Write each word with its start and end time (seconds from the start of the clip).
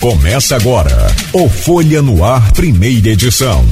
Começa 0.00 0.54
agora 0.54 1.08
o 1.32 1.48
Folha 1.48 2.00
no 2.00 2.22
Ar, 2.22 2.52
primeira 2.52 3.08
edição. 3.08 3.66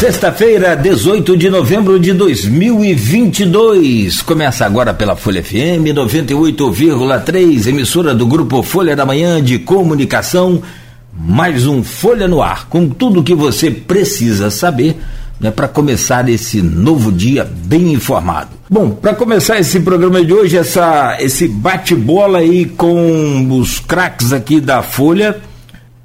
Sexta-feira, 0.00 0.74
18 0.74 1.36
de 1.36 1.50
novembro 1.50 2.00
de 2.00 2.14
2022. 2.14 4.22
Começa 4.22 4.64
agora 4.64 4.94
pela 4.94 5.14
Folha 5.14 5.44
FM 5.44 5.92
98,3, 5.94 7.66
emissora 7.66 8.14
do 8.14 8.26
grupo 8.26 8.62
Folha 8.62 8.96
da 8.96 9.04
Manhã 9.04 9.44
de 9.44 9.58
Comunicação. 9.58 10.62
Mais 11.14 11.66
um 11.66 11.84
Folha 11.84 12.26
no 12.26 12.40
Ar, 12.40 12.66
com 12.70 12.88
tudo 12.88 13.20
o 13.20 13.22
que 13.22 13.34
você 13.34 13.70
precisa 13.70 14.50
saber 14.50 14.96
né, 15.42 15.50
para 15.50 15.66
começar 15.66 16.28
esse 16.28 16.62
novo 16.62 17.10
dia 17.10 17.44
bem 17.44 17.92
informado. 17.92 18.50
Bom, 18.70 18.90
para 18.90 19.12
começar 19.12 19.58
esse 19.58 19.80
programa 19.80 20.24
de 20.24 20.32
hoje, 20.32 20.56
essa, 20.56 21.18
esse 21.20 21.48
bate-bola 21.48 22.38
aí 22.38 22.64
com 22.64 23.48
os 23.58 23.80
craques 23.80 24.32
aqui 24.32 24.60
da 24.60 24.82
Folha 24.82 25.40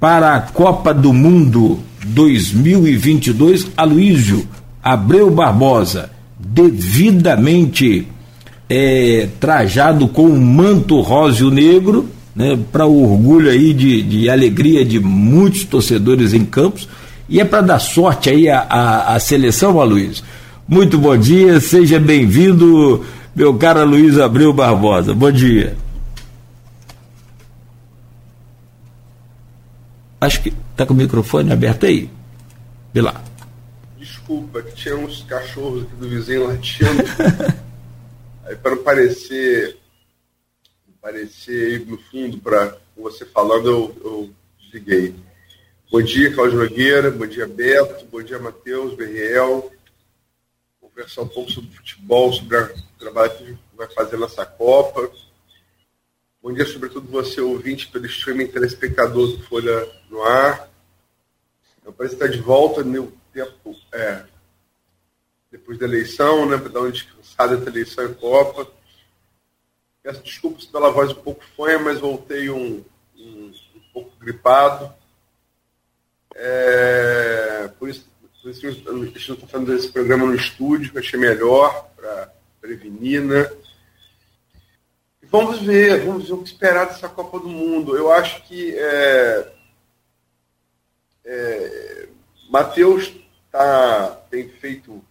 para 0.00 0.34
a 0.34 0.40
Copa 0.40 0.92
do 0.92 1.12
Mundo 1.12 1.78
2022, 2.04 3.68
Aloísio 3.76 4.46
Abreu 4.82 5.30
Barbosa, 5.30 6.10
devidamente 6.38 8.08
é, 8.68 9.28
trajado 9.38 10.08
com 10.08 10.24
um 10.24 10.40
manto 10.40 11.00
róseo 11.00 11.50
negro, 11.50 12.08
né, 12.34 12.58
para 12.70 12.86
o 12.86 13.12
orgulho 13.12 13.50
aí 13.50 13.72
de, 13.72 14.02
de 14.02 14.28
alegria 14.30 14.84
de 14.84 15.00
muitos 15.00 15.64
torcedores 15.64 16.32
em 16.32 16.44
Campos, 16.44 16.88
e 17.28 17.40
é 17.40 17.44
para 17.44 17.60
dar 17.60 17.78
sorte 17.78 18.30
aí 18.30 18.48
a, 18.48 19.14
a, 19.14 19.20
seleção, 19.20 19.80
Aloysio. 19.80 20.24
Muito 20.66 20.98
bom 20.98 21.16
dia, 21.16 21.60
seja 21.60 21.98
bem-vindo, 22.00 23.04
meu 23.34 23.56
caro 23.56 23.84
Luiz 23.84 24.18
Abreu 24.18 24.52
Barbosa. 24.52 25.14
Bom 25.14 25.30
dia. 25.30 25.76
Acho 30.20 30.42
que 30.42 30.52
tá 30.76 30.84
com 30.84 30.94
o 30.94 30.96
microfone 30.96 31.52
aberto 31.52 31.86
aí. 31.86 32.10
Vê 32.92 33.00
lá. 33.00 33.22
Desculpa, 33.98 34.62
que 34.62 34.74
tinha 34.74 34.96
uns 34.96 35.22
cachorros 35.22 35.82
aqui 35.82 35.94
do 35.96 36.08
vizinho 36.08 36.48
latindo. 36.48 37.02
aí 38.44 38.56
para 38.56 38.74
não 38.74 38.82
parecer 38.82 39.76
parecer 41.00 41.80
aí 41.80 41.86
no 41.86 41.96
fundo 41.96 42.38
para 42.38 42.76
você 42.96 43.24
falando, 43.24 43.68
eu, 43.68 43.96
eu 44.04 44.30
desliguei. 44.60 45.14
Bom 45.90 46.02
dia, 46.02 46.30
Cláudio 46.34 46.58
Nogueira, 46.58 47.10
bom 47.10 47.26
dia, 47.26 47.46
Beto, 47.46 48.04
bom 48.04 48.22
dia, 48.22 48.38
Matheus, 48.38 48.94
Berriel. 48.94 49.72
Conversar 50.78 51.22
um 51.22 51.28
pouco 51.28 51.50
sobre 51.50 51.70
futebol, 51.70 52.30
sobre 52.30 52.58
o 52.58 52.74
trabalho 52.98 53.30
que 53.30 53.56
vai 53.74 53.88
fazer 53.94 54.18
nessa 54.18 54.44
Copa. 54.44 55.10
Bom 56.42 56.52
dia, 56.52 56.66
sobretudo 56.66 57.10
você, 57.10 57.40
ouvinte, 57.40 57.88
pelo 57.88 58.04
streaming 58.04 58.48
telespectador 58.48 59.28
do 59.28 59.42
Folha 59.44 59.90
no 60.10 60.22
Ar. 60.22 60.68
Eu 61.82 61.90
parece 61.94 62.16
estar 62.16 62.28
de 62.28 62.38
volta 62.38 62.84
no 62.84 63.10
tempo, 63.32 63.74
é, 63.90 64.26
depois 65.50 65.78
da 65.78 65.86
eleição, 65.86 66.44
né, 66.44 66.58
para 66.58 66.68
dar 66.68 66.80
uma 66.80 66.92
descansada 66.92 67.54
entre 67.54 67.70
eleição 67.70 68.04
e 68.04 68.14
Copa. 68.14 68.70
Peço 70.02 70.22
desculpas 70.22 70.66
pela 70.66 70.90
voz 70.90 71.12
um 71.12 71.22
pouco 71.22 71.42
fanha, 71.56 71.78
mas 71.78 71.98
voltei 71.98 72.50
um, 72.50 72.84
um, 73.16 73.54
um 73.74 73.80
pouco 73.94 74.14
gripado. 74.18 74.92
É, 76.40 77.68
por 77.80 77.88
isso, 77.88 78.08
por 78.40 78.50
isso 78.50 78.66
a 78.66 78.70
gente 78.70 79.18
está 79.18 79.46
fazendo 79.46 79.74
esse 79.74 79.88
programa 79.88 80.24
no 80.24 80.36
estúdio, 80.36 80.92
que 80.92 80.96
eu 80.96 81.02
achei 81.02 81.18
melhor 81.18 81.90
para 81.96 82.32
prevenir, 82.60 83.20
né? 83.22 83.50
Vamos 85.24 85.60
ver, 85.60 86.04
vamos 86.06 86.28
ver 86.28 86.34
o 86.34 86.42
que 86.42 86.48
esperar 86.48 86.86
dessa 86.86 87.08
Copa 87.08 87.40
do 87.40 87.48
Mundo. 87.48 87.96
Eu 87.96 88.10
acho 88.10 88.42
que 88.44 88.72
é, 88.78 89.52
é, 91.24 92.08
Matheus 92.48 93.12
tá, 93.50 94.22
tem 94.30 94.48
feito 94.48 95.04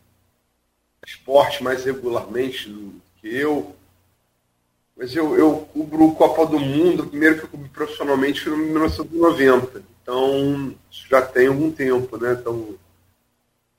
esporte 1.05 1.61
mais 1.61 1.83
regularmente 1.83 2.69
do 2.69 3.01
que 3.19 3.27
eu, 3.27 3.75
mas 4.95 5.15
eu, 5.15 5.37
eu 5.37 5.69
cubro 5.73 6.15
Copa 6.15 6.45
do 6.45 6.59
Mundo, 6.59 7.05
primeiro 7.05 7.37
que 7.37 7.43
eu 7.43 7.49
cubro 7.49 7.69
profissionalmente 7.69 8.41
foi 8.41 8.53
em 8.53 8.71
1990. 8.71 9.96
Então, 10.07 10.73
isso 10.89 11.05
já 11.09 11.21
tem 11.21 11.47
algum 11.47 11.69
tempo, 11.69 12.15
né? 12.15 12.31
Então, 12.31 12.79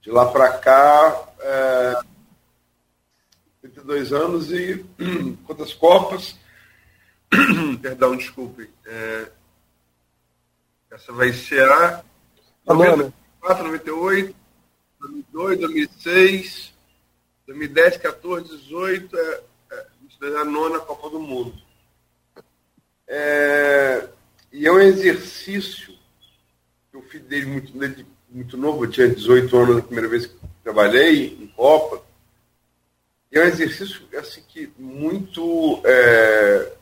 de 0.02 0.10
lá 0.10 0.30
para 0.30 0.58
cá, 0.58 1.26
é, 1.40 2.00
32 3.62 4.12
anos 4.12 4.52
e 4.52 4.84
quantas 5.46 5.72
Copas? 5.72 6.36
Perdão, 7.80 8.14
desculpe. 8.14 8.68
É, 8.84 9.30
essa 10.90 11.14
vai 11.14 11.32
ser 11.32 11.66
a 11.66 12.04
94, 12.66 13.64
98, 13.64 14.36
2002, 15.00 15.60
2006, 15.60 16.74
2010, 17.46 17.96
14, 17.96 18.48
18, 18.54 19.18
é, 19.18 19.42
é, 19.72 19.86
a 20.36 20.44
nona 20.44 20.78
Copa 20.80 21.08
do 21.08 21.20
Mundo. 21.20 21.58
É, 23.06 24.06
e 24.52 24.66
é 24.66 24.70
um 24.70 24.78
exercício 24.78 25.96
eu 26.98 27.02
fiz 27.08 27.22
desde 27.22 27.50
muito, 27.50 28.06
muito 28.28 28.56
novo, 28.56 28.84
eu 28.84 28.90
tinha 28.90 29.08
18 29.08 29.56
anos 29.56 29.76
na 29.76 29.82
primeira 29.82 30.08
vez 30.08 30.26
que 30.26 30.36
trabalhei 30.62 31.38
em 31.40 31.46
Copa 31.48 32.06
é 33.30 33.40
um 33.40 33.44
exercício 33.44 34.02
assim, 34.18 34.42
que 34.48 34.72
muito 34.78 35.80
é, 35.84 36.72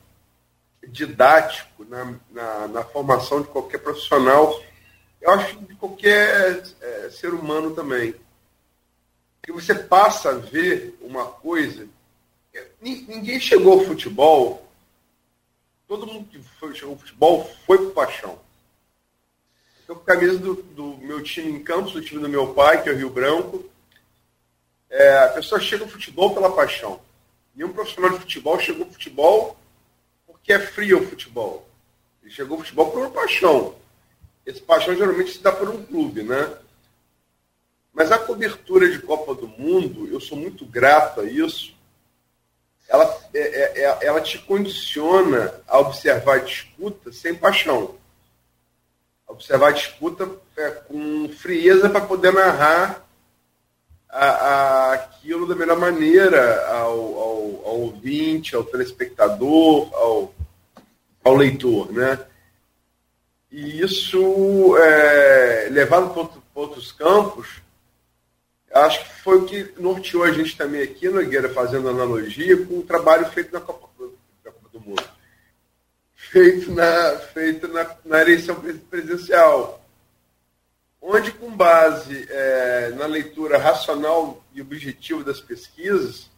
didático 0.88 1.84
na, 1.84 2.14
na, 2.30 2.68
na, 2.68 2.84
formação 2.84 3.42
de 3.42 3.48
qualquer 3.48 3.78
profissional, 3.78 4.60
eu 5.20 5.30
acho 5.30 5.58
de 5.60 5.74
qualquer 5.74 6.62
é, 6.80 7.10
ser 7.10 7.34
humano 7.34 7.74
também. 7.74 8.14
Que 9.42 9.52
você 9.52 9.74
passa 9.74 10.30
a 10.30 10.34
ver 10.34 10.96
uma 11.00 11.26
coisa. 11.26 11.88
Ninguém 12.80 13.38
chegou 13.38 13.80
ao 13.80 13.84
futebol, 13.84 14.66
todo 15.86 16.06
mundo 16.06 16.28
que 16.28 16.38
foi, 16.58 16.74
chegou 16.74 16.94
ao 16.94 16.98
futebol 16.98 17.50
foi 17.66 17.78
por 17.78 17.92
paixão. 17.92 18.45
Estou 19.86 19.94
com 19.94 20.02
a 20.02 20.14
camisa 20.14 20.36
do, 20.38 20.54
do 20.54 20.96
meu 20.98 21.22
time 21.22 21.52
em 21.52 21.62
Campos, 21.62 21.92
do 21.92 22.02
time 22.02 22.20
do 22.20 22.28
meu 22.28 22.52
pai, 22.52 22.82
que 22.82 22.88
é 22.88 22.92
o 22.92 22.96
Rio 22.96 23.08
Branco 23.08 23.64
é, 24.90 25.18
a 25.18 25.28
pessoa 25.28 25.60
chega 25.60 25.84
ao 25.84 25.90
futebol 25.90 26.34
pela 26.34 26.50
paixão. 26.50 27.00
Nenhum 27.54 27.72
profissional 27.72 28.10
de 28.10 28.20
futebol 28.20 28.58
chegou 28.58 28.84
ao 28.84 28.92
futebol 28.92 29.56
porque 30.26 30.52
é 30.52 30.58
frio 30.58 31.02
o 31.02 31.06
futebol. 31.06 31.68
Ele 32.22 32.32
chegou 32.32 32.56
ao 32.56 32.62
futebol 32.62 32.90
por 32.90 33.00
uma 33.00 33.10
paixão. 33.10 33.74
Esse 34.44 34.60
paixão 34.60 34.94
geralmente 34.94 35.32
se 35.32 35.42
dá 35.42 35.52
por 35.52 35.68
um 35.68 35.84
clube, 35.84 36.22
né? 36.22 36.56
Mas 37.92 38.12
a 38.12 38.18
cobertura 38.18 38.90
de 38.90 39.00
Copa 39.00 39.34
do 39.34 39.48
Mundo, 39.48 40.08
eu 40.08 40.20
sou 40.20 40.36
muito 40.36 40.64
grato 40.64 41.20
a 41.20 41.24
isso. 41.24 41.74
Ela, 42.88 43.20
é, 43.34 43.40
é, 43.40 43.82
é 43.82 43.98
ela 44.06 44.20
te 44.20 44.38
condiciona 44.38 45.60
a 45.66 45.78
observar 45.78 46.36
a 46.36 46.44
disputa 46.44 47.12
sem 47.12 47.34
paixão. 47.34 47.96
Observar 49.36 49.68
a 49.68 49.72
disputa 49.72 50.28
é, 50.56 50.70
com 50.70 51.28
frieza 51.28 51.88
para 51.90 52.00
poder 52.00 52.32
narrar 52.32 53.06
a, 54.08 54.26
a, 54.26 54.92
aquilo 54.94 55.46
da 55.46 55.54
melhor 55.54 55.78
maneira 55.78 56.66
ao, 56.68 56.90
ao, 56.90 57.66
ao, 57.66 57.80
ouvinte, 57.80 58.56
ao 58.56 58.64
telespectador, 58.64 59.94
ao, 59.94 60.34
ao 61.22 61.34
leitor, 61.34 61.92
né? 61.92 62.18
E 63.52 63.80
isso, 63.80 64.76
é, 64.78 65.68
levado 65.70 66.12
para 66.12 66.40
outros 66.54 66.92
campos, 66.92 67.62
acho 68.72 69.04
que 69.04 69.20
foi 69.22 69.38
o 69.38 69.44
que 69.44 69.74
norteou 69.78 70.24
a 70.24 70.32
gente 70.32 70.56
também 70.56 70.82
aqui, 70.82 71.08
Nogueira, 71.08 71.52
fazendo 71.52 71.88
analogia 71.88 72.64
com 72.66 72.78
o 72.78 72.82
trabalho 72.82 73.26
feito 73.26 73.52
na 73.52 73.60
Copa, 73.60 73.88
na 74.44 74.50
Copa 74.50 74.68
do 74.72 74.80
Mundo. 74.80 75.15
Feito 76.30 76.70
na, 76.72 77.18
feito 77.32 77.68
na, 77.68 77.96
na 78.04 78.20
eleição 78.20 78.56
presidencial 78.90 79.82
onde, 81.08 81.30
com 81.30 81.56
base 81.56 82.26
é, 82.28 82.90
na 82.96 83.06
leitura 83.06 83.58
racional 83.58 84.42
e 84.52 84.60
objetiva 84.60 85.22
das 85.22 85.40
pesquisas, 85.40 86.28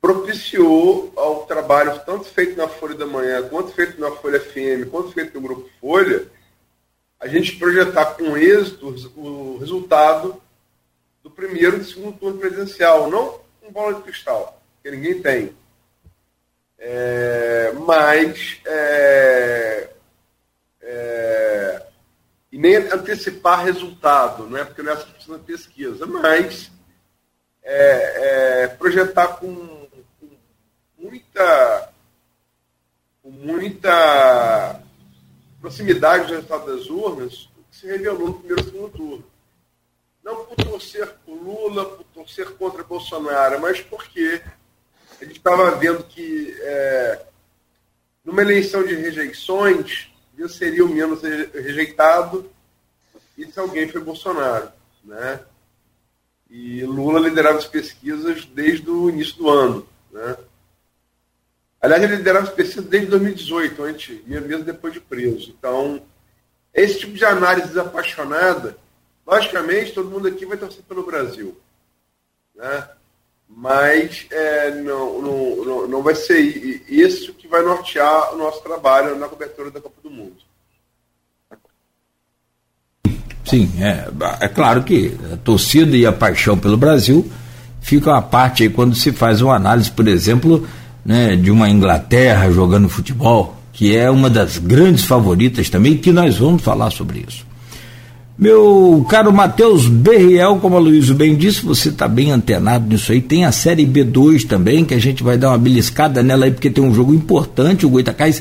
propiciou 0.00 1.12
ao 1.16 1.44
trabalho 1.44 2.00
tanto 2.06 2.26
feito 2.26 2.56
na 2.56 2.68
Folha 2.68 2.94
da 2.94 3.06
Manhã, 3.06 3.48
quanto 3.48 3.72
feito 3.72 4.00
na 4.00 4.12
Folha 4.12 4.38
FM, 4.38 4.88
quanto 4.88 5.10
feito 5.10 5.34
no 5.34 5.40
Grupo 5.40 5.68
Folha, 5.80 6.28
a 7.18 7.26
gente 7.26 7.56
projetar 7.56 8.14
com 8.14 8.36
êxito 8.36 8.94
o 9.16 9.58
resultado 9.58 10.40
do 11.20 11.28
primeiro 11.28 11.76
e 11.76 11.80
do 11.80 11.84
segundo 11.84 12.16
turno 12.16 12.38
presidencial, 12.38 13.10
não 13.10 13.40
com 13.60 13.72
bola 13.72 13.94
de 13.94 14.02
cristal, 14.02 14.62
que 14.80 14.90
ninguém 14.92 15.20
tem. 15.20 15.52
É, 16.78 17.72
mas 17.72 18.60
é, 18.64 19.90
é, 20.80 21.86
e 22.52 22.58
nem 22.58 22.76
antecipar 22.76 23.64
resultado, 23.64 24.48
não 24.48 24.58
é 24.58 24.64
porque 24.64 24.82
não 24.82 24.92
é 24.92 24.94
essa 24.94 25.38
pesquisa, 25.40 26.06
mas 26.06 26.70
é, 27.62 28.62
é, 28.62 28.68
projetar 28.68 29.38
com, 29.38 29.88
com, 30.20 30.30
muita 30.96 31.92
com 33.22 33.30
muita 33.30 34.80
proximidade 35.60 36.26
do 36.26 36.34
resultado 36.34 36.74
das 36.74 36.86
urnas 36.86 37.50
o 37.58 37.62
que 37.70 37.76
se 37.76 37.86
revelou 37.88 38.28
no 38.28 38.34
primeiro 38.38 38.64
segundo 38.64 38.90
turno. 38.90 39.24
Não 40.22 40.44
por 40.44 40.56
torcer 40.56 41.08
por 41.26 41.34
Lula, 41.34 41.84
por 41.84 42.04
torcer 42.04 42.50
contra 42.52 42.84
Bolsonaro, 42.84 43.60
mas 43.60 43.80
porque 43.80 44.42
a 45.20 45.24
gente 45.24 45.38
estava 45.38 45.70
vendo 45.72 46.04
que 46.04 46.56
é, 46.60 47.26
numa 48.24 48.42
eleição 48.42 48.84
de 48.84 48.94
rejeições, 48.94 50.10
eu 50.36 50.48
seria 50.48 50.84
o 50.84 50.88
menos 50.88 51.22
rejeitado 51.22 52.50
e 53.36 53.46
se 53.46 53.58
alguém 53.58 53.88
foi 53.88 54.00
Bolsonaro. 54.00 54.70
Né? 55.04 55.40
E 56.50 56.84
Lula 56.84 57.20
liderava 57.20 57.58
as 57.58 57.66
pesquisas 57.66 58.44
desde 58.46 58.88
o 58.88 59.08
início 59.08 59.36
do 59.36 59.48
ano. 59.48 59.88
Né? 60.12 60.36
Aliás, 61.80 62.02
ele 62.02 62.16
liderava 62.16 62.46
as 62.46 62.54
pesquisas 62.54 62.84
desde 62.84 63.10
2018, 63.10 63.82
antes, 63.82 64.26
mesmo 64.26 64.64
depois 64.64 64.92
de 64.92 65.00
preso. 65.00 65.54
Então, 65.56 66.02
esse 66.72 67.00
tipo 67.00 67.14
de 67.14 67.24
análise 67.24 67.68
desapaixonada, 67.68 68.76
logicamente, 69.26 69.92
todo 69.92 70.10
mundo 70.10 70.28
aqui 70.28 70.46
vai 70.46 70.56
torcer 70.56 70.82
pelo 70.84 71.04
Brasil. 71.04 71.56
Né? 72.54 72.88
Mas 73.48 74.26
é, 74.30 74.70
não, 74.82 75.20
não, 75.20 75.88
não, 75.88 76.02
vai 76.02 76.14
ser 76.14 76.38
isso 76.88 77.32
que 77.34 77.48
vai 77.48 77.62
nortear 77.62 78.34
o 78.34 78.38
nosso 78.38 78.62
trabalho 78.62 79.18
na 79.18 79.26
cobertura 79.26 79.70
da 79.70 79.80
Copa 79.80 79.96
do 80.02 80.10
Mundo. 80.10 80.36
Sim, 83.44 83.70
é, 83.80 84.06
é 84.40 84.48
claro 84.48 84.84
que 84.84 85.16
a 85.32 85.36
torcida 85.38 85.96
e 85.96 86.04
a 86.04 86.12
paixão 86.12 86.56
pelo 86.58 86.76
Brasil 86.76 87.28
ficam 87.80 88.14
à 88.14 88.20
parte 88.20 88.62
aí 88.62 88.68
quando 88.68 88.94
se 88.94 89.10
faz 89.10 89.40
uma 89.40 89.56
análise, 89.56 89.90
por 89.90 90.06
exemplo, 90.06 90.68
né, 91.04 91.34
de 91.34 91.50
uma 91.50 91.70
Inglaterra 91.70 92.50
jogando 92.50 92.88
futebol, 92.88 93.56
que 93.72 93.96
é 93.96 94.10
uma 94.10 94.28
das 94.28 94.58
grandes 94.58 95.04
favoritas 95.04 95.70
também, 95.70 95.96
que 95.96 96.12
nós 96.12 96.36
vamos 96.36 96.62
falar 96.62 96.90
sobre 96.90 97.24
isso. 97.26 97.47
Meu 98.38 99.04
caro 99.08 99.32
Matheus 99.32 99.88
Berriel, 99.88 100.58
como 100.60 100.76
a 100.76 100.78
Luísa 100.78 101.12
bem 101.12 101.34
disse, 101.34 101.66
você 101.66 101.88
está 101.88 102.06
bem 102.06 102.30
antenado 102.30 102.86
nisso 102.86 103.10
aí. 103.10 103.20
Tem 103.20 103.44
a 103.44 103.50
Série 103.50 103.84
B2 103.84 104.46
também, 104.46 104.84
que 104.84 104.94
a 104.94 105.00
gente 105.00 105.24
vai 105.24 105.36
dar 105.36 105.48
uma 105.48 105.58
beliscada 105.58 106.22
nela 106.22 106.44
aí, 106.44 106.52
porque 106.52 106.70
tem 106.70 106.84
um 106.84 106.94
jogo 106.94 107.12
importante. 107.12 107.84
O 107.84 107.90
Goitacás 107.90 108.40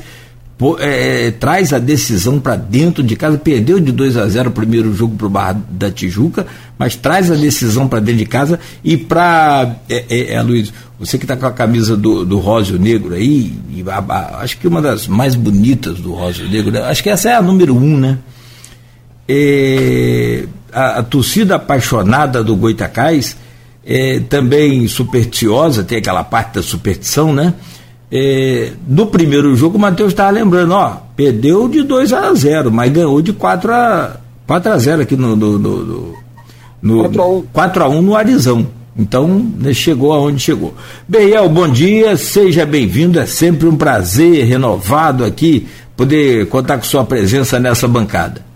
é, 0.79 1.31
traz 1.31 1.73
a 1.73 1.79
decisão 1.79 2.39
para 2.39 2.55
dentro 2.55 3.01
de 3.01 3.15
casa, 3.15 3.39
perdeu 3.39 3.79
de 3.79 3.91
2 3.91 4.17
a 4.17 4.27
0 4.27 4.49
o 4.49 4.51
primeiro 4.51 4.93
jogo 4.93 5.15
para 5.15 5.25
o 5.25 5.29
Barra 5.31 5.61
da 5.67 5.89
Tijuca, 5.89 6.45
mas 6.77 6.95
traz 6.95 7.31
a 7.31 7.35
decisão 7.35 7.87
para 7.87 7.99
dentro 7.99 8.19
de 8.19 8.27
casa 8.27 8.59
e 8.83 8.97
para. 8.97 9.77
É, 9.89 10.05
é, 10.09 10.33
é, 10.35 10.41
Luiz, 10.43 10.71
você 10.99 11.17
que 11.17 11.23
está 11.23 11.35
com 11.35 11.47
a 11.47 11.51
camisa 11.51 11.97
do, 11.97 12.23
do 12.23 12.37
Rósio 12.37 12.77
Negro 12.77 13.15
aí, 13.15 13.51
a, 13.87 14.13
a, 14.13 14.41
acho 14.43 14.59
que 14.59 14.67
uma 14.67 14.81
das 14.81 15.07
mais 15.07 15.33
bonitas 15.33 15.99
do 15.99 16.13
Rósio 16.13 16.47
Negro, 16.47 16.71
né? 16.71 16.81
acho 16.81 17.01
que 17.01 17.09
essa 17.09 17.31
é 17.31 17.33
a 17.33 17.41
número 17.41 17.75
um, 17.75 17.97
né? 17.97 18.19
É, 19.27 20.45
a, 20.71 20.99
a, 20.99 21.03
torcida 21.03 21.55
apaixonada 21.55 22.43
do 22.43 22.55
Goitacás, 22.55 23.35
é, 23.85 24.19
também 24.21 24.87
supersticiosa, 24.87 25.83
tem 25.83 25.97
aquela 25.97 26.23
parte 26.23 26.55
da 26.55 26.63
superstição, 26.63 27.33
né? 27.33 27.53
é, 28.11 28.71
do 28.81 29.05
primeiro 29.07 29.55
jogo, 29.55 29.77
o 29.77 29.81
Matheus 29.81 30.13
estava 30.13 30.31
lembrando, 30.31 30.73
ó, 30.73 30.97
perdeu 31.15 31.67
de 31.67 31.83
2 31.83 32.13
a 32.13 32.33
0, 32.33 32.71
mas 32.71 32.91
ganhou 32.91 33.21
de 33.21 33.33
4 33.33 33.73
a 33.73 34.17
4 34.45 34.71
a 34.71 34.77
0 34.77 35.01
aqui 35.01 35.17
no, 35.17 35.35
no, 35.35 35.59
no, 35.59 36.15
no 36.81 36.99
4 37.01 37.21
a 37.21 37.27
1, 37.27 37.41
4 37.51 37.83
a 37.83 37.89
1 37.89 38.01
no 38.01 38.15
Arizão. 38.15 38.67
Então, 38.97 39.27
né, 39.59 39.73
chegou 39.73 40.11
aonde 40.11 40.39
chegou. 40.39 40.73
Beiel, 41.07 41.47
bom 41.49 41.67
dia, 41.67 42.17
seja 42.17 42.65
bem-vindo. 42.65 43.19
É 43.19 43.27
sempre 43.27 43.67
um 43.67 43.75
prazer 43.75 44.45
renovado 44.45 45.23
aqui 45.23 45.67
poder 45.95 46.47
contar 46.47 46.77
com 46.77 46.83
sua 46.83 47.03
presença 47.03 47.59
nessa 47.59 47.87
bancada. 47.87 48.46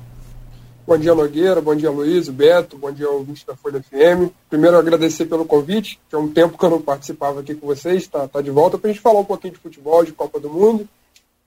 Bom 0.91 0.97
dia, 0.97 1.15
Nogueira. 1.15 1.61
Bom 1.61 1.73
dia, 1.73 1.89
Luiz, 1.89 2.27
Beto. 2.27 2.77
Bom 2.77 2.91
dia, 2.91 3.09
ouvinte 3.09 3.47
da 3.47 3.55
Folha 3.55 3.81
FM. 3.81 4.29
Primeiro, 4.49 4.77
agradecer 4.77 5.23
pelo 5.25 5.45
convite, 5.45 5.97
que 6.09 6.13
é 6.13 6.17
um 6.17 6.27
tempo 6.27 6.57
que 6.57 6.65
eu 6.65 6.69
não 6.69 6.81
participava 6.81 7.39
aqui 7.39 7.55
com 7.55 7.65
vocês. 7.65 8.01
Está 8.03 8.27
tá 8.27 8.41
de 8.41 8.51
volta 8.51 8.77
para 8.77 8.89
a 8.89 8.93
gente 8.93 9.01
falar 9.01 9.21
um 9.21 9.23
pouquinho 9.23 9.53
de 9.53 9.59
futebol, 9.61 10.03
de 10.03 10.11
Copa 10.11 10.37
do 10.37 10.49
Mundo. 10.49 10.85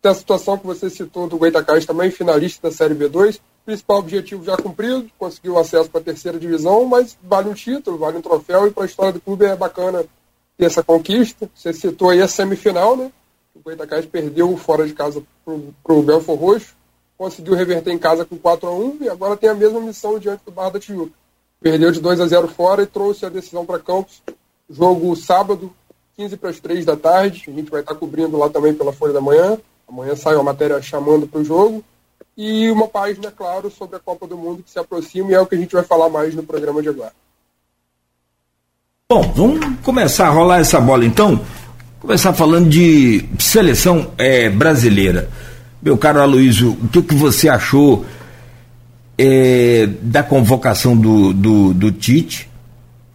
Tem 0.01 0.11
a 0.11 0.15
situação 0.15 0.57
que 0.57 0.67
você 0.67 0.89
citou 0.89 1.29
do 1.29 1.37
Goitacás 1.37 1.85
também, 1.85 2.11
finalista 2.11 2.71
da 2.71 2.75
Série 2.75 2.95
B2. 2.95 3.39
Principal 3.67 3.99
objetivo 3.99 4.43
já 4.43 4.57
cumprido, 4.57 5.11
conseguiu 5.19 5.59
acesso 5.59 5.91
para 5.91 6.01
a 6.01 6.05
terceira 6.05 6.39
divisão, 6.39 6.87
mas 6.87 7.15
vale 7.23 7.51
um 7.51 7.55
título, 7.55 7.99
vale 7.99 8.17
um 8.17 8.23
troféu 8.23 8.67
e 8.67 8.71
para 8.71 8.85
a 8.85 8.87
história 8.87 9.13
do 9.13 9.21
clube 9.21 9.45
é 9.45 9.55
bacana 9.55 10.07
ter 10.57 10.65
essa 10.65 10.83
conquista. 10.83 11.51
Você 11.55 11.71
citou 11.75 12.09
aí 12.09 12.23
a 12.23 12.29
semifinal, 12.29 12.97
né? 12.97 13.13
O 13.55 13.61
Goitacás 13.61 14.07
perdeu 14.07 14.57
fora 14.57 14.87
de 14.87 14.95
casa 14.95 15.23
para 15.45 15.95
o 15.95 16.03
Belfor 16.03 16.39
Roxo 16.39 16.75
conseguiu 17.17 17.55
reverter 17.55 17.93
em 17.93 17.99
casa 17.99 18.25
com 18.25 18.37
4 18.37 18.69
a 18.69 18.73
1 18.73 18.99
e 19.03 19.09
agora 19.09 19.37
tem 19.37 19.51
a 19.51 19.55
mesma 19.55 19.81
missão 19.81 20.19
diante 20.19 20.45
do 20.45 20.51
Barra 20.51 20.71
da 20.71 20.81
Tijuca. 20.81 21.13
Perdeu 21.61 21.91
de 21.91 22.01
2 22.01 22.21
a 22.21 22.27
0 22.27 22.49
fora 22.49 22.83
e 22.83 22.87
trouxe 22.87 23.25
a 23.25 23.29
decisão 23.29 23.65
para 23.65 23.79
Campos. 23.79 24.23
Jogo 24.69 25.15
sábado, 25.17 25.73
15 26.17 26.37
para 26.37 26.51
as 26.51 26.61
3 26.61 26.85
da 26.85 26.97
tarde. 26.97 27.45
A 27.49 27.51
gente 27.51 27.71
vai 27.71 27.81
estar 27.81 27.95
cobrindo 27.95 28.37
lá 28.37 28.51
também 28.51 28.75
pela 28.75 28.93
Folha 28.93 29.13
da 29.13 29.21
Manhã. 29.21 29.59
Amanhã 29.89 30.15
sai 30.17 30.35
uma 30.35 30.45
matéria 30.45 30.81
chamando 30.83 31.27
para 31.27 31.41
o 31.41 31.45
jogo. 31.45 31.83
E 32.37 32.71
uma 32.71 32.89
página, 32.89 33.31
claro, 33.31 33.71
sobre 33.71 33.97
a 33.97 34.01
Copa 34.01 34.27
do 34.27 34.37
Mundo 34.37 34.63
que 34.63 34.71
se 34.71 34.79
aproxima 34.79 35.31
e 35.31 35.35
é 35.35 35.41
o 35.41 35.47
que 35.47 35.55
a 35.55 35.59
gente 35.59 35.73
vai 35.73 35.85
falar 35.85 36.09
mais 36.09 36.35
no 36.35 36.43
programa 36.43 36.83
de 36.83 36.89
agora. 36.89 37.13
Bom, 39.09 39.23
vamos 39.35 39.61
começar 39.83 40.27
a 40.27 40.31
rolar 40.31 40.61
essa 40.61 40.81
bola 40.81 41.05
então. 41.05 41.41
Começar 42.01 42.33
falando 42.35 42.69
de 42.69 43.25
seleção 43.39 44.13
é, 44.19 44.51
brasileira. 44.51 45.31
Meu 45.85 45.99
caro 45.99 46.23
Aloysio, 46.23 46.79
o 46.83 46.89
que, 46.89 47.03
que 47.03 47.15
você 47.15 47.47
achou 47.47 48.07
é, 49.19 49.87
da 50.01 50.23
convocação 50.23 50.97
do, 50.97 51.35
do, 51.35 51.75
do, 51.75 51.93
Tite? 51.93 52.49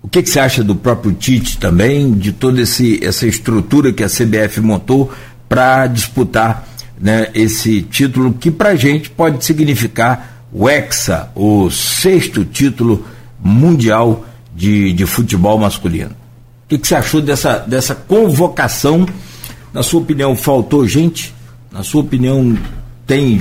O 0.04 0.08
que, 0.08 0.22
que 0.22 0.30
você 0.30 0.40
acha 0.40 0.64
do 0.64 0.76
próprio 0.76 1.12
Tite 1.14 1.58
também, 1.58 2.12
de 2.12 2.32
toda 2.32 2.62
esse, 2.62 3.04
essa 3.04 3.26
estrutura 3.26 3.92
que 3.92 4.04
a 4.04 4.08
CBF 4.08 4.62
montou 4.62 5.12
para 5.50 5.88
disputar 5.88 6.70
né, 7.02 7.30
esse 7.34 7.82
título 7.82 8.34
que 8.34 8.52
para 8.52 8.70
a 8.70 8.76
gente 8.76 9.10
pode 9.10 9.44
significar 9.44 10.46
o 10.54 10.70
Hexa, 10.70 11.32
o 11.34 11.72
sexto 11.72 12.46
título 12.46 13.04
mundial 13.44 14.28
de, 14.56 14.94
de 14.94 15.08
futebol 15.08 15.58
masculino? 15.58 16.12
O 16.12 16.70
que, 16.70 16.78
que 16.78 16.88
você 16.88 16.94
achou 16.94 17.20
dessa, 17.20 17.58
dessa 17.58 17.96
convocação? 17.96 19.08
Na 19.74 19.82
sua 19.82 20.02
opinião, 20.02 20.36
faltou 20.36 20.88
gente? 20.88 21.39
Na 21.72 21.84
sua 21.84 22.02
opinião, 22.02 22.58
tem 23.06 23.40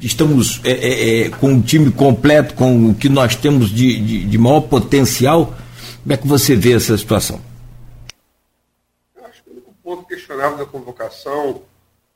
estamos 0.00 0.60
é, 0.64 0.70
é, 0.70 1.20
é, 1.26 1.30
com 1.30 1.48
um 1.48 1.60
time 1.60 1.90
completo, 1.92 2.54
com 2.54 2.90
o 2.90 2.94
que 2.94 3.08
nós 3.08 3.36
temos 3.36 3.70
de, 3.70 4.00
de, 4.00 4.24
de, 4.24 4.38
maior 4.38 4.62
potencial? 4.62 5.54
Como 6.02 6.12
é 6.12 6.16
que 6.16 6.26
você 6.26 6.56
vê 6.56 6.72
essa 6.72 6.96
situação? 6.96 7.40
Eu 9.14 9.26
acho 9.26 9.42
que 9.42 9.50
o 9.50 9.52
único 9.52 9.74
ponto 9.82 10.06
questionável 10.06 10.58
da 10.58 10.66
convocação 10.66 11.62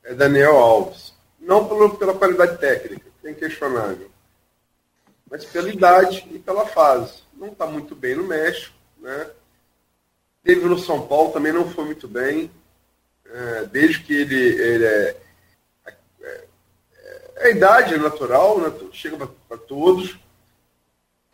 é 0.03 0.13
Daniel 0.13 0.57
Alves. 0.57 1.13
Não 1.39 1.67
pela, 1.67 1.89
pela 1.95 2.13
qualidade 2.15 2.57
técnica, 2.57 3.05
que 3.21 3.27
é 3.27 3.31
inquestionável, 3.31 4.09
mas 5.29 5.45
pela 5.45 5.69
idade 5.69 6.25
e 6.31 6.39
pela 6.39 6.65
fase. 6.65 7.13
Não 7.37 7.49
está 7.49 7.67
muito 7.67 7.95
bem 7.95 8.15
no 8.15 8.23
México, 8.23 8.73
né? 8.99 9.27
Teve 10.43 10.65
no 10.65 10.79
São 10.79 11.05
Paulo, 11.05 11.31
também 11.31 11.53
não 11.53 11.69
foi 11.69 11.85
muito 11.85 12.07
bem. 12.07 12.49
É, 13.27 13.65
desde 13.65 13.99
que 13.99 14.13
ele, 14.13 14.35
ele 14.35 14.85
é 14.85 15.17
a 17.37 17.49
idade 17.49 17.97
natural, 17.97 18.59
né? 18.59 18.71
chega 18.91 19.27
para 19.47 19.57
todos. 19.57 20.17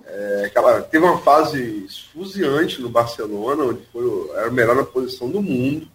É, 0.03 0.51
teve 0.89 1.05
uma 1.05 1.20
fase 1.20 1.86
esfuziante 1.86 2.81
no 2.81 2.89
Barcelona, 2.89 3.63
onde 3.63 3.86
foi, 3.91 4.29
era 4.36 4.50
o 4.50 4.53
melhor 4.53 4.84
posição 4.86 5.29
do 5.29 5.41
mundo. 5.41 5.88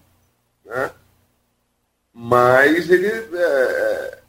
Né? 0.65 0.91
Mas 2.15 2.89
ele. 2.89 3.09
É, 3.09 3.43
é, 3.43 4.23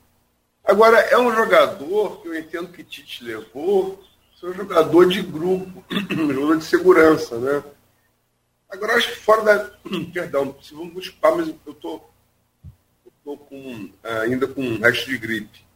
agora, 0.65 0.99
é 0.99 1.17
um 1.17 1.33
jogador 1.33 2.21
que 2.21 2.27
eu 2.27 2.37
entendo 2.37 2.71
que 2.71 2.83
Tite 2.83 3.23
levou, 3.23 4.03
é 4.41 4.45
um 4.47 4.53
jogador 4.53 5.07
de 5.07 5.21
grupo, 5.21 5.83
jogador 6.09 6.57
de 6.57 6.65
segurança. 6.65 7.37
Né? 7.37 7.63
Agora, 8.69 8.95
acho 8.95 9.09
que 9.09 9.19
fora 9.19 9.43
da. 9.43 9.71
Perdão, 10.11 10.55
se 10.61 10.73
vamos 10.73 10.93
buscar, 10.93 11.35
mas 11.35 11.47
eu 11.47 11.73
tô, 11.75 12.01
tô 13.23 13.37
com, 13.37 13.89
ainda 14.03 14.47
com 14.47 14.77
resto 14.77 15.05
de 15.05 15.17
gripe. 15.17 15.66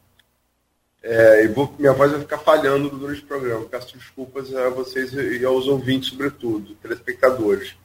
É, 1.03 1.43
e 1.43 1.47
vou, 1.47 1.73
minha 1.79 1.93
voz 1.93 2.11
vai 2.11 2.21
ficar 2.21 2.37
falhando 2.37 2.89
durante 2.89 3.21
o 3.21 3.25
programa. 3.25 3.65
Peço 3.65 3.97
desculpas 3.97 4.53
a 4.55 4.69
vocês 4.69 5.11
e 5.13 5.43
aos 5.43 5.67
ouvintes, 5.67 6.09
sobretudo, 6.09 6.75
telespectadores. 6.75 7.75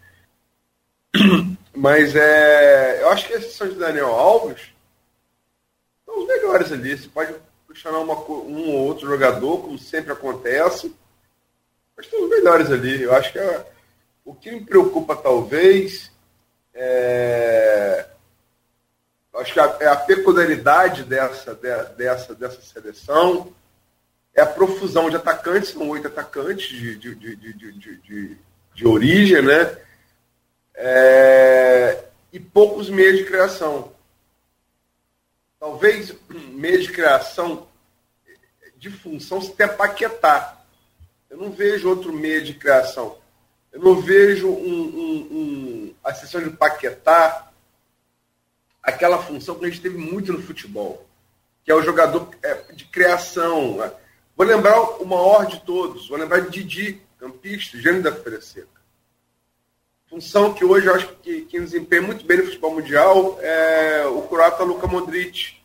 Mas 1.75 2.15
é, 2.15 3.03
eu 3.03 3.11
acho 3.11 3.27
que 3.27 3.35
a 3.35 3.39
exceção 3.39 3.69
de 3.69 3.75
Daniel 3.75 4.09
Alves 4.09 4.61
são 6.05 6.21
os 6.21 6.27
melhores 6.27 6.73
ali. 6.73 6.97
Você 6.97 7.09
pode 7.09 7.35
questionar 7.69 7.99
uma, 8.01 8.15
um 8.15 8.71
ou 8.71 8.87
outro 8.87 9.07
jogador, 9.07 9.63
como 9.63 9.79
sempre 9.79 10.13
acontece, 10.13 10.95
mas 11.97 12.09
são 12.09 12.25
os 12.25 12.31
melhores 12.31 12.71
ali. 12.71 13.03
Eu 13.03 13.15
acho 13.15 13.33
que 13.33 13.39
é, 13.39 13.67
O 14.25 14.35
que 14.35 14.51
me 14.51 14.65
preocupa, 14.65 15.17
talvez, 15.17 16.11
é, 16.75 18.07
acho 19.39 19.53
que 19.53 19.61
a, 19.61 19.77
é 19.81 19.87
a 19.87 19.97
peculiaridade 19.97 21.05
dessa, 21.05 21.55
de, 21.55 21.95
dessa, 21.97 22.35
dessa 22.35 22.61
seleção 22.63 23.53
é 24.35 24.43
a 24.43 24.47
profusão 24.47 25.09
de 25.09 25.17
atacantes, 25.17 25.71
são 25.71 25.89
oito 25.89 26.09
atacantes 26.09 26.69
de, 26.69 26.97
de, 26.97 27.15
de, 27.15 27.37
de, 27.37 27.73
de, 27.73 28.37
de 28.75 28.87
origem, 28.87 29.41
né? 29.43 29.79
É, 30.75 32.05
e 32.31 32.39
poucos 32.39 32.91
meios 32.91 33.17
de 33.17 33.25
criação. 33.25 33.93
Talvez 35.59 36.15
meio 36.29 36.83
de 36.83 36.93
criação 36.93 37.67
de 38.77 38.91
função 38.91 39.41
se 39.41 39.53
tenha 39.53 39.71
Paquetá. 39.71 40.61
Eu 41.31 41.39
não 41.39 41.51
vejo 41.51 41.89
outro 41.89 42.13
meio 42.13 42.45
de 42.45 42.53
criação. 42.55 43.17
Eu 43.73 43.81
não 43.81 44.01
vejo 44.01 44.49
um, 44.49 44.53
um, 44.53 45.17
um, 45.31 45.95
a 46.05 46.13
sessão 46.15 46.43
de 46.43 46.51
Paquetá, 46.51 47.51
aquela 48.87 49.19
função 49.19 49.57
que 49.57 49.65
a 49.65 49.69
gente 49.69 49.81
teve 49.81 49.99
muito 49.99 50.33
no 50.33 50.41
futebol, 50.41 51.05
que 51.65 51.73
é 51.73 51.75
o 51.75 51.83
jogador 51.83 52.31
é, 52.41 52.55
de 52.73 52.85
criação. 52.85 53.93
Vou 54.37 54.47
lembrar 54.47 54.81
o 54.81 55.05
maior 55.05 55.45
de 55.47 55.61
todos, 55.61 56.09
vou 56.09 56.17
lembrar 56.17 56.41
de 56.41 56.51
Didi, 56.51 57.03
campista, 57.19 57.77
gênio 57.77 58.01
da 58.01 58.13
Feira 58.13 58.41
Seca. 58.41 58.69
Função 60.09 60.55
que 60.55 60.65
hoje 60.65 60.87
eu 60.87 60.95
acho 60.95 61.09
que 61.17 61.43
quem 61.47 61.61
desempenha 61.61 62.03
muito 62.03 62.25
bem 62.25 62.39
no 62.39 62.45
futebol 62.45 62.75
mundial 62.75 63.39
é 63.43 64.07
o 64.07 64.23
croata 64.23 64.63
Luka 64.63 64.87
Modric. 64.87 65.57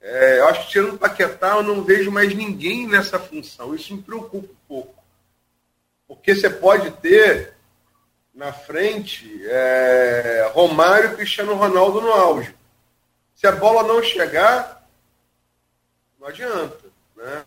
É, 0.00 0.38
eu 0.38 0.46
acho 0.46 0.66
que 0.66 0.70
tirando 0.70 0.94
o 0.94 0.98
Paquetá, 0.98 1.56
eu 1.56 1.64
não 1.64 1.82
vejo 1.82 2.12
mais 2.12 2.32
ninguém 2.32 2.86
nessa 2.86 3.18
função. 3.18 3.74
Isso 3.74 3.96
me 3.96 4.00
preocupa 4.00 4.52
um 4.52 4.68
pouco. 4.68 5.02
Porque 6.06 6.36
você 6.36 6.48
pode 6.48 6.92
ter 6.92 7.55
na 8.36 8.52
frente 8.52 9.40
é, 9.46 10.50
Romário 10.52 11.12
e 11.12 11.16
Cristiano 11.16 11.54
Ronaldo 11.54 12.02
no 12.02 12.12
auge. 12.12 12.54
Se 13.34 13.46
a 13.46 13.52
bola 13.52 13.82
não 13.82 14.02
chegar, 14.02 14.86
não 16.20 16.28
adianta. 16.28 16.84
Né? 17.16 17.44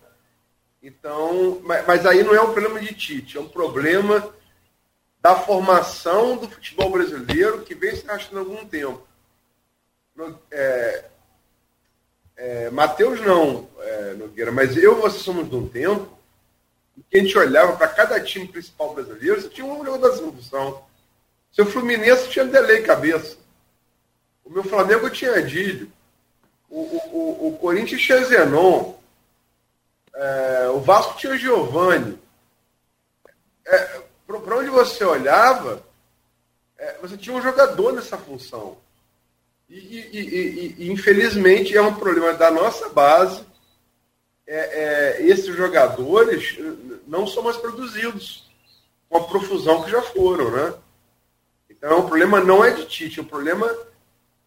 Então, 0.81 1.61
mas, 1.63 1.85
mas 1.85 2.05
aí 2.07 2.23
não 2.23 2.33
é 2.33 2.41
um 2.41 2.53
problema 2.53 2.79
de 2.79 2.95
Tite, 2.95 3.37
é 3.37 3.39
um 3.39 3.47
problema 3.47 4.33
da 5.21 5.35
formação 5.35 6.37
do 6.37 6.49
futebol 6.49 6.89
brasileiro 6.89 7.61
que 7.61 7.75
vem 7.75 7.95
se 7.95 8.09
arrastando 8.09 8.39
algum 8.39 8.65
tempo. 8.65 9.07
É, 10.49 11.05
é, 12.35 12.69
Matheus 12.71 13.21
não, 13.21 13.69
é, 13.79 14.13
Nogueira, 14.15 14.51
mas 14.51 14.75
eu 14.75 14.97
e 14.97 15.01
você 15.01 15.19
somos 15.19 15.47
de 15.47 15.55
um 15.55 15.69
tempo 15.69 16.18
que 17.09 17.17
a 17.17 17.21
gente 17.21 17.37
olhava 17.37 17.75
para 17.75 17.87
cada 17.87 18.19
time 18.19 18.47
principal 18.47 18.93
brasileiro, 18.93 19.41
você 19.41 19.49
tinha 19.49 19.65
um 19.65 19.85
jogador 19.85 20.09
da 20.09 20.17
função. 20.17 20.83
Seu 21.51 21.65
Fluminense 21.65 22.29
tinha 22.29 22.45
delay 22.45 22.83
cabeça. 22.83 23.37
O 24.43 24.49
meu 24.49 24.63
Flamengo 24.63 25.09
tinha 25.09 25.35
Adílio. 25.35 25.91
O, 26.69 26.79
o, 26.79 27.47
o, 27.47 27.57
Corinthians 27.57 28.01
tinha 28.01 28.23
Zenon. 28.23 28.93
É, 30.13 30.69
o 30.69 30.79
Vasco 30.79 31.17
tinha 31.17 31.37
Giovanni. 31.37 32.19
É, 33.65 34.01
para 34.25 34.57
onde 34.57 34.69
você 34.69 35.03
olhava, 35.03 35.83
é, 36.77 36.97
você 37.01 37.17
tinha 37.17 37.35
um 37.35 37.41
jogador 37.41 37.93
nessa 37.93 38.17
função. 38.17 38.77
E, 39.69 39.75
e, 39.77 40.19
e, 40.19 40.75
e, 40.79 40.91
infelizmente 40.91 41.75
é 41.75 41.81
um 41.81 41.93
problema 41.93 42.33
da 42.33 42.49
nossa 42.49 42.89
base. 42.89 43.43
É, 44.51 45.17
é, 45.19 45.27
esses 45.27 45.55
jogadores 45.55 46.57
não 47.07 47.27
são 47.27 47.43
mais 47.43 47.55
produzidos 47.57 48.49
com 49.07 49.17
a 49.17 49.23
profusão 49.23 49.83
que 49.83 49.91
já 49.91 50.01
foram, 50.01 50.49
né? 50.49 50.73
Então 51.69 51.99
o 51.99 52.07
problema 52.07 52.39
não 52.39 52.65
é 52.65 52.71
de 52.71 52.85
Tite, 52.85 53.19
é 53.19 53.21
um 53.21 53.25
problema 53.25 53.71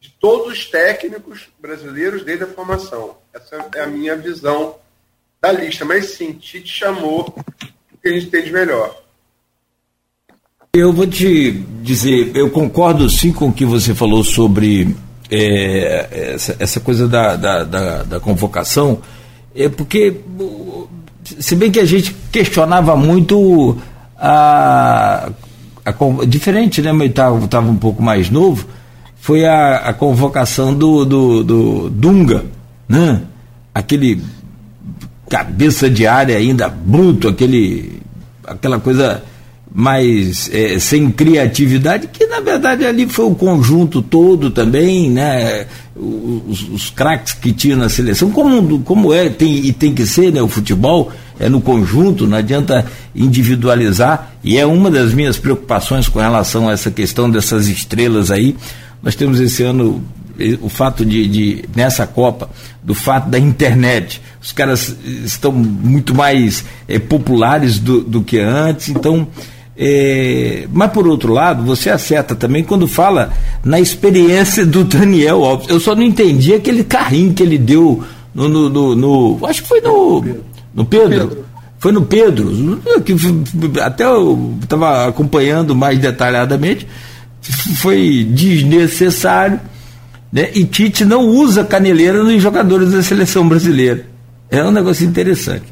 de 0.01 0.11
todos 0.21 0.53
os 0.53 0.67
técnicos 0.67 1.49
brasileiros 1.61 2.25
desde 2.25 2.43
a 2.43 2.49
formação. 2.49 3.17
Essa 3.33 3.65
é 3.77 3.81
a 3.81 3.87
minha 3.87 4.17
visão 4.17 4.75
da 5.41 5.53
lista. 5.53 5.85
Mas 5.85 6.07
sim, 6.11 6.33
Tite 6.33 6.69
chamou 6.69 7.33
o 7.93 7.97
que 7.97 8.09
a 8.09 8.13
gente 8.13 8.27
tem 8.27 8.43
de 8.43 8.53
melhor. 8.53 9.01
Eu 10.75 10.93
vou 10.93 11.07
te 11.07 11.53
dizer, 11.53 12.35
eu 12.35 12.51
concordo 12.51 13.09
sim 13.09 13.33
com 13.33 13.49
o 13.49 13.53
que 13.53 13.65
você 13.65 13.95
falou 13.95 14.25
sobre 14.25 14.97
é, 15.31 16.33
essa, 16.35 16.57
essa, 16.59 16.81
coisa 16.81 17.07
da, 17.07 17.37
da, 17.37 17.65
da, 17.65 18.03
da, 18.03 18.21
convocação, 18.21 19.01
é 19.55 19.69
porque, 19.69 20.17
se 21.39 21.55
bem 21.55 21.71
que 21.71 21.81
a 21.81 21.85
gente 21.85 22.15
questionava 22.31 22.97
muito 22.97 23.77
a. 24.17 25.31
a 25.85 26.25
diferente, 26.27 26.81
né? 26.81 26.93
Mas 26.93 27.11
estava 27.11 27.71
um 27.71 27.77
pouco 27.77 28.03
mais 28.03 28.31
novo, 28.31 28.67
foi 29.17 29.45
a, 29.45 29.77
a 29.77 29.93
convocação 29.93 30.75
do, 30.75 31.05
do, 31.05 31.45
do 31.45 31.91
Dunga, 31.91 32.45
né? 32.89 33.23
Aquele 33.75 34.23
cabeça 35.29 35.89
de 35.89 36.07
área 36.07 36.37
ainda 36.37 36.69
bruto, 36.69 37.29
aquele, 37.29 38.01
aquela 38.47 38.79
coisa 38.79 39.23
mais 39.75 40.51
é, 40.53 40.79
sem 40.79 41.11
criatividade, 41.11 42.09
que 42.09 42.27
na 42.27 42.41
verdade 42.41 42.85
ali 42.85 43.07
foi 43.07 43.25
o 43.25 43.35
conjunto 43.35 44.03
todo 44.03 44.51
também, 44.51 45.11
né? 45.11 45.67
Os, 45.95 46.69
os 46.71 46.91
craques 46.91 47.35
que 47.35 47.53
tinha 47.53 47.77
na 47.77 47.89
seleção, 47.89 48.31
como, 48.31 48.81
como 48.81 49.13
é 49.13 49.29
tem, 49.29 49.67
e 49.67 49.73
tem 49.73 49.95
que 49.95 50.07
ser, 50.07 50.33
né? 50.33 50.41
O 50.41 50.49
futebol 50.49 51.13
é 51.39 51.49
no 51.49 51.61
conjunto, 51.61 52.27
não 52.27 52.39
adianta 52.39 52.87
individualizar, 53.15 54.33
e 54.43 54.57
é 54.57 54.65
uma 54.65 54.91
das 54.91 55.13
minhas 55.13 55.39
preocupações 55.39 56.09
com 56.09 56.19
relação 56.19 56.69
a 56.69 56.73
essa 56.73 56.91
questão 56.91 57.31
dessas 57.31 57.69
estrelas 57.69 58.31
aí. 58.31 58.57
Nós 59.03 59.15
temos 59.15 59.39
esse 59.39 59.63
ano 59.63 60.03
o 60.61 60.69
fato 60.69 61.05
de, 61.05 61.27
de, 61.29 61.65
nessa 61.75 62.07
Copa, 62.07 62.51
do 62.83 62.95
fato 62.95 63.29
da 63.29 63.39
internet, 63.39 64.21
os 64.41 64.53
caras 64.53 64.97
estão 65.05 65.53
muito 65.53 66.15
mais 66.15 66.65
é, 66.89 66.99
populares 66.99 67.79
do, 67.79 68.03
do 68.03 68.23
que 68.23 68.39
antes, 68.39 68.89
então 68.89 69.27
é, 69.77 70.69
mas 70.71 70.93
por 70.93 71.07
outro 71.07 71.33
lado, 71.33 71.65
você 71.65 71.89
acerta 71.89 72.35
também 72.35 72.63
quando 72.63 72.87
fala 72.87 73.33
na 73.65 73.81
experiência 73.81 74.67
do 74.67 74.85
Daniel 74.85 75.45
Alves. 75.45 75.69
Eu 75.69 75.81
só 75.81 75.95
não 75.95 76.03
entendi 76.03 76.55
aquele 76.55 76.85
carrinho 76.85 77.33
que 77.33 77.43
ele 77.43 77.59
deu 77.59 78.05
no. 78.35 78.49
no, 78.49 78.69
no, 78.69 78.95
no 78.95 79.47
acho 79.47 79.63
que 79.63 79.69
foi 79.69 79.81
no. 79.81 80.25
No 80.75 80.85
Pedro. 80.85 81.29
Pedro. 81.29 81.45
Foi 81.79 81.93
no 81.93 82.03
Pedro. 82.03 82.81
Que 83.05 83.81
até 83.81 84.05
eu 84.05 84.55
estava 84.63 85.09
acompanhando 85.09 85.75
mais 85.75 85.99
detalhadamente. 85.99 86.87
Foi 87.77 88.27
desnecessário. 88.31 89.59
Né? 90.31 90.51
E 90.55 90.65
Tite 90.65 91.05
não 91.05 91.27
usa 91.27 91.65
caneleira 91.65 92.23
nos 92.23 92.41
jogadores 92.43 92.93
da 92.93 93.03
seleção 93.03 93.49
brasileira. 93.49 94.07
É 94.51 94.63
um 94.63 94.71
negócio 94.71 95.07
interessante. 95.07 95.65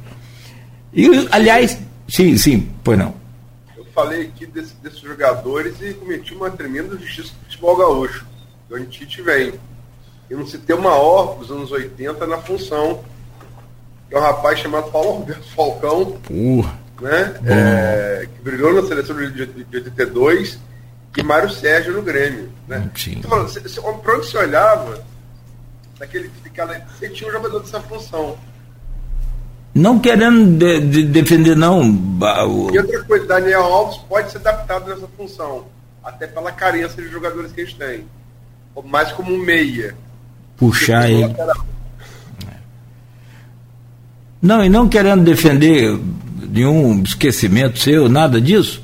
E, 0.92 1.28
aliás, 1.30 1.78
sim, 2.08 2.36
sim, 2.36 2.66
pois 2.82 2.98
não 2.98 3.19
falei 4.00 4.22
aqui 4.22 4.46
desse, 4.46 4.74
desses 4.76 5.00
jogadores 5.00 5.80
e 5.82 5.92
cometi 5.92 6.34
uma 6.34 6.50
tremenda 6.50 6.96
justiça 6.96 7.34
do 7.34 7.44
futebol 7.44 7.76
gaúcho, 7.76 8.26
de 8.68 8.74
onde 8.74 8.86
Tite 8.86 9.20
vem. 9.20 9.54
E 10.30 10.34
não 10.34 10.46
se 10.46 10.58
tem 10.58 10.74
uma 10.74 10.94
hora 10.94 11.36
dos 11.36 11.50
anos 11.50 11.70
80 11.70 12.26
na 12.26 12.38
função, 12.38 13.04
que 14.08 14.14
é 14.14 14.18
um 14.18 14.22
rapaz 14.22 14.58
chamado 14.58 14.90
Paulo 14.90 15.18
Roberto 15.18 15.44
Falcão, 15.54 16.18
uh, 16.30 16.62
né? 17.00 17.34
É, 17.44 18.26
que 18.26 18.42
brilhou 18.42 18.72
na 18.72 18.86
seleção 18.86 19.16
de, 19.16 19.46
de, 19.46 19.64
de 19.64 19.76
82 19.76 20.58
e 21.16 21.22
Mário 21.22 21.50
Sérgio 21.50 21.92
no 21.92 22.02
Grêmio. 22.02 22.50
Né? 22.66 22.90
Então, 23.08 23.46
se, 23.48 23.68
se, 23.68 23.80
pra 23.80 24.16
onde 24.16 24.26
você 24.26 24.38
olhava, 24.38 25.04
daquele, 25.98 26.30
daquela, 26.42 26.78
você 26.98 27.10
tinha 27.10 27.28
um 27.28 27.32
jogador 27.32 27.60
dessa 27.60 27.80
função. 27.80 28.38
Não 29.74 29.98
querendo 29.98 30.58
de, 30.58 30.80
de 30.80 31.04
defender, 31.04 31.56
não. 31.56 31.82
E 32.72 32.78
outra 32.78 33.04
coisa, 33.04 33.26
Daniel 33.26 33.62
Alves 33.62 33.98
pode 34.08 34.30
ser 34.30 34.38
adaptado 34.38 34.88
nessa 34.88 35.06
função, 35.16 35.64
até 36.02 36.26
pela 36.26 36.50
carência 36.50 37.02
de 37.02 37.08
jogadores 37.08 37.52
que 37.52 37.60
eles 37.60 37.74
têm. 37.74 38.04
Mais 38.84 39.12
como 39.12 39.32
um 39.32 39.38
meia. 39.38 39.94
Puxar 40.56 41.10
ele. 41.10 41.34
Não, 44.42 44.64
e 44.64 44.68
não 44.68 44.88
querendo 44.88 45.22
defender 45.22 45.98
nenhum 46.48 47.02
esquecimento 47.02 47.78
seu, 47.78 48.08
nada 48.08 48.40
disso. 48.40 48.82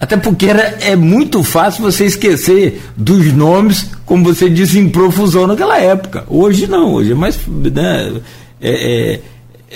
Até 0.00 0.16
porque 0.16 0.46
era, 0.46 0.62
é 0.80 0.94
muito 0.94 1.42
fácil 1.42 1.82
você 1.82 2.04
esquecer 2.04 2.80
dos 2.96 3.32
nomes, 3.32 3.90
como 4.04 4.24
você 4.24 4.48
disse, 4.48 4.78
em 4.78 4.88
profusão 4.88 5.46
naquela 5.46 5.78
época. 5.78 6.24
Hoje 6.28 6.66
não, 6.66 6.94
hoje 6.94 7.12
é 7.12 7.14
mais. 7.14 7.38
Né, 7.46 8.20
é, 8.60 8.70
é, 8.70 9.14
é 9.14 9.20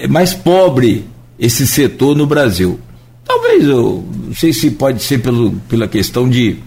mais 0.08 0.34
pobre 0.34 1.06
esse 1.38 1.66
setor 1.66 2.16
no 2.16 2.26
Brasil. 2.26 2.78
Talvez, 3.24 3.64
eu 3.64 4.04
não 4.26 4.34
sei 4.34 4.52
se 4.52 4.70
pode 4.70 5.02
ser 5.02 5.18
pelo, 5.18 5.52
pela 5.68 5.88
questão 5.88 6.28
de, 6.28 6.58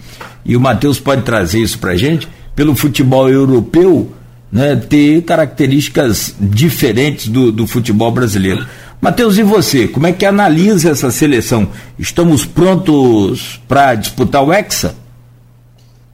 e 0.44 0.56
o 0.56 0.60
Matheus 0.60 1.00
pode 1.00 1.24
trazer 1.24 1.60
isso 1.60 1.80
para 1.80 1.96
gente, 1.96 2.28
pelo 2.56 2.76
futebol 2.76 3.30
europeu 3.30 4.12
né, 4.52 4.76
ter 4.76 5.22
características 5.24 6.36
diferentes 6.40 7.28
do, 7.28 7.52
do 7.52 7.68
futebol 7.68 8.12
brasileiro. 8.12 8.66
Matheus, 9.02 9.38
e 9.38 9.44
você? 9.44 9.88
Como 9.88 10.08
é 10.08 10.14
que 10.14 10.26
analisa 10.26 10.90
essa 10.90 11.12
seleção? 11.12 11.70
Estamos 12.00 12.46
prontos 12.46 13.62
para 13.68 13.96
disputar 13.96 14.44
o 14.44 14.54
Hexa? 14.54 14.96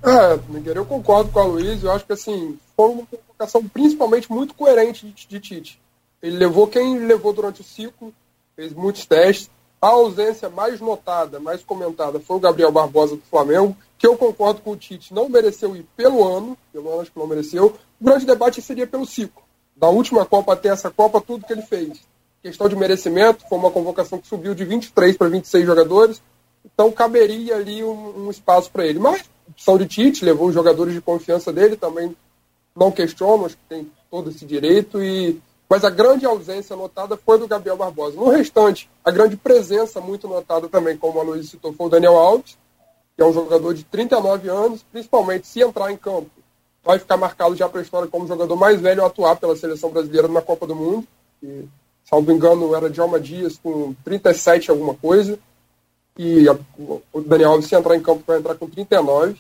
É, 0.04 0.40
Miguel, 0.50 0.76
eu 0.76 0.86
concordo 0.86 1.30
com 1.30 1.40
a 1.40 1.46
Luiz. 1.46 1.84
Eu 1.84 1.92
acho 1.92 2.06
que 2.06 2.14
assim, 2.14 2.58
foi 2.76 2.90
uma 2.90 3.04
convocação 3.06 3.64
principalmente 3.72 4.32
muito 4.32 4.54
coerente 4.54 5.06
de, 5.06 5.28
de 5.28 5.40
Tite. 5.40 5.81
Ele 6.22 6.38
levou 6.38 6.68
quem 6.68 7.00
levou 7.00 7.34
durante 7.34 7.62
o 7.62 7.64
ciclo, 7.64 8.14
fez 8.56 8.74
muitos 8.74 9.06
testes. 9.06 9.50
A 9.82 9.88
ausência 9.88 10.48
mais 10.48 10.80
notada, 10.80 11.40
mais 11.40 11.64
comentada, 11.64 12.20
foi 12.20 12.38
o 12.38 12.40
Gabriel 12.40 12.72
Barbosa 12.72 13.16
do 13.16 13.24
Flamengo, 13.24 13.76
que 13.98 14.06
eu 14.06 14.16
concordo 14.16 14.62
com 14.62 14.72
o 14.72 14.78
Tite, 14.78 15.14
não 15.14 15.28
mereceu 15.28 15.76
ir 15.76 15.86
pelo 15.98 16.24
ano, 16.24 16.56
pelo 16.72 16.92
ano 16.92 17.02
acho 17.02 17.12
que 17.12 17.18
não 17.18 17.26
mereceu. 17.26 17.76
O 18.00 18.06
grande 18.06 18.26
debate 18.26 18.62
seria 18.62 18.86
pelo 18.86 19.08
ciclo. 19.08 19.42
Da 19.76 19.90
última 19.90 20.24
Copa 20.24 20.54
até 20.54 20.70
essa 20.70 20.92
Copa, 20.92 21.20
tudo 21.20 21.46
que 21.46 21.54
ele 21.54 21.64
fez. 21.64 22.00
Questão 22.44 22.70
de 22.70 22.76
merecimento, 22.76 23.44
foi 23.50 23.58
uma 23.58 23.72
convocação 23.72 24.20
que 24.20 24.28
subiu 24.28 24.54
de 24.54 24.66
23 24.66 25.18
para 25.18 25.30
26 25.30 25.66
jogadores, 25.66 26.22
então 26.64 26.92
caberia 26.92 27.56
ali 27.56 27.84
um, 27.84 28.26
um 28.26 28.30
espaço 28.30 28.72
para 28.72 28.86
ele. 28.86 29.00
Mas, 29.00 29.24
opção 29.50 29.78
de 29.80 29.88
Tite, 29.88 30.24
levou 30.24 30.48
os 30.48 30.54
jogadores 30.54 30.94
de 30.94 31.02
confiança 31.02 31.52
dele, 31.52 31.76
também 31.76 32.16
não 32.76 32.92
questiono, 32.92 33.46
acho 33.46 33.58
que 33.58 33.66
tem 33.68 33.92
todo 34.10 34.30
esse 34.30 34.46
direito 34.46 35.02
e 35.02 35.42
mas 35.72 35.86
a 35.86 35.90
grande 35.90 36.26
ausência 36.26 36.76
notada 36.76 37.16
foi 37.16 37.40
do 37.40 37.48
Gabriel 37.48 37.78
Barbosa. 37.78 38.18
No 38.18 38.28
restante, 38.28 38.90
a 39.06 39.10
grande 39.10 39.38
presença 39.38 40.02
muito 40.02 40.28
notada 40.28 40.68
também, 40.68 40.98
como 40.98 41.18
a 41.18 41.24
Luiz 41.24 41.50
citou, 41.50 41.72
foi 41.72 41.88
o 41.88 41.90
Daniel 41.90 42.18
Alves, 42.18 42.58
que 43.16 43.24
é 43.24 43.26
um 43.26 43.32
jogador 43.32 43.74
de 43.74 43.86
39 43.86 44.50
anos, 44.50 44.84
principalmente 44.92 45.48
se 45.48 45.62
entrar 45.62 45.90
em 45.90 45.96
campo, 45.96 46.30
vai 46.84 47.00
ficar 47.00 47.16
marcado 47.16 47.56
já 47.56 47.70
para 47.70 47.80
a 47.80 47.84
história 47.84 48.10
como 48.10 48.26
o 48.26 48.28
jogador 48.28 48.54
mais 48.58 48.82
velho 48.82 49.02
a 49.02 49.08
atuar 49.08 49.38
pela 49.38 49.56
seleção 49.56 49.92
brasileira 49.92 50.28
na 50.28 50.42
Copa 50.42 50.68
do 50.68 50.76
Mundo. 50.76 51.08
E, 51.42 51.64
salvo 52.04 52.30
engano, 52.34 52.76
era 52.76 52.90
Djalma 52.90 53.18
Dias 53.18 53.58
com 53.58 53.94
37 54.04 54.72
alguma 54.72 54.96
coisa. 54.96 55.40
E 56.18 56.50
a, 56.50 56.58
o 57.14 57.22
Daniel 57.22 57.52
Alves, 57.52 57.70
se 57.70 57.76
entrar 57.76 57.96
em 57.96 58.02
campo, 58.02 58.26
vai 58.28 58.40
entrar 58.40 58.56
com 58.56 58.70
39. 58.70 59.40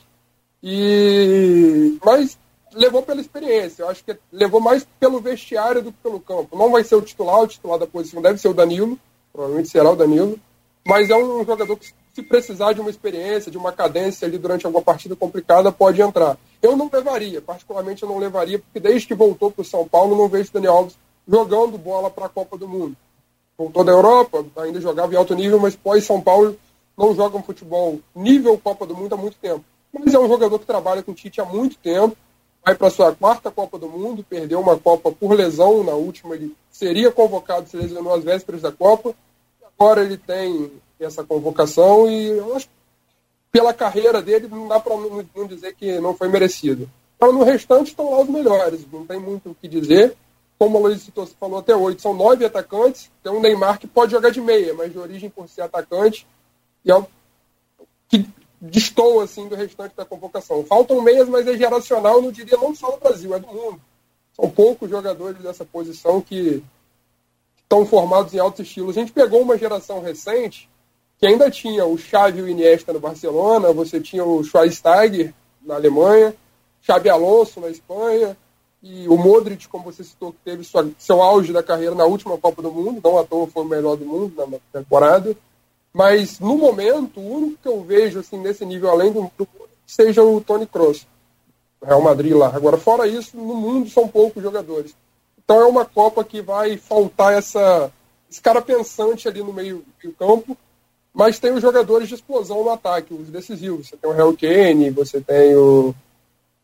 E, 0.63 1.99
mas 2.01 2.37
levou 2.73 3.01
pela 3.01 3.21
experiência. 3.21 3.83
Eu 3.83 3.89
acho 3.89 4.03
que 4.03 4.17
levou 4.31 4.59
mais 4.59 4.85
pelo 4.99 5.19
vestiário 5.19 5.81
do 5.81 5.91
que 5.91 5.97
pelo 6.01 6.19
campo. 6.19 6.57
Não 6.57 6.71
vai 6.71 6.83
ser 6.83 6.95
o 6.95 7.01
titular, 7.01 7.41
o 7.41 7.47
titular 7.47 7.79
da 7.79 7.87
posição 7.87 8.21
deve 8.21 8.39
ser 8.39 8.47
o 8.47 8.53
Danilo, 8.53 8.97
provavelmente 9.31 9.69
será 9.69 9.91
o 9.91 9.95
Danilo, 9.95 10.39
mas 10.85 11.09
é 11.09 11.15
um 11.15 11.45
jogador 11.45 11.75
que, 11.77 11.93
se 12.13 12.23
precisar 12.23 12.73
de 12.73 12.81
uma 12.81 12.89
experiência, 12.89 13.51
de 13.51 13.57
uma 13.57 13.71
cadência 13.71 14.27
ali 14.27 14.37
durante 14.37 14.65
alguma 14.65 14.83
partida 14.83 15.15
complicada, 15.15 15.71
pode 15.71 16.01
entrar. 16.01 16.37
Eu 16.61 16.75
não 16.75 16.89
levaria, 16.91 17.41
particularmente 17.41 18.03
eu 18.03 18.09
não 18.09 18.17
levaria, 18.17 18.59
porque 18.59 18.79
desde 18.79 19.07
que 19.07 19.15
voltou 19.15 19.51
para 19.51 19.61
o 19.61 19.65
São 19.65 19.87
Paulo, 19.87 20.15
não 20.15 20.27
vejo 20.27 20.49
o 20.49 20.53
Daniel 20.53 20.73
Alves 20.73 20.97
jogando 21.27 21.77
bola 21.77 22.09
para 22.09 22.25
a 22.25 22.29
Copa 22.29 22.57
do 22.57 22.67
Mundo. 22.67 22.95
Voltou 23.57 23.83
da 23.83 23.91
Europa, 23.91 24.43
ainda 24.57 24.81
jogava 24.81 25.13
em 25.13 25.17
alto 25.17 25.35
nível, 25.35 25.59
mas 25.59 25.75
pós-São 25.75 26.19
Paulo 26.19 26.57
não 26.97 27.15
joga 27.15 27.37
um 27.37 27.43
futebol 27.43 27.99
nível 28.15 28.57
Copa 28.57 28.85
do 28.85 28.95
Mundo 28.95 29.13
há 29.13 29.17
muito 29.17 29.37
tempo. 29.37 29.63
Mas 29.93 30.13
é 30.13 30.19
um 30.19 30.27
jogador 30.27 30.57
que 30.59 30.65
trabalha 30.65 31.03
com 31.03 31.11
o 31.11 31.15
Tite 31.15 31.41
há 31.41 31.45
muito 31.45 31.77
tempo, 31.77 32.15
vai 32.63 32.75
para 32.75 32.89
sua 32.89 33.15
quarta 33.15 33.51
Copa 33.51 33.77
do 33.77 33.89
Mundo, 33.89 34.25
perdeu 34.27 34.59
uma 34.59 34.77
Copa 34.77 35.11
por 35.11 35.33
lesão, 35.33 35.83
na 35.83 35.93
última 35.93 36.35
ele 36.35 36.55
seria 36.69 37.11
convocado, 37.11 37.69
se 37.69 37.77
lesionou 37.77 38.13
às 38.13 38.23
vésperas 38.23 38.61
da 38.61 38.71
Copa, 38.71 39.15
agora 39.77 40.03
ele 40.03 40.17
tem 40.17 40.71
essa 40.99 41.23
convocação 41.23 42.09
e 42.09 42.27
eu 42.27 42.55
acho 42.55 42.67
pela 43.51 43.73
carreira 43.73 44.21
dele 44.21 44.47
não 44.47 44.67
dá 44.67 44.79
para 44.79 44.95
não, 44.95 45.25
não, 45.35 45.47
dizer 45.47 45.75
que 45.75 45.99
não 45.99 46.15
foi 46.15 46.29
merecido. 46.29 46.89
Então, 47.17 47.33
no 47.33 47.43
restante 47.43 47.89
estão 47.89 48.09
lá 48.09 48.21
os 48.21 48.29
melhores, 48.29 48.85
não 48.91 49.05
tem 49.05 49.19
muito 49.19 49.51
o 49.51 49.55
que 49.55 49.67
dizer. 49.67 50.15
Como 50.57 50.77
o 50.77 50.81
Luiz 50.81 51.09
falou 51.39 51.59
até 51.59 51.75
oito, 51.75 52.01
são 52.01 52.13
nove 52.13 52.45
atacantes, 52.45 53.11
tem 53.21 53.31
um 53.31 53.41
Neymar 53.41 53.79
que 53.79 53.87
pode 53.87 54.11
jogar 54.11 54.29
de 54.29 54.39
meia, 54.39 54.73
mas 54.73 54.91
de 54.91 54.97
origem 54.97 55.29
por 55.29 55.49
ser 55.49 55.63
atacante, 55.63 56.25
e 56.85 56.91
é 56.91 56.95
o 56.95 57.05
que 58.07 58.25
destoa 58.61 59.23
assim, 59.23 59.47
do 59.47 59.55
restante 59.55 59.95
da 59.95 60.05
convocação. 60.05 60.63
Faltam 60.63 61.01
meias, 61.01 61.27
mas 61.27 61.47
é 61.47 61.57
geracional, 61.57 62.21
não 62.21 62.31
diria 62.31 62.57
não 62.57 62.75
só 62.75 62.91
no 62.91 62.97
Brasil, 62.97 63.33
é 63.33 63.39
do 63.39 63.47
mundo. 63.47 63.81
São 64.33 64.49
poucos 64.49 64.89
jogadores 64.89 65.41
dessa 65.41 65.65
posição 65.65 66.21
que 66.21 66.63
estão 67.57 67.85
formados 67.85 68.33
em 68.33 68.39
alto 68.39 68.61
estilo. 68.61 68.91
A 68.91 68.93
gente 68.93 69.11
pegou 69.11 69.41
uma 69.41 69.57
geração 69.57 70.01
recente 70.01 70.69
que 71.17 71.25
ainda 71.25 71.49
tinha 71.49 71.85
o 71.85 71.97
Xavi 71.97 72.39
e 72.39 72.41
o 72.41 72.47
Iniesta 72.47 72.93
no 72.93 72.99
Barcelona, 72.99 73.71
você 73.73 73.99
tinha 73.99 74.23
o 74.23 74.43
Schweinsteiger 74.43 75.33
na 75.61 75.75
Alemanha, 75.75 76.35
Xabi 76.81 77.09
Alonso 77.09 77.59
na 77.59 77.69
Espanha, 77.69 78.35
e 78.81 79.07
o 79.07 79.15
Modric, 79.15 79.67
como 79.67 79.83
você 79.83 80.03
citou, 80.03 80.31
que 80.31 80.39
teve 80.43 80.63
sua, 80.63 80.89
seu 80.97 81.21
auge 81.21 81.53
da 81.53 81.61
carreira 81.61 81.93
na 81.93 82.05
última 82.05 82.37
Copa 82.37 82.63
do 82.63 82.71
Mundo, 82.71 82.99
não 83.03 83.19
à 83.19 83.23
toa 83.23 83.45
foi 83.45 83.63
o 83.63 83.67
melhor 83.67 83.95
do 83.95 84.05
mundo 84.05 84.33
na 84.35 84.57
temporada. 84.79 85.37
Mas 85.93 86.39
no 86.39 86.57
momento, 86.57 87.19
o 87.19 87.33
único 87.37 87.57
que 87.61 87.67
eu 87.67 87.83
vejo 87.83 88.19
assim 88.19 88.37
nesse 88.37 88.65
nível 88.65 88.89
além 88.89 89.11
do, 89.11 89.29
do 89.37 89.47
seja 89.85 90.23
o 90.23 90.39
Tony 90.39 90.65
Kroos, 90.65 91.05
Real 91.83 92.01
Madrid 92.01 92.33
lá. 92.33 92.47
Agora, 92.55 92.77
fora 92.77 93.07
isso, 93.07 93.35
no 93.35 93.55
mundo 93.55 93.89
são 93.89 94.07
poucos 94.07 94.41
jogadores. 94.41 94.95
Então 95.43 95.59
é 95.59 95.65
uma 95.65 95.83
Copa 95.83 96.23
que 96.23 96.41
vai 96.41 96.77
faltar 96.77 97.33
essa, 97.33 97.91
esse 98.29 98.41
cara 98.41 98.61
pensante 98.61 99.27
ali 99.27 99.43
no 99.43 99.51
meio 99.51 99.83
do 100.01 100.13
campo, 100.13 100.55
mas 101.13 101.39
tem 101.39 101.51
os 101.51 101.61
jogadores 101.61 102.07
de 102.07 102.15
explosão 102.15 102.63
no 102.63 102.69
ataque, 102.69 103.13
os 103.13 103.27
decisivos. 103.27 103.89
Você 103.89 103.97
tem 103.97 104.09
o 104.09 104.13
Harry 104.13 104.37
Kane, 104.37 104.89
você 104.91 105.19
tem 105.19 105.55
o... 105.55 105.89
o 105.89 105.95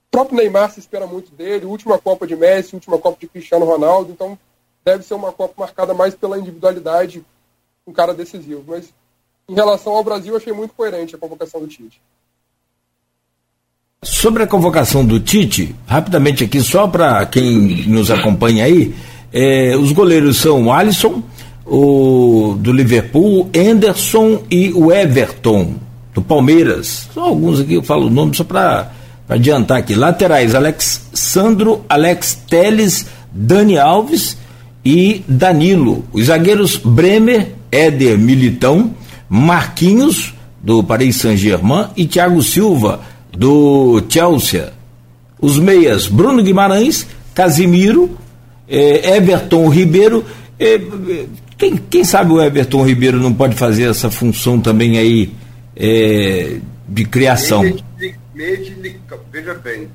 próprio 0.09 0.37
Neymar 0.37 0.71
se 0.71 0.79
espera 0.79 1.05
muito 1.05 1.31
dele, 1.35 1.65
última 1.65 1.99
Copa 1.99 2.25
de 2.25 2.35
Messi, 2.35 2.75
última 2.75 2.97
Copa 2.97 3.17
de 3.19 3.27
Cristiano 3.27 3.65
Ronaldo, 3.65 4.13
então 4.13 4.39
deve 4.85 5.03
ser 5.03 5.15
uma 5.15 5.33
Copa 5.33 5.53
marcada 5.57 5.93
mais 5.93 6.15
pela 6.15 6.39
individualidade, 6.39 7.25
um 7.85 7.91
cara 7.91 8.13
decisivo. 8.13 8.63
Mas 8.65 8.93
em 9.49 9.55
relação 9.55 9.93
ao 9.93 10.03
Brasil, 10.03 10.35
achei 10.35 10.51
muito 10.51 10.73
coerente 10.73 11.15
a 11.15 11.17
convocação 11.17 11.61
do 11.61 11.67
Tite. 11.67 12.01
Sobre 14.03 14.43
a 14.43 14.47
convocação 14.47 15.05
do 15.05 15.19
Tite, 15.19 15.73
rapidamente 15.85 16.43
aqui, 16.43 16.61
só 16.61 16.87
para 16.87 17.25
quem 17.25 17.87
nos 17.87 18.11
acompanha 18.11 18.65
aí, 18.65 18.93
é, 19.31 19.75
os 19.77 19.91
goleiros 19.91 20.37
são 20.37 20.65
o 20.65 20.71
Alisson, 20.71 21.23
o 21.65 22.55
do 22.59 22.71
Liverpool, 22.71 23.49
Anderson 23.55 24.43
e 24.51 24.71
o 24.73 24.91
Everton, 24.91 25.75
do 26.13 26.21
Palmeiras. 26.21 27.07
Só 27.13 27.21
alguns 27.21 27.61
aqui, 27.61 27.73
eu 27.73 27.83
falo 27.83 28.07
o 28.07 28.09
nome 28.09 28.35
só 28.35 28.43
para 28.43 28.91
adiantar 29.27 29.77
aqui. 29.77 29.95
Laterais, 29.95 30.55
Alex 30.55 31.09
Sandro, 31.13 31.83
Alex 31.89 32.35
Teles, 32.49 33.07
Dani 33.31 33.77
Alves 33.77 34.37
e 34.83 35.23
Danilo. 35.27 36.05
Os 36.13 36.25
zagueiros 36.25 36.77
Bremer, 36.77 37.53
Éder 37.71 38.17
Militão, 38.17 38.93
Marquinhos, 39.29 40.33
do 40.61 40.83
Paris 40.83 41.17
Saint-Germain, 41.17 41.89
e 41.95 42.07
Thiago 42.07 42.41
Silva, 42.41 43.01
do 43.31 44.03
Chelsea. 44.09 44.73
Os 45.39 45.59
meias, 45.59 46.07
Bruno 46.07 46.41
Guimarães, 46.43 47.05
Casimiro, 47.33 48.17
eh, 48.67 49.15
Everton 49.15 49.69
Ribeiro. 49.69 50.25
Eh, 50.59 50.81
quem, 51.57 51.77
quem, 51.77 52.03
sabe 52.03 52.31
o 52.31 52.41
Everton 52.41 52.85
Ribeiro 52.85 53.19
não 53.19 53.33
pode 53.33 53.55
fazer 53.55 53.89
essa 53.89 54.09
função 54.09 54.59
também 54.59 54.97
aí 54.97 55.31
eh, 55.75 56.57
de 56.87 57.05
criação? 57.05 57.61
De, 57.61 58.15
veja 59.31 59.53
bem, 59.55 59.87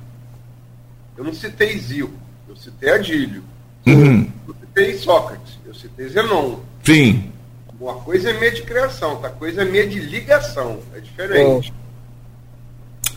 eu 1.17 1.23
não 1.23 1.33
citei 1.33 1.77
Zico, 1.77 2.11
eu 2.47 2.55
citei 2.55 2.89
Adílio. 2.89 3.43
Uhum. 3.85 4.27
Eu 4.47 4.55
citei 4.61 4.97
Sócrates, 4.97 5.59
eu 5.65 5.73
citei 5.73 6.07
Zenon. 6.09 6.55
Sim. 6.83 7.32
Uma 7.83 7.95
coisa 7.95 8.29
é 8.29 8.39
meia 8.39 8.51
de 8.53 8.61
criação, 8.61 9.11
outra 9.11 9.29
coisa 9.29 9.61
é 9.61 9.65
meia 9.65 9.85
de 9.85 9.99
ligação. 9.99 10.79
É 10.95 11.01
diferente. 11.01 11.73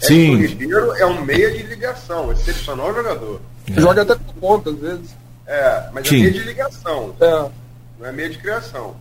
É. 0.02 0.04
Sim. 0.04 0.34
O 0.34 0.38
Ribeiro 0.40 0.92
é 0.96 1.06
um 1.06 1.24
meia 1.24 1.52
de 1.52 1.62
ligação, 1.62 2.32
excepcional 2.32 2.92
jogador. 2.92 3.40
É. 3.70 3.80
Joga 3.80 4.02
até 4.02 4.16
com 4.16 4.32
ponta, 4.40 4.70
às 4.70 4.78
vezes. 4.80 5.16
É, 5.46 5.84
mas 5.94 6.04
é 6.04 6.08
Sim. 6.08 6.16
é 6.16 6.18
meia 6.18 6.32
de 6.32 6.38
ligação. 6.40 7.14
É. 7.20 7.48
Não 8.00 8.06
é 8.06 8.12
meia 8.12 8.28
de 8.28 8.38
criação. 8.38 8.96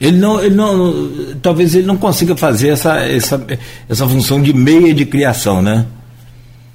Ele 0.00 0.16
não, 0.16 0.40
ele 0.40 0.54
não, 0.54 1.34
talvez 1.42 1.74
ele 1.74 1.86
não 1.88 1.96
consiga 1.96 2.36
fazer 2.36 2.68
essa, 2.68 3.00
essa, 3.00 3.44
essa 3.88 4.08
função 4.08 4.40
de 4.40 4.52
meia 4.52 4.94
de 4.94 5.04
criação, 5.04 5.60
né? 5.60 5.84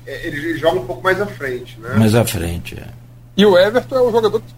É, 0.05 0.27
ele 0.27 0.57
joga 0.57 0.81
um 0.81 0.85
pouco 0.85 1.01
mais 1.01 1.21
à 1.21 1.25
frente, 1.25 1.79
né? 1.79 1.95
Mais 1.95 2.13
à 2.13 2.25
frente, 2.25 2.75
é. 2.77 2.87
E 3.37 3.45
o 3.45 3.57
Everton 3.57 3.95
é 3.95 4.01
um 4.01 4.11
jogador 4.11 4.41
que 4.41 4.53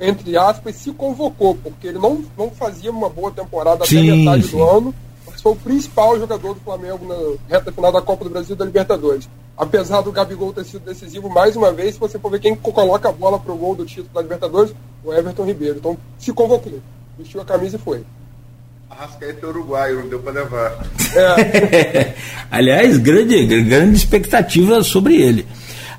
entre 0.00 0.36
aspas, 0.36 0.76
se 0.76 0.90
convocou, 0.92 1.54
porque 1.54 1.88
ele 1.88 1.98
não, 1.98 2.24
não 2.36 2.50
fazia 2.50 2.90
uma 2.90 3.10
boa 3.10 3.30
temporada 3.30 3.84
sim, 3.84 3.98
até 3.98 4.16
metade 4.16 4.42
sim. 4.44 4.56
do 4.56 4.62
ano, 4.64 4.94
mas 5.26 5.40
foi 5.42 5.52
o 5.52 5.56
principal 5.56 6.18
jogador 6.18 6.54
do 6.54 6.60
Flamengo 6.60 7.06
na 7.06 7.54
reta 7.54 7.70
final 7.70 7.92
da 7.92 8.00
Copa 8.00 8.24
do 8.24 8.30
Brasil 8.30 8.54
e 8.54 8.58
da 8.58 8.64
Libertadores. 8.64 9.28
Apesar 9.56 10.00
do 10.00 10.10
Gabigol 10.10 10.54
ter 10.54 10.64
sido 10.64 10.86
decisivo 10.86 11.28
mais 11.28 11.54
uma 11.54 11.70
vez, 11.70 11.94
se 11.94 12.00
você 12.00 12.18
for 12.18 12.30
ver 12.30 12.40
quem 12.40 12.56
coloca 12.56 13.10
a 13.10 13.12
bola 13.12 13.38
pro 13.38 13.54
gol 13.54 13.74
do 13.74 13.84
título 13.84 14.08
da 14.14 14.22
Libertadores, 14.22 14.74
o 15.04 15.12
Everton 15.12 15.44
Ribeiro. 15.44 15.76
Então 15.76 15.98
se 16.18 16.32
convocou, 16.32 16.80
vestiu 17.18 17.42
a 17.42 17.44
camisa 17.44 17.76
e 17.76 17.78
foi. 17.78 18.02
Arrascaeta 18.88 19.46
é 19.46 19.48
uruguaio, 19.48 20.00
não 20.00 20.08
deu 20.08 20.18
para 20.18 20.32
levar. 20.32 20.86
É. 21.14 22.14
Aliás, 22.50 22.96
grande, 22.96 23.62
grande 23.62 23.96
expectativa 23.96 24.82
sobre 24.82 25.20
ele. 25.20 25.46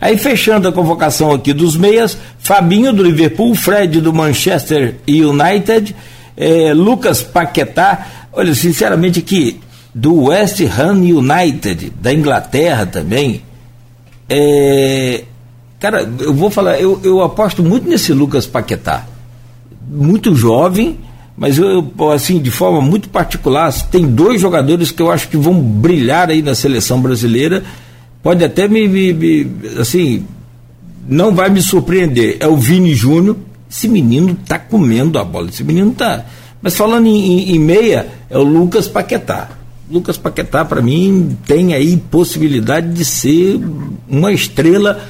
Aí 0.01 0.17
fechando 0.17 0.67
a 0.67 0.71
convocação 0.71 1.31
aqui 1.31 1.53
dos 1.53 1.77
meias, 1.77 2.17
Fabinho 2.39 2.91
do 2.91 3.03
Liverpool, 3.03 3.53
Fred 3.55 4.01
do 4.01 4.11
Manchester 4.11 4.95
United, 5.07 5.95
É, 6.35 6.73
Lucas 6.73 7.21
Paquetá, 7.21 8.07
olha, 8.33 8.55
sinceramente 8.55 9.21
que 9.21 9.59
do 9.93 10.23
West 10.23 10.61
Ham 10.61 11.01
United, 11.03 11.91
da 12.01 12.11
Inglaterra 12.11 12.85
também, 12.85 13.43
é, 14.27 15.23
cara, 15.79 16.09
eu 16.19 16.33
vou 16.33 16.49
falar, 16.49 16.79
eu, 16.79 16.99
eu 17.03 17.21
aposto 17.21 17.61
muito 17.61 17.87
nesse 17.87 18.13
Lucas 18.13 18.47
Paquetá. 18.47 19.05
Muito 19.87 20.33
jovem, 20.33 20.97
mas 21.37 21.57
eu, 21.57 21.91
assim, 22.13 22.39
de 22.39 22.49
forma 22.49 22.81
muito 22.81 23.09
particular, 23.09 23.71
tem 23.91 24.07
dois 24.07 24.39
jogadores 24.39 24.89
que 24.89 25.01
eu 25.01 25.11
acho 25.11 25.27
que 25.27 25.37
vão 25.37 25.61
brilhar 25.61 26.29
aí 26.29 26.41
na 26.41 26.55
seleção 26.55 27.01
brasileira. 27.01 27.61
Pode 28.21 28.43
até 28.43 28.67
me, 28.67 28.87
me, 28.87 29.13
me 29.13 29.51
assim, 29.79 30.25
não 31.07 31.33
vai 31.33 31.49
me 31.49 31.61
surpreender. 31.61 32.37
É 32.39 32.47
o 32.47 32.55
Vini 32.57 32.93
Júnior. 32.93 33.37
Esse 33.69 33.87
menino 33.87 34.37
tá 34.47 34.59
comendo 34.59 35.17
a 35.17 35.23
bola. 35.23 35.49
Esse 35.49 35.63
menino 35.63 35.91
tá. 35.91 36.25
Mas 36.61 36.75
falando 36.75 37.07
em, 37.07 37.15
em, 37.15 37.55
em 37.55 37.59
meia, 37.59 38.07
é 38.29 38.37
o 38.37 38.43
Lucas 38.43 38.87
Paquetá. 38.87 39.49
Lucas 39.89 40.17
Paquetá, 40.17 40.63
para 40.63 40.81
mim, 40.81 41.37
tem 41.45 41.73
aí 41.73 41.97
possibilidade 41.97 42.93
de 42.93 43.03
ser 43.03 43.59
uma 44.07 44.31
estrela 44.31 45.01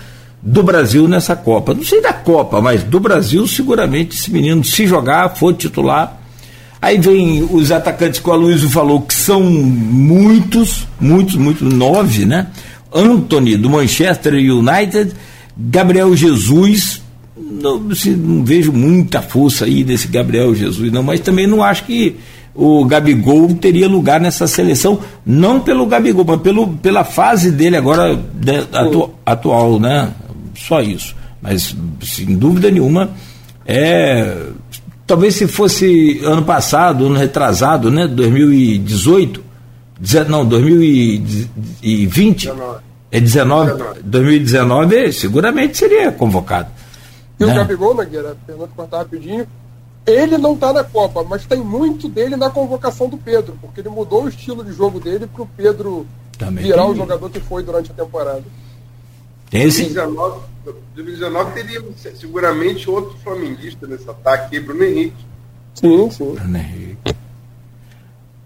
do 0.42 0.64
Brasil 0.64 1.08
nessa 1.08 1.36
Copa. 1.36 1.74
Não 1.74 1.84
sei 1.84 2.02
da 2.02 2.14
Copa, 2.14 2.60
mas 2.62 2.84
do 2.84 3.00
Brasil, 3.00 3.46
seguramente, 3.48 4.18
esse 4.18 4.32
menino, 4.32 4.64
se 4.64 4.88
jogar, 4.88 5.36
for 5.36 5.54
titular. 5.54 6.20
Aí 6.82 6.98
vem 6.98 7.44
os 7.44 7.72
atacantes 7.72 8.20
que 8.20 8.28
o 8.28 8.34
Aloysio 8.34 8.68
falou, 8.70 9.02
que 9.02 9.14
são 9.14 9.44
muitos, 9.44 10.88
muitos, 11.00 11.36
muitos, 11.36 11.72
nove, 11.72 12.26
né? 12.26 12.48
Anthony, 12.94 13.58
do 13.58 13.70
Manchester 13.70 14.34
United, 14.34 15.14
Gabriel 15.58 16.16
Jesus, 16.16 17.02
não, 17.36 17.80
não 17.80 18.44
vejo 18.44 18.72
muita 18.72 19.22
força 19.22 19.66
aí 19.66 19.84
desse 19.84 20.08
Gabriel 20.08 20.54
Jesus, 20.54 20.92
não, 20.92 21.04
mas 21.04 21.20
também 21.20 21.48
não 21.48 21.64
acho 21.64 21.84
que 21.86 22.18
o 22.54 22.84
Gabigol 22.86 23.54
teria 23.56 23.88
lugar 23.88 24.20
nessa 24.20 24.46
seleção, 24.46 25.00
não 25.26 25.60
pelo 25.60 25.86
Gabigol, 25.86 26.26
mas 26.26 26.42
pelo, 26.42 26.68
pela 26.68 27.04
fase 27.04 27.52
dele 27.52 27.78
agora 27.78 28.20
de, 28.34 28.58
atu, 28.74 29.10
atual, 29.26 29.80
né? 29.80 30.12
Só 30.56 30.82
isso. 30.82 31.16
Mas, 31.42 31.76
sem 32.02 32.36
dúvida 32.36 32.70
nenhuma, 32.70 33.12
é. 33.66 34.48
Talvez 35.08 35.36
se 35.36 35.48
fosse 35.48 36.22
ano 36.24 36.44
passado, 36.44 37.06
ano 37.06 37.16
retrasado, 37.16 37.90
né? 37.90 38.08
2018, 38.08 39.44
não, 40.28 40.46
2020. 40.46 42.48
19. 42.48 42.82
É 43.12 43.20
19, 43.20 43.72
19. 43.74 44.02
2019, 44.04 45.14
seguramente 45.14 45.78
seria 45.78 46.12
convocado. 46.12 46.70
E 47.40 47.46
né? 47.46 47.52
o 47.52 47.56
Gabigol, 47.56 47.94
Nagueira, 47.94 48.36
pergunta 48.46 48.72
cortar 48.76 49.00
rapidinho, 49.00 49.46
ele 50.06 50.38
não 50.38 50.54
está 50.54 50.72
na 50.72 50.84
Copa, 50.84 51.24
mas 51.24 51.46
tem 51.46 51.60
muito 51.60 52.08
dele 52.08 52.36
na 52.36 52.50
convocação 52.50 53.10
do 53.10 53.18
Pedro, 53.18 53.58
porque 53.62 53.82
ele 53.82 53.90
mudou 53.90 54.24
o 54.24 54.30
estilo 54.30 54.64
de 54.64 54.74
jogo 54.74 55.00
dele 55.00 55.28
para 55.28 55.44
o 55.44 55.46
Pedro 55.46 56.08
Também 56.38 56.64
virar 56.64 56.84
tem... 56.84 56.92
o 56.92 56.96
jogador 56.96 57.30
que 57.30 57.40
foi 57.40 57.64
durante 57.64 57.92
a 57.92 57.94
temporada. 57.94 58.44
Tem 59.50 59.64
esse... 59.64 59.84
2019, 59.84 60.40
2019 60.96 61.52
teria 61.52 61.84
seguramente 62.16 62.90
outro 62.90 63.18
flamenguista 63.20 63.86
nesse 63.86 64.10
ataque, 64.10 64.60
Bruno 64.60 64.84
Henrique. 64.84 65.26
Sim, 65.76 66.10
sim. 66.10 66.34
Bruno 66.34 66.58
Henrique. 66.58 67.16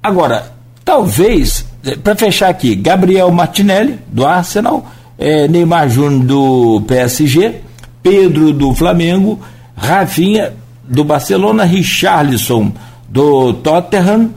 Agora, 0.02 0.52
talvez, 0.86 1.66
eh, 1.84 1.96
para 1.96 2.16
fechar 2.16 2.50
aqui, 2.50 2.76
Gabriel 2.76 3.32
Martinelli, 3.32 4.00
do 4.08 4.26
Arsenal, 4.26 4.90
é, 5.18 5.48
Neymar 5.48 5.90
Júnior 5.90 6.24
do 6.24 6.82
PSG, 6.88 7.56
Pedro 8.04 8.54
do 8.54 8.74
Flamengo, 8.76 9.40
Rafinha 9.76 10.54
do 10.88 11.04
Barcelona, 11.04 11.64
Richarlison 11.64 12.72
do 13.10 13.54
Tottenham, 13.54 14.30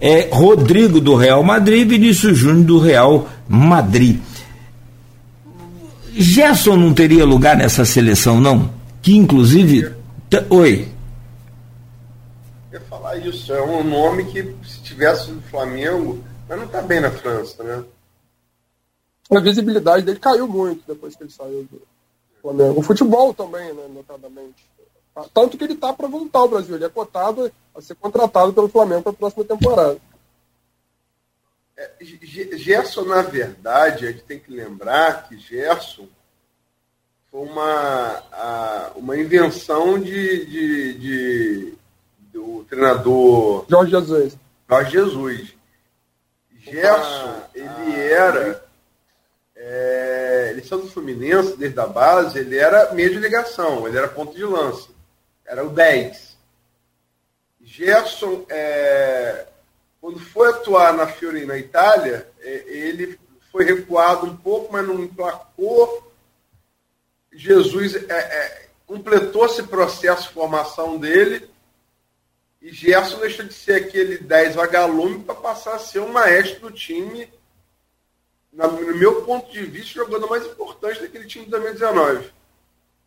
é, 0.00 0.28
Rodrigo 0.30 1.00
do 1.00 1.14
Real 1.14 1.42
Madrid, 1.42 1.88
Vinícius 1.88 2.38
Júnior 2.38 2.64
do 2.64 2.78
Real 2.78 3.28
Madrid. 3.48 4.18
Gerson 6.16 6.76
não 6.76 6.92
teria 6.92 7.24
lugar 7.24 7.56
nessa 7.56 7.84
seleção, 7.84 8.40
não? 8.40 8.70
Que 9.02 9.16
inclusive. 9.16 9.90
Oi. 10.50 10.93
Falar 13.04 13.18
isso, 13.18 13.52
é 13.52 13.62
um 13.62 13.84
nome 13.84 14.24
que 14.32 14.42
se 14.66 14.82
tivesse 14.82 15.30
no 15.30 15.42
Flamengo, 15.42 16.24
mas 16.48 16.56
não 16.56 16.64
está 16.64 16.80
bem 16.80 17.00
na 17.00 17.10
França, 17.10 17.62
né? 17.62 17.84
A 19.30 19.40
visibilidade 19.40 20.06
dele 20.06 20.18
caiu 20.18 20.48
muito 20.48 20.82
depois 20.86 21.14
que 21.14 21.22
ele 21.22 21.30
saiu 21.30 21.64
do 21.70 21.82
Flamengo. 22.40 22.80
O 22.80 22.82
futebol 22.82 23.34
também, 23.34 23.74
né, 23.74 23.86
notadamente. 23.90 24.64
Tanto 25.34 25.58
que 25.58 25.64
ele 25.64 25.74
está 25.74 25.92
para 25.92 26.08
voltar 26.08 26.38
ao 26.38 26.48
Brasil. 26.48 26.76
Ele 26.76 26.86
é 26.86 26.88
cotado 26.88 27.52
a 27.74 27.82
ser 27.82 27.94
contratado 27.96 28.54
pelo 28.54 28.70
Flamengo 28.70 29.02
para 29.02 29.12
a 29.12 29.16
próxima 29.16 29.44
temporada. 29.44 29.98
É, 31.76 31.90
Gerson, 32.56 33.04
na 33.04 33.20
verdade, 33.20 34.06
a 34.06 34.12
gente 34.12 34.24
tem 34.24 34.38
que 34.38 34.50
lembrar 34.50 35.28
que 35.28 35.38
Gerson 35.38 36.08
foi 37.30 37.42
uma, 37.42 38.22
a, 38.32 38.92
uma 38.96 39.14
invenção 39.14 39.98
de, 39.98 40.46
de, 40.46 40.94
de, 40.94 41.74
do 42.34 42.66
treinador 42.68 43.64
Jorge 43.68 43.90
Jesus. 43.90 44.36
Jorge 44.68 44.90
Jesus. 44.90 45.54
Gerson, 46.60 47.42
ele 47.54 48.00
era. 48.00 48.64
É, 49.56 50.48
ele 50.50 50.62
saiu 50.62 50.82
do 50.82 50.90
Fluminense 50.90 51.56
desde 51.56 51.78
a 51.80 51.86
base, 51.86 52.38
ele 52.38 52.58
era 52.58 52.92
meio 52.92 53.10
de 53.10 53.18
ligação, 53.18 53.86
ele 53.86 53.96
era 53.96 54.08
ponto 54.08 54.34
de 54.34 54.44
lança 54.44 54.94
era 55.44 55.64
o 55.64 55.70
10. 55.70 56.36
Gerson, 57.60 58.44
é, 58.48 59.46
quando 60.00 60.18
foi 60.18 60.48
atuar 60.50 60.94
na 60.94 61.06
Fiorentina, 61.06 61.54
na 61.54 61.58
Itália, 61.58 62.28
é, 62.40 62.64
ele 62.66 63.18
foi 63.52 63.64
recuado 63.64 64.26
um 64.26 64.36
pouco, 64.36 64.72
mas 64.72 64.86
não 64.86 65.02
emplacou. 65.02 66.12
Jesus 67.32 67.94
é, 67.94 68.14
é, 68.14 68.68
completou 68.86 69.46
esse 69.46 69.62
processo 69.62 70.28
de 70.28 70.34
formação 70.34 70.98
dele 70.98 71.48
e 72.64 72.72
Gerson 72.72 73.20
deixou 73.20 73.44
de 73.44 73.52
ser 73.52 73.84
aquele 73.84 74.16
10 74.16 74.54
vagalume 74.54 75.22
para 75.22 75.34
passar 75.34 75.74
a 75.74 75.78
ser 75.78 75.98
o 75.98 76.08
maestro 76.08 76.60
do 76.60 76.70
time, 76.70 77.30
no 78.50 78.96
meu 78.96 79.22
ponto 79.22 79.52
de 79.52 79.66
vista, 79.66 80.00
o 80.00 80.06
jogador 80.06 80.30
mais 80.30 80.46
importante 80.46 81.02
daquele 81.02 81.26
time 81.26 81.44
de 81.44 81.50
2019. 81.50 82.32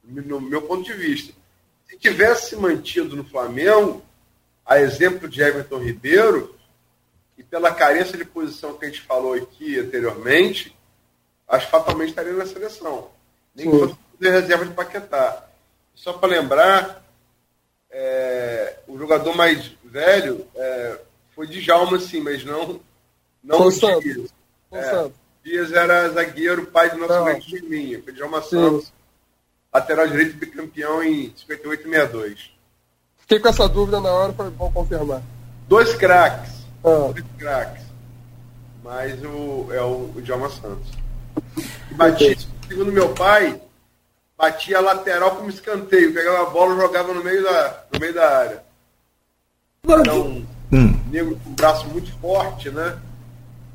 No 0.04 0.40
meu 0.40 0.62
ponto 0.62 0.84
de 0.84 0.94
vista 0.94 1.34
se 1.88 1.98
tivesse 1.98 2.56
mantido 2.56 3.16
no 3.16 3.24
Flamengo, 3.24 4.04
a 4.66 4.80
exemplo 4.80 5.28
de 5.28 5.42
Everton 5.42 5.80
Ribeiro, 5.80 6.56
e 7.38 7.44
pela 7.44 7.74
carência 7.74 8.18
de 8.18 8.26
posição 8.26 8.78
que 8.78 8.86
a 8.86 8.90
gente 8.90 9.02
falou 9.02 9.34
aqui 9.34 9.80
anteriormente, 9.80 10.76
acho 11.48 11.66
que 11.66 11.72
fatalmente 11.72 12.10
estaria 12.10 12.34
na 12.34 12.46
seleção. 12.46 13.10
Nem 13.56 13.72
que 13.72 13.78
fosse 13.78 13.98
reserva 14.20 14.66
de 14.66 14.74
Paquetá. 14.74 15.48
Só 15.96 16.14
para 16.14 16.30
lembrar, 16.30 17.07
é, 18.00 18.76
o 18.88 18.98
jogador 18.98 19.36
mais 19.36 19.72
velho 19.84 20.46
é, 20.56 21.00
foi 21.34 21.48
de 21.48 21.60
Jalma, 21.62 22.00
sim, 22.00 22.22
mas 22.22 22.46
não, 22.46 22.80
não 23.44 23.70
Dias. 23.70 24.30
É, 24.72 25.10
Dias 25.44 25.72
era 25.72 26.10
zagueiro, 26.10 26.68
pai 26.68 26.92
do 26.92 26.98
nosso 26.98 27.24
grande 27.24 28.02
foi 28.04 28.14
de 28.14 28.20
Jalma 28.20 28.42
Santos 28.44 28.92
lateral 29.74 30.08
direito 30.08 30.38
bicampeão 30.38 31.04
em 31.04 31.34
58 31.36 31.82
e 31.82 31.92
62. 31.92 32.52
Fiquei 33.18 33.40
com 33.40 33.50
essa 33.50 33.68
dúvida 33.68 34.00
na 34.00 34.10
hora, 34.10 34.34
foi 34.34 34.50
bom 34.50 34.72
confirmar. 34.72 35.22
Dois 35.68 35.94
craques. 35.96 36.52
Ah. 36.84 37.12
Dois 37.12 37.26
craques. 37.38 37.84
Mas 38.84 39.22
o, 39.24 39.68
é 39.72 39.82
o, 39.82 40.12
o 40.16 40.22
Djalma 40.22 40.50
Santos. 40.50 40.90
Batia, 41.92 42.38
segundo 42.68 42.92
meu 42.92 43.10
pai, 43.14 43.60
batia 44.38 44.78
a 44.78 44.82
lateral 44.82 45.36
como 45.36 45.50
escanteio, 45.50 46.14
pegava 46.14 46.44
a 46.44 46.50
bola 46.50 46.76
e 46.76 46.78
jogava 46.78 47.14
no 47.14 47.24
meio 47.24 47.44
da, 47.44 47.84
no 47.92 48.00
meio 48.00 48.14
da 48.14 48.38
área. 48.38 48.64
Um 49.88 50.46
hum. 50.72 51.00
negro 51.10 51.40
com 51.44 51.50
um 51.50 51.54
braço 51.54 51.88
muito 51.88 52.12
forte, 52.20 52.70
né? 52.70 53.00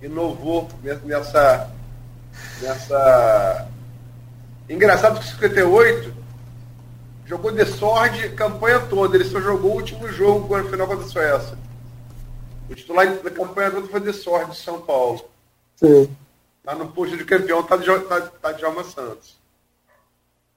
Inovou 0.01 0.69
nessa, 1.05 1.71
nessa 2.61 3.69
Engraçado 4.69 5.21
que 5.21 5.27
58 5.27 6.15
jogou 7.27 7.53
de 7.53 7.65
sorte 7.67 8.29
campanha 8.31 8.81
toda. 8.81 9.17
Ele 9.17 9.25
só 9.25 9.41
jogou 9.41 9.73
o 9.73 9.75
último 9.77 10.09
jogo 10.09 10.57
no 10.57 10.69
final 10.69 10.87
contra 10.87 11.05
a 11.05 11.09
Suécia. 11.09 11.59
O 12.71 12.75
titular 12.75 13.07
da 13.07 13.31
campanha 13.31 13.71
toda 13.71 13.89
foi 13.89 14.01
de 14.01 14.13
sorte 14.13 14.53
de 14.53 14.57
São 14.59 14.81
Paulo. 14.81 15.29
Sim. 15.77 16.15
Tá 16.65 16.75
no 16.75 16.89
posto 16.89 17.17
de 17.17 17.25
campeão, 17.25 17.63
tá 17.63 17.77
de, 17.77 17.85
tá, 17.85 18.21
tá 18.21 18.53
de 18.53 18.65
Alma 18.65 18.85
Santos. 18.85 19.37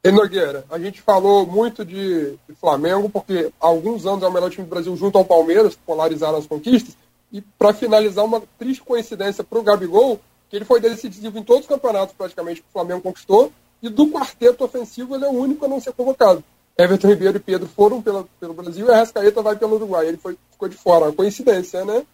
E 0.05 0.11
Nogueira, 0.11 0.63
a 0.69 0.77
gente 0.77 1.01
falou 1.01 1.47
muito 1.47 1.83
de, 1.83 2.37
de, 2.47 2.55
Flamengo, 2.61 3.09
porque 3.09 3.51
há 3.59 3.65
alguns 3.65 4.05
anos 4.05 4.21
é 4.21 4.27
o 4.27 4.31
melhor 4.31 4.51
time 4.51 4.63
do 4.63 4.69
Brasil 4.69 4.95
junto 4.95 5.17
ao 5.17 5.25
Palmeiras, 5.25 5.75
polarizaram 5.83 6.37
as 6.37 6.45
conquistas. 6.45 6.95
E 7.33 7.41
para 7.41 7.73
finalizar, 7.73 8.23
uma 8.23 8.39
triste 8.59 8.83
coincidência 8.83 9.43
para 9.43 9.57
o 9.57 9.63
Gabigol, 9.63 10.19
que 10.47 10.57
ele 10.57 10.63
foi 10.63 10.79
decisivo 10.79 11.39
em 11.39 11.43
todos 11.43 11.63
os 11.63 11.67
campeonatos 11.67 12.13
praticamente 12.15 12.61
que 12.61 12.67
o 12.69 12.71
Flamengo 12.71 13.01
conquistou, 13.01 13.51
e 13.81 13.89
do 13.89 14.07
quarteto 14.11 14.63
ofensivo, 14.63 15.15
ele 15.15 15.25
é 15.25 15.27
o 15.27 15.31
único 15.31 15.65
a 15.65 15.67
não 15.67 15.81
ser 15.81 15.93
convocado. 15.93 16.43
Everton 16.77 17.07
Ribeiro 17.07 17.37
e 17.37 17.39
Pedro 17.39 17.67
foram 17.67 17.99
pela, 17.99 18.27
pelo 18.39 18.53
Brasil 18.53 18.85
e 18.85 18.91
a 18.91 18.97
Rascaeta 18.97 19.41
vai 19.41 19.55
pelo 19.55 19.73
Uruguai. 19.73 20.07
Ele 20.07 20.17
foi 20.17 20.37
ficou 20.51 20.69
de 20.69 20.77
fora. 20.77 21.11
Coincidência, 21.11 21.83
né? 21.83 22.05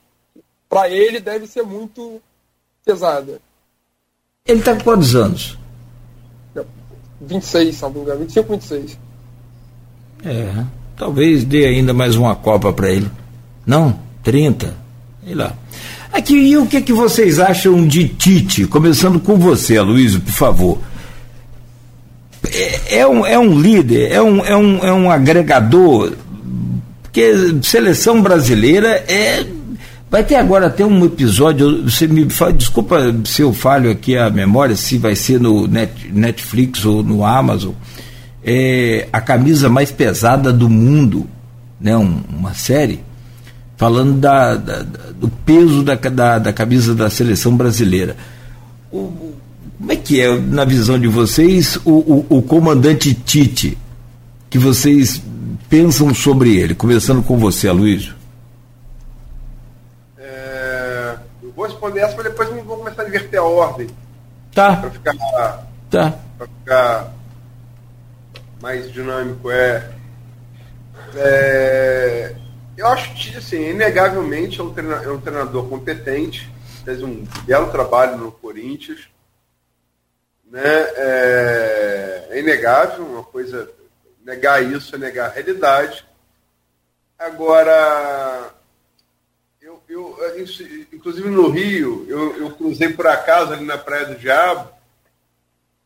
Para 0.70 0.90
ele 0.90 1.20
deve 1.20 1.46
ser 1.46 1.64
muito 1.64 2.22
pesada. 2.86 3.42
Ele 4.46 4.60
está 4.60 4.78
com 4.78 4.84
quantos 4.86 5.14
anos? 5.14 5.58
26, 7.28 7.76
salvo 7.76 8.02
engano. 8.02 8.20
25, 8.22 8.52
26. 8.54 8.98
É, 10.24 10.64
talvez 10.98 11.44
dê 11.44 11.66
ainda 11.66 11.94
mais 11.94 12.16
uma 12.16 12.36
Copa 12.36 12.72
para 12.74 12.92
ele. 12.92 13.10
Não? 13.66 14.00
30? 14.24 14.76
Sei 15.26 15.36
lá. 15.36 15.56
Aqui, 16.12 16.36
e 16.36 16.58
o 16.58 16.66
que, 16.66 16.82
que 16.82 16.92
vocês 16.92 17.40
acham 17.40 17.88
de 17.88 18.08
Tite? 18.08 18.66
Começando 18.66 19.20
com 19.20 19.38
você, 19.38 19.80
Luiz, 19.80 20.18
por 20.18 20.32
favor. 20.32 20.80
É, 22.52 23.00
é, 23.00 23.08
um, 23.08 23.26
é 23.26 23.40
um 23.40 23.60
líder, 23.60 24.12
é 24.12 24.22
um, 24.22 24.44
é, 24.44 24.58
um, 24.58 24.78
é 24.80 24.92
um 24.92 25.10
agregador, 25.10 26.12
porque 27.02 27.34
seleção 27.64 28.22
brasileira 28.22 29.04
é. 29.08 29.46
Vai 30.12 30.24
ter 30.24 30.36
agora 30.36 30.68
até 30.68 30.86
um 30.86 31.06
episódio, 31.06 31.90
você 31.90 32.06
me 32.06 32.30
fala, 32.30 32.54
desculpa 32.54 32.98
se 33.26 33.42
eu 33.42 33.54
falho 33.54 33.90
aqui 33.90 34.16
a 34.16 34.30
memória, 34.30 34.76
se 34.76 34.98
vai 34.98 35.16
ser 35.16 35.40
no 35.40 35.66
Net, 35.66 36.12
Netflix 36.12 36.86
ou 36.86 37.02
no 37.02 37.26
Amazon, 37.26 37.72
é 38.44 39.08
a 39.12 39.22
camisa 39.22 39.70
mais 39.70 39.90
pesada 39.90 40.52
do 40.52 40.70
mundo, 40.70 41.28
né, 41.80 41.96
um, 41.96 42.22
uma 42.30 42.54
série 42.54 43.00
falando 43.82 44.20
da, 44.20 44.56
da, 44.58 44.84
do 45.20 45.28
peso 45.44 45.82
da, 45.82 45.96
da, 45.96 46.38
da, 46.38 46.54
camisa 46.54 46.94
da 46.94 47.10
seleção 47.10 47.58
brasileira. 47.58 48.16
O, 48.92 49.32
como 49.80 49.92
é 49.92 49.96
que 49.96 50.22
é, 50.22 50.40
na 50.40 50.64
visão 50.64 51.00
de 51.00 51.08
vocês, 51.08 51.80
o, 51.84 51.90
o, 51.90 52.26
o, 52.30 52.42
comandante 52.44 53.16
Tite, 53.16 53.76
que 54.48 54.60
vocês 54.60 55.20
pensam 55.68 56.14
sobre 56.14 56.56
ele? 56.56 56.76
Começando 56.76 57.24
com 57.24 57.40
você, 57.40 57.68
Aloysio. 57.68 58.14
É, 60.20 61.16
eu 61.42 61.52
vou 61.56 61.66
responder 61.82 62.02
essa, 62.02 62.16
mas 62.16 62.26
depois 62.26 62.50
vou 62.64 62.78
começar 62.78 63.02
a 63.02 63.08
inverter 63.08 63.40
a 63.40 63.44
ordem. 63.44 63.90
Tá. 64.54 64.78
Para 64.78 64.92
ficar, 64.92 65.68
tá. 65.90 66.20
ficar 66.38 67.14
mais 68.62 68.92
dinâmico. 68.92 69.50
É, 69.50 69.90
é 71.16 72.36
eu 72.78 72.88
acho 72.88 73.14
que, 73.16 73.38
assim, 73.38 73.70
inegavelmente 73.70 74.60
é 74.60 74.64
um, 74.64 74.74
treinador, 74.74 75.06
é 75.06 75.12
um 75.12 75.22
treinador 75.22 75.68
competente, 75.68 76.52
fez 76.86 77.04
um 77.04 77.26
belo 77.46 77.72
trabalho 77.72 78.18
no 78.18 78.32
Corinthians. 78.32 79.08
Né? 80.50 80.62
É, 80.64 82.28
é 82.30 82.40
inegável, 82.40 83.06
uma 83.06 83.24
coisa. 83.24 83.70
Negar 84.24 84.64
isso 84.64 84.96
é 84.96 85.00
negar 85.00 85.30
a 85.30 85.34
realidade. 85.34 86.06
Agora, 87.18 88.52
eu, 89.92 90.18
inclusive 90.94 91.30
no 91.30 91.50
Rio, 91.50 92.06
eu, 92.08 92.38
eu 92.38 92.52
cruzei 92.52 92.94
por 92.94 93.08
acaso 93.08 93.54
ali 93.54 93.66
na 93.66 93.78
Praia 93.78 94.06
do 94.06 94.16
Diabo, 94.16 94.72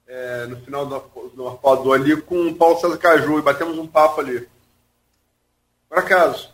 é, 0.08 0.46
no 0.46 0.58
final 0.62 0.86
do, 0.86 1.00
do 1.84 1.94
ali, 1.94 2.22
com 2.22 2.48
o 2.48 2.56
Paulo 2.56 2.80
César 2.80 2.98
Caju, 2.98 3.40
e 3.40 3.42
batemos 3.42 3.78
um 3.78 3.88
papo 3.88 4.22
ali. 4.22 4.48
Por 5.90 5.98
acaso 5.98 6.52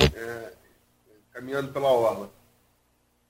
é, 0.00 0.52
caminhando 1.32 1.72
pela 1.72 1.88
orla. 1.88 2.30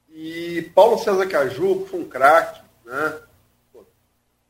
E 0.09 0.63
Paulo 0.75 0.99
César 0.99 1.27
Caju, 1.27 1.83
que 1.83 1.91
foi 1.91 2.01
um 2.01 2.09
craque, 2.09 2.61
né? 2.85 3.21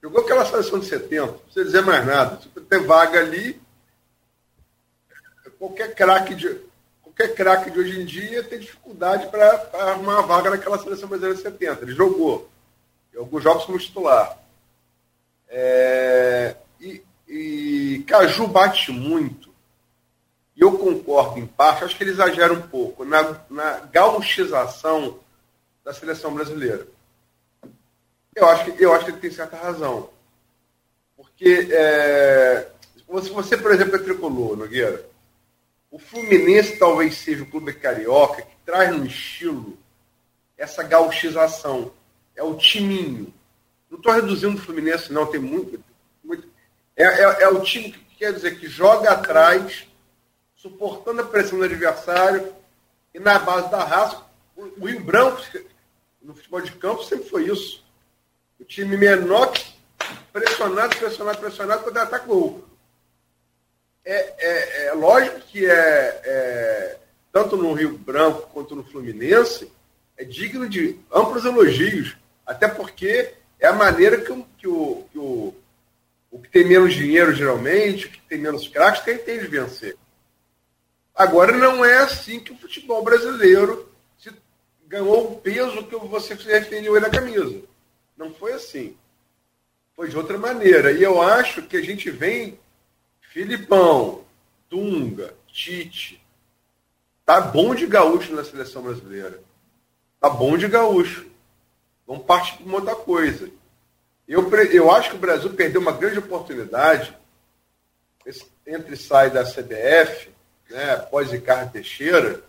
jogou 0.02 0.22
aquela 0.22 0.46
seleção 0.46 0.78
de 0.78 0.86
70, 0.86 1.26
não 1.26 1.38
precisa 1.38 1.64
dizer 1.64 1.82
mais 1.82 2.06
nada. 2.06 2.40
Se 2.40 2.48
ter 2.48 2.80
vaga 2.86 3.20
ali, 3.20 3.60
qualquer 5.58 5.94
craque 5.94 6.34
de. 6.34 6.69
Qualquer 7.20 7.34
craque 7.34 7.70
de 7.70 7.78
hoje 7.78 8.00
em 8.00 8.04
dia 8.06 8.42
tem 8.42 8.58
dificuldade 8.58 9.26
para 9.28 9.68
arrumar 9.74 10.20
uma 10.20 10.22
vaga 10.22 10.48
naquela 10.48 10.78
seleção 10.78 11.06
brasileira 11.06 11.36
de 11.36 11.42
70. 11.42 11.84
Ele 11.84 11.92
jogou. 11.92 12.48
Alguns 13.14 13.42
jogos 13.42 13.64
como 13.66 13.78
titular. 13.78 14.38
É, 15.46 16.56
e, 16.80 17.02
e 17.28 18.04
Caju 18.06 18.46
bate 18.46 18.90
muito 18.90 19.50
e 20.56 20.62
eu 20.62 20.78
concordo 20.78 21.38
em 21.38 21.46
parte, 21.46 21.84
acho 21.84 21.96
que 21.96 22.04
ele 22.04 22.10
exagera 22.10 22.52
um 22.52 22.62
pouco 22.62 23.04
na, 23.04 23.38
na 23.50 23.80
gauchização 23.92 25.18
da 25.84 25.92
seleção 25.92 26.32
brasileira. 26.32 26.86
Eu 28.34 28.46
acho 28.48 28.64
que, 28.64 28.82
eu 28.82 28.94
acho 28.94 29.04
que 29.04 29.10
ele 29.10 29.20
tem 29.20 29.30
certa 29.30 29.56
razão. 29.56 30.08
Porque 31.16 31.68
é, 31.70 32.68
se 33.22 33.30
você, 33.30 33.56
por 33.58 33.72
exemplo, 33.72 33.96
é 33.96 33.98
tricolor, 33.98 34.56
Nogueira, 34.56 35.09
o 35.90 35.98
Fluminense 35.98 36.78
talvez 36.78 37.16
seja 37.16 37.42
o 37.42 37.50
clube 37.50 37.72
carioca 37.72 38.42
que 38.42 38.56
traz 38.64 38.96
no 38.96 39.04
estilo 39.04 39.76
essa 40.56 40.82
gauchização. 40.82 41.92
É 42.36 42.42
o 42.42 42.54
timinho. 42.54 43.34
Não 43.90 43.98
estou 43.98 44.12
reduzindo 44.12 44.56
o 44.56 44.60
Fluminense, 44.60 45.12
não, 45.12 45.26
tem 45.26 45.40
muito. 45.40 45.82
muito 46.22 46.46
é, 46.96 47.04
é, 47.04 47.42
é 47.42 47.48
o 47.48 47.60
time 47.62 47.90
que 47.90 48.16
quer 48.16 48.32
dizer 48.32 48.58
que 48.58 48.68
joga 48.68 49.10
atrás 49.10 49.86
suportando 50.54 51.22
a 51.22 51.26
pressão 51.26 51.58
do 51.58 51.64
adversário 51.64 52.54
e 53.12 53.18
na 53.18 53.38
base 53.38 53.70
da 53.70 53.82
raça. 53.82 54.22
O 54.56 54.86
Rio 54.86 55.02
Branco, 55.02 55.42
no 56.22 56.34
futebol 56.34 56.60
de 56.60 56.72
campo, 56.72 57.02
sempre 57.02 57.28
foi 57.28 57.48
isso. 57.48 57.82
O 58.60 58.64
time 58.64 58.96
menor, 58.96 59.52
pressionado, 60.32 60.94
pressionado, 60.96 61.38
pressionado, 61.38 61.82
quando 61.82 61.96
ataca 61.96 62.30
o 62.30 62.62
é, 64.04 64.34
é, 64.38 64.86
é, 64.86 64.92
lógico 64.92 65.40
que 65.40 65.66
é, 65.66 66.20
é, 66.24 66.98
tanto 67.32 67.56
no 67.56 67.72
Rio 67.72 67.96
Branco 67.98 68.48
quanto 68.52 68.74
no 68.74 68.84
Fluminense, 68.84 69.70
é 70.16 70.24
digno 70.24 70.68
de 70.68 70.98
amplos 71.12 71.44
elogios, 71.44 72.16
até 72.46 72.68
porque 72.68 73.34
é 73.58 73.66
a 73.66 73.72
maneira 73.72 74.20
que, 74.20 74.32
o, 74.32 74.46
que, 74.58 74.68
o, 74.68 75.04
que 75.10 75.18
o, 75.18 75.54
o 76.30 76.38
que 76.38 76.48
tem 76.48 76.64
menos 76.64 76.94
dinheiro, 76.94 77.34
geralmente, 77.34 78.06
o 78.06 78.10
que 78.10 78.20
tem 78.22 78.38
menos 78.38 78.68
craques, 78.68 79.02
tem, 79.02 79.18
tem 79.18 79.38
de 79.38 79.46
vencer. 79.46 79.96
Agora, 81.14 81.56
não 81.56 81.84
é 81.84 81.98
assim 81.98 82.40
que 82.40 82.52
o 82.52 82.56
futebol 82.56 83.04
brasileiro 83.04 83.90
se 84.18 84.30
ganhou 84.86 85.32
o 85.32 85.36
peso 85.36 85.84
que 85.84 85.96
você 85.96 86.34
referiu 86.34 86.94
aí 86.94 87.00
na 87.00 87.10
camisa. 87.10 87.60
Não 88.16 88.32
foi 88.32 88.52
assim. 88.54 88.96
Foi 89.94 90.08
de 90.08 90.16
outra 90.16 90.38
maneira. 90.38 90.92
E 90.92 91.02
eu 91.02 91.20
acho 91.20 91.62
que 91.62 91.76
a 91.76 91.82
gente 91.82 92.10
vem 92.10 92.58
Filipão, 93.30 94.24
Dunga, 94.68 95.34
Tite. 95.46 96.20
Tá 97.24 97.40
bom 97.40 97.74
de 97.74 97.86
gaúcho 97.86 98.34
na 98.34 98.44
seleção 98.44 98.82
brasileira. 98.82 99.40
Tá 100.18 100.28
bom 100.28 100.58
de 100.58 100.66
gaúcho. 100.66 101.26
Vamos 102.06 102.24
partir 102.26 102.56
para 102.56 102.66
uma 102.66 102.76
outra 102.76 102.96
coisa. 102.96 103.48
Eu, 104.26 104.48
eu 104.72 104.90
acho 104.90 105.10
que 105.10 105.16
o 105.16 105.20
Brasil 105.20 105.50
perdeu 105.54 105.80
uma 105.80 105.92
grande 105.92 106.18
oportunidade 106.18 107.16
entre 108.66 108.96
sai 108.96 109.30
da 109.30 109.44
CBF 109.44 110.28
né, 110.68 110.94
após 110.94 111.30
Ricardo 111.30 111.72
Teixeira, 111.72 112.42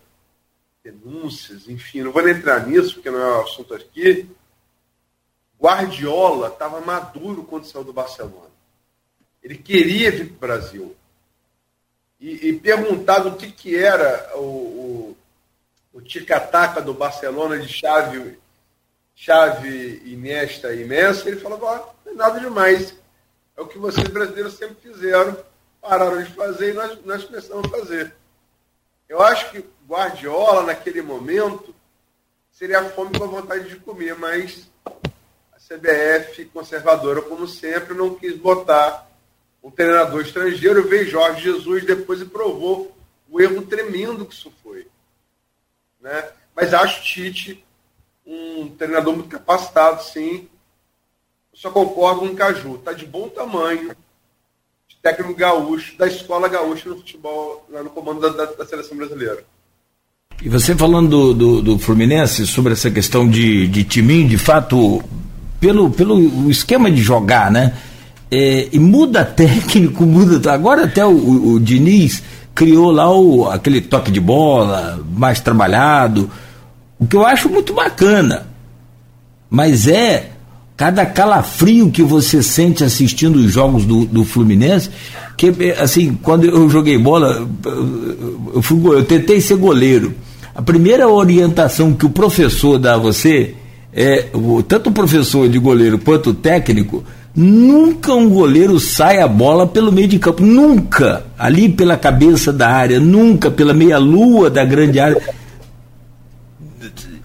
denúncias, 0.82 1.68
enfim, 1.68 2.02
não 2.02 2.12
vou 2.12 2.28
entrar 2.28 2.66
nisso, 2.66 2.94
porque 2.94 3.10
não 3.10 3.20
é 3.20 3.38
o 3.38 3.42
assunto 3.42 3.74
aqui. 3.74 4.28
Guardiola 5.60 6.48
estava 6.48 6.80
maduro 6.80 7.44
quando 7.44 7.66
saiu 7.66 7.84
do 7.84 7.92
Barcelona. 7.92 8.51
Ele 9.42 9.56
queria 9.56 10.10
vir 10.10 10.28
para 10.28 10.34
o 10.34 10.38
Brasil. 10.38 10.96
E, 12.20 12.48
e 12.48 12.52
perguntado 12.58 13.30
o 13.30 13.36
que, 13.36 13.50
que 13.50 13.76
era 13.76 14.30
o, 14.36 15.16
o, 15.92 15.98
o 15.98 16.82
do 16.82 16.94
Barcelona 16.94 17.58
de 17.58 17.68
chave, 17.68 18.38
chave 19.14 20.02
Iniesta 20.04 20.72
e 20.72 20.84
Messi, 20.84 21.28
ele 21.28 21.40
falou, 21.40 21.58
não 21.58 22.12
é 22.12 22.14
nada 22.14 22.38
demais. 22.38 22.94
É 23.56 23.60
o 23.60 23.66
que 23.66 23.78
vocês 23.78 24.06
brasileiros 24.08 24.54
sempre 24.54 24.76
fizeram 24.80 25.36
pararam 25.82 26.22
de 26.22 26.32
fazer 26.32 26.70
e 26.70 26.74
nós, 26.74 27.04
nós 27.04 27.24
começamos 27.24 27.66
a 27.66 27.76
fazer. 27.76 28.14
Eu 29.08 29.20
acho 29.20 29.50
que 29.50 29.64
Guardiola, 29.86 30.62
naquele 30.62 31.02
momento, 31.02 31.74
seria 32.52 32.78
a 32.78 32.90
fome 32.90 33.18
com 33.18 33.24
a 33.24 33.26
vontade 33.26 33.68
de 33.68 33.76
comer, 33.76 34.14
mas 34.14 34.70
a 34.86 35.58
CBF, 35.58 36.44
conservadora 36.46 37.20
como 37.20 37.48
sempre, 37.48 37.94
não 37.94 38.14
quis 38.14 38.36
botar 38.36 39.10
um 39.62 39.70
treinador 39.70 40.22
estrangeiro, 40.22 40.88
veio 40.88 41.08
Jorge 41.08 41.42
Jesus 41.42 41.84
depois 41.84 42.20
e 42.20 42.24
provou 42.24 42.96
o 43.30 43.40
erro 43.40 43.62
tremendo 43.62 44.26
que 44.26 44.34
isso 44.34 44.52
foi. 44.62 44.86
Né? 46.00 46.28
Mas 46.54 46.74
acho 46.74 47.02
Tite 47.02 47.64
um 48.26 48.68
treinador 48.68 49.14
muito 49.14 49.28
capacitado, 49.28 50.02
sim. 50.02 50.48
Só 51.54 51.70
concordo 51.70 52.20
com 52.20 52.26
o 52.26 52.34
Caju. 52.34 52.76
Está 52.76 52.92
de 52.92 53.04
bom 53.04 53.28
tamanho, 53.28 53.94
técnico 55.02 55.34
gaúcho, 55.34 55.96
da 55.98 56.06
escola 56.06 56.48
gaúcha 56.48 56.88
no 56.88 56.96
futebol, 56.96 57.66
no 57.68 57.90
comando 57.90 58.20
da, 58.20 58.28
da, 58.28 58.52
da 58.52 58.66
seleção 58.66 58.96
brasileira. 58.96 59.44
E 60.40 60.48
você 60.48 60.74
falando 60.74 61.08
do, 61.08 61.34
do, 61.34 61.62
do, 61.62 61.78
Fluminense, 61.78 62.46
sobre 62.46 62.72
essa 62.72 62.90
questão 62.90 63.28
de, 63.28 63.66
de 63.68 63.84
timing, 63.84 64.26
de 64.26 64.38
fato, 64.38 65.02
pelo, 65.60 65.90
pelo 65.90 66.50
esquema 66.50 66.90
de 66.90 67.00
jogar, 67.02 67.50
né? 67.50 67.76
É, 68.34 68.68
e 68.72 68.78
muda 68.78 69.26
técnico, 69.26 70.06
muda. 70.06 70.50
Agora 70.50 70.84
até 70.84 71.04
o, 71.04 71.10
o, 71.10 71.52
o 71.52 71.60
Diniz 71.60 72.22
criou 72.54 72.90
lá 72.90 73.14
o, 73.14 73.50
aquele 73.50 73.82
toque 73.82 74.10
de 74.10 74.20
bola 74.20 75.04
mais 75.14 75.38
trabalhado, 75.40 76.30
o 76.98 77.06
que 77.06 77.14
eu 77.14 77.26
acho 77.26 77.50
muito 77.50 77.74
bacana. 77.74 78.46
Mas 79.50 79.86
é 79.86 80.30
cada 80.78 81.04
calafrio 81.04 81.90
que 81.90 82.02
você 82.02 82.42
sente 82.42 82.82
assistindo 82.82 83.36
os 83.36 83.52
jogos 83.52 83.84
do, 83.84 84.06
do 84.06 84.24
Fluminense, 84.24 84.88
que 85.36 85.52
assim, 85.78 86.18
quando 86.22 86.44
eu 86.44 86.70
joguei 86.70 86.96
bola, 86.96 87.46
eu, 88.54 88.62
fui, 88.62 88.80
eu 88.96 89.04
tentei 89.04 89.42
ser 89.42 89.56
goleiro. 89.56 90.14
A 90.54 90.62
primeira 90.62 91.06
orientação 91.06 91.92
que 91.92 92.06
o 92.06 92.10
professor 92.10 92.78
dá 92.78 92.94
a 92.94 92.98
você 92.98 93.54
é, 93.92 94.26
tanto 94.66 94.88
o 94.88 94.92
professor 94.92 95.46
de 95.48 95.58
goleiro 95.58 95.98
quanto 95.98 96.30
o 96.30 96.34
técnico, 96.34 97.04
nunca 97.34 98.14
um 98.14 98.28
goleiro 98.28 98.78
sai 98.78 99.20
a 99.20 99.28
bola 99.28 99.66
pelo 99.66 99.92
meio 99.92 100.08
de 100.08 100.18
campo, 100.18 100.42
nunca, 100.42 101.24
ali 101.38 101.68
pela 101.68 101.96
cabeça 101.96 102.52
da 102.52 102.68
área, 102.68 103.00
nunca 103.00 103.50
pela 103.50 103.72
meia-lua 103.72 104.50
da 104.50 104.64
grande 104.64 105.00
área. 105.00 105.20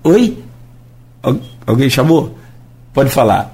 Oi? 0.04 0.38
Alguém 1.66 1.90
chamou? 1.90 2.38
Pode 2.94 3.10
falar. 3.10 3.52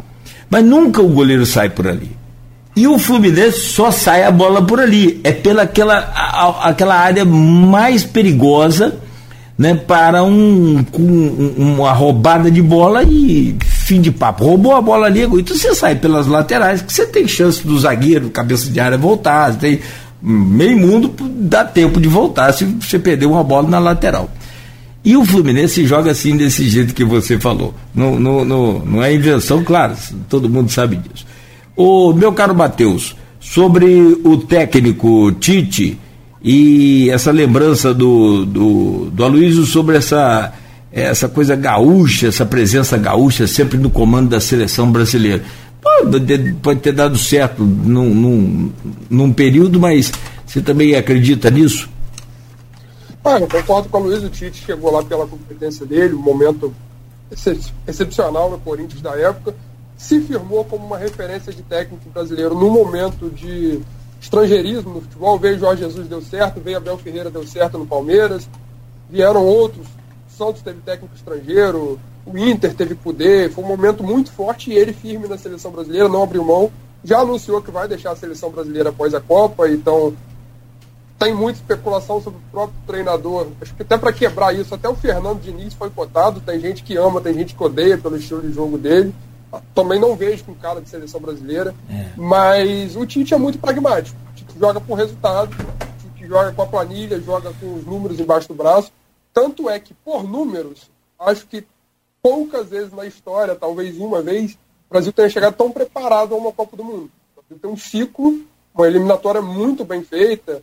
Mas 0.49 0.63
nunca 0.63 1.01
o 1.01 1.09
goleiro 1.09 1.45
sai 1.45 1.69
por 1.69 1.87
ali. 1.87 2.11
E 2.75 2.87
o 2.87 2.97
Fluminense 2.97 3.59
só 3.59 3.91
sai 3.91 4.23
a 4.23 4.31
bola 4.31 4.61
por 4.61 4.79
ali. 4.79 5.19
É 5.23 5.31
pela 5.31 5.63
aquela, 5.63 5.97
a, 6.15 6.69
aquela 6.69 6.95
área 6.95 7.23
mais 7.25 8.03
perigosa 8.03 8.95
né, 9.57 9.75
para 9.75 10.23
um, 10.23 10.83
um, 10.97 11.53
uma 11.57 11.91
roubada 11.93 12.49
de 12.49 12.61
bola 12.61 13.03
e 13.03 13.55
fim 13.93 14.01
de 14.01 14.11
papo. 14.11 14.43
Roubou 14.43 14.75
a 14.75 14.81
bola 14.81 15.05
ali, 15.05 15.21
então 15.21 15.55
você 15.55 15.75
sai 15.75 15.95
pelas 15.95 16.25
laterais, 16.25 16.81
que 16.81 16.91
você 16.91 17.05
tem 17.05 17.27
chance 17.27 17.65
do 17.65 17.79
zagueiro, 17.79 18.31
cabeça 18.31 18.69
de 18.69 18.79
área 18.79 18.97
voltar, 18.97 19.55
tem 19.55 19.79
meio 20.19 20.77
mundo, 20.77 21.13
dá 21.35 21.63
tempo 21.63 22.01
de 22.01 22.07
voltar 22.07 22.51
se 22.53 22.65
você 22.65 22.97
perder 22.97 23.27
uma 23.27 23.43
bola 23.43 23.69
na 23.69 23.77
lateral. 23.77 24.31
E 25.05 25.15
o 25.15 25.23
Fluminense 25.23 25.85
joga 25.85 26.11
assim 26.11 26.35
desse 26.35 26.67
jeito 26.67 26.93
que 26.93 27.03
você 27.03 27.39
falou. 27.39 27.75
Não, 27.93 28.19
não, 28.19 28.43
não, 28.43 28.79
não 28.79 29.03
é 29.03 29.13
invenção, 29.13 29.63
claro, 29.63 29.95
todo 30.27 30.49
mundo 30.49 30.71
sabe 30.71 30.95
disso. 30.95 31.25
O 31.75 32.13
meu 32.13 32.31
caro 32.31 32.55
Matheus, 32.55 33.15
sobre 33.39 34.17
o 34.23 34.37
técnico 34.37 35.31
Tite, 35.33 35.99
e 36.41 37.09
essa 37.11 37.31
lembrança 37.31 37.93
do, 37.93 38.45
do, 38.45 39.09
do 39.11 39.23
Aloysio 39.23 39.65
sobre 39.65 39.97
essa, 39.97 40.51
essa 41.01 41.27
coisa 41.27 41.55
gaúcha, 41.55 42.27
essa 42.27 42.45
presença 42.45 42.97
gaúcha 42.97 43.47
sempre 43.47 43.77
no 43.77 43.89
comando 43.89 44.29
da 44.29 44.39
seleção 44.39 44.91
brasileira. 44.91 45.43
Pode, 45.81 46.53
pode 46.61 46.79
ter 46.79 46.93
dado 46.93 47.17
certo 47.17 47.63
num, 47.63 48.13
num, 48.13 48.71
num 49.09 49.33
período, 49.33 49.79
mas 49.79 50.11
você 50.45 50.61
também 50.61 50.95
acredita 50.95 51.49
nisso? 51.49 51.89
Eu 53.25 53.47
concordo 53.47 53.89
com 53.89 53.99
o 53.99 54.03
Luiz, 54.03 54.23
o 54.23 54.29
Tite 54.29 54.63
chegou 54.65 54.91
lá 54.91 55.03
pela 55.03 55.25
competência 55.25 55.85
dele, 55.85 56.13
um 56.13 56.21
momento 56.21 56.73
excepcional 57.87 58.51
no 58.51 58.59
Corinthians 58.59 59.01
da 59.01 59.17
época, 59.17 59.55
se 59.97 60.19
firmou 60.21 60.63
como 60.65 60.85
uma 60.85 60.97
referência 60.97 61.51
de 61.51 61.63
técnico 61.63 62.09
brasileiro 62.09 62.53
no 62.53 62.69
momento 62.69 63.29
de 63.29 63.79
estrangeirismo 64.21 64.95
no 64.95 65.01
futebol. 65.01 65.39
Veio 65.39 65.59
Jorge 65.59 65.83
Jesus, 65.83 66.07
deu 66.07 66.21
certo. 66.21 66.59
Veio 66.59 66.77
Abel 66.77 66.97
Ferreira, 66.97 67.29
deu 67.29 67.47
certo 67.47 67.77
no 67.77 67.85
Palmeiras. 67.85 68.47
Vieram 69.09 69.45
outros. 69.45 69.87
Santos 70.37 70.61
teve 70.61 70.81
técnico 70.81 71.15
estrangeiro. 71.15 71.99
O 72.25 72.37
Inter 72.37 72.73
teve 72.73 72.95
poder. 72.95 73.51
Foi 73.51 73.63
um 73.63 73.67
momento 73.67 74.03
muito 74.03 74.31
forte 74.31 74.71
e 74.71 74.75
ele 74.75 74.93
firme 74.93 75.27
na 75.27 75.37
seleção 75.37 75.71
brasileira, 75.71 76.09
não 76.09 76.23
abriu 76.23 76.43
mão. 76.43 76.71
Já 77.03 77.19
anunciou 77.19 77.61
que 77.61 77.71
vai 77.71 77.87
deixar 77.87 78.11
a 78.11 78.15
seleção 78.15 78.49
brasileira 78.49 78.89
após 78.89 79.13
a 79.13 79.19
Copa, 79.19 79.69
então 79.69 80.15
tem 81.19 81.33
muita 81.33 81.59
especulação 81.59 82.21
sobre 82.21 82.39
o 82.39 82.51
próprio 82.51 82.79
treinador. 82.85 83.47
Acho 83.61 83.73
que 83.75 83.81
até 83.81 83.97
para 83.97 84.11
quebrar 84.11 84.53
isso, 84.53 84.73
até 84.73 84.89
o 84.89 84.95
Fernando 84.95 85.41
Diniz 85.41 85.73
foi 85.73 85.89
cotado. 85.89 86.41
Tem 86.41 86.59
gente 86.59 86.83
que 86.83 86.97
ama, 86.97 87.21
tem 87.21 87.33
gente 87.33 87.55
que 87.55 87.63
odeia 87.63 87.97
pelo 87.97 88.17
estilo 88.17 88.41
de 88.41 88.51
jogo 88.51 88.77
dele. 88.77 89.13
Também 89.75 89.99
não 89.99 90.15
vejo 90.15 90.43
com 90.43 90.53
cara 90.55 90.81
de 90.81 90.89
seleção 90.89 91.21
brasileira. 91.21 91.75
É. 91.89 92.09
Mas 92.17 92.95
o 92.95 93.05
Tite 93.05 93.33
é 93.33 93.37
muito 93.37 93.59
pragmático. 93.59 94.17
O 94.31 94.35
Tite 94.35 94.59
joga 94.59 94.81
por 94.81 94.95
resultado, 94.95 95.51
o 95.51 96.13
Tite 96.13 96.27
joga 96.27 96.51
com 96.51 96.61
a 96.61 96.65
planilha, 96.65 97.21
joga 97.21 97.53
com 97.59 97.75
os 97.75 97.85
números 97.85 98.19
embaixo 98.19 98.47
do 98.47 98.55
braço. 98.55 98.91
Tanto 99.33 99.69
é 99.69 99.79
que, 99.79 99.93
por 99.93 100.23
números, 100.23 100.89
acho 101.19 101.47
que 101.47 101.65
poucas 102.21 102.69
vezes 102.69 102.93
na 102.93 103.05
história, 103.05 103.55
talvez 103.55 103.97
uma 103.97 104.21
vez, 104.21 104.53
o 104.53 104.57
Brasil 104.89 105.11
tenha 105.11 105.29
chegado 105.29 105.55
tão 105.55 105.71
preparado 105.71 106.33
a 106.33 106.37
uma 106.37 106.51
Copa 106.51 106.77
do 106.77 106.83
Mundo. 106.83 107.11
O 107.35 107.41
Brasil 107.41 107.59
tem 107.59 107.71
um 107.71 107.77
ciclo, 107.77 108.45
uma 108.73 108.87
eliminatória 108.87 109.41
muito 109.41 109.83
bem 109.83 110.03
feita, 110.03 110.61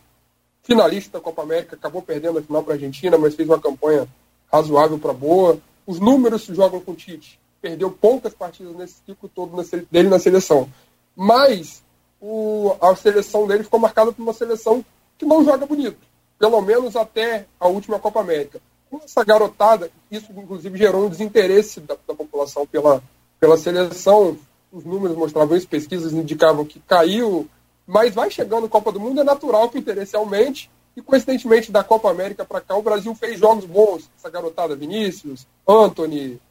finalista 0.63 1.17
da 1.17 1.23
Copa 1.23 1.41
América, 1.43 1.75
acabou 1.75 2.01
perdendo 2.01 2.39
a 2.39 2.41
final 2.41 2.63
para 2.63 2.73
a 2.73 2.75
Argentina, 2.75 3.17
mas 3.17 3.35
fez 3.35 3.47
uma 3.47 3.59
campanha 3.59 4.07
razoável 4.51 4.97
para 4.97 5.13
boa. 5.13 5.59
Os 5.85 5.99
números 5.99 6.43
se 6.43 6.55
jogam 6.55 6.79
com 6.79 6.91
o 6.91 6.95
Tite 6.95 7.41
perdeu 7.61 7.91
poucas 7.91 8.33
partidas 8.33 8.75
nesse 8.75 8.95
ciclo 9.05 9.29
todo 9.29 9.55
dele 9.91 10.09
na 10.09 10.19
seleção. 10.19 10.67
Mas 11.15 11.83
o, 12.19 12.75
a 12.81 12.95
seleção 12.95 13.47
dele 13.47 13.63
ficou 13.63 13.79
marcada 13.79 14.11
por 14.11 14.21
uma 14.21 14.33
seleção 14.33 14.83
que 15.17 15.25
não 15.25 15.45
joga 15.45 15.65
bonito, 15.65 15.99
pelo 16.41 16.59
menos 16.59 16.95
até 16.95 17.45
a 17.59 17.67
última 17.67 17.99
Copa 17.99 18.19
América. 18.19 18.59
Com 18.89 18.97
essa 18.97 19.23
garotada, 19.23 19.91
isso 20.09 20.31
inclusive 20.35 20.75
gerou 20.75 21.05
um 21.05 21.09
desinteresse 21.09 21.79
da, 21.79 21.95
da 22.07 22.15
população 22.15 22.65
pela, 22.65 23.01
pela 23.39 23.55
seleção. 23.57 24.35
Os 24.71 24.83
números 24.83 25.15
mostravam 25.15 25.55
isso, 25.55 25.67
pesquisas 25.67 26.13
indicavam 26.13 26.65
que 26.65 26.79
caiu, 26.79 27.47
mas 27.85 28.15
vai 28.15 28.31
chegando 28.31 28.67
Copa 28.67 28.91
do 28.91 28.99
Mundo, 28.99 29.21
é 29.21 29.23
natural 29.23 29.69
que 29.69 29.77
o 29.77 29.79
interesse 29.79 30.15
aumente. 30.15 30.71
E 30.97 31.01
coincidentemente, 31.01 31.71
da 31.71 31.83
Copa 31.83 32.09
América 32.09 32.43
para 32.43 32.59
cá, 32.59 32.75
o 32.75 32.81
Brasil 32.81 33.13
fez 33.13 33.39
jogos 33.39 33.65
bons. 33.65 34.09
Essa 34.17 34.29
garotada, 34.29 34.75
Vinícius, 34.75 35.45
Anthony, 35.67 36.41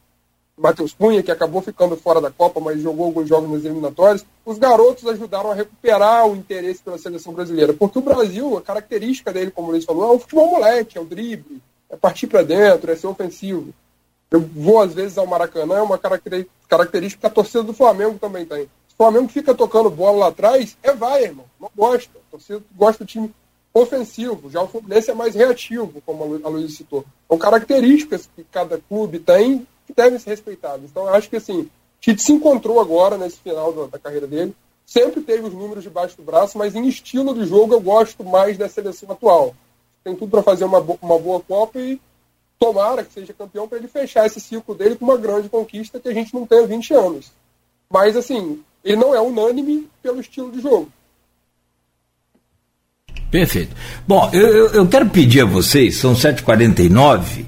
Matheus 0.61 0.93
Cunha, 0.93 1.23
que 1.23 1.31
acabou 1.31 1.63
ficando 1.63 1.97
fora 1.97 2.21
da 2.21 2.31
Copa, 2.31 2.61
mas 2.61 2.83
jogou 2.83 3.07
alguns 3.07 3.27
jogos 3.27 3.51
nas 3.51 3.65
eliminatórias, 3.65 4.27
os 4.45 4.59
garotos 4.59 5.07
ajudaram 5.07 5.51
a 5.51 5.55
recuperar 5.55 6.27
o 6.29 6.37
interesse 6.37 6.83
pela 6.83 6.99
seleção 6.99 7.33
brasileira. 7.33 7.73
Porque 7.73 7.99
o 7.99 8.03
Brasil, 8.03 8.59
a 8.59 8.61
característica 8.61 9.33
dele, 9.33 9.51
como 9.51 9.69
o 9.69 9.71
Luiz 9.71 9.87
falou, 9.87 10.13
é 10.13 10.17
o 10.17 10.19
futebol 10.19 10.51
moleque, 10.51 10.99
é 10.99 11.01
o 11.01 11.07
drible, 11.07 11.63
é 11.89 11.97
partir 11.97 12.27
para 12.27 12.43
dentro, 12.43 12.93
é 12.93 12.95
ser 12.95 13.07
ofensivo. 13.07 13.73
Eu 14.31 14.41
vou 14.41 14.83
às 14.83 14.93
vezes 14.93 15.17
ao 15.17 15.27
Maracanã, 15.27 15.77
é 15.77 15.83
uma 15.83 15.99
característica 15.99 17.21
que 17.21 17.27
a 17.27 17.31
torcida 17.31 17.63
do 17.63 17.73
Flamengo 17.73 18.19
também 18.19 18.45
tem. 18.45 18.65
Se 18.65 18.95
o 18.95 18.97
Flamengo 18.99 19.29
fica 19.29 19.55
tocando 19.55 19.89
bola 19.89 20.19
lá 20.19 20.27
atrás, 20.29 20.77
é 20.83 20.93
vai, 20.93 21.25
irmão. 21.25 21.47
Não 21.59 21.71
gosta. 21.75 22.11
A 22.19 22.31
torcida 22.33 22.63
gosta 22.77 23.03
do 23.03 23.09
time 23.09 23.35
ofensivo. 23.73 24.51
Já 24.51 24.61
o 24.61 24.69
Fluminense 24.69 25.11
é 25.11 25.15
mais 25.15 25.35
reativo, 25.35 26.03
como 26.05 26.39
a 26.45 26.49
Luiz 26.51 26.77
citou. 26.77 27.05
São 27.27 27.39
características 27.39 28.29
que 28.37 28.45
cada 28.45 28.79
clube 28.79 29.19
tem 29.19 29.67
que 29.91 29.97
devem 29.97 30.19
ser 30.19 30.31
respeitados. 30.31 30.91
Então, 30.91 31.05
eu 31.05 31.15
acho 31.15 31.29
que 31.29 31.37
assim, 31.37 31.69
Tite 32.01 32.23
se 32.23 32.33
encontrou 32.33 32.81
agora 32.81 33.19
nesse 33.19 33.39
final 33.39 33.73
da, 33.73 33.87
da, 33.87 33.99
carreira 33.99 34.27
dele. 34.27 34.55
Sempre 34.87 35.21
teve 35.21 35.47
os 35.47 35.53
números 35.53 35.85
debaixo 35.85 36.17
do 36.17 36.23
braço, 36.23 36.57
mas 36.57 36.75
em 36.75 36.89
estilo 36.89 37.35
de 37.35 37.47
jogo 37.47 37.75
eu 37.75 37.81
gosto 37.81 38.25
mais 38.25 38.57
da 38.57 38.69
seleção 38.69 39.11
atual. 39.11 39.55
Tem 40.03 40.17
tudo 40.17 40.31
para 40.31 40.43
fazer 40.43 40.65
uma, 40.65 40.79
uma 40.79 41.19
boa 41.19 41.41
Copa 41.41 41.79
e 41.79 42.01
tomara 42.59 43.05
que 43.05 43.13
seja 43.13 43.33
campeão 43.33 43.69
para 43.69 43.79
ele 43.79 43.89
fechar 43.89 44.27
esse 44.27 44.41
ciclo 44.41 44.75
dele 44.75 44.97
com 44.97 45.05
uma 45.05 45.17
grande 45.17 45.49
conquista 45.49 46.01
que 46.01 46.09
a 46.09 46.15
gente 46.15 46.35
não 46.35 46.47
tem 46.47 46.65
há 46.65 46.67
20 46.67 46.95
anos. 46.95 47.31
Mas, 47.89 48.17
assim, 48.17 48.63
ele 48.85 48.97
não 48.97 49.15
é 49.15 49.21
unânime 49.21 49.89
pelo 50.03 50.21
estilo 50.21 50.51
de 50.51 50.61
jogo. 50.61 50.91
Perfeito. 53.31 53.77
Bom, 54.09 54.29
eu, 54.33 54.69
eu 54.73 54.89
quero 54.89 55.09
pedir 55.09 55.43
a 55.43 55.45
vocês, 55.45 55.97
são 55.97 56.15
7h49, 56.15 57.47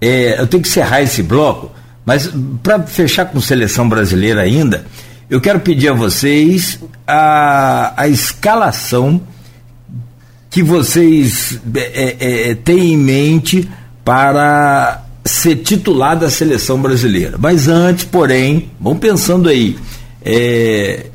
é, 0.00 0.40
eu 0.40 0.46
tenho 0.46 0.62
que 0.62 0.68
encerrar 0.68 1.02
esse 1.02 1.22
bloco, 1.22 1.70
mas 2.04 2.30
para 2.62 2.82
fechar 2.82 3.26
com 3.26 3.40
seleção 3.40 3.88
brasileira 3.88 4.42
ainda, 4.42 4.84
eu 5.28 5.40
quero 5.40 5.60
pedir 5.60 5.88
a 5.88 5.92
vocês 5.92 6.78
a, 7.06 7.92
a 7.96 8.08
escalação 8.08 9.20
que 10.50 10.62
vocês 10.62 11.60
é, 11.74 12.16
é, 12.18 12.50
é 12.50 12.54
têm 12.54 12.94
em 12.94 12.96
mente 12.96 13.68
para 14.04 15.04
ser 15.24 15.56
titular 15.56 16.18
da 16.18 16.30
seleção 16.30 16.80
brasileira. 16.80 17.36
Mas 17.38 17.68
antes, 17.68 18.04
porém, 18.04 18.70
vamos 18.80 18.98
pensando 19.00 19.48
aí. 19.48 19.76
É, 20.24 21.06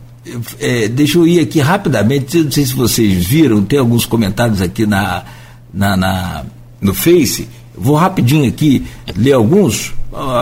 é, 0.59 0.87
deixa 0.87 1.17
eu 1.17 1.27
ir 1.27 1.39
aqui 1.39 1.59
rapidamente, 1.59 2.37
não 2.37 2.51
sei 2.51 2.65
se 2.65 2.73
vocês 2.73 3.25
viram, 3.25 3.63
tem 3.63 3.79
alguns 3.79 4.05
comentários 4.05 4.61
aqui 4.61 4.85
na, 4.85 5.23
na, 5.73 5.97
na 5.97 6.45
no 6.79 6.93
Face 6.93 7.47
Vou 7.75 7.95
rapidinho 7.95 8.47
aqui 8.47 8.85
ler 9.15 9.33
alguns, 9.33 9.93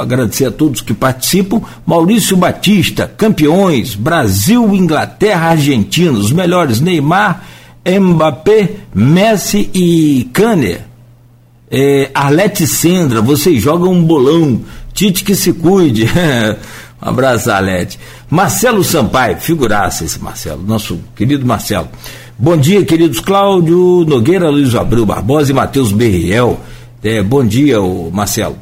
agradecer 0.02 0.46
a 0.46 0.52
todos 0.52 0.82
que 0.82 0.94
participam. 0.94 1.62
Maurício 1.86 2.36
Batista, 2.36 3.12
campeões, 3.18 3.96
Brasil, 3.96 4.74
Inglaterra, 4.76 5.50
Argentina, 5.50 6.12
os 6.12 6.32
melhores 6.32 6.82
Neymar, 6.82 7.44
Mbappé, 7.86 8.72
Messi 8.94 9.70
e 9.74 10.30
Kanner. 10.34 10.82
É, 11.74 12.12
Arlete 12.14 12.68
Sendra, 12.68 13.22
vocês 13.22 13.62
jogam 13.62 13.94
um 13.94 14.04
bolão. 14.04 14.62
Tite 14.94 15.24
que 15.24 15.36
se 15.36 15.54
cuide. 15.54 16.06
um 17.02 17.10
abraço, 17.10 17.50
Arlete. 17.50 17.98
Marcelo 18.30 18.84
Sampaio, 18.84 19.38
figuraça 19.38 20.04
esse 20.04 20.22
Marcelo, 20.22 20.64
nosso 20.64 21.00
querido 21.16 21.46
Marcelo. 21.46 21.88
Bom 22.38 22.58
dia, 22.58 22.84
queridos 22.84 23.20
Cláudio 23.20 24.04
Nogueira, 24.08 24.50
Luiz 24.50 24.74
Abreu 24.76 25.06
Barbosa 25.06 25.52
e 25.52 25.54
Matheus 25.54 25.92
Berriel. 25.94 26.60
É, 27.04 27.24
bom 27.24 27.44
dia, 27.44 27.78
Marcelo. 28.12 28.58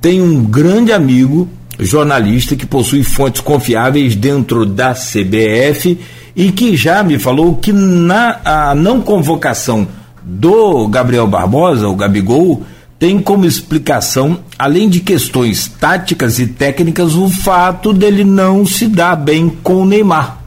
Tem 0.00 0.22
um 0.22 0.42
grande 0.44 0.92
amigo, 0.92 1.46
jornalista, 1.78 2.56
que 2.56 2.64
possui 2.64 3.04
fontes 3.04 3.42
confiáveis 3.42 4.16
dentro 4.16 4.64
da 4.64 4.94
CBF 4.94 5.98
e 6.34 6.50
que 6.50 6.74
já 6.74 7.02
me 7.02 7.18
falou 7.18 7.56
que 7.56 7.70
na 7.72 8.40
a 8.44 8.74
não 8.74 9.00
convocação 9.02 9.86
do 10.22 10.88
Gabriel 10.88 11.26
Barbosa, 11.26 11.86
o 11.86 11.94
Gabigol, 11.94 12.62
tem 12.98 13.18
como 13.18 13.44
explicação, 13.44 14.38
além 14.58 14.88
de 14.88 15.00
questões 15.00 15.66
táticas 15.68 16.38
e 16.38 16.46
técnicas, 16.46 17.14
o 17.14 17.28
fato 17.28 17.92
dele 17.92 18.24
não 18.24 18.64
se 18.64 18.86
dar 18.86 19.16
bem 19.16 19.50
com 19.62 19.82
o 19.82 19.84
Neymar. 19.84 20.41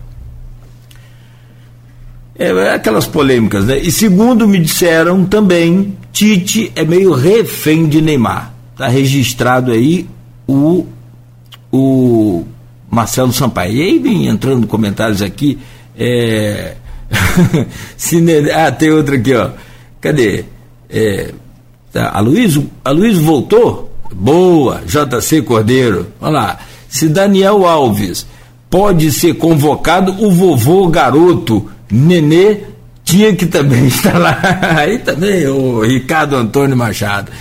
É, 2.38 2.49
é 2.49 2.73
aquelas 2.73 3.05
polêmicas, 3.05 3.65
né? 3.65 3.77
E 3.77 3.91
segundo 3.91 4.47
me 4.47 4.59
disseram 4.59 5.23
também, 5.25 5.97
Tite 6.11 6.71
é 6.75 6.83
meio 6.83 7.13
refém 7.13 7.88
de 7.88 8.01
Neymar. 8.01 8.53
Está 8.73 8.88
registrado 8.88 9.71
aí 9.71 10.07
o, 10.47 10.86
o 11.71 12.45
Marcelo 12.89 13.31
Sampaio. 13.31 13.75
E 13.75 13.81
aí 13.81 13.99
vem 13.99 14.27
entrando 14.27 14.67
comentários 14.67 15.21
aqui. 15.21 15.57
É... 15.97 16.75
ah, 18.53 18.71
tem 18.71 18.91
outra 18.91 19.15
aqui, 19.15 19.33
ó. 19.33 19.51
Cadê? 20.01 20.43
É... 20.89 21.33
Tá. 21.91 22.11
A 22.13 22.19
Luiz 22.19 23.17
voltou? 23.17 23.93
Boa, 24.13 24.81
JC 24.86 25.41
Cordeiro. 25.41 26.07
Olha 26.19 26.31
lá. 26.31 26.59
Se 26.89 27.07
Daniel 27.07 27.65
Alves 27.65 28.25
pode 28.69 29.11
ser 29.11 29.36
convocado, 29.36 30.11
o 30.21 30.31
vovô 30.31 30.88
garoto 30.88 31.69
Nenê 31.91 32.61
tinha 33.03 33.36
que 33.36 33.45
também 33.45 33.86
estar 33.88 34.17
lá. 34.17 34.38
Aí 34.77 34.99
também 34.99 35.47
o 35.47 35.81
Ricardo 35.81 36.36
Antônio 36.36 36.75
Machado. 36.75 37.31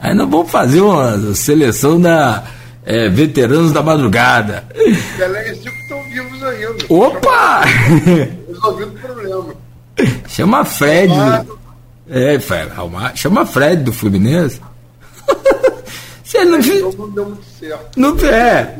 Aí 0.00 0.14
nós 0.14 0.30
vamos 0.30 0.50
fazer 0.50 0.80
uma 0.80 1.34
seleção 1.34 2.00
da 2.00 2.44
é, 2.86 3.08
veteranos 3.08 3.72
da 3.72 3.82
madrugada. 3.82 4.64
Pelé 5.16 5.50
e 5.50 5.54
Zico 5.54 5.76
estão 5.76 6.02
vivos 6.04 6.42
ainda. 6.42 6.76
Opa! 6.88 7.64
Resolvido 7.64 8.94
o 8.94 8.98
problema. 8.98 9.54
Chama 10.28 10.64
Fred. 10.64 11.12
É, 12.08 12.38
chama 13.14 13.44
Fred 13.44 13.82
do 13.82 13.92
Fluminense. 13.92 14.60
Você 16.24 16.44
não, 16.44 16.58
não 16.58 17.10
deu 17.10 17.24
muito 17.26 17.44
certo. 17.58 17.98
Não 17.98 18.16
é. 18.20 18.76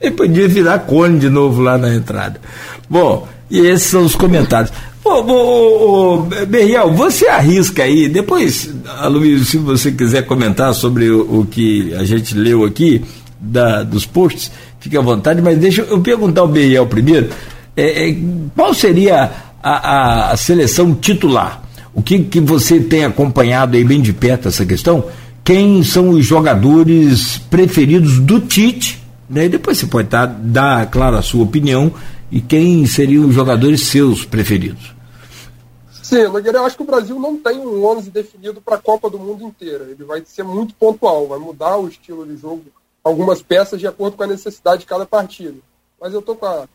Ele 0.00 0.14
podia 0.14 0.48
virar 0.48 0.80
cone 0.80 1.18
de 1.18 1.28
novo 1.28 1.62
lá 1.62 1.78
na 1.78 1.94
entrada. 1.94 2.40
Bom, 2.88 3.28
e 3.50 3.58
esses 3.60 3.88
são 3.88 4.04
os 4.04 4.14
comentários. 4.14 4.72
Ô, 5.02 5.10
ô, 5.10 6.14
ô, 6.14 6.22
Berriel, 6.46 6.92
você 6.92 7.26
arrisca 7.26 7.82
aí, 7.82 8.08
depois, 8.08 8.70
Luiz, 9.08 9.48
se 9.48 9.56
você 9.56 9.90
quiser 9.90 10.26
comentar 10.26 10.74
sobre 10.74 11.10
o, 11.10 11.40
o 11.40 11.46
que 11.46 11.94
a 11.94 12.04
gente 12.04 12.34
leu 12.34 12.64
aqui, 12.64 13.02
da, 13.40 13.82
dos 13.82 14.04
posts, 14.04 14.52
fique 14.78 14.96
à 14.96 15.00
vontade, 15.00 15.40
mas 15.40 15.58
deixa 15.58 15.82
eu 15.82 16.00
perguntar 16.00 16.42
ao 16.42 16.48
Berriel 16.48 16.86
primeiro, 16.86 17.30
é, 17.76 18.10
é, 18.10 18.16
qual 18.54 18.74
seria 18.74 19.30
a, 19.62 19.70
a, 19.70 20.32
a, 20.32 20.36
seleção 20.36 20.94
titular? 20.94 21.62
O 21.94 22.02
que, 22.02 22.18
que 22.20 22.40
você 22.40 22.78
tem 22.78 23.04
acompanhado 23.04 23.76
aí 23.76 23.84
bem 23.84 24.00
de 24.00 24.12
perto 24.12 24.48
essa 24.48 24.66
questão? 24.66 25.04
Quem 25.42 25.82
são 25.82 26.10
os 26.10 26.24
jogadores 26.24 27.38
preferidos 27.50 28.18
do 28.18 28.40
Tite? 28.40 29.02
Né? 29.28 29.48
Depois 29.48 29.78
você 29.78 29.86
pode 29.86 30.08
tá, 30.08 30.26
dar, 30.26 30.86
claro, 30.86 31.16
a 31.16 31.22
sua 31.22 31.42
opinião 31.42 31.92
e 32.30 32.40
quem 32.40 32.86
seriam 32.86 33.26
os 33.26 33.34
jogadores 33.34 33.86
seus 33.88 34.24
preferidos? 34.24 34.94
Sim, 36.02 36.24
Nogueira, 36.24 36.58
eu 36.58 36.64
acho 36.64 36.76
que 36.76 36.82
o 36.82 36.86
Brasil 36.86 37.18
não 37.18 37.36
tem 37.36 37.58
um 37.58 37.84
11 37.84 38.10
definido 38.10 38.60
para 38.60 38.76
a 38.76 38.80
Copa 38.80 39.08
do 39.08 39.18
Mundo 39.18 39.44
inteira. 39.44 39.84
Ele 39.84 40.04
vai 40.04 40.22
ser 40.24 40.42
muito 40.42 40.74
pontual, 40.74 41.28
vai 41.28 41.38
mudar 41.38 41.76
o 41.76 41.86
estilo 41.86 42.26
de 42.26 42.36
jogo, 42.36 42.64
algumas 43.04 43.42
peças 43.42 43.78
de 43.78 43.86
acordo 43.86 44.16
com 44.16 44.24
a 44.24 44.26
necessidade 44.26 44.80
de 44.80 44.86
cada 44.86 45.06
partida. 45.06 45.56
Mas 46.00 46.12
eu 46.12 46.20
estou 46.20 46.34
com 46.34 46.46
a, 46.46 46.66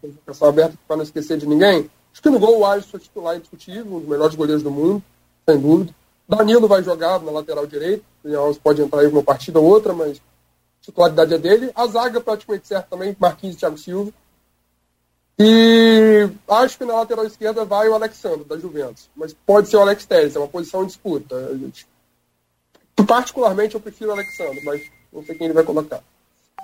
convocação 0.00 0.48
aberta 0.48 0.78
para 0.86 0.96
não 0.96 1.02
esquecer 1.02 1.36
de 1.36 1.46
ninguém. 1.46 1.90
Acho 2.12 2.22
que 2.22 2.30
no 2.30 2.38
gol 2.38 2.60
o 2.60 2.66
Alisson 2.66 2.96
é 2.96 3.00
titular 3.00 3.36
indiscutível, 3.36 3.96
um 3.96 4.00
dos 4.00 4.08
melhores 4.08 4.34
goleiros 4.34 4.62
do 4.62 4.70
mundo, 4.70 5.02
sem 5.48 5.58
dúvida. 5.58 5.94
Danilo 6.28 6.66
vai 6.66 6.82
jogar 6.82 7.20
na 7.20 7.30
lateral 7.30 7.66
direita, 7.66 8.02
o 8.24 8.54
pode 8.56 8.82
entrar 8.82 9.00
aí 9.00 9.06
uma 9.06 9.22
partida 9.22 9.60
ou 9.60 9.66
outra, 9.66 9.92
mas 9.92 10.18
a 10.18 10.84
titularidade 10.84 11.34
é 11.34 11.38
dele. 11.38 11.70
A 11.74 11.86
zaga 11.86 12.20
praticamente 12.20 12.66
certa 12.66 12.88
também, 12.90 13.16
Marquinhos 13.18 13.56
e 13.56 13.58
Thiago 13.58 13.78
Silva. 13.78 14.12
E 15.38 16.28
acho 16.48 16.76
que 16.76 16.84
na 16.84 16.94
lateral 16.94 17.24
esquerda 17.24 17.64
vai 17.64 17.88
o 17.88 17.94
Alexandre, 17.94 18.44
da 18.44 18.58
Juventus. 18.58 19.08
Mas 19.14 19.32
pode 19.32 19.68
ser 19.68 19.76
o 19.76 19.80
Alex 19.80 20.04
Telles, 20.04 20.34
é 20.34 20.38
uma 20.38 20.48
posição 20.48 20.82
em 20.82 20.86
disputa. 20.86 21.36
Particularmente 23.06 23.74
eu 23.74 23.80
prefiro 23.80 24.10
o 24.10 24.14
Alexandre, 24.14 24.60
mas 24.64 24.82
não 25.12 25.24
sei 25.24 25.36
quem 25.36 25.46
ele 25.46 25.54
vai 25.54 25.62
colocar. 25.62 26.02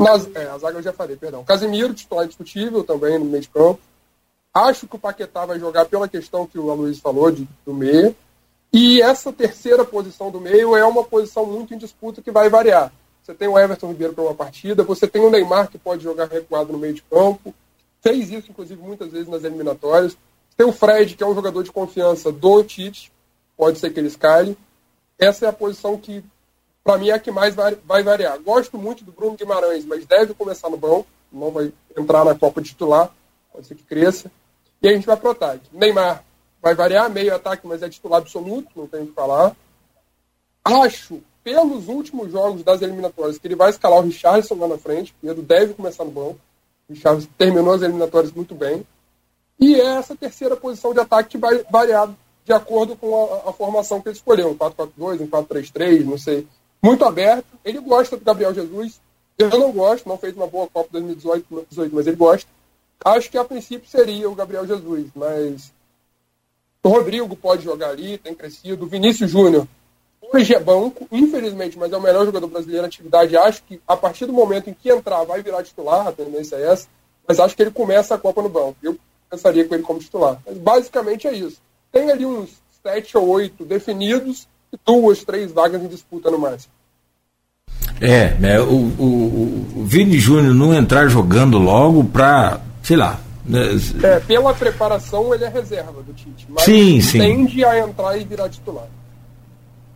Nas, 0.01 0.29
é, 0.35 0.49
a 0.49 0.59
zaga 0.59 0.79
eu 0.79 0.83
já 0.83 0.93
falei, 0.93 1.17
perdão. 1.17 1.45
Casimiro, 1.45 1.95
titular 1.95 2.25
indiscutível 2.25 2.83
também 2.83 3.17
no 3.17 3.25
meio 3.25 3.43
de 3.43 3.49
campo. 3.49 3.81
Acho 4.53 4.89
que 4.89 4.97
o 4.97 4.99
Paquetá 4.99 5.47
vai 5.47 5.59
jogar 5.59 5.85
pela 5.85 6.09
questão 6.09 6.47
que 6.47 6.59
o 6.59 6.71
Aloysio 6.71 7.01
falou 7.01 7.31
de, 7.31 7.49
do 7.65 7.73
meio. 7.73 8.15
E 8.73 9.01
essa 9.01 9.33
terceira 9.33 9.85
posição 9.85 10.33
do 10.33 10.41
meio 10.41 10.77
é 10.77 10.85
uma 10.85 11.05
posição 11.05 11.47
muito 11.47 11.73
em 11.73 11.79
disputa 11.79 12.21
que 12.21 12.33
vai 12.33 12.49
variar. 12.49 12.93
Você 13.23 13.33
tem 13.33 13.47
o 13.47 13.57
Everton 13.57 13.89
Ribeiro 13.89 14.13
para 14.13 14.25
uma 14.25 14.35
partida, 14.35 14.83
você 14.83 15.07
tem 15.07 15.23
o 15.23 15.31
Neymar 15.31 15.71
que 15.71 15.79
pode 15.79 16.03
jogar 16.03 16.27
recuado 16.27 16.73
no 16.73 16.79
meio 16.79 16.93
de 16.93 17.03
campo, 17.03 17.55
fez 18.05 18.31
isso, 18.31 18.51
inclusive, 18.51 18.81
muitas 18.81 19.11
vezes 19.11 19.27
nas 19.27 19.43
eliminatórias. 19.43 20.17
Tem 20.57 20.67
o 20.67 20.73
Fred, 20.73 21.17
que 21.17 21.25
é 21.25 21.27
um 21.27 21.35
jogador 21.35 21.65
de 21.65 21.73
confiança 21.73 22.31
do 22.31 22.63
Tite, 22.63 23.11
pode 23.57 23.79
ser 23.79 23.91
que 23.93 23.99
ele 23.99 24.09
escale. 24.09 24.57
Essa 25.19 25.47
é 25.47 25.49
a 25.49 25.53
posição 25.53 25.97
que, 25.97 26.23
para 26.85 26.99
mim, 26.99 27.09
é 27.09 27.15
a 27.15 27.19
que 27.19 27.31
mais 27.31 27.55
vai, 27.55 28.03
variar. 28.03 28.39
Gosto 28.41 28.77
muito 28.77 29.03
do 29.03 29.11
Bruno 29.11 29.37
Guimarães, 29.37 29.87
mas 29.87 30.05
deve 30.05 30.35
começar 30.35 30.69
no 30.69 30.77
banco, 30.77 31.07
não 31.33 31.51
vai 31.51 31.73
entrar 31.97 32.25
na 32.25 32.35
Copa 32.35 32.61
titular, 32.61 33.11
pode 33.51 33.67
ser 33.67 33.75
que 33.75 33.85
cresça. 33.85 34.31
E 34.83 34.89
a 34.89 34.93
gente 34.93 35.07
vai 35.07 35.17
para 35.17 35.29
o 35.29 35.33
ataque. 35.33 35.65
Neymar 35.73 36.23
vai 36.61 36.75
variar, 36.75 37.11
meio 37.11 37.35
ataque, 37.35 37.67
mas 37.67 37.83
é 37.83 37.89
titular 37.89 38.21
absoluto, 38.21 38.69
não 38.77 38.87
tenho 38.87 39.05
o 39.05 39.07
que 39.07 39.15
falar. 39.15 39.57
Acho, 40.63 41.23
pelos 41.43 41.89
últimos 41.89 42.31
jogos 42.31 42.63
das 42.63 42.83
eliminatórias, 42.83 43.39
que 43.39 43.47
ele 43.47 43.57
vai 43.57 43.71
escalar 43.71 43.99
o 43.99 44.03
Richardson 44.03 44.55
lá 44.55 44.69
na 44.69 44.79
frente. 44.79 45.15
Pedro 45.21 45.43
deve 45.43 45.75
começar 45.75 46.05
no 46.05 46.11
banco. 46.11 46.39
O 46.89 46.95
Chaves 46.95 47.29
terminou 47.39 47.73
as 47.73 47.83
eliminatórias 47.83 48.33
muito 48.33 48.55
bem. 48.55 48.87
E 49.59 49.81
é 49.81 49.97
essa 49.97 50.15
terceira 50.15 50.57
posição 50.57 50.93
de 50.93 51.01
ataque 51.01 51.31
que 51.31 51.39
vai 51.39 51.65
variar 51.71 52.13
de 52.45 52.53
acordo 52.53 52.95
com 52.97 53.33
a, 53.33 53.51
a 53.51 53.53
formação 53.53 54.01
que 54.01 54.09
ele 54.09 54.17
escolheu, 54.17 54.51
um 54.51 54.57
4-4-2, 54.57 55.21
um 55.21 55.27
4-3-3, 55.27 56.05
não 56.05 56.19
sei. 56.19 56.47
Muito 56.83 57.05
aberto. 57.05 57.47
Ele 57.65 57.81
gosta 57.81 58.17
do 58.17 58.25
Gabriel 58.25 58.53
Jesus. 58.53 59.01
Eu 59.39 59.49
não 59.51 59.73
gosto, 59.73 60.09
não 60.09 60.19
fez 60.19 60.37
uma 60.37 60.47
boa 60.47 60.69
Copa 60.69 60.91
2018, 60.93 61.47
mas 61.93 62.07
ele 62.07 62.17
gosta. 62.17 62.49
Acho 63.05 63.31
que 63.31 63.39
a 63.39 63.45
princípio 63.45 63.89
seria 63.89 64.29
o 64.29 64.35
Gabriel 64.35 64.67
Jesus, 64.67 65.09
mas 65.15 65.73
o 66.83 66.89
Rodrigo 66.89 67.35
pode 67.35 67.65
jogar 67.65 67.91
ali, 67.91 68.19
tem 68.19 68.35
crescido. 68.35 68.85
O 68.85 68.89
Vinícius 68.89 69.31
Júnior 69.31 69.67
hoje 70.33 70.55
é 70.55 70.61
banco, 70.61 71.07
infelizmente, 71.11 71.79
mas 71.79 71.93
é 71.93 71.97
o 71.97 72.03
melhor 72.03 72.25
jogador 72.25 72.47
brasileiro 72.47 72.83
na 72.83 72.89
atividade. 72.89 73.37
Acho 73.37 73.63
que 73.65 73.81
a 73.87 73.97
partir 73.97 74.27
do 74.27 74.33
momento 74.33 74.71
em 74.71 74.75
que 74.75 74.91
entrar, 74.91 75.25
vai 75.25 75.43
virar 75.43 75.63
titular, 75.63 76.07
a 76.07 76.13
tendência 76.13 76.57
é 76.57 76.73
essa, 76.73 76.87
mas 77.27 77.41
acho 77.41 77.57
que 77.57 77.63
ele 77.63 77.71
começa 77.71 78.15
a 78.15 78.19
Copa 78.19 78.43
no 78.43 78.49
banco. 78.49 78.77
Eu 78.83 78.97
pensaria 79.31 79.65
com 79.65 79.75
ele 79.75 79.83
como 79.83 79.99
titular. 79.99 80.41
Mas 80.47 80.59
basicamente 80.59 81.27
é 81.27 81.33
isso. 81.33 81.59
Tem 81.91 82.11
ali 82.11 82.25
uns 82.25 82.51
sete 82.83 83.17
ou 83.17 83.29
oito 83.29 83.65
definidos 83.65 84.47
e 84.73 84.79
duas, 84.85 85.25
três 85.25 85.53
vagas 85.53 85.83
em 85.83 85.89
disputa 85.89 86.31
no 86.31 86.39
máximo. 86.39 86.73
É, 88.01 88.35
né, 88.35 88.61
o, 88.61 88.75
o, 88.99 89.67
o 89.77 89.85
Vini 89.85 90.19
Júnior 90.19 90.55
não 90.55 90.75
entrar 90.75 91.09
jogando 91.09 91.59
logo 91.59 92.05
para, 92.05 92.61
sei 92.83 92.97
lá. 92.97 93.21
Né, 93.45 93.61
é, 94.03 94.21
pela 94.21 94.53
preparação 94.55 95.35
ele 95.35 95.45
é 95.45 95.49
reserva 95.49 96.03
do 96.03 96.13
Tite, 96.13 96.47
mas 96.49 96.65
sim, 96.65 97.01
sim. 97.01 97.19
tende 97.19 97.65
a 97.65 97.79
entrar 97.79 98.17
e 98.17 98.25
virar 98.25 98.49
titular. 98.49 98.89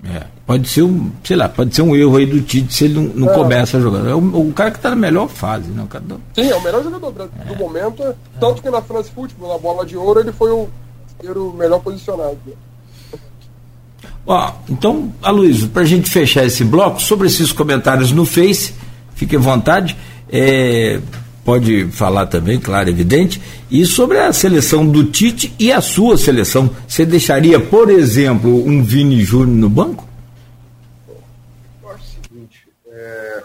É, 0.05 0.23
pode 0.47 0.69
ser 0.69 0.83
um, 0.83 1.11
sei 1.25 1.37
lá, 1.37 1.49
pode 1.49 1.75
ser 1.75 1.83
um 1.83 1.95
erro 1.95 2.17
aí 2.17 2.25
do 2.25 2.41
Tite 2.41 2.73
se 2.73 2.85
ele 2.85 2.95
não, 2.95 3.03
não 3.03 3.31
é. 3.31 3.35
começa 3.35 3.79
a 3.79 3.81
jogar. 3.81 4.07
É 4.09 4.15
o, 4.15 4.19
o, 4.19 4.53
cara 4.53 4.71
que 4.71 4.77
está 4.77 4.91
na 4.91 4.97
melhor 4.97 5.29
fase, 5.29 5.69
né? 5.69 5.83
O 5.83 5.87
cara 5.87 6.05
do... 6.05 6.21
Sim, 6.35 6.49
é 6.49 6.55
o 6.55 6.63
melhor 6.63 6.83
jogador 6.85 7.13
do 7.13 7.23
é. 7.53 7.57
momento. 7.57 8.15
Tanto 8.39 8.63
que 8.63 8.71
na 8.71 8.81
France 8.81 9.11
Football, 9.11 9.53
na 9.53 9.59
bola 9.59 9.85
de 9.85 9.97
ouro, 9.97 10.21
ele 10.21 10.31
foi 10.31 10.53
o, 10.53 10.69
o 11.25 11.53
melhor 11.53 11.81
posicionado. 11.81 12.39
Ó, 14.25 14.53
então, 14.69 15.13
Aloysio, 15.23 15.69
para 15.69 15.83
a 15.83 15.87
gente 15.87 16.09
fechar 16.09 16.45
esse 16.45 16.63
bloco, 16.63 17.01
sobre 17.01 17.27
esses 17.27 17.51
comentários 17.51 18.13
no 18.13 18.25
Face, 18.25 18.75
fique 19.15 19.35
à 19.35 19.39
vontade. 19.39 19.97
É, 20.31 21.01
pode 21.45 21.91
falar 21.91 22.27
também, 22.27 22.61
claro, 22.61 22.89
evidente. 22.89 23.41
E 23.71 23.85
sobre 23.85 24.19
a 24.19 24.33
seleção 24.33 24.87
do 24.87 25.05
Tite 25.11 25.55
e 25.59 25.73
a 25.73 25.81
sua 25.81 26.17
seleção, 26.17 26.75
você 26.87 27.07
deixaria, 27.07 27.59
por 27.59 27.91
exemplo, 27.91 28.65
um 28.65 28.83
Vini 28.83 29.23
Júnior 29.23 29.57
no 29.57 29.71
banco? 29.71 30.09
Eu 31.09 31.91
acho 31.91 32.05
o 32.05 32.23
seguinte, 32.23 32.69
é, 32.87 33.43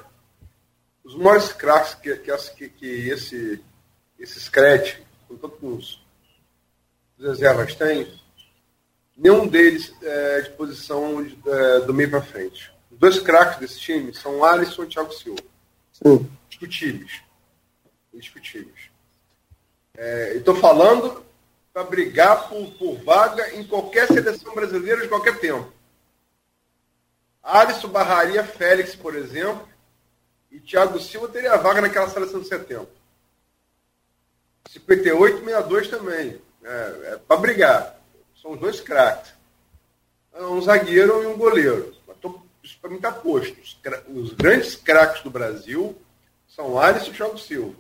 os 1.04 1.16
maiores 1.16 1.54
craques 1.54 1.96
que, 1.96 2.16
que, 2.16 2.38
que, 2.56 2.70
que, 2.70 3.10
esse, 3.10 3.62
esse 4.20 4.40
Scratch, 4.40 4.96
com 5.28 5.36
tantos 5.36 6.04
os 7.18 7.26
reservas 7.26 7.76
têm, 7.76 8.08
nenhum 9.18 9.48
deles 9.48 9.94
é 10.02 10.42
de 10.42 10.50
posição 10.52 11.24
de, 11.24 11.38
é, 11.48 11.80
do 11.82 11.94
meio 11.94 12.10
para 12.10 12.22
frente. 12.22 12.72
Os 12.92 12.98
dois 12.98 13.20
craques 13.20 13.60
desse 13.60 13.80
time 13.80 14.14
são 14.14 14.40
o 14.40 14.46
Alisson 14.46 14.84
e 14.84 14.86
o 14.86 14.90
Thiago 14.90 15.14
Silva. 15.14 15.42
Sim. 15.92 16.30
Discutíveis. 16.50 17.22
Indiscutíveis. 18.14 18.90
É, 19.96 20.36
Estou 20.36 20.56
falando 20.56 21.24
para 21.74 21.84
brigar 21.84 22.48
por, 22.48 22.72
por 22.74 23.04
vaga 23.04 23.56
em 23.56 23.64
qualquer 23.64 24.08
seleção 24.08 24.54
brasileira 24.54 25.02
de 25.02 25.08
qualquer 25.08 25.40
tempo. 25.40 25.72
Alisson 27.42 27.90
barraria 27.90 28.44
Félix, 28.44 28.96
por 28.96 29.16
exemplo, 29.16 29.68
e 30.50 30.60
Thiago 30.60 31.00
Silva 31.00 31.28
teria 31.28 31.58
vaga 31.58 31.82
naquela 31.82 32.08
seleção 32.10 32.40
de 32.40 32.48
setembro. 32.48 32.88
58 34.70 35.40
62 35.40 35.88
também. 35.90 36.40
É, 36.64 37.14
é 37.14 37.20
para 37.28 37.38
brigar. 37.38 38.00
São 38.42 38.52
os 38.52 38.60
dois 38.60 38.80
craques. 38.80 39.34
É 40.34 40.44
um 40.44 40.62
zagueiro 40.62 41.24
e 41.24 41.28
um 41.28 41.38
goleiro. 41.38 41.94
Tô, 42.22 42.40
isso 42.64 42.78
para 42.80 42.90
mim 42.90 42.96
está 42.98 43.12
posto. 43.12 43.60
Os, 43.62 43.78
os, 44.08 44.34
grandes 44.34 44.76
craques 44.76 45.22
do 45.22 45.30
Brasil 45.30 45.96
são 46.48 46.80
Alisson 46.80 47.12
e 47.12 47.14
Thiago 47.14 47.38
Silva. 47.38 47.76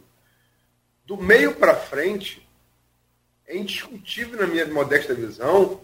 Do 1.05 1.17
meio 1.17 1.55
para 1.55 1.75
frente, 1.75 2.47
é 3.45 3.57
indiscutível 3.57 4.39
na 4.39 4.47
minha 4.47 4.65
modesta 4.67 5.13
visão 5.13 5.81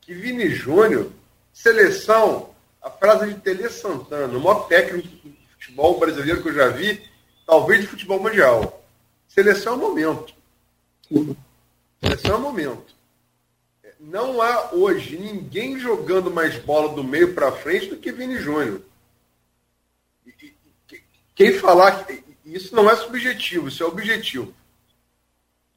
que 0.00 0.14
Vini 0.14 0.48
Júnior, 0.50 1.10
seleção, 1.52 2.54
a 2.80 2.90
frase 2.90 3.34
de 3.34 3.40
Tele 3.40 3.68
Santana, 3.68 4.36
o 4.36 4.40
maior 4.40 4.66
técnico 4.68 5.08
de 5.08 5.38
futebol 5.52 5.98
brasileiro 5.98 6.42
que 6.42 6.48
eu 6.48 6.54
já 6.54 6.68
vi, 6.68 7.02
talvez 7.46 7.80
de 7.80 7.88
futebol 7.88 8.20
mundial. 8.20 8.82
Seleção 9.28 9.74
é 9.74 9.76
o 9.76 9.80
momento. 9.80 10.34
Seleção 12.00 12.34
é 12.34 12.36
o 12.36 12.40
momento. 12.40 12.94
Não 13.98 14.40
há 14.40 14.72
hoje 14.72 15.18
ninguém 15.18 15.78
jogando 15.78 16.30
mais 16.30 16.56
bola 16.56 16.94
do 16.94 17.04
meio 17.04 17.34
para 17.34 17.52
frente 17.52 17.86
do 17.86 17.96
que 17.96 18.12
Vini 18.12 18.38
Júnior. 18.38 18.80
Quem 21.34 21.58
falar. 21.58 22.06
Isso 22.44 22.74
não 22.74 22.90
é 22.90 22.96
subjetivo, 22.96 23.68
isso 23.68 23.82
é 23.82 23.86
objetivo. 23.86 24.54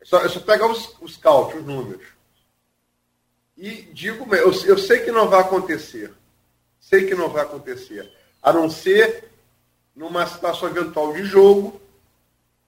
Só, 0.03 0.19
é 0.21 0.29
só 0.29 0.39
pegar 0.39 0.67
os, 0.67 0.95
os 1.01 1.17
cálculos, 1.17 1.61
os 1.61 1.65
números. 1.65 2.07
E 3.57 3.83
digo, 3.93 4.33
eu, 4.35 4.51
eu 4.65 4.77
sei 4.77 4.99
que 4.99 5.11
não 5.11 5.29
vai 5.29 5.41
acontecer. 5.41 6.13
Sei 6.79 7.05
que 7.05 7.15
não 7.15 7.29
vai 7.29 7.43
acontecer. 7.43 8.11
A 8.41 8.51
não 8.51 8.69
ser 8.69 9.29
numa 9.95 10.25
situação 10.25 10.69
eventual 10.69 11.13
de 11.13 11.23
jogo 11.23 11.79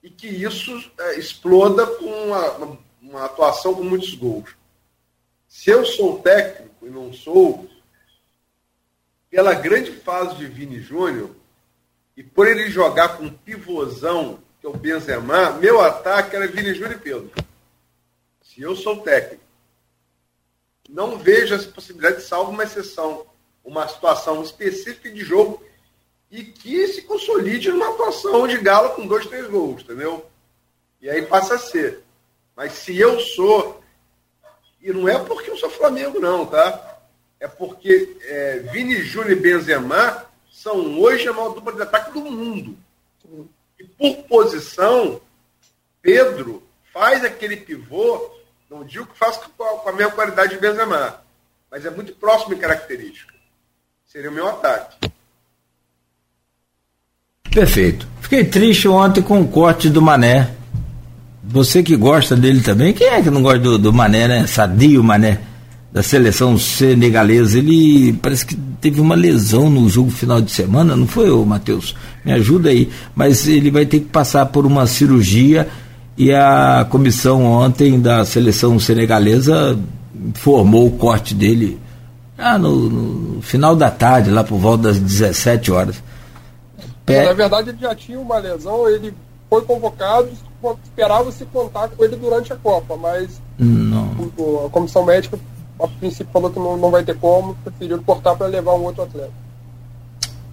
e 0.02 0.08
que 0.08 0.28
isso 0.28 0.90
é, 0.98 1.18
exploda 1.18 1.86
com 1.86 2.06
uma, 2.06 2.78
uma, 3.02 3.24
atuação 3.24 3.74
com 3.74 3.82
muitos 3.82 4.14
gols. 4.14 4.54
Se 5.48 5.70
eu 5.70 5.84
sou 5.84 6.20
técnico 6.20 6.86
e 6.86 6.90
não 6.90 7.12
sou, 7.12 7.68
pela 9.28 9.52
grande 9.54 9.92
fase 9.92 10.36
de 10.36 10.46
Vini 10.46 10.80
Júnior, 10.80 11.34
e 12.16 12.22
por 12.22 12.46
ele 12.46 12.70
jogar 12.70 13.18
com 13.18 13.28
pivôzão, 13.28 14.38
que 14.66 14.68
é 14.68 14.68
o 14.68 14.72
Benzema, 14.72 15.52
meu 15.52 15.80
ataque 15.80 16.34
era 16.34 16.48
Vini 16.48 16.74
Júnior 16.74 16.92
e 16.92 16.98
Pedro. 16.98 17.30
Se 18.42 18.60
eu 18.60 18.74
sou 18.74 19.00
técnico. 19.00 19.44
Não 20.88 21.18
vejo 21.18 21.54
essa 21.54 21.68
possibilidade, 21.68 22.22
salvo 22.22 22.50
uma 22.50 22.64
exceção, 22.64 23.26
uma 23.64 23.86
situação 23.88 24.42
específica 24.42 25.10
de 25.10 25.24
jogo 25.24 25.62
e 26.30 26.44
que 26.44 26.86
se 26.88 27.02
consolide 27.02 27.70
numa 27.70 27.90
atuação 27.90 28.46
de 28.46 28.58
gala 28.58 28.90
com 28.90 29.06
dois, 29.06 29.26
três 29.26 29.48
gols, 29.48 29.82
entendeu? 29.82 30.26
E 31.00 31.08
aí 31.08 31.22
passa 31.22 31.54
a 31.54 31.58
ser. 31.58 32.02
Mas 32.54 32.72
se 32.72 32.96
eu 32.96 33.20
sou, 33.20 33.82
e 34.80 34.92
não 34.92 35.08
é 35.08 35.18
porque 35.18 35.50
eu 35.50 35.56
sou 35.56 35.70
Flamengo, 35.70 36.18
não, 36.18 36.46
tá? 36.46 37.00
É 37.38 37.46
porque 37.46 38.16
é, 38.22 38.58
Vini 38.72 39.02
Júnior 39.02 39.32
e 39.32 39.40
Benzema 39.40 40.24
são 40.50 40.98
hoje 41.00 41.28
a 41.28 41.32
maior 41.32 41.50
dupla 41.50 41.72
de 41.72 41.82
ataque 41.82 42.12
do 42.12 42.20
mundo. 42.20 42.76
E 43.78 43.84
por 43.84 44.16
posição, 44.24 45.20
Pedro 46.00 46.62
faz 46.92 47.24
aquele 47.24 47.56
pivô, 47.56 48.30
não 48.70 48.84
digo 48.84 49.06
que 49.06 49.18
faça 49.18 49.40
com 49.56 49.88
a 49.88 49.92
mesma 49.92 50.12
qualidade 50.12 50.54
de 50.54 50.60
Benzema, 50.60 51.20
mas 51.70 51.84
é 51.84 51.90
muito 51.90 52.14
próximo 52.14 52.54
em 52.54 52.58
característica. 52.58 53.34
Seria 54.06 54.30
o 54.30 54.32
meu 54.32 54.48
ataque. 54.48 55.10
Perfeito. 57.50 58.06
Fiquei 58.20 58.44
triste 58.44 58.88
ontem 58.88 59.22
com 59.22 59.40
o 59.40 59.48
corte 59.48 59.88
do 59.88 60.02
Mané. 60.02 60.54
Você 61.42 61.82
que 61.82 61.96
gosta 61.96 62.34
dele 62.36 62.60
também, 62.60 62.92
quem 62.92 63.06
é 63.06 63.22
que 63.22 63.30
não 63.30 63.42
gosta 63.42 63.58
do, 63.60 63.78
do 63.78 63.92
Mané, 63.92 64.26
né? 64.26 64.46
Sadio 64.46 65.02
Mané, 65.02 65.40
da 65.96 66.02
seleção 66.02 66.58
senegalesa. 66.58 67.58
Ele 67.58 68.12
parece 68.12 68.44
que 68.44 68.54
teve 68.54 69.00
uma 69.00 69.14
lesão 69.14 69.70
no 69.70 69.88
jogo 69.88 70.10
final 70.10 70.42
de 70.42 70.50
semana, 70.50 70.94
não 70.94 71.06
foi, 71.06 71.30
ô 71.30 71.42
Matheus? 71.42 71.96
Me 72.22 72.32
ajuda 72.32 72.68
aí. 72.68 72.90
Mas 73.14 73.48
ele 73.48 73.70
vai 73.70 73.86
ter 73.86 74.00
que 74.00 74.04
passar 74.04 74.44
por 74.44 74.66
uma 74.66 74.86
cirurgia 74.86 75.66
e 76.14 76.30
a 76.34 76.86
comissão 76.90 77.44
ontem 77.44 77.98
da 77.98 78.26
seleção 78.26 78.78
senegalesa 78.78 79.78
informou 80.14 80.86
o 80.86 80.90
corte 80.90 81.34
dele 81.34 81.80
ah, 82.36 82.58
no, 82.58 82.90
no 82.90 83.40
final 83.40 83.74
da 83.74 83.90
tarde, 83.90 84.30
lá 84.30 84.44
por 84.44 84.58
volta 84.58 84.88
das 84.88 84.98
17 84.98 85.72
horas. 85.72 86.02
É, 87.06 87.24
na 87.24 87.32
verdade, 87.32 87.70
ele 87.70 87.78
já 87.80 87.94
tinha 87.94 88.20
uma 88.20 88.36
lesão, 88.36 88.86
ele 88.86 89.14
foi 89.48 89.62
convocado, 89.62 90.28
esperava-se 90.84 91.46
contar 91.46 91.88
com 91.88 92.04
ele 92.04 92.16
durante 92.16 92.52
a 92.52 92.56
Copa, 92.56 92.98
mas 92.98 93.40
não. 93.58 94.10
a 94.66 94.68
comissão 94.68 95.02
médica, 95.02 95.38
a 95.78 95.88
princípio, 95.88 96.32
falou 96.32 96.50
que 96.50 96.58
não, 96.58 96.76
não 96.76 96.90
vai 96.90 97.04
ter 97.04 97.18
como, 97.18 97.54
preferiu 97.56 98.02
cortar 98.02 98.34
para 98.36 98.46
levar 98.46 98.74
um 98.74 98.84
outro 98.84 99.02
atleta. 99.02 99.32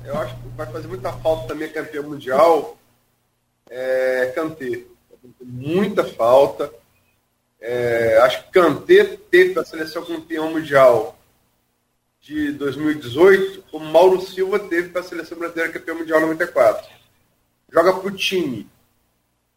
Eu 0.03 0.17
acho 0.17 0.35
que 0.35 0.47
vai 0.49 0.67
fazer 0.67 0.87
muita 0.87 1.13
falta 1.13 1.47
também 1.47 1.71
campeão 1.71 2.03
mundial, 2.03 2.77
é, 3.69 4.31
Kanté. 4.35 4.83
Muita 5.41 6.03
falta. 6.03 6.71
É, 7.59 8.17
acho 8.23 8.43
que 8.43 8.51
Kanté 8.51 9.17
teve 9.31 9.57
a 9.57 9.63
seleção 9.63 10.03
campeão 10.03 10.51
mundial 10.51 11.17
de 12.19 12.51
2018, 12.53 13.63
como 13.71 13.85
Mauro 13.85 14.21
Silva 14.21 14.59
teve 14.59 14.89
para 14.89 15.01
a 15.01 15.03
seleção 15.03 15.37
brasileira 15.37 15.71
campeão 15.71 15.97
mundial 15.97 16.21
94. 16.21 16.89
Joga 17.71 17.93
para 17.93 18.07
o 18.07 18.11
time, 18.11 18.69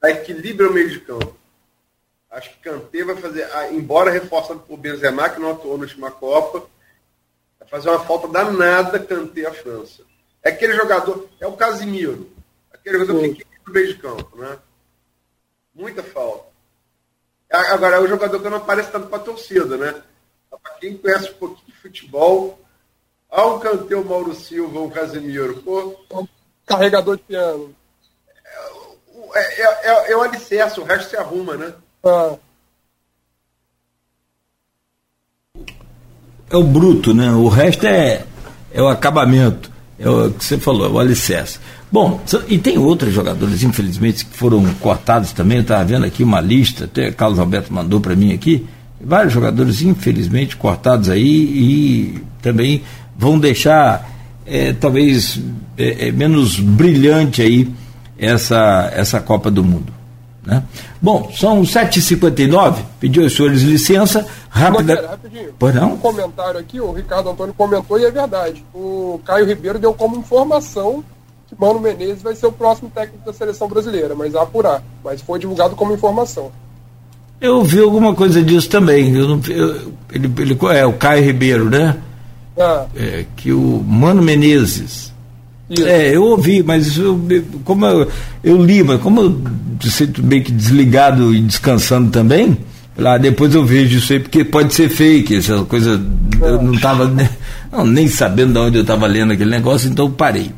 dá 0.01 0.11
equilíbrio 0.11 0.69
ao 0.69 0.75
meio 0.75 0.91
de 0.91 1.01
campo. 1.01 1.37
Acho 2.37 2.51
que 2.51 2.59
Kanté 2.59 3.03
vai 3.03 3.17
fazer, 3.17 3.49
ah, 3.55 3.73
embora 3.73 4.11
reforçado 4.11 4.61
por 4.61 4.77
Benzema, 4.77 5.27
que 5.31 5.41
não 5.41 5.53
atuou 5.53 5.79
na 5.79 5.85
última 5.85 6.11
Copa, 6.11 6.69
vai 7.59 7.67
fazer 7.67 7.89
uma 7.89 8.05
falta 8.05 8.29
danada 8.29 8.99
Kanté 8.99 9.47
à 9.47 9.55
França. 9.55 10.03
É 10.43 10.51
aquele 10.51 10.75
jogador, 10.75 11.31
é 11.41 11.47
o 11.47 11.57
Casimiro, 11.57 12.31
aquele 12.71 12.99
jogador 12.99 13.21
que 13.21 13.27
equilibra 13.29 13.63
o 13.67 13.73
meio 13.73 13.87
de 13.89 13.95
campo, 13.95 14.37
né? 14.37 14.59
Muita 15.75 16.03
falta. 16.03 16.45
Agora, 17.51 17.97
é 17.97 18.01
o 18.01 18.07
jogador 18.07 18.39
que 18.39 18.51
não 18.51 18.59
aparece 18.59 18.91
tanto 18.91 19.09
para 19.09 19.17
a 19.17 19.25
torcida, 19.25 19.79
né? 19.79 20.03
Para 20.51 20.75
quem 20.75 20.99
conhece 20.99 21.31
um 21.31 21.35
pouquinho 21.39 21.67
de 21.69 21.81
futebol, 21.81 22.61
há 23.31 23.47
um 23.47 23.59
canteiro 23.61 24.05
Mauro 24.05 24.35
Silva, 24.35 24.79
um 24.81 24.91
Casemiro. 24.91 25.63
Pô, 25.63 26.29
Carregador 26.67 27.17
de 27.17 27.23
piano. 27.23 27.75
É, 29.35 29.63
é, 29.63 29.65
é, 29.65 30.13
é 30.13 30.17
o 30.17 30.21
alicerce, 30.21 30.79
o 30.79 30.85
resto 30.85 31.09
se 31.09 31.17
arruma, 31.17 31.57
né? 31.57 31.75
É 36.49 36.57
o 36.57 36.63
bruto, 36.63 37.13
né? 37.13 37.31
O 37.33 37.49
resto 37.49 37.87
é, 37.87 38.25
é 38.73 38.83
o 38.83 38.89
acabamento. 38.89 39.71
É 39.99 40.09
o 40.09 40.31
que 40.31 40.45
você 40.45 40.59
falou, 40.59 40.87
é 40.87 40.91
o 40.91 40.99
alicerce. 40.99 41.59
Bom, 41.91 42.21
e 42.49 42.59
tem 42.59 42.77
outros 42.77 43.15
jogadores, 43.15 43.63
infelizmente, 43.63 44.25
que 44.25 44.37
foram 44.37 44.63
cortados 44.75 45.33
também. 45.33 45.59
Eu 45.59 45.63
estava 45.63 45.85
vendo 45.85 46.05
aqui 46.05 46.23
uma 46.23 46.41
lista, 46.41 46.85
até 46.85 47.11
Carlos 47.11 47.39
Alberto 47.39 47.73
mandou 47.73 48.01
para 48.01 48.15
mim 48.15 48.33
aqui 48.33 48.67
vários 49.01 49.33
jogadores, 49.33 49.83
infelizmente, 49.83 50.57
cortados 50.57 51.09
aí 51.09 51.25
e 51.25 52.23
também 52.43 52.83
vão 53.17 53.39
deixar 53.39 54.11
é, 54.45 54.73
talvez 54.73 55.41
é, 55.77 56.09
é, 56.09 56.13
menos 56.13 56.59
brilhante 56.59 57.43
aí 57.43 57.69
essa, 58.19 58.91
essa 58.95 59.21
Copa 59.21 59.51
do 59.51 59.65
Mundo. 59.65 59.96
Né? 60.47 60.63
Bom, 61.03 61.29
são 61.37 61.63
7h59, 61.63 62.77
pediu 63.01 63.25
aos 63.25 63.35
senhores 63.35 63.63
licença, 63.63 64.25
rápida. 64.49 65.19
Pois 65.59 65.75
não? 65.75 65.95
Um 65.95 65.99
comentário 65.99 66.61
aqui, 66.61 66.81
o 66.81 66.93
Ricardo 66.93 67.29
Antônio 67.31 67.53
comentou 67.53 67.99
e 67.99 68.05
é 68.05 68.11
verdade. 68.11 68.65
O 68.73 69.21
Caio 69.25 69.45
Ribeiro 69.45 69.79
deu 69.81 69.93
como 69.93 70.17
informação 70.17 71.05
que 71.49 71.55
Mano 71.59 71.81
Menezes 71.81 72.23
vai 72.23 72.35
ser 72.35 72.47
o 72.47 72.53
próximo 72.53 72.91
técnico 72.95 73.25
da 73.27 73.33
seleção 73.33 73.69
brasileira, 73.69 74.15
mas 74.15 74.35
a 74.37 74.43
apurar. 74.43 74.83
Mas 75.05 75.21
foi 75.21 75.39
divulgado 75.41 75.75
como 75.75 75.93
informação. 75.93 76.51
Eu 77.41 77.63
vi 77.63 77.81
alguma 77.81 78.15
coisa 78.15 78.43
disso 78.43 78.69
também. 78.69 79.15
Eu 79.15 79.41
eu, 79.49 79.93
ele, 80.13 80.33
ele, 80.39 80.59
é 80.75 80.87
o 80.87 80.93
Caio 80.95 81.25
Ribeiro, 81.25 81.69
né? 81.69 81.97
Ah. 82.59 82.87
É, 82.97 83.27
que 83.37 83.53
o 83.53 83.85
Mano 83.87 84.23
Menezes. 84.23 85.13
Isso. 85.69 85.87
É, 85.87 86.15
eu 86.15 86.23
ouvi, 86.23 86.63
mas 86.63 86.97
eu, 86.97 87.21
como 87.65 87.87
eu, 87.87 88.09
eu 88.45 88.63
li, 88.63 88.83
mas 88.83 89.01
como 89.01 89.21
eu 89.21 89.41
sinto 89.83 90.23
meio 90.23 90.45
que 90.45 90.53
desligado 90.53 91.35
e 91.35 91.41
descansando 91.41 92.11
também, 92.11 92.57
Lá 92.99 93.19
depois 93.19 93.55
eu 93.55 93.65
vejo 93.65 93.99
isso 93.99 94.13
aí, 94.13 94.21
porque 94.21 94.43
pode 94.43 94.73
ser 94.73 94.89
fake, 94.89 95.37
essa 95.37 95.63
coisa. 95.65 96.01
Eu 96.41 96.63
não 96.63 96.73
estava 96.73 97.07
nem, 97.07 97.29
nem 97.85 98.09
sabendo 98.09 98.55
de 98.55 98.59
onde 98.59 98.79
eu 98.79 98.83
estava 98.83 99.07
lendo 99.07 99.33
aquele 99.33 99.51
negócio, 99.51 99.91
então 99.91 100.11
parei. 100.11 100.51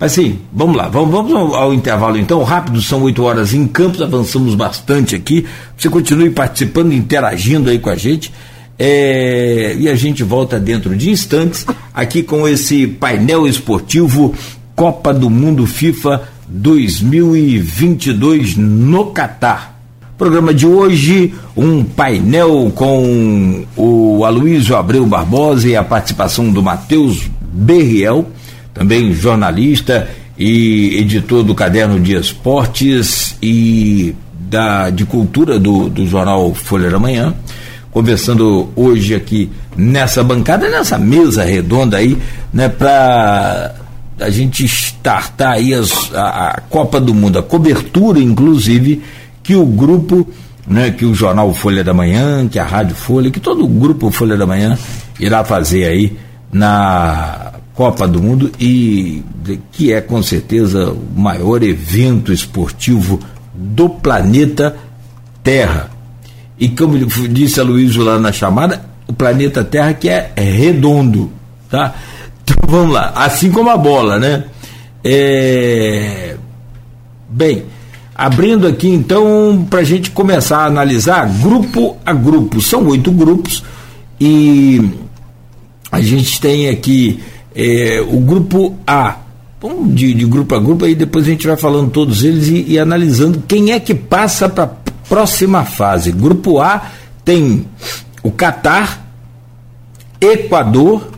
Mas 0.00 0.12
sim, 0.12 0.38
vamos 0.52 0.76
lá, 0.76 0.88
vamos, 0.88 1.10
vamos 1.10 1.32
ao, 1.34 1.54
ao, 1.54 1.74
intervalo 1.74 2.18
então, 2.18 2.42
rápido, 2.42 2.80
são 2.80 3.02
8 3.02 3.22
horas 3.22 3.54
em 3.54 3.66
Campos, 3.66 4.00
avançamos 4.00 4.54
bastante 4.54 5.14
aqui. 5.14 5.46
Você 5.76 5.88
continue 5.90 6.30
participando, 6.30 6.92
interagindo 6.92 7.68
aí 7.68 7.78
com 7.78 7.90
a 7.90 7.96
gente. 7.96 8.32
É, 8.78 9.76
e 9.78 9.88
a 9.88 9.94
gente 9.94 10.24
volta 10.24 10.58
dentro 10.58 10.96
de 10.96 11.10
instantes 11.10 11.66
aqui 11.92 12.22
com 12.22 12.48
esse 12.48 12.86
painel 12.86 13.46
esportivo 13.46 14.34
Copa 14.74 15.12
do 15.14 15.30
Mundo 15.30 15.66
FIFA 15.66 16.22
2022 16.48 18.56
no 18.56 19.06
Catar. 19.06 19.74
Programa 20.18 20.52
de 20.54 20.66
hoje, 20.66 21.34
um 21.56 21.84
painel 21.84 22.70
com 22.74 23.64
o 23.76 24.24
Aloysio 24.24 24.76
Abreu 24.76 25.06
Barbosa 25.06 25.68
e 25.68 25.76
a 25.76 25.82
participação 25.82 26.52
do 26.52 26.62
Matheus 26.62 27.28
Berriel, 27.40 28.26
também 28.72 29.12
jornalista 29.12 30.08
e 30.38 30.96
editor 30.98 31.42
do 31.42 31.54
Caderno 31.54 32.00
de 32.00 32.14
Esportes 32.14 33.36
e 33.42 34.14
da, 34.32 34.90
de 34.90 35.04
Cultura 35.04 35.58
do, 35.58 35.88
do 35.88 36.06
jornal 36.06 36.54
Folha 36.54 36.90
da 36.90 36.98
Manhã, 36.98 37.34
conversando 37.94 38.70
hoje 38.74 39.14
aqui 39.14 39.48
nessa 39.76 40.24
bancada, 40.24 40.68
nessa 40.68 40.98
mesa 40.98 41.44
redonda 41.44 41.96
aí, 41.96 42.18
né, 42.52 42.68
para 42.68 43.76
a 44.18 44.28
gente 44.28 44.64
startar 44.64 45.52
aí 45.52 45.72
as, 45.72 46.12
a, 46.12 46.48
a 46.48 46.60
Copa 46.62 47.00
do 47.00 47.14
Mundo, 47.14 47.38
a 47.38 47.42
cobertura, 47.42 48.18
inclusive, 48.18 49.00
que 49.44 49.54
o 49.54 49.64
grupo, 49.64 50.28
né, 50.66 50.90
que 50.90 51.04
o 51.04 51.14
jornal 51.14 51.54
Folha 51.54 51.84
da 51.84 51.94
Manhã, 51.94 52.48
que 52.48 52.58
a 52.58 52.64
Rádio 52.64 52.96
Folha, 52.96 53.30
que 53.30 53.38
todo 53.38 53.64
o 53.64 53.68
grupo 53.68 54.10
Folha 54.10 54.36
da 54.36 54.44
Manhã 54.44 54.76
irá 55.20 55.44
fazer 55.44 55.84
aí 55.84 56.16
na 56.52 57.52
Copa 57.74 58.08
do 58.08 58.20
Mundo 58.20 58.50
e 58.58 59.22
que 59.70 59.92
é 59.92 60.00
com 60.00 60.20
certeza 60.20 60.90
o 60.90 61.20
maior 61.20 61.62
evento 61.62 62.32
esportivo 62.32 63.20
do 63.54 63.88
planeta 63.88 64.76
Terra. 65.44 65.93
E 66.58 66.68
como 66.68 66.98
disse 66.98 67.60
a 67.60 67.64
Luísa 67.64 68.02
lá 68.02 68.18
na 68.18 68.32
chamada, 68.32 68.84
o 69.06 69.12
planeta 69.12 69.64
Terra 69.64 69.92
que 69.94 70.08
é 70.08 70.32
redondo, 70.36 71.30
tá? 71.68 71.94
Então 72.42 72.56
vamos 72.68 72.94
lá, 72.94 73.12
assim 73.16 73.50
como 73.50 73.70
a 73.70 73.76
bola, 73.76 74.18
né? 74.18 74.44
É... 75.02 76.36
Bem, 77.28 77.64
Abrindo 78.14 78.68
aqui 78.68 78.88
então 78.88 79.66
para 79.68 79.80
a 79.80 79.84
gente 79.84 80.12
começar 80.12 80.58
a 80.58 80.66
analisar 80.66 81.28
grupo 81.42 81.96
a 82.06 82.12
grupo. 82.12 82.60
São 82.60 82.86
oito 82.86 83.10
grupos 83.10 83.64
e 84.20 84.80
a 85.90 86.00
gente 86.00 86.40
tem 86.40 86.68
aqui 86.68 87.18
é, 87.54 88.00
o 88.06 88.20
grupo 88.20 88.76
A. 88.86 89.16
Vamos 89.60 89.94
de, 89.94 90.14
de, 90.14 90.24
grupo 90.26 90.54
a 90.54 90.60
grupo, 90.60 90.84
aí 90.84 90.94
depois 90.94 91.26
a 91.26 91.30
gente 91.30 91.46
vai 91.46 91.56
falando 91.56 91.90
todos 91.90 92.22
eles 92.22 92.48
e, 92.48 92.64
e 92.68 92.78
analisando 92.78 93.42
quem 93.48 93.72
é 93.72 93.80
que 93.80 93.94
passa 93.94 94.48
para 94.48 94.66
próxima 95.08 95.64
fase. 95.64 96.12
Grupo 96.12 96.60
A 96.60 96.90
tem 97.24 97.66
o 98.22 98.30
Catar, 98.30 99.06
Equador, 100.20 101.10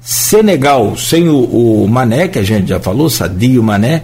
Senegal, 0.00 0.96
sem 0.96 1.28
o, 1.28 1.84
o 1.84 1.88
Mané, 1.88 2.28
que 2.28 2.38
a 2.38 2.42
gente 2.42 2.68
já 2.68 2.80
falou, 2.80 3.08
Sadio 3.08 3.62
Mané 3.62 4.02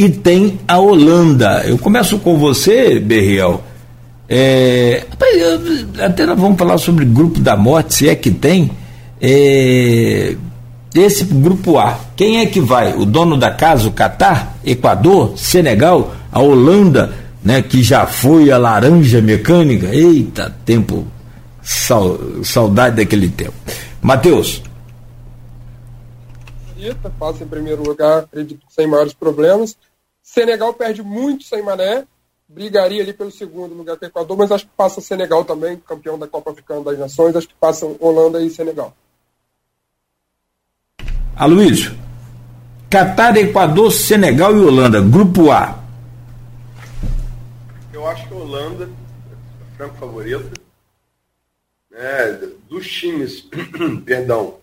e 0.00 0.08
tem 0.08 0.58
a 0.66 0.78
Holanda. 0.78 1.62
Eu 1.66 1.76
começo 1.76 2.18
com 2.20 2.38
você, 2.38 2.98
Berriel. 2.98 3.62
É, 4.26 5.04
até 6.02 6.24
nós 6.24 6.40
vamos 6.40 6.58
falar 6.58 6.78
sobre 6.78 7.04
grupo 7.04 7.38
da 7.38 7.54
morte, 7.54 7.92
se 7.92 8.08
é 8.08 8.14
que 8.14 8.30
tem. 8.30 8.70
É, 9.20 10.34
esse 10.94 11.24
grupo 11.24 11.78
A, 11.78 11.98
quem 12.16 12.40
é 12.40 12.46
que 12.46 12.62
vai? 12.62 12.94
O 12.94 13.04
dono 13.04 13.36
da 13.36 13.50
casa, 13.50 13.88
o 13.88 13.92
Catar, 13.92 14.56
Equador, 14.64 15.34
Senegal, 15.36 16.14
a 16.32 16.40
Holanda, 16.40 17.12
né, 17.42 17.62
que 17.62 17.82
já 17.82 18.06
foi 18.06 18.50
a 18.50 18.58
laranja 18.58 19.20
mecânica. 19.20 19.94
Eita, 19.94 20.54
tempo, 20.64 21.06
saudade 21.62 22.96
daquele 22.96 23.28
tempo. 23.28 23.54
Matheus. 24.00 24.62
Passa 27.18 27.44
em 27.44 27.48
primeiro 27.48 27.82
lugar, 27.82 28.20
acredito 28.20 28.64
sem 28.70 28.86
maiores 28.86 29.12
problemas. 29.12 29.76
Senegal 30.22 30.72
perde 30.72 31.02
muito 31.02 31.44
sem 31.44 31.62
Mané, 31.62 32.04
brigaria 32.48 33.02
ali 33.02 33.12
pelo 33.12 33.30
segundo 33.30 33.74
lugar 33.74 33.96
com 33.96 34.04
o 34.04 34.08
Equador, 34.08 34.36
mas 34.38 34.50
acho 34.50 34.64
que 34.64 34.72
passa 34.76 35.00
Senegal 35.00 35.44
também, 35.44 35.76
campeão 35.76 36.18
da 36.18 36.26
Copa 36.26 36.52
Africana 36.52 36.82
das 36.82 36.98
Nações, 36.98 37.36
acho 37.36 37.48
que 37.48 37.54
passam 37.60 37.96
Holanda 38.00 38.40
e 38.40 38.48
Senegal. 38.48 38.94
Aloysio, 41.36 41.94
Catar, 42.88 43.36
Equador, 43.36 43.92
Senegal 43.92 44.56
e 44.56 44.60
Holanda, 44.60 45.00
grupo 45.00 45.50
A. 45.50 45.78
Eu 47.92 48.08
acho 48.08 48.26
que 48.26 48.34
a 48.34 48.36
Holanda 48.50 48.90
é 48.90 49.76
franco 49.76 49.96
favorito. 49.96 50.60
Né, 51.88 52.32
dos 52.68 52.90
times, 52.90 53.48
perdão, 54.04 54.58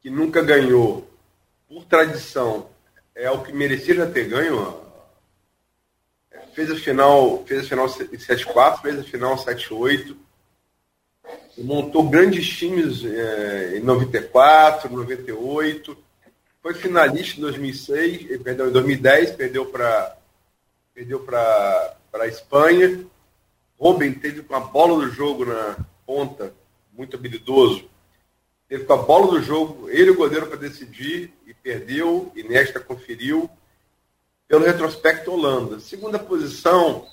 que 0.00 0.08
nunca 0.08 0.40
ganhou, 0.40 1.08
por 1.68 1.84
tradição, 1.84 2.68
é 3.14 3.28
o 3.30 3.42
que 3.42 3.52
merecia 3.52 3.96
já 3.96 4.06
ter 4.08 4.28
ganho. 4.28 4.86
Fez 6.54 6.70
a 6.70 6.76
final, 6.76 7.44
fez 7.44 7.64
a 7.64 7.68
final 7.68 7.86
7-4, 7.86 8.82
fez 8.82 8.98
a 9.00 9.02
final 9.02 9.36
7-8. 9.36 10.16
Montou 11.58 12.08
grandes 12.08 12.48
times 12.48 13.04
é, 13.04 13.78
em 13.78 13.80
94, 13.80 14.90
98. 14.90 15.98
Foi 16.62 16.74
finalista 16.74 17.38
em 17.38 17.42
2006, 17.42 18.42
perdão, 18.42 18.68
em 18.68 18.72
2010, 18.72 19.32
perdeu 19.32 19.66
para 19.66 20.16
perdeu 20.94 21.20
para 21.20 21.97
a 22.12 22.26
Espanha. 22.26 23.04
Robin 23.78 24.12
teve 24.12 24.42
com 24.42 24.54
a 24.54 24.60
bola 24.60 25.04
do 25.04 25.10
jogo 25.10 25.44
na 25.44 25.76
ponta, 26.06 26.52
muito 26.92 27.16
habilidoso. 27.16 27.88
Teve 28.68 28.84
com 28.84 28.92
a 28.92 29.02
bola 29.02 29.28
do 29.32 29.42
jogo, 29.42 29.88
ele 29.88 30.10
o 30.10 30.16
goleiro 30.16 30.46
para 30.46 30.56
decidir 30.56 31.32
perdeu, 31.68 32.32
e 32.34 32.42
nesta 32.42 32.80
conferiu, 32.80 33.50
pelo 34.46 34.64
retrospecto 34.64 35.32
Holanda. 35.32 35.78
Segunda 35.80 36.18
posição, 36.18 37.06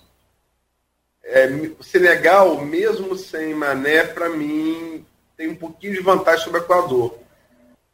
é, 1.21 1.47
o 1.77 1.83
Senegal, 1.83 2.63
mesmo 2.63 3.17
sem 3.17 3.53
Mané, 3.53 4.05
para 4.05 4.29
mim, 4.29 5.05
tem 5.35 5.49
um 5.49 5.55
pouquinho 5.55 5.93
de 5.93 5.99
vantagem 5.99 6.45
sobre 6.45 6.61
o 6.61 6.63
Equador. 6.63 7.17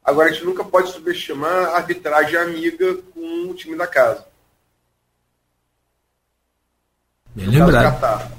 Agora, 0.03 0.29
a 0.29 0.31
gente 0.31 0.45
nunca 0.45 0.63
pode 0.63 0.91
subestimar 0.91 1.69
a 1.69 1.77
arbitragem 1.77 2.37
amiga 2.37 2.95
com 3.13 3.49
o 3.49 3.53
time 3.55 3.75
da 3.75 3.87
casa. 3.87 4.27
Bem 7.35 7.47
lembrado. 7.47 8.29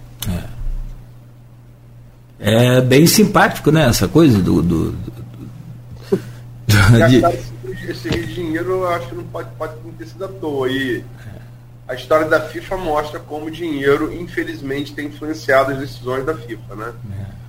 É. 2.39 2.77
é. 2.77 2.81
bem 2.81 3.07
simpático, 3.07 3.71
né? 3.71 3.89
Essa 3.89 4.07
coisa 4.09 4.39
do. 4.39 4.63
do, 4.63 4.93
do, 4.93 5.11
do 5.11 5.23
de 7.09 7.53
esse 7.89 8.09
dinheiro 8.09 8.71
eu 8.71 8.89
acho 8.89 9.09
que 9.09 9.15
não 9.15 9.25
pode, 9.25 9.49
pode 9.59 9.75
ter 9.99 10.07
sido 10.07 10.25
à 10.25 10.29
toa. 10.29 10.69
E 10.69 11.05
a 11.89 11.95
história 11.95 12.27
da 12.27 12.41
FIFA 12.41 12.77
mostra 12.77 13.19
como 13.19 13.47
o 13.47 13.51
dinheiro, 13.51 14.13
infelizmente, 14.13 14.93
tem 14.95 15.09
influenciado 15.09 15.73
as 15.73 15.79
decisões 15.79 16.25
da 16.25 16.35
FIFA, 16.35 16.75
né? 16.77 16.93
É. 17.19 17.43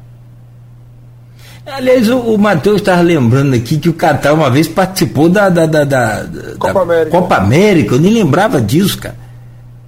Aliás, 1.66 2.10
o, 2.10 2.20
o 2.20 2.38
Matheus 2.38 2.82
estava 2.82 3.02
lembrando 3.02 3.56
aqui 3.56 3.78
que 3.78 3.88
o 3.88 3.94
Catar 3.94 4.34
uma 4.34 4.50
vez 4.50 4.68
participou 4.68 5.30
da, 5.30 5.48
da, 5.50 5.66
da, 5.66 5.86
da, 5.86 6.28
Copa, 6.60 6.74
da 6.74 6.82
América. 6.82 7.12
Copa 7.12 7.36
América, 7.38 7.96
eu 7.96 8.02
nem 8.02 8.14
lembrava 8.14 8.60
disso, 8.60 8.98
cara. 8.98 9.16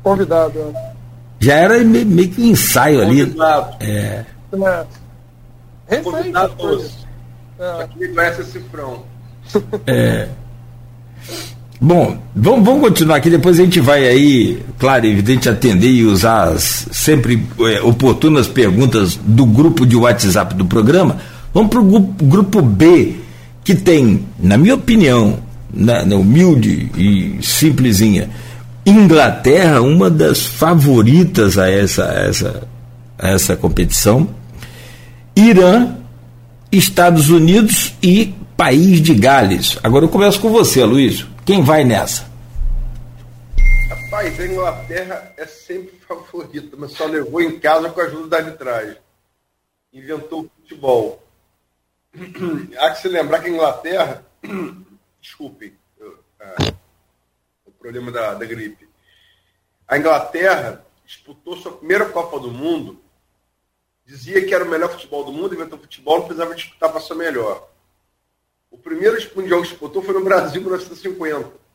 Convidado. 0.02 0.74
Já 1.40 1.54
era 1.56 1.84
meio, 1.84 2.06
meio 2.06 2.30
que 2.30 2.42
um 2.42 2.46
ensaio 2.46 3.02
Convidado. 3.02 3.76
ali. 3.80 3.92
É. 3.92 3.92
é. 3.92 4.26
Recente. 5.88 6.96
É. 7.60 7.84
Aqui 7.84 8.08
conhece 8.10 8.42
esse 8.42 8.52
cifrão. 8.52 9.04
É. 9.86 10.28
Bom, 11.80 12.18
vamos, 12.36 12.66
vamos 12.66 12.82
continuar 12.82 13.18
aqui, 13.18 13.30
depois 13.30 13.60
a 13.60 13.64
gente 13.64 13.80
vai 13.80 14.08
aí, 14.08 14.64
claro, 14.80 15.06
evidente, 15.06 15.50
atender 15.50 15.90
e 15.90 16.06
usar 16.06 16.50
as 16.50 16.88
sempre 16.92 17.46
é, 17.60 17.82
oportunas 17.82 18.48
perguntas 18.48 19.20
do 19.24 19.46
grupo 19.46 19.86
de 19.86 19.96
WhatsApp 19.96 20.56
do 20.56 20.66
programa. 20.66 21.18
Vamos 21.54 21.70
para 21.70 21.80
o 21.80 22.00
grupo 22.00 22.62
B, 22.62 23.18
que 23.64 23.76
tem, 23.76 24.26
na 24.40 24.58
minha 24.58 24.76
opinião, 24.76 25.38
na, 25.72 26.06
na 26.06 26.16
humilde 26.16 26.90
e 26.98 27.38
simplesinha, 27.42 28.30
Inglaterra, 28.86 29.82
uma 29.82 30.10
das 30.12 30.46
favoritas 30.46 31.58
a 31.58 31.68
essa, 31.70 32.04
essa, 32.04 32.68
essa 33.18 33.56
competição, 33.56 34.30
Irã, 35.36 35.98
Estados 36.72 37.30
Unidos 37.30 37.96
e 38.02 38.36
País 38.56 39.02
de 39.02 39.16
Gales. 39.16 39.80
Agora 39.84 40.06
eu 40.06 40.10
começo 40.10 40.40
com 40.40 40.50
você, 40.50 40.84
Luiz. 40.84 41.26
Quem 41.46 41.64
vai 41.64 41.84
nessa? 41.84 42.30
Rapaz, 43.90 44.40
a 44.40 44.46
Inglaterra 44.46 45.34
é 45.36 45.46
sempre 45.46 45.96
favorita, 46.08 46.78
mas 46.78 46.92
só 46.92 47.06
levou 47.06 47.42
em 47.42 47.60
casa 47.60 47.90
com 47.90 48.00
a 48.00 48.04
ajuda 48.04 48.28
da 48.28 48.38
arbitragem. 48.38 48.98
Inventou 49.92 50.42
o 50.42 50.52
futebol. 50.62 51.24
Há 52.80 52.92
que 52.92 53.02
se 53.02 53.08
lembrar 53.08 53.40
que 53.40 53.50
a 53.50 53.54
Inglaterra. 53.54 54.24
Desculpem 55.22 55.74
é, 56.00 56.06
o 56.06 56.74
problema 57.86 58.12
da, 58.12 58.34
da 58.34 58.46
gripe. 58.46 58.90
A 59.88 59.98
Inglaterra 59.98 60.84
disputou 61.06 61.56
sua 61.58 61.78
primeira 61.78 62.10
Copa 62.10 62.40
do 62.40 62.50
Mundo, 62.50 63.00
dizia 64.04 64.44
que 64.44 64.54
era 64.54 64.64
o 64.64 64.70
melhor 64.70 64.90
futebol 64.90 65.24
do 65.24 65.32
mundo, 65.32 65.54
inventou 65.54 65.78
futebol, 65.78 66.20
não 66.20 66.26
precisava 66.26 66.56
disputar 66.56 66.92
para 66.92 67.00
ser 67.00 67.14
melhor. 67.14 67.70
O 68.72 68.78
primeiro 68.78 69.18
mundial 69.36 69.62
que 69.62 69.68
disputou 69.68 70.02
foi 70.02 70.14
no 70.14 70.24
Brasil 70.24 70.62
em 70.62 70.64
1950 70.64 71.66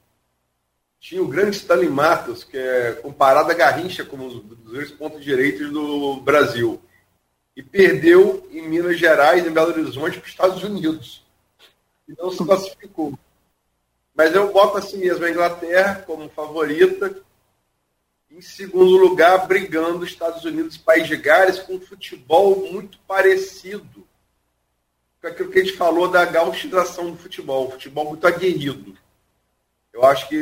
tinha 1.00 1.22
o 1.22 1.28
grande 1.28 1.56
Stanley 1.56 1.88
Matos, 1.88 2.44
que 2.44 2.58
é 2.58 2.92
comparado 2.92 3.50
a 3.50 3.54
Garrincha 3.54 4.04
como 4.04 4.26
um 4.26 4.38
dos 4.38 4.58
dois 4.58 4.90
pontos 4.90 5.24
direitos 5.24 5.70
do 5.72 6.20
Brasil. 6.20 6.78
E 7.56 7.62
perdeu 7.62 8.46
em 8.52 8.68
Minas 8.68 8.98
Gerais, 8.98 9.46
em 9.46 9.50
Belo 9.50 9.70
Horizonte, 9.70 10.18
para 10.18 10.26
os 10.26 10.30
Estados 10.30 10.62
Unidos. 10.62 11.24
E 12.06 12.12
não 12.18 12.30
se 12.30 12.44
classificou. 12.44 13.18
Mas 14.20 14.34
eu 14.34 14.52
boto 14.52 14.76
assim 14.76 14.98
mesmo 14.98 15.24
a 15.24 15.30
Inglaterra 15.30 16.04
como 16.06 16.28
favorita. 16.28 17.10
Em 18.30 18.42
segundo 18.42 18.98
lugar, 18.98 19.46
brigando 19.46 20.00
os 20.00 20.10
Estados 20.10 20.44
Unidos 20.44 20.76
e 20.76 20.80
País 20.80 21.08
de 21.08 21.16
Gales 21.16 21.58
com 21.60 21.76
um 21.76 21.80
futebol 21.80 22.70
muito 22.70 22.98
parecido 23.08 24.06
com 25.22 25.26
aquilo 25.26 25.50
que 25.50 25.58
a 25.58 25.64
gente 25.64 25.74
falou 25.74 26.06
da 26.06 26.22
gauchização 26.26 27.10
do 27.10 27.16
futebol. 27.16 27.70
Futebol 27.70 28.10
muito 28.10 28.26
aguerrido. 28.26 28.94
Eu 29.90 30.04
acho 30.04 30.28
que 30.28 30.36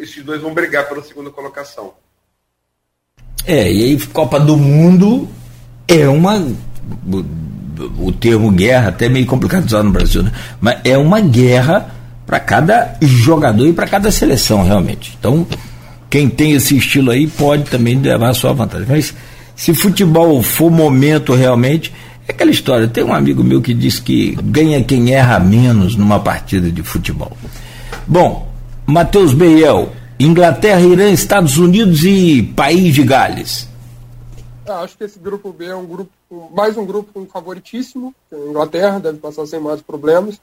esses 0.00 0.22
dois 0.22 0.40
vão 0.40 0.54
brigar 0.54 0.88
pela 0.88 1.02
segunda 1.02 1.28
colocação. 1.28 1.94
É, 3.44 3.68
e 3.68 3.82
aí 3.82 4.06
Copa 4.06 4.38
do 4.38 4.56
Mundo 4.56 5.28
é 5.88 6.08
uma. 6.08 6.36
O, 7.98 8.12
termo 8.12 8.52
guerra 8.52 8.90
até 8.90 9.08
meio 9.08 9.26
complicado 9.26 9.62
de 9.62 9.74
usar 9.74 9.82
no 9.82 9.90
Brasil, 9.90 10.22
né? 10.22 10.30
Mas 10.60 10.80
é 10.84 10.96
uma 10.96 11.20
guerra 11.20 11.93
para 12.26 12.40
cada 12.40 12.96
jogador 13.02 13.66
e 13.66 13.72
para 13.72 13.86
cada 13.86 14.10
seleção, 14.10 14.64
realmente. 14.64 15.16
Então, 15.18 15.46
quem 16.08 16.28
tem 16.28 16.52
esse 16.52 16.76
estilo 16.76 17.10
aí 17.10 17.26
pode 17.26 17.64
também 17.64 17.98
levar 18.00 18.30
a 18.30 18.34
sua 18.34 18.52
vantagem. 18.52 18.86
Mas 18.88 19.14
se 19.56 19.74
futebol 19.74 20.42
for 20.42 20.70
momento 20.70 21.34
realmente, 21.34 21.92
é 22.26 22.32
aquela 22.32 22.50
história. 22.50 22.88
Tem 22.88 23.04
um 23.04 23.14
amigo 23.14 23.44
meu 23.44 23.60
que 23.60 23.74
diz 23.74 23.98
que 23.98 24.36
ganha 24.42 24.82
quem 24.82 25.12
erra 25.12 25.38
menos 25.38 25.96
numa 25.96 26.18
partida 26.18 26.70
de 26.70 26.82
futebol. 26.82 27.36
Bom, 28.06 28.48
Matheus 28.86 29.34
Beiel, 29.34 29.92
Inglaterra, 30.18 30.80
Irã, 30.80 31.10
Estados 31.10 31.58
Unidos 31.58 32.04
e 32.04 32.42
País 32.42 32.94
de 32.94 33.02
Gales. 33.02 33.68
Eu 34.66 34.74
acho 34.76 34.96
que 34.96 35.04
esse 35.04 35.18
grupo 35.18 35.52
B 35.52 35.66
é 35.66 35.76
um 35.76 35.84
grupo, 35.84 36.10
mais 36.54 36.76
um 36.76 36.86
grupo 36.86 37.26
favoritíssimo. 37.30 38.14
Inglaterra 38.32 38.98
deve 38.98 39.18
passar 39.18 39.46
sem 39.46 39.60
mais 39.60 39.82
problemas. 39.82 40.40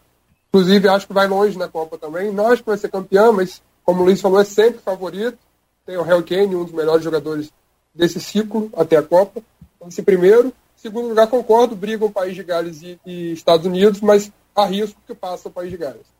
Inclusive, 0.53 0.89
acho 0.89 1.07
que 1.07 1.13
vai 1.13 1.27
longe 1.27 1.57
na 1.57 1.69
Copa 1.69 1.97
também. 1.97 2.37
Acho 2.41 2.61
que 2.61 2.69
vai 2.69 2.77
ser 2.77 2.89
campeão, 2.89 3.31
mas, 3.31 3.61
como 3.85 4.01
o 4.01 4.05
Luiz 4.05 4.19
falou, 4.19 4.41
é 4.41 4.43
sempre 4.43 4.81
favorito. 4.81 5.37
Tem 5.85 5.95
o 5.95 6.03
Harry 6.03 6.23
Kane, 6.23 6.55
um 6.55 6.65
dos 6.65 6.73
melhores 6.73 7.03
jogadores 7.03 7.49
desse 7.95 8.19
ciclo 8.19 8.69
até 8.75 8.97
a 8.97 9.01
Copa. 9.01 9.41
Esse 9.87 10.03
primeiro. 10.03 10.53
Segundo 10.75 11.07
lugar, 11.07 11.27
concordo, 11.27 11.75
brigam 11.75 12.07
o 12.07 12.11
País 12.11 12.35
de 12.35 12.43
Gales 12.43 12.81
e, 12.81 12.99
e 13.05 13.31
Estados 13.31 13.65
Unidos, 13.65 14.01
mas 14.01 14.31
arrisco 14.55 14.99
que 15.07 15.15
passa 15.15 15.47
o 15.47 15.51
País 15.51 15.69
de 15.69 15.77
Gales. 15.77 16.11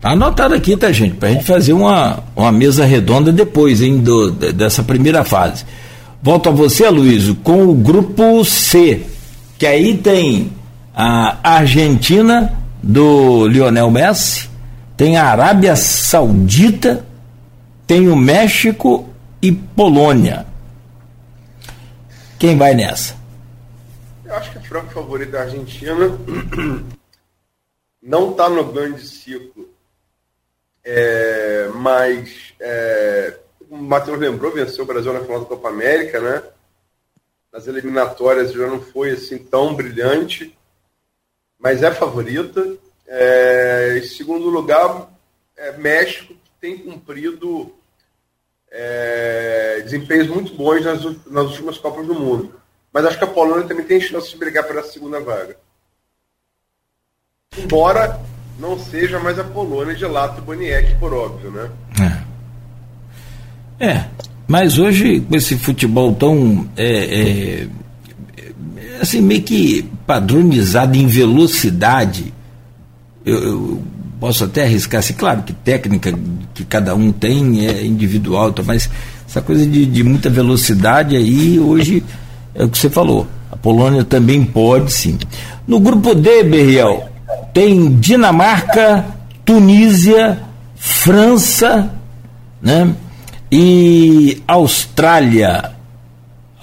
Tá 0.00 0.10
anotado 0.10 0.54
aqui, 0.54 0.76
tá, 0.76 0.92
gente? 0.92 1.16
Pra 1.16 1.30
gente 1.30 1.44
fazer 1.44 1.72
uma, 1.72 2.22
uma 2.34 2.52
mesa 2.52 2.84
redonda 2.84 3.32
depois, 3.32 3.80
hein, 3.80 3.98
do, 3.98 4.30
dessa 4.30 4.82
primeira 4.82 5.24
fase. 5.24 5.64
Volto 6.22 6.48
a 6.48 6.52
você, 6.52 6.88
Luiz, 6.90 7.34
com 7.42 7.66
o 7.66 7.74
grupo 7.74 8.44
C, 8.44 9.06
que 9.58 9.66
aí 9.66 9.96
tem 9.96 10.52
a 10.96 11.38
Argentina 11.56 12.56
do 12.82 13.46
Lionel 13.46 13.90
Messi, 13.90 14.48
tem 14.96 15.18
a 15.18 15.26
Arábia 15.26 15.76
Saudita, 15.76 17.04
tem 17.86 18.08
o 18.08 18.16
México 18.16 19.08
e 19.42 19.52
Polônia. 19.52 20.46
Quem 22.38 22.56
vai 22.56 22.74
nessa? 22.74 23.14
Eu 24.24 24.34
acho 24.34 24.50
que 24.52 24.58
o 24.58 24.62
franco 24.62 24.92
favorito 24.92 25.32
da 25.32 25.42
Argentina 25.42 26.18
não 28.02 28.30
está 28.30 28.48
no 28.48 28.64
grande 28.72 29.06
ciclo 29.06 29.76
é, 30.88 31.68
mas, 31.74 32.54
é, 32.60 33.34
o 33.68 33.76
Matheus 33.76 34.20
lembrou, 34.20 34.52
venceu 34.52 34.84
o 34.84 34.86
Brasil 34.86 35.12
na 35.12 35.20
final 35.20 35.40
da 35.40 35.46
Copa 35.46 35.68
América, 35.68 36.20
né? 36.20 36.44
Nas 37.52 37.66
eliminatórias 37.66 38.52
já 38.52 38.68
não 38.68 38.80
foi 38.80 39.10
assim 39.10 39.36
tão 39.36 39.74
brilhante, 39.74 40.56
mas 41.66 41.82
é 41.82 41.90
favorita. 41.90 42.64
É, 43.08 43.98
em 44.00 44.06
segundo 44.06 44.48
lugar, 44.48 45.10
é 45.56 45.76
México, 45.76 46.32
que 46.32 46.50
tem 46.60 46.78
cumprido 46.78 47.74
é, 48.70 49.80
desempenhos 49.82 50.28
muito 50.28 50.54
bons 50.54 50.84
nas, 50.84 51.02
nas 51.26 51.46
últimas 51.50 51.76
Copas 51.76 52.06
do 52.06 52.14
Mundo. 52.14 52.54
Mas 52.92 53.04
acho 53.04 53.18
que 53.18 53.24
a 53.24 53.26
Polônia 53.26 53.66
também 53.66 53.84
tem 53.84 54.00
chance 54.00 54.30
de 54.30 54.36
brigar 54.36 54.62
pela 54.62 54.84
segunda 54.84 55.18
vaga. 55.18 55.56
Embora 57.58 58.20
não 58.60 58.78
seja 58.78 59.18
mais 59.18 59.36
a 59.36 59.42
Polônia 59.42 59.96
de 59.96 60.06
Lato 60.06 60.40
Boniek, 60.42 60.94
por 61.00 61.12
óbvio, 61.12 61.50
né? 61.50 61.70
É. 63.80 63.86
é. 63.88 64.10
Mas 64.46 64.78
hoje, 64.78 65.20
com 65.20 65.34
esse 65.34 65.58
futebol 65.58 66.14
tão. 66.14 66.70
É, 66.76 67.62
é, 67.64 67.68
assim, 69.00 69.20
meio 69.20 69.42
que 69.42 69.88
padronizado 70.06 70.96
em 70.96 71.06
velocidade, 71.06 72.32
eu, 73.24 73.38
eu 73.42 73.82
posso 74.20 74.44
até 74.44 74.64
arriscar, 74.64 75.00
assim, 75.00 75.14
claro 75.14 75.42
que 75.42 75.52
técnica 75.52 76.12
que 76.54 76.64
cada 76.64 76.94
um 76.94 77.12
tem 77.12 77.66
é 77.66 77.84
individual, 77.84 78.52
tá, 78.52 78.62
mas 78.62 78.88
essa 79.28 79.40
coisa 79.40 79.66
de, 79.66 79.84
de 79.84 80.02
muita 80.02 80.30
velocidade 80.30 81.16
aí, 81.16 81.58
hoje, 81.58 82.02
é 82.54 82.64
o 82.64 82.68
que 82.68 82.78
você 82.78 82.88
falou. 82.88 83.26
A 83.50 83.56
Polônia 83.56 84.04
também 84.04 84.44
pode, 84.44 84.92
sim. 84.92 85.18
No 85.66 85.78
grupo 85.78 86.14
D, 86.14 86.44
Berriel, 86.44 87.08
tem 87.52 87.98
Dinamarca, 87.98 89.04
Tunísia, 89.44 90.40
França, 90.76 91.92
né? 92.60 92.94
E 93.50 94.42
Austrália. 94.46 95.75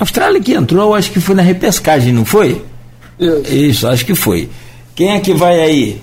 Austrália 0.04 0.42
que 0.42 0.54
entrou, 0.54 0.94
acho 0.94 1.12
que 1.12 1.20
foi 1.20 1.34
na 1.34 1.42
repescagem, 1.42 2.12
não 2.12 2.26
foi? 2.26 2.64
Isso. 3.20 3.56
Isso, 3.56 3.88
acho 3.88 4.06
que 4.06 4.14
foi. 4.14 4.50
Quem 4.94 5.12
é 5.12 5.20
que 5.20 5.34
vai 5.34 5.60
aí? 5.62 6.02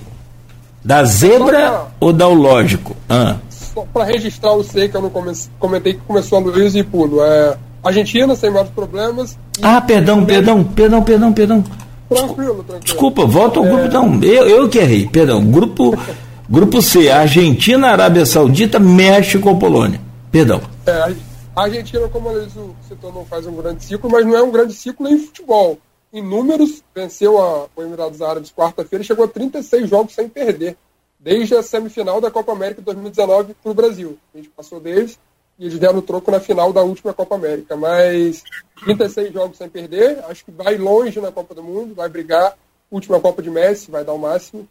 Da 0.83 1.05
zebra 1.05 1.71
pra... 1.71 1.87
ou 2.01 2.13
da 2.13 2.27
o 2.27 2.35
lógico? 2.35 2.97
Ah. 3.09 3.37
Só 3.51 3.85
para 3.93 4.05
registrar 4.05 4.55
o 4.55 4.65
sei 4.65 4.89
que 4.89 4.97
eu 4.97 5.03
não 5.03 5.13
comentei 5.59 5.95
que 5.95 6.01
começou 6.01 6.39
a 6.39 6.41
Luiz 6.41 6.75
e 6.75 6.83
pulo. 6.83 7.23
É, 7.23 7.57
Argentina 7.85 8.35
sem 8.35 8.51
maiores 8.51 8.73
problemas. 8.73 9.39
Ah, 9.61 9.81
perdão, 9.81 10.25
perdão, 10.25 10.65
perdão, 10.65 11.03
perdão, 11.03 11.33
perdão. 11.33 11.65
Tranquilo, 12.09 12.55
tranquilo. 12.55 12.81
Desculpa, 12.83 13.27
volta 13.27 13.59
ao 13.59 13.67
grupo. 13.67 13.85
É... 13.85 13.89
Não, 13.89 14.23
eu, 14.23 14.49
eu 14.49 14.69
que 14.69 14.79
errei, 14.79 15.07
perdão. 15.07 15.45
Grupo, 15.45 15.97
grupo 16.49 16.81
C, 16.81 17.11
Argentina, 17.11 17.89
Arábia 17.89 18.25
Saudita, 18.25 18.79
México 18.79 19.49
ou 19.49 19.59
Polônia. 19.59 20.01
Perdão. 20.33 20.63
É, 20.87 21.13
a 21.55 21.63
Argentina, 21.63 22.09
como 22.09 22.29
a 22.29 22.33
Luiz 22.33 22.53
citou, 22.87 23.13
não 23.13 23.25
faz 23.25 23.47
um 23.47 23.57
grande 23.57 23.85
ciclo, 23.85 24.11
mas 24.11 24.25
não 24.25 24.37
é 24.37 24.43
um 24.43 24.51
grande 24.51 24.73
ciclo 24.73 25.09
em 25.09 25.19
futebol. 25.19 25.79
Em 26.13 26.23
números, 26.23 26.83
venceu 26.95 27.39
a, 27.39 27.69
o 27.75 27.83
Emirados 27.83 28.23
Árabes 28.23 28.53
quarta-feira 28.53 29.03
e 29.03 29.07
chegou 29.07 29.25
a 29.25 29.29
36 29.29 29.89
jogos 29.89 30.15
sem 30.15 30.29
perder, 30.29 30.77
desde 31.19 31.55
a 31.55 31.63
semifinal 31.63 32.21
da 32.21 32.31
Copa 32.31 32.53
América 32.53 32.83
2019 32.83 33.55
para 33.55 33.71
o 33.71 33.75
Brasil. 33.75 34.19
A 34.35 34.39
gente 34.39 34.49
passou 34.51 34.81
deles 34.81 35.19
e 35.59 35.67
eles 35.67 35.79
deram 35.79 35.99
o 35.99 36.03
troco 36.03 36.31
na 36.31 36.41
final 36.41 36.73
da 36.73 36.83
última 36.83 37.13
Copa 37.13 37.35
América. 37.35 37.77
Mas 37.77 38.43
36 38.85 39.33
jogos 39.33 39.59
sem 39.59 39.69
perder, 39.69 40.25
acho 40.29 40.45
que 40.45 40.51
vai 40.51 40.77
longe 40.77 41.21
na 41.21 41.31
Copa 41.31 41.55
do 41.55 41.63
Mundo, 41.63 41.95
vai 41.95 42.09
brigar. 42.09 42.57
Última 42.91 43.21
Copa 43.21 43.41
de 43.41 43.51
Messi, 43.51 43.91
vai 43.91 44.05
dar 44.05 44.13
o 44.13 44.19
máximo. 44.19 44.69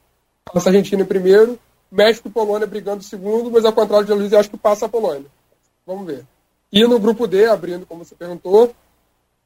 Passa 0.52 0.70
a 0.70 0.72
Argentina 0.72 1.04
em 1.04 1.06
primeiro, 1.06 1.58
México 1.92 2.28
e 2.28 2.32
Polônia 2.32 2.68
brigando 2.68 3.00
em 3.00 3.08
segundo, 3.08 3.50
mas 3.50 3.64
ao 3.64 3.72
contrário 3.72 4.06
de 4.06 4.14
Luiz, 4.14 4.34
acho 4.34 4.50
que 4.50 4.58
passa 4.58 4.88
a 4.88 4.90
Polônia. 4.90 5.28
Vamos 5.86 6.06
ver. 6.06 6.26
E 6.72 6.86
no 6.86 7.00
grupo 7.00 7.28
D, 7.28 7.48
abrindo, 7.48 7.86
como 7.86 8.06
você 8.06 8.16
perguntou, 8.16 8.74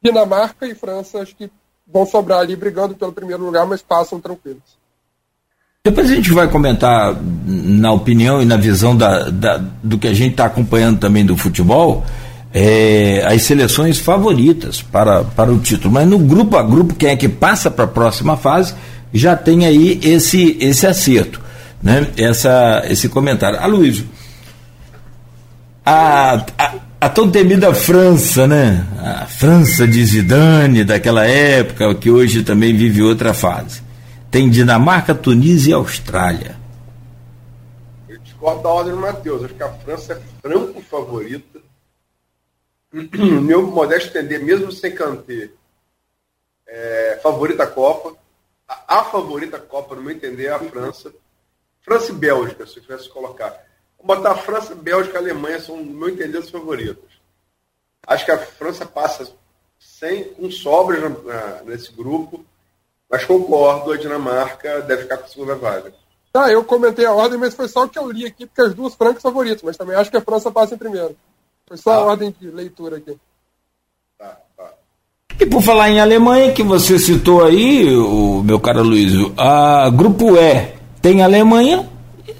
Dinamarca 0.02 0.66
e 0.66 0.74
França, 0.74 1.20
acho 1.20 1.34
que 1.34 1.50
vão 1.90 2.06
sobrar 2.06 2.40
ali 2.40 2.54
brigando 2.54 2.94
pelo 2.94 3.12
primeiro 3.12 3.44
lugar, 3.44 3.66
mas 3.66 3.82
passam 3.82 4.20
tranquilos. 4.20 4.62
Depois 5.86 6.10
a 6.10 6.14
gente 6.14 6.32
vai 6.32 6.48
comentar, 6.48 7.14
na 7.46 7.92
opinião 7.92 8.40
e 8.40 8.44
na 8.46 8.56
visão 8.56 8.96
da, 8.96 9.28
da 9.28 9.58
do 9.82 9.98
que 9.98 10.08
a 10.08 10.14
gente 10.14 10.32
está 10.32 10.46
acompanhando 10.46 10.98
também 10.98 11.26
do 11.26 11.36
futebol, 11.36 12.04
é, 12.54 13.22
as 13.26 13.42
seleções 13.42 13.98
favoritas 13.98 14.80
para, 14.80 15.24
para 15.24 15.52
o 15.52 15.58
título. 15.58 15.92
Mas 15.92 16.08
no 16.08 16.18
grupo 16.18 16.56
a 16.56 16.62
grupo, 16.62 16.94
quem 16.94 17.10
é 17.10 17.16
que 17.16 17.28
passa 17.28 17.70
para 17.70 17.84
a 17.84 17.88
próxima 17.88 18.36
fase, 18.36 18.74
já 19.12 19.36
tem 19.36 19.66
aí 19.66 20.00
esse, 20.02 20.56
esse 20.58 20.86
acerto, 20.86 21.40
né? 21.82 22.06
Essa, 22.16 22.82
esse 22.86 23.08
comentário. 23.08 23.60
Aloysio, 23.60 24.06
A, 25.84 26.46
a, 26.56 26.74
a, 27.04 27.08
tão 27.10 27.30
temida 27.30 27.74
França, 27.74 28.46
né? 28.46 28.86
A 28.98 29.26
França 29.26 29.86
de 29.86 30.02
Zidane 30.02 30.84
daquela 30.84 31.26
época, 31.26 31.94
que 31.96 32.10
hoje 32.10 32.42
também 32.42 32.74
vive 32.74 33.02
outra 33.02 33.34
fase. 33.34 33.82
Tem 34.30 34.48
Dinamarca, 34.48 35.14
Tunísia 35.14 35.72
e 35.72 35.74
Austrália. 35.74 36.56
Eu 38.08 38.18
discordo 38.20 38.62
da 38.62 38.70
ordem 38.70 38.94
do 38.94 39.00
Matheus. 39.00 39.44
Acho 39.44 39.52
que 39.52 39.62
a 39.62 39.72
França 39.72 40.14
é 40.14 40.40
franco 40.40 40.80
favorita. 40.80 41.60
Meu 42.92 43.66
modesto 43.66 44.08
entender, 44.08 44.38
mesmo 44.38 44.72
sem 44.72 44.94
canter, 44.94 45.52
é, 46.66 47.20
favorita 47.22 47.66
Copa. 47.66 48.16
A, 48.66 49.00
a, 49.00 49.04
favorita 49.04 49.58
Copa, 49.58 49.94
no 49.94 50.00
meu 50.00 50.14
entender, 50.14 50.46
é 50.46 50.52
a 50.52 50.58
França. 50.58 51.12
França 51.82 52.12
e 52.12 52.14
Bélgica, 52.14 52.66
se 52.66 52.78
eu 52.78 52.82
tivesse 52.82 53.04
que 53.04 53.10
colocar. 53.10 53.62
Vou 54.04 54.16
botar 54.16 54.32
a 54.32 54.36
França, 54.36 54.74
Bélgica 54.74 55.16
e 55.16 55.18
Alemanha, 55.18 55.58
são, 55.58 55.78
no 55.78 55.94
meu 55.94 56.10
entender, 56.10 56.38
os 56.38 56.50
favoritos. 56.50 57.14
Acho 58.06 58.24
que 58.26 58.30
a 58.30 58.38
França 58.38 58.84
passa 58.84 59.32
sem, 59.78 60.24
com 60.24 60.50
sobras 60.50 61.00
nesse 61.64 61.90
grupo, 61.90 62.44
mas 63.10 63.24
concordo, 63.24 63.92
a 63.92 63.96
Dinamarca 63.96 64.82
deve 64.82 65.02
ficar 65.02 65.16
com 65.16 65.24
a 65.24 65.28
segunda 65.28 65.54
vaga. 65.54 65.94
Tá, 66.30 66.52
eu 66.52 66.62
comentei 66.64 67.06
a 67.06 67.12
ordem, 67.12 67.38
mas 67.38 67.54
foi 67.54 67.66
só 67.66 67.84
o 67.84 67.88
que 67.88 67.98
eu 67.98 68.10
li 68.10 68.26
aqui, 68.26 68.44
porque 68.44 68.60
as 68.60 68.74
duas 68.74 68.94
francas 68.94 69.22
favoritas, 69.22 69.62
mas 69.62 69.76
também 69.76 69.96
acho 69.96 70.10
que 70.10 70.16
a 70.16 70.22
França 70.22 70.50
passa 70.50 70.74
em 70.74 70.78
primeiro. 70.78 71.16
Foi 71.66 71.78
só 71.78 71.92
ah. 71.92 71.96
a 71.96 72.04
ordem 72.04 72.34
de 72.38 72.50
leitura 72.50 72.98
aqui. 72.98 73.16
E 75.40 75.46
por 75.46 75.62
falar 75.62 75.90
em 75.90 76.00
Alemanha, 76.00 76.52
que 76.52 76.62
você 76.62 76.98
citou 76.98 77.44
aí, 77.44 77.94
o 77.96 78.42
meu 78.42 78.60
caro 78.60 78.82
Luiz, 78.82 79.12
a 79.36 79.90
grupo 79.90 80.36
E 80.36 80.74
tem 81.00 81.22
Alemanha, 81.22 81.88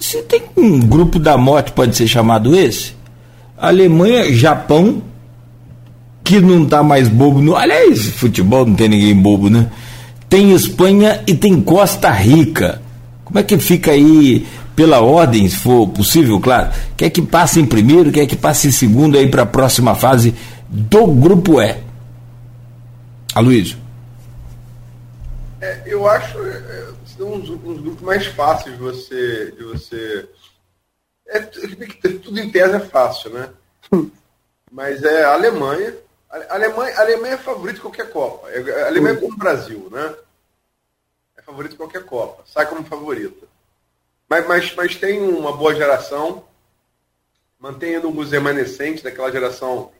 se 0.05 0.23
tem 0.25 0.43
um 0.55 0.81
grupo 0.81 1.19
da 1.19 1.39
morte, 1.39 1.73
pode 1.73 1.97
ser 1.97 2.07
chamado 2.07 2.55
esse? 2.55 2.95
Alemanha, 3.57 4.31
Japão, 4.35 5.03
que 6.23 6.41
não 6.41 6.67
tá 6.67 6.83
mais 6.83 7.09
bobo. 7.09 7.41
No, 7.41 7.57
aliás, 7.57 8.11
futebol 8.11 8.67
não 8.67 8.75
tem 8.75 8.91
ninguém 8.91 9.17
bobo, 9.17 9.49
né? 9.49 9.71
Tem 10.29 10.53
Espanha 10.53 11.23
e 11.27 11.35
tem 11.35 11.59
Costa 11.59 12.11
Rica. 12.11 12.83
Como 13.25 13.39
é 13.39 13.43
que 13.43 13.57
fica 13.57 13.93
aí, 13.93 14.47
pela 14.77 15.01
ordem, 15.01 15.49
se 15.49 15.57
for 15.57 15.89
possível, 15.89 16.39
claro? 16.39 16.71
Quer 16.99 17.09
que 17.09 17.23
passe 17.23 17.59
em 17.59 17.65
primeiro, 17.65 18.13
quer 18.13 18.27
que 18.27 18.37
passe 18.37 18.69
em 18.69 18.73
segundo 18.73 19.17
aí 19.17 19.27
para 19.29 19.45
a 19.45 19.47
próxima 19.47 19.95
fase 19.95 20.35
do 20.69 21.07
grupo 21.07 21.63
E? 21.63 21.77
Aloysio. 23.35 23.79
É, 25.63 25.79
eu 25.87 26.07
acho 26.07 26.39
é, 26.41 26.85
são 27.17 27.33
uns, 27.33 27.49
uns, 27.49 27.81
grupos 27.81 28.03
mais 28.03 28.27
fáceis 28.27 28.77
de 28.77 28.83
você. 28.83 29.51
De 29.53 29.65
você 29.65 30.29
é, 31.27 31.41
tudo 31.41 32.39
em 32.39 32.51
tese 32.51 32.77
é 32.77 32.81
fácil, 32.81 33.31
né? 33.31 33.51
Mas 34.71 35.03
é 35.03 35.25
a 35.25 35.33
Alemanha. 35.33 35.97
A 36.29 36.55
Alemanha, 36.55 36.97
a 36.97 37.01
Alemanha 37.01 37.35
é 37.35 37.39
favorita 37.39 37.77
de 37.77 37.81
qualquer 37.81 38.11
Copa. 38.11 38.51
É, 38.51 38.83
a 38.83 38.87
Alemanha 38.89 39.15
é 39.15 39.21
como 39.21 39.35
o 39.35 39.39
Brasil, 39.39 39.89
né? 39.91 40.15
É 41.37 41.43
favorita 41.43 41.73
de 41.73 41.79
qualquer 41.79 42.05
Copa. 42.05 42.43
Sai 42.47 42.67
como 42.67 42.85
favorita. 42.85 43.47
Mas, 44.29 44.47
mas, 44.47 44.75
mas 44.75 44.97
tem 44.97 45.21
uma 45.21 45.57
boa 45.57 45.75
geração. 45.75 46.45
Mantém 47.59 47.97
alguns 47.97 48.33
remanescentes 48.33 49.03
daquela 49.03 49.31
geração 49.31 49.93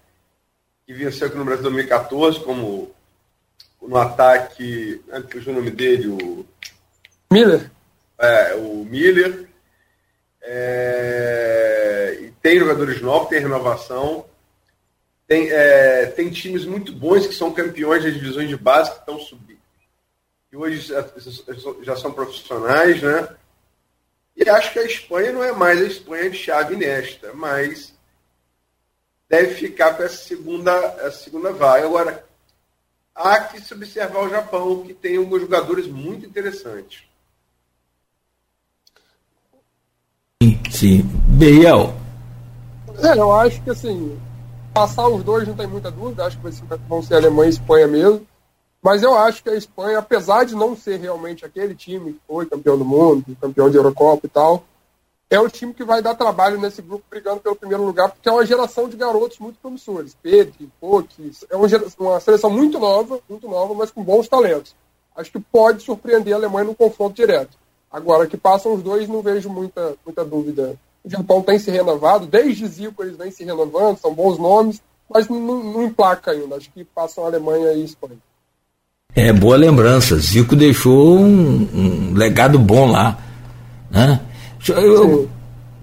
que 0.87 0.93
venceu 0.93 1.29
aqui 1.29 1.37
no 1.37 1.45
Brasil 1.45 1.63
em 1.63 1.73
2014, 1.73 2.41
como 2.41 2.95
no 3.81 3.97
ataque. 3.97 5.01
que 5.31 5.51
o 5.51 5.53
nome 5.53 5.71
dele? 5.71 6.09
O. 6.09 6.47
Miller? 7.35 7.69
É, 8.17 8.55
o 8.55 8.85
Miller. 8.85 9.49
É, 10.41 12.31
tem 12.41 12.61
jogadores 12.61 13.03
novos, 13.03 13.29
tem 13.29 13.41
renovação. 13.41 14.25
Tem, 15.27 15.51
é, 15.51 16.07
tem 16.07 16.31
times 16.31 16.65
muito 16.65 16.93
bons 16.93 17.27
que 17.27 17.35
são 17.35 17.53
campeões 17.53 18.05
das 18.05 18.15
divisões 18.15 18.49
de 18.49 18.57
base 18.57 18.93
que 18.93 18.99
estão 18.99 19.19
subindo. 19.19 19.59
E 20.53 20.57
hoje 20.57 20.93
já 21.83 21.97
são 21.97 22.13
profissionais, 22.13 23.03
né? 23.03 23.29
E 24.37 24.49
acho 24.49 24.73
que 24.73 24.79
a 24.79 24.85
Espanha 24.85 25.33
não 25.33 25.43
é 25.43 25.51
mais 25.51 25.81
a 25.81 25.87
Espanha 25.87 26.31
de 26.31 26.37
chave 26.37 26.77
nesta, 26.77 27.33
mas 27.33 27.93
deve 29.29 29.55
ficar 29.55 29.97
com 29.97 30.05
essa 30.05 30.19
segunda, 30.19 30.73
essa 31.01 31.25
segunda 31.25 31.53
vaga. 31.53 31.87
Agora, 31.87 32.25
há 33.13 33.41
que 33.41 33.61
se 33.61 33.75
observar 33.75 34.21
o 34.21 34.31
Japão, 34.31 34.85
que 34.85 34.95
tem 34.95 35.17
alguns 35.17 35.41
jogadores 35.41 35.89
muito 35.89 36.27
interessantes. 36.27 37.05
Sim. 40.71 41.03
Biel. 41.29 41.95
É, 43.03 43.19
eu 43.19 43.33
acho 43.33 43.61
que 43.63 43.71
assim, 43.71 44.17
passar 44.73 45.09
os 45.09 45.23
dois 45.23 45.47
não 45.47 45.55
tem 45.55 45.67
muita 45.67 45.91
dúvida, 45.91 46.27
acho 46.27 46.39
que 46.39 46.51
vão 46.89 47.03
ser 47.03 47.15
Alemanha 47.15 47.49
e 47.49 47.53
Espanha 47.53 47.87
mesmo. 47.87 48.27
Mas 48.83 49.03
eu 49.03 49.17
acho 49.17 49.43
que 49.43 49.49
a 49.49 49.57
Espanha, 49.57 49.99
apesar 49.99 50.45
de 50.45 50.55
não 50.55 50.77
ser 50.77 51.01
realmente 51.01 51.45
aquele 51.45 51.75
time 51.75 52.13
que 52.13 52.21
foi 52.29 52.45
campeão 52.45 52.77
do 52.77 52.85
mundo, 52.85 53.25
campeão 53.41 53.71
de 53.71 53.79
Eurocopa 53.79 54.27
e 54.27 54.29
tal, 54.29 54.63
é 55.31 55.41
o 55.41 55.49
time 55.49 55.73
que 55.73 55.85
vai 55.85 56.03
dar 56.03 56.15
trabalho 56.15 56.61
nesse 56.61 56.83
grupo 56.83 57.03
brigando 57.09 57.41
pelo 57.41 57.57
primeiro 57.57 57.83
lugar, 57.83 58.11
porque 58.11 58.29
é 58.29 58.33
uma 58.33 58.45
geração 58.45 58.89
de 58.89 58.97
garotos 58.97 59.39
muito 59.39 59.59
promissores. 59.59 60.15
Pedro, 60.23 60.71
Poque, 60.79 61.33
é 61.51 61.57
uma, 61.57 61.67
geração, 61.67 62.07
uma 62.07 62.21
seleção 62.21 62.51
muito 62.51 62.79
nova, 62.79 63.21
muito 63.29 63.49
nova, 63.49 63.73
mas 63.73 63.91
com 63.91 64.05
bons 64.05 64.29
talentos. 64.29 64.77
Acho 65.17 65.33
que 65.33 65.41
pode 65.41 65.83
surpreender 65.83 66.35
a 66.35 66.37
Alemanha 66.37 66.67
no 66.67 66.75
confronto 66.75 67.15
direto. 67.15 67.57
Agora, 67.95 68.27
que 68.27 68.37
passam 68.37 68.75
os 68.75 68.83
dois, 68.83 69.09
não 69.09 69.23
vejo 69.23 69.49
muita, 69.49 69.95
muita 70.05 70.25
dúvida. 70.25 70.75
O 71.05 71.09
Japão 71.09 71.41
tem 71.41 71.61
se 71.61 71.71
renovado, 71.71 72.27
desde 72.27 72.67
Zico 72.67 73.05
eles 73.05 73.17
vêm 73.17 73.31
se 73.31 73.45
renovando, 73.45 73.99
são 73.99 74.13
bons 74.13 74.37
nomes, 74.37 74.83
mas 75.09 75.29
não, 75.29 75.63
não 75.63 75.85
emplaca 75.85 76.33
ainda. 76.33 76.57
Acho 76.57 76.69
que 76.75 76.83
passam 76.83 77.23
a 77.23 77.29
Alemanha 77.29 77.67
e 77.67 77.83
a 77.83 77.85
Espanha. 77.85 78.17
É, 79.15 79.33
boa 79.33 79.57
lembrança. 79.57 80.19
Zico 80.19 80.57
deixou 80.57 81.21
um, 81.21 81.69
um 81.73 82.15
legado 82.15 82.59
bom 82.59 82.91
lá. 82.91 83.17
Né? 83.89 84.21
Eu, 84.67 85.31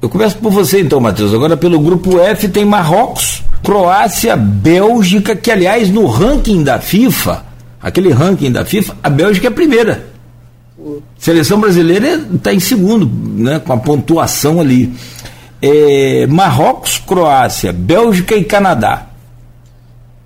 eu 0.01 0.09
começo 0.09 0.37
por 0.39 0.51
você 0.51 0.81
então, 0.81 0.99
Matheus. 0.99 1.33
Agora 1.33 1.55
pelo 1.55 1.79
grupo 1.79 2.19
F 2.19 2.49
tem 2.49 2.65
Marrocos, 2.65 3.41
Croácia, 3.63 4.35
Bélgica, 4.35 5.33
que 5.33 5.49
aliás 5.49 5.89
no 5.89 6.07
ranking 6.07 6.61
da 6.61 6.77
FIFA, 6.77 7.45
aquele 7.79 8.11
ranking 8.11 8.51
da 8.51 8.65
FIFA, 8.65 8.97
a 9.01 9.09
Bélgica 9.09 9.47
é 9.47 9.49
a 9.49 9.53
primeira. 9.53 10.10
Seleção 11.17 11.59
brasileira 11.59 12.15
está 12.33 12.53
em 12.53 12.59
segundo, 12.59 13.07
né, 13.07 13.59
com 13.59 13.73
a 13.73 13.77
pontuação 13.77 14.59
ali. 14.59 14.93
É, 15.61 16.25
Marrocos, 16.27 16.97
Croácia, 16.97 17.71
Bélgica 17.71 18.35
e 18.35 18.43
Canadá. 18.43 19.07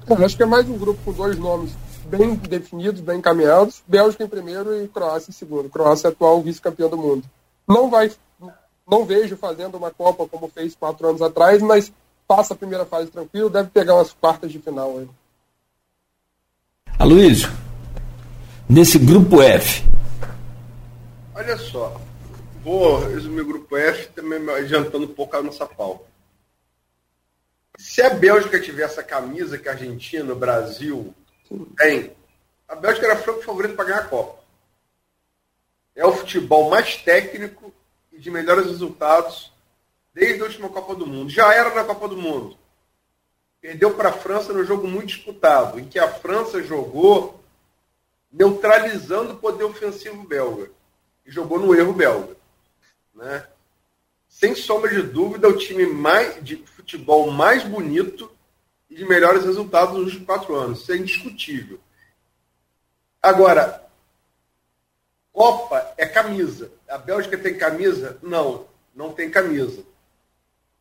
Eu 0.07 0.23
acho 0.23 0.37
que 0.37 0.43
é 0.43 0.45
mais 0.45 0.67
um 0.69 0.77
grupo 0.77 0.99
com 1.03 1.11
dois 1.11 1.37
nomes 1.37 1.71
bem 2.05 2.35
definidos, 2.35 3.01
bem 3.01 3.17
encaminhados. 3.17 3.81
Bélgica 3.87 4.23
em 4.23 4.27
primeiro 4.27 4.83
e 4.83 4.87
Croácia 4.87 5.29
em 5.29 5.33
segundo. 5.33 5.69
Croácia 5.69 6.07
é 6.07 6.11
atual 6.11 6.41
vice-campeão 6.41 6.89
do 6.89 6.97
mundo. 6.97 7.23
Não 7.67 7.89
vai 7.89 8.11
não 8.87 9.03
vejo 9.03 9.35
fazendo 9.35 9.75
uma 9.77 9.89
Copa 9.89 10.27
como 10.27 10.47
fez 10.47 10.75
quatro 10.75 11.07
anos 11.07 11.21
atrás, 11.21 11.61
mas 11.61 11.91
passa 12.27 12.53
a 12.53 12.57
primeira 12.57 12.85
fase 12.85 13.09
tranquilo, 13.09 13.49
deve 13.49 13.69
pegar 13.69 13.95
umas 13.95 14.13
quartas 14.13 14.51
de 14.51 14.59
final 14.59 14.97
aí. 14.99 15.07
Aloysio, 16.99 17.51
nesse 18.69 18.99
grupo 18.99 19.41
F. 19.41 19.83
Olha 21.37 21.57
só, 21.57 21.99
vou 22.63 23.09
resumir 23.09 23.41
o 23.41 23.45
grupo 23.45 23.75
F 23.75 24.07
também 24.13 24.39
adiantando 24.51 25.03
um 25.03 25.13
pouco 25.13 25.35
a 25.35 25.43
nossa 25.43 25.65
pauta. 25.65 26.05
Se 27.77 28.01
a 28.01 28.09
Bélgica 28.09 28.57
tivesse 28.57 29.01
a 29.01 29.03
camisa 29.03 29.57
que 29.57 29.67
a 29.67 29.73
Argentina, 29.73 30.31
o 30.31 30.37
Brasil 30.37 31.13
tem, 31.77 32.15
a 32.69 32.75
Bélgica 32.75 33.07
era 33.07 33.17
franco 33.17 33.41
favorito 33.41 33.75
para 33.75 33.83
ganhar 33.83 33.99
a 33.99 34.07
Copa. 34.07 34.41
É 35.93 36.05
o 36.05 36.13
futebol 36.13 36.69
mais 36.69 36.95
técnico 36.95 37.73
e 38.13 38.17
de 38.17 38.31
melhores 38.31 38.67
resultados 38.67 39.51
desde 40.13 40.39
a 40.41 40.45
última 40.45 40.69
Copa 40.69 40.95
do 40.95 41.05
Mundo. 41.05 41.29
Já 41.29 41.53
era 41.53 41.75
na 41.75 41.83
Copa 41.83 42.07
do 42.07 42.15
Mundo. 42.15 42.57
Perdeu 43.59 43.93
para 43.93 44.07
a 44.07 44.13
França 44.13 44.53
no 44.53 44.63
jogo 44.63 44.87
muito 44.87 45.07
disputado, 45.07 45.81
em 45.81 45.85
que 45.85 45.99
a 45.99 46.09
França 46.09 46.63
jogou 46.63 47.43
neutralizando 48.31 49.33
o 49.33 49.37
poder 49.37 49.65
ofensivo 49.65 50.25
belga. 50.25 50.71
E 51.25 51.31
jogou 51.31 51.59
no 51.59 51.73
erro 51.73 51.93
belga. 51.93 52.35
Né? 53.13 53.47
Sem 54.27 54.53
sombra 54.53 54.89
de 54.89 55.01
dúvida, 55.01 55.47
o 55.47 55.57
time 55.57 55.85
mais, 55.85 56.43
de 56.43 56.57
futebol 56.57 57.31
mais 57.31 57.63
bonito 57.63 58.31
e 58.89 58.95
de 58.95 59.05
melhores 59.05 59.45
resultados 59.45 59.95
nos 59.95 60.05
últimos 60.05 60.25
quatro 60.25 60.55
anos. 60.55 60.81
Isso 60.81 60.91
é 60.91 60.97
indiscutível. 60.97 61.79
Agora, 63.21 63.83
Copa 65.35 65.93
é 65.97 66.05
camisa. 66.05 66.71
A 66.87 66.97
Bélgica 66.97 67.37
tem 67.37 67.57
camisa? 67.57 68.17
Não, 68.21 68.67
não 68.95 69.11
tem 69.11 69.29
camisa. 69.29 69.83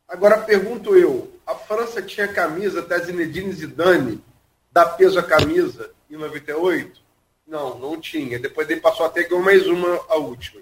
Agora 0.07 0.41
pergunto 0.41 0.95
eu, 0.95 1.33
a 1.45 1.55
França 1.55 2.01
tinha 2.01 2.27
camisa 2.27 2.79
até 2.79 2.97
Zinedine 2.99 3.51
Zidane 3.51 4.23
dá 4.71 4.85
peso 4.85 5.17
à 5.17 5.23
camisa 5.23 5.91
em 6.09 6.17
98? 6.17 7.01
Não, 7.45 7.77
não 7.77 7.99
tinha. 7.99 8.39
Depois 8.39 8.69
ele 8.69 8.81
passou 8.81 9.05
até 9.05 9.23
ganhar 9.23 9.41
mais 9.41 9.67
uma, 9.67 9.95
a 10.09 10.15
última. 10.15 10.61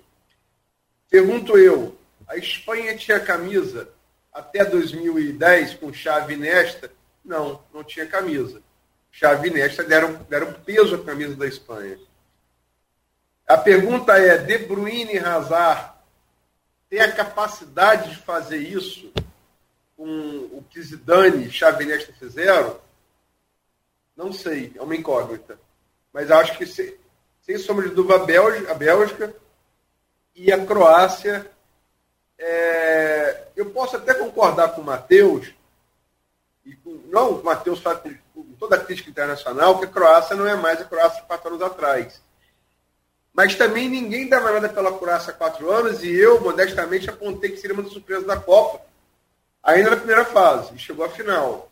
Pergunto 1.09 1.57
eu, 1.57 1.97
a 2.27 2.37
Espanha 2.37 2.97
tinha 2.97 3.19
camisa 3.19 3.89
até 4.31 4.65
2010, 4.65 5.75
com 5.75 5.93
Chave 5.93 6.35
Nesta, 6.35 6.91
não, 7.23 7.63
não 7.73 7.83
tinha 7.83 8.05
camisa. 8.05 8.61
Chave 9.11 9.49
Nesta 9.49 9.83
deram, 9.83 10.13
deram 10.29 10.53
peso 10.53 10.95
à 10.95 11.03
camisa 11.03 11.35
da 11.35 11.47
Espanha. 11.47 11.99
A 13.47 13.57
pergunta 13.57 14.17
é: 14.17 14.37
De 14.37 14.57
Bruyne 14.59 15.13
e 15.13 15.19
Hazard 15.19 15.93
têm 16.89 16.99
a 16.99 17.11
capacidade 17.11 18.09
de 18.09 18.17
fazer 18.17 18.57
isso 18.57 19.11
com 19.95 20.49
o 20.51 20.65
que 20.69 20.81
Zidane 20.81 21.45
e 21.45 21.51
Xavi 21.51 21.85
Nesta 21.85 22.11
fizeram? 22.13 22.79
Não 24.15 24.33
sei, 24.33 24.73
é 24.75 24.81
uma 24.81 24.95
incógnita. 24.95 25.59
Mas 26.13 26.29
acho 26.29 26.57
que, 26.57 26.65
sem, 26.65 26.93
sem 27.41 27.57
sombra 27.57 27.89
de 27.89 27.95
dúvida, 27.95 28.15
a 28.15 28.25
Bélgica, 28.25 28.71
a 28.71 28.75
Bélgica 28.75 29.35
e 30.35 30.51
a 30.51 30.65
Croácia. 30.65 31.49
É, 32.37 33.47
eu 33.55 33.71
posso 33.71 33.97
até 33.97 34.13
concordar 34.13 34.69
com 34.69 34.81
o 34.81 34.83
Matheus, 34.85 35.53
e 36.65 36.75
com, 36.77 36.91
não 37.07 37.31
o 37.31 37.43
Matheus 37.43 37.81
com 38.33 38.43
toda 38.59 38.75
a 38.75 38.83
crítica 38.83 39.09
internacional, 39.09 39.79
que 39.79 39.85
a 39.85 39.89
Croácia 39.89 40.35
não 40.35 40.47
é 40.47 40.55
mais 40.55 40.79
a 40.79 40.85
Croácia 40.85 41.21
de 41.21 41.27
quatro 41.27 41.49
anos 41.49 41.61
atrás. 41.61 42.21
Mas 43.33 43.55
também 43.55 43.89
ninguém 43.89 44.29
dava 44.29 44.51
nada 44.51 44.69
pela 44.69 44.97
Croácia 44.97 45.31
há 45.31 45.35
quatro 45.35 45.71
anos, 45.71 46.03
e 46.03 46.13
eu, 46.13 46.39
modestamente, 46.41 47.09
apontei 47.09 47.51
que 47.51 47.57
seria 47.57 47.73
uma 47.73 47.83
das 47.83 47.93
surpresas 47.93 48.25
da 48.25 48.37
Copa, 48.37 48.85
ainda 49.61 49.91
na 49.91 49.97
primeira 49.97 50.25
fase, 50.25 50.75
e 50.75 50.79
chegou 50.79 51.05
à 51.05 51.09
final. 51.09 51.71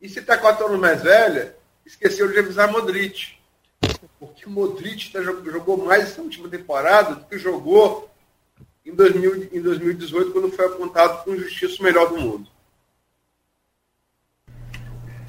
E 0.00 0.08
se 0.08 0.20
está 0.20 0.36
quatro 0.36 0.66
anos 0.66 0.80
mais 0.80 1.02
velha, 1.02 1.56
esqueceu 1.88 2.30
de 2.30 2.38
avisar 2.38 2.70
Modric. 2.70 3.38
Porque 4.20 4.48
Modric 4.48 5.10
tá, 5.10 5.22
jogou 5.22 5.76
mais 5.84 6.04
essa 6.04 6.20
última 6.22 6.48
temporada 6.48 7.14
do 7.14 7.24
que 7.24 7.38
jogou 7.38 8.08
em, 8.84 8.94
2000, 8.94 9.48
em 9.52 9.60
2018, 9.60 10.30
quando 10.30 10.50
foi 10.50 10.66
apontado 10.66 11.24
como 11.24 11.38
justiça 11.38 11.82
melhor 11.82 12.08
do 12.08 12.20
mundo. 12.20 12.46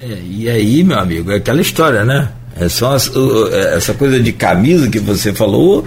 É, 0.00 0.18
e 0.22 0.48
aí, 0.48 0.84
meu 0.84 0.98
amigo, 0.98 1.30
é 1.30 1.36
aquela 1.36 1.60
história, 1.60 2.04
né? 2.04 2.32
É 2.56 2.68
só 2.68 2.94
as, 2.94 3.10
é, 3.52 3.76
essa 3.76 3.94
coisa 3.94 4.20
de 4.20 4.32
camisa 4.32 4.90
que 4.90 4.98
você 4.98 5.32
falou, 5.32 5.86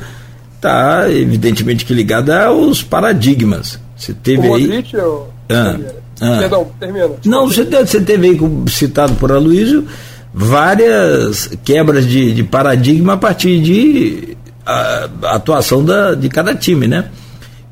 tá 0.62 1.10
evidentemente 1.10 1.86
que 1.86 1.94
ligada 1.94 2.46
aos 2.46 2.82
paradigmas. 2.82 3.80
Você 3.96 4.14
teve 4.14 4.48
o 4.48 4.54
aí. 4.56 4.68
Modric, 4.68 4.94
eu... 4.94 5.34
ah, 5.50 5.80
ah. 6.22 6.38
Perdão, 6.40 6.72
termina. 6.80 7.10
Não, 7.26 7.48
você, 7.48 7.64
você 7.66 8.02
teve 8.02 8.30
aí, 8.30 8.40
citado 8.70 9.16
por 9.16 9.32
Aloysio, 9.32 9.88
várias 10.34 11.50
quebras 11.64 12.08
de, 12.08 12.34
de 12.34 12.44
paradigma 12.44 13.14
a 13.14 13.18
partir 13.18 13.62
de 13.62 14.38
a, 14.66 15.10
a 15.24 15.36
atuação 15.36 15.84
da, 15.84 16.16
de 16.16 16.28
cada 16.30 16.56
time, 16.56 16.88
né? 16.88 17.06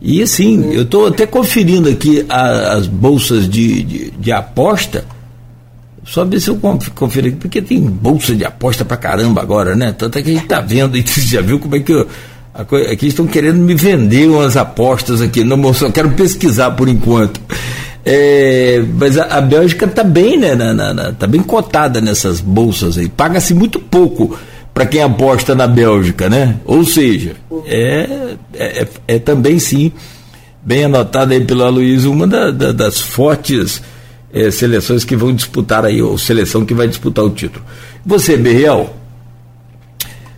E 0.02 0.22
assim, 0.22 0.72
eu 0.74 0.84
estou 0.84 1.08
até 1.08 1.26
conferindo 1.26 1.90
aqui 1.90 2.26
a, 2.28 2.74
as 2.74 2.88
bolsas 2.88 3.48
de, 3.48 3.84
de, 3.84 4.12
de, 4.12 4.32
aposta, 4.32 5.06
só 6.04 6.26
ver 6.26 6.40
se 6.40 6.50
eu 6.50 6.60
confiro 6.96 7.28
aqui, 7.28 7.38
porque 7.38 7.62
tem 7.62 7.80
bolsa 7.82 8.36
de 8.36 8.44
aposta 8.44 8.84
pra 8.84 8.98
caramba 8.98 9.42
agora, 9.42 9.76
né? 9.76 9.94
Tanto 9.96 10.18
é 10.18 10.22
que 10.22 10.32
a 10.32 10.34
gente 10.34 10.48
tá 10.48 10.60
vendo, 10.60 10.98
e 10.98 11.04
você 11.04 11.22
já 11.22 11.42
viu 11.42 11.60
como 11.60 11.76
é 11.76 11.80
que 11.80 11.94
eu, 11.94 12.08
aqui 12.92 13.08
estão 13.08 13.28
querendo 13.28 13.60
me 13.60 13.76
vender 13.76 14.28
umas 14.28 14.58
apostas 14.58 15.22
aqui, 15.22 15.44
não, 15.44 15.74
só 15.74 15.90
quero 15.92 16.10
pesquisar 16.12 16.72
por 16.72 16.90
enquanto. 16.90 17.40
É, 18.06 18.84
mas 18.98 19.18
a, 19.18 19.38
a, 19.38 19.42
Bélgica 19.42 19.86
está 19.86 20.04
bem, 20.04 20.38
né? 20.38 20.56
Na, 20.56 20.74
na, 20.74 20.94
na, 20.94 21.12
tá 21.12 21.28
bem 21.28 21.42
cotada 21.42 22.02
nessas 22.02 22.42
bolsas 22.42 22.98
aí. 22.98 23.08
Paga-se 23.08 23.54
muito 23.54 23.80
pouco 23.80 24.38
para 24.74 24.86
quem 24.86 25.02
aposta 25.02 25.54
na 25.54 25.68
Bélgica, 25.68 26.30
né? 26.30 26.56
Ou 26.66 26.84
seja, 26.84 27.36
é, 27.66 28.36
é, 28.54 28.88
é 29.08 29.20
também 29.20 29.60
sim, 29.60 29.92
bem 30.64 30.86
anotado 30.86 31.34
aí 31.34 31.44
pelo 31.46 31.64
Aloysio, 31.64 32.12
uma 32.12 32.26
da, 32.26 32.50
da, 32.50 32.72
das 32.72 33.00
fortes 33.00 33.82
é, 34.34 34.50
seleções 34.50 35.04
que 35.04 35.16
vão 35.16 35.34
disputar 35.34 35.86
aí, 35.86 36.02
ou 36.02 36.18
seleção 36.18 36.66
que 36.66 36.74
vai 36.74 36.88
disputar 36.88 37.24
o 37.24 37.30
título. 37.30 37.64
Você, 38.06 38.38
Berriel? 38.38 39.01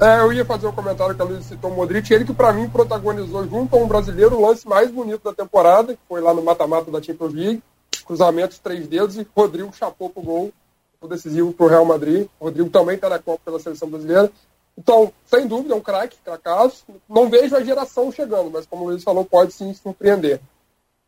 É, 0.03 0.19
eu 0.19 0.33
ia 0.33 0.43
fazer 0.43 0.67
um 0.67 0.73
comentário 0.73 1.15
que 1.15 1.21
a 1.21 1.23
Luiz 1.23 1.45
citou 1.45 1.71
o 1.71 1.75
Modric, 1.75 2.13
ele 2.13 2.25
que 2.25 2.33
para 2.33 2.51
mim 2.51 2.67
protagonizou 2.67 3.47
junto 3.47 3.73
a 3.73 3.79
um 3.79 3.87
brasileiro 3.87 4.35
o 4.35 4.45
lance 4.45 4.67
mais 4.67 4.91
bonito 4.91 5.23
da 5.23 5.33
temporada, 5.33 5.93
que 5.93 5.99
foi 6.09 6.19
lá 6.19 6.33
no 6.33 6.43
mata-mata 6.43 6.91
da 6.91 7.01
Champions 7.01 7.33
League, 7.33 7.63
cruzamentos 8.05 8.59
três 8.59 8.85
dedos 8.85 9.17
e 9.17 9.25
Rodrigo 9.33 9.71
chapou 9.73 10.09
pro 10.09 10.21
gol, 10.21 10.51
o 10.99 11.07
decisivo 11.07 11.53
pro 11.53 11.67
Real 11.67 11.85
Madrid. 11.85 12.27
O 12.37 12.45
Rodrigo 12.45 12.69
também 12.69 12.95
está 12.95 13.07
na 13.07 13.17
Copa 13.17 13.39
pela 13.45 13.61
seleção 13.61 13.89
brasileira. 13.89 14.29
Então, 14.77 15.09
sem 15.25 15.47
dúvida, 15.47 15.73
é 15.73 15.77
um 15.77 15.81
craque, 15.81 16.17
cracaço. 16.21 16.83
Não 17.07 17.29
vejo 17.29 17.55
a 17.55 17.63
geração 17.63 18.11
chegando, 18.11 18.51
mas 18.51 18.65
como 18.65 18.83
o 18.83 18.89
Luiz 18.89 19.05
falou, 19.05 19.23
pode 19.23 19.53
sim 19.53 19.73
surpreender. 19.73 20.41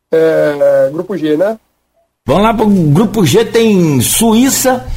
É, 0.10 0.90
grupo 0.94 1.18
G, 1.18 1.36
né? 1.36 1.60
Vamos 2.26 2.44
lá 2.44 2.54
para 2.54 2.66
o 2.66 2.70
grupo 2.70 3.26
G, 3.26 3.44
tem 3.44 4.00
Suíça, 4.00 4.88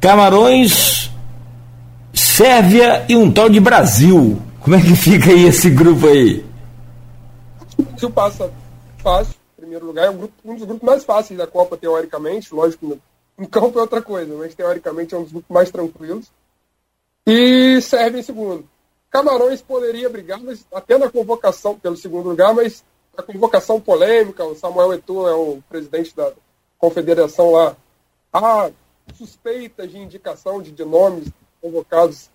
Camarões, 0.00 1.11
Sérvia 2.12 3.06
e 3.08 3.16
um 3.16 3.32
tal 3.32 3.48
de 3.48 3.58
Brasil. 3.58 4.40
Como 4.60 4.76
é 4.76 4.80
que 4.80 4.94
fica 4.94 5.30
aí 5.30 5.46
esse 5.46 5.70
grupo 5.70 6.06
aí? 6.06 6.44
O 7.78 7.82
Brasil 7.82 8.10
passa 8.10 8.52
fácil, 8.98 9.34
em 9.58 9.60
primeiro 9.62 9.86
lugar, 9.86 10.06
é 10.06 10.10
um, 10.10 10.18
grupo, 10.18 10.34
um 10.44 10.54
dos 10.54 10.64
grupos 10.64 10.86
mais 10.86 11.04
fáceis 11.04 11.38
da 11.38 11.46
Copa, 11.46 11.76
teoricamente. 11.76 12.54
Lógico, 12.54 12.98
em 13.38 13.44
campo 13.44 13.78
é 13.78 13.82
outra 13.82 14.02
coisa, 14.02 14.34
mas 14.36 14.54
teoricamente 14.54 15.14
é 15.14 15.18
um 15.18 15.22
dos 15.22 15.32
grupos 15.32 15.50
mais 15.50 15.70
tranquilos. 15.70 16.30
E 17.26 17.80
Sérvia 17.80 18.20
em 18.20 18.22
segundo. 18.22 18.68
Camarões 19.10 19.62
poderia 19.62 20.08
brigar, 20.08 20.40
mas 20.40 20.66
até 20.72 20.98
na 20.98 21.10
convocação 21.10 21.78
pelo 21.78 21.96
segundo 21.96 22.28
lugar, 22.28 22.54
mas 22.54 22.84
a 23.16 23.22
convocação 23.22 23.80
polêmica, 23.80 24.44
o 24.44 24.54
Samuel 24.54 24.94
Eto'o 24.94 25.28
é 25.28 25.34
o 25.34 25.62
presidente 25.68 26.14
da 26.16 26.32
confederação 26.78 27.52
lá, 27.52 27.76
há 28.32 28.70
suspeitas 29.14 29.90
de 29.90 29.98
indicação 29.98 30.62
de, 30.62 30.70
de 30.70 30.84
nomes 30.84 31.28
convocados 31.62 32.28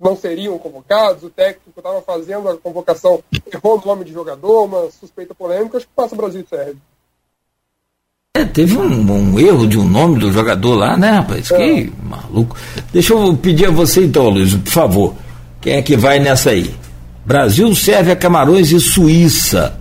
não 0.00 0.16
seriam 0.16 0.58
convocados, 0.58 1.22
o 1.22 1.28
técnico 1.28 1.78
estava 1.78 2.00
fazendo 2.00 2.48
a 2.48 2.56
convocação, 2.56 3.22
errou 3.52 3.78
o 3.78 3.86
nome 3.86 4.06
de 4.06 4.12
jogador, 4.12 4.64
uma 4.64 4.90
suspeita 4.90 5.34
polêmica, 5.34 5.76
acho 5.76 5.86
que 5.86 5.92
passa 5.94 6.14
o 6.14 6.18
Brasil 6.18 6.40
e 6.40 6.48
serve. 6.48 6.78
É, 8.34 8.44
teve 8.44 8.78
um, 8.78 9.12
um, 9.12 9.38
erro 9.38 9.66
de 9.66 9.78
um 9.78 9.86
nome 9.86 10.18
do 10.18 10.32
jogador 10.32 10.74
lá, 10.74 10.96
né, 10.96 11.10
rapaz? 11.10 11.50
É. 11.50 11.56
Que 11.58 11.92
maluco. 12.02 12.56
Deixa 12.90 13.12
eu 13.12 13.36
pedir 13.36 13.66
a 13.66 13.70
você 13.70 14.04
então, 14.04 14.30
Luiz, 14.30 14.54
por 14.54 14.70
favor. 14.70 15.14
Quem 15.60 15.74
é 15.74 15.82
que 15.82 15.96
vai 15.96 16.18
nessa 16.18 16.50
aí? 16.50 16.74
Brasil, 17.26 17.74
Sérvia, 17.74 18.16
Camarões 18.16 18.70
e 18.70 18.80
Suíça. 18.80 19.78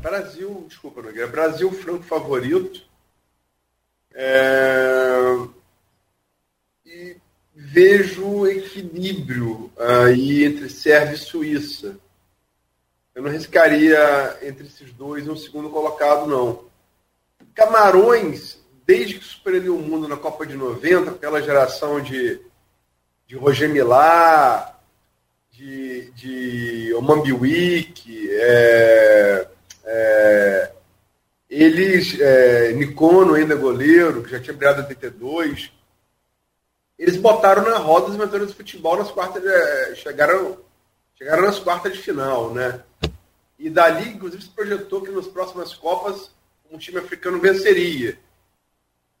Brasil, 0.00 0.64
desculpa, 0.68 1.02
Nogueira. 1.02 1.26
Brasil, 1.26 1.72
franco 1.72 2.04
favorito. 2.04 2.82
É 4.14 5.04
vejo 7.74 8.46
equilíbrio 8.46 9.68
aí 9.76 10.44
entre 10.44 10.70
Sérvia 10.70 11.16
e 11.16 11.18
Suíça. 11.18 11.96
Eu 13.12 13.22
não 13.22 13.30
riscaria 13.30 14.38
entre 14.42 14.66
esses 14.66 14.92
dois 14.92 15.28
um 15.28 15.36
segundo 15.36 15.68
colocado, 15.70 16.24
não. 16.28 16.66
Camarões, 17.52 18.58
desde 18.86 19.18
que 19.18 19.24
superou 19.24 19.76
o 19.76 19.82
mundo 19.82 20.06
na 20.06 20.16
Copa 20.16 20.46
de 20.46 20.54
90, 20.54 21.10
aquela 21.10 21.42
geração 21.42 22.00
de, 22.00 22.40
de 23.26 23.34
Roger 23.34 23.68
Milá, 23.68 24.78
de, 25.50 26.12
de 26.12 26.94
Omambiwik, 26.94 28.28
é, 28.30 29.48
é, 29.84 30.72
eles, 31.50 32.20
é, 32.20 32.72
Nicono 32.72 33.34
ainda 33.34 33.56
goleiro, 33.56 34.22
que 34.22 34.30
já 34.30 34.38
tinha 34.38 34.54
brilhado 34.54 34.80
em 34.80 34.84
82, 34.84 35.72
eles 36.98 37.16
botaram 37.16 37.62
na 37.62 37.76
roda 37.78 38.10
os 38.10 38.16
mentores 38.16 38.48
de 38.48 38.54
futebol 38.54 38.96
nas 38.96 39.10
quartas 39.10 39.42
de, 39.42 39.48
eh, 39.48 39.94
chegaram 39.96 40.58
chegaram 41.16 41.42
nas 41.42 41.58
quartas 41.58 41.92
de 41.92 42.02
final, 42.02 42.52
né? 42.52 42.82
E 43.58 43.70
dali, 43.70 44.10
inclusive, 44.10 44.42
se 44.42 44.50
projetou 44.50 45.00
que 45.00 45.10
nas 45.10 45.26
próximas 45.26 45.74
Copas 45.74 46.30
um 46.70 46.78
time 46.78 46.98
africano 46.98 47.40
venceria. 47.40 48.18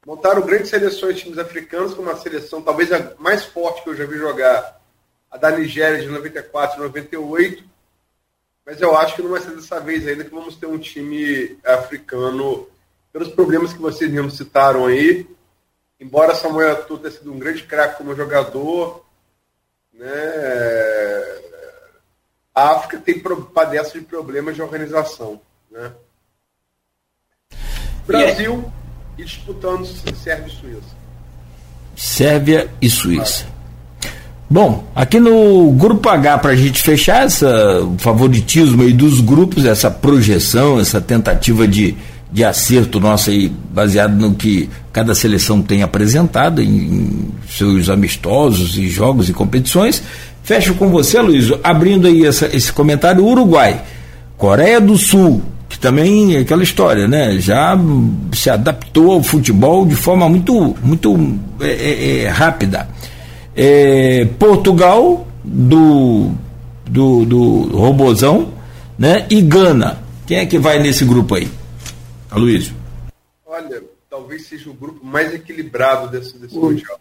Montaram 0.06 0.42
grandes 0.42 0.70
seleções 0.70 1.16
de 1.16 1.22
times 1.22 1.38
africanos, 1.38 1.94
como 1.94 2.10
a 2.10 2.16
seleção 2.16 2.60
talvez 2.60 2.92
a 2.92 3.14
mais 3.18 3.44
forte 3.44 3.82
que 3.82 3.90
eu 3.90 3.96
já 3.96 4.04
vi 4.04 4.18
jogar, 4.18 4.80
a 5.30 5.38
da 5.38 5.50
Nigéria 5.50 6.00
de 6.00 6.08
94 6.08 6.76
e 6.76 6.82
98. 6.82 7.64
Mas 8.66 8.80
eu 8.80 8.96
acho 8.96 9.16
que 9.16 9.22
não 9.22 9.30
vai 9.30 9.40
ser 9.40 9.54
dessa 9.54 9.80
vez 9.80 10.06
ainda 10.06 10.24
que 10.24 10.34
vamos 10.34 10.56
ter 10.56 10.66
um 10.66 10.78
time 10.78 11.56
africano, 11.64 12.68
pelos 13.12 13.28
problemas 13.28 13.72
que 13.72 13.80
vocês 13.80 14.10
mesmos 14.10 14.36
citaram 14.36 14.86
aí, 14.86 15.26
embora 16.00 16.34
Samuel 16.34 16.72
Atu 16.72 16.98
tenha 16.98 17.12
sido 17.12 17.32
um 17.32 17.38
grande 17.38 17.62
craque 17.62 17.98
como 17.98 18.14
jogador, 18.14 19.04
né, 19.92 20.08
a 22.54 22.70
África 22.72 22.98
tem, 22.98 23.20
padece 23.52 23.98
de 23.98 24.04
problemas 24.04 24.54
de 24.54 24.62
organização. 24.62 25.40
Né? 25.70 25.90
Brasil 28.06 28.72
e 29.18 29.24
disputando 29.24 29.84
Sérvia 29.86 30.46
e 30.46 30.50
Suíça. 30.50 30.96
Sérvia 31.96 32.70
e 32.80 32.88
Suíça. 32.90 33.46
Bom, 34.48 34.84
aqui 34.94 35.18
no 35.18 35.72
grupo 35.72 36.08
H, 36.08 36.38
para 36.38 36.52
a 36.52 36.56
gente 36.56 36.80
fechar 36.80 37.24
essa, 37.24 37.80
o 37.80 37.98
favoritismo 37.98 38.82
aí 38.82 38.92
dos 38.92 39.20
grupos, 39.20 39.64
essa 39.64 39.90
projeção, 39.90 40.78
essa 40.78 41.00
tentativa 41.00 41.66
de, 41.66 41.96
de 42.30 42.44
acerto 42.44 42.98
nosso 42.98 43.30
aí, 43.30 43.52
baseado 43.72 44.12
no 44.12 44.34
que 44.34 44.68
cada 44.92 45.14
seleção 45.14 45.62
tem 45.62 45.82
apresentado 45.82 46.60
em, 46.60 46.68
em 46.68 47.28
seus 47.48 47.88
amistosos 47.88 48.76
e 48.76 48.88
jogos 48.88 49.28
e 49.28 49.32
competições. 49.32 50.02
Fecho 50.42 50.74
com 50.74 50.88
você, 50.88 51.20
Luiz, 51.20 51.52
abrindo 51.62 52.06
aí 52.06 52.26
essa, 52.26 52.54
esse 52.54 52.72
comentário: 52.72 53.24
Uruguai, 53.24 53.80
Coreia 54.36 54.80
do 54.80 54.96
Sul, 54.96 55.42
que 55.68 55.78
também 55.78 56.36
é 56.36 56.40
aquela 56.40 56.62
história, 56.62 57.06
né? 57.06 57.38
Já 57.38 57.78
se 58.32 58.50
adaptou 58.50 59.12
ao 59.12 59.22
futebol 59.22 59.86
de 59.86 59.94
forma 59.94 60.28
muito, 60.28 60.76
muito 60.82 61.38
é, 61.60 61.68
é, 61.68 62.22
é 62.22 62.28
rápida 62.28 62.88
é, 63.56 64.26
Portugal 64.38 65.26
do, 65.44 66.32
do, 66.88 67.24
do 67.24 67.76
Robozão, 67.76 68.48
né? 68.98 69.26
E 69.30 69.40
Gana. 69.40 69.98
Quem 70.26 70.38
é 70.38 70.46
que 70.46 70.58
vai 70.58 70.78
nesse 70.82 71.04
grupo 71.04 71.34
aí? 71.34 71.48
Aloysio. 72.34 72.74
Olha, 73.46 73.84
talvez 74.10 74.46
seja 74.46 74.68
o 74.68 74.74
grupo 74.74 75.04
mais 75.04 75.32
equilibrado 75.32 76.08
desse, 76.08 76.36
desse 76.36 76.56
Mundial. 76.56 77.00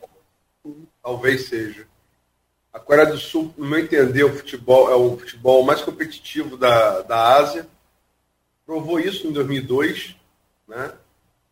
Talvez 1.01 1.47
seja. 1.47 1.87
A 2.71 2.79
Coreia 2.79 3.07
do 3.07 3.17
Sul, 3.17 3.51
no 3.57 3.65
meu 3.65 3.79
entender, 3.79 4.23
o 4.23 4.35
futebol, 4.35 4.91
é 4.91 4.95
o 4.95 5.17
futebol 5.17 5.63
mais 5.63 5.81
competitivo 5.81 6.55
da, 6.55 7.01
da 7.01 7.35
Ásia. 7.37 7.67
Provou 8.63 8.99
isso 8.99 9.25
em 9.25 9.31
2002. 9.31 10.15
Né? 10.67 10.93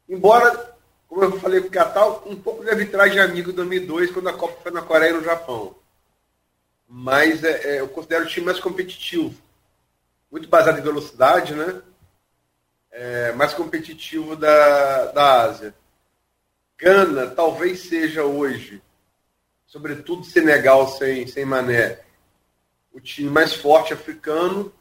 Embora 0.07 0.71
como 1.11 1.23
eu 1.23 1.39
falei 1.39 1.59
com 1.59 1.67
o 1.67 1.71
Catar, 1.71 2.07
um 2.25 2.37
pouco 2.37 2.63
de 2.63 2.69
arbitragem 2.69 3.19
amigo 3.19 3.51
em 3.51 3.53
2002, 3.53 4.11
quando 4.11 4.29
a 4.29 4.33
Copa 4.33 4.61
foi 4.63 4.71
na 4.71 4.81
Coreia 4.81 5.09
e 5.09 5.13
no 5.13 5.23
Japão. 5.23 5.75
Mas 6.87 7.43
é, 7.43 7.75
é, 7.75 7.79
eu 7.81 7.89
considero 7.89 8.23
o 8.23 8.27
time 8.29 8.45
mais 8.45 8.61
competitivo. 8.61 9.35
Muito 10.31 10.47
baseado 10.47 10.79
em 10.79 10.83
velocidade, 10.83 11.53
né? 11.53 11.81
É, 12.91 13.31
mais 13.31 13.53
competitivo 13.53 14.35
da, 14.35 15.05
da 15.11 15.43
Ásia. 15.43 15.73
Gana 16.77 17.27
talvez 17.27 17.81
seja 17.81 18.23
hoje, 18.23 18.81
sobretudo 19.65 20.23
Senegal 20.23 20.87
sem, 20.89 21.27
sem 21.27 21.45
Mané, 21.45 21.99
o 22.91 22.99
time 22.99 23.29
mais 23.29 23.53
forte 23.53 23.93
africano. 23.93 24.73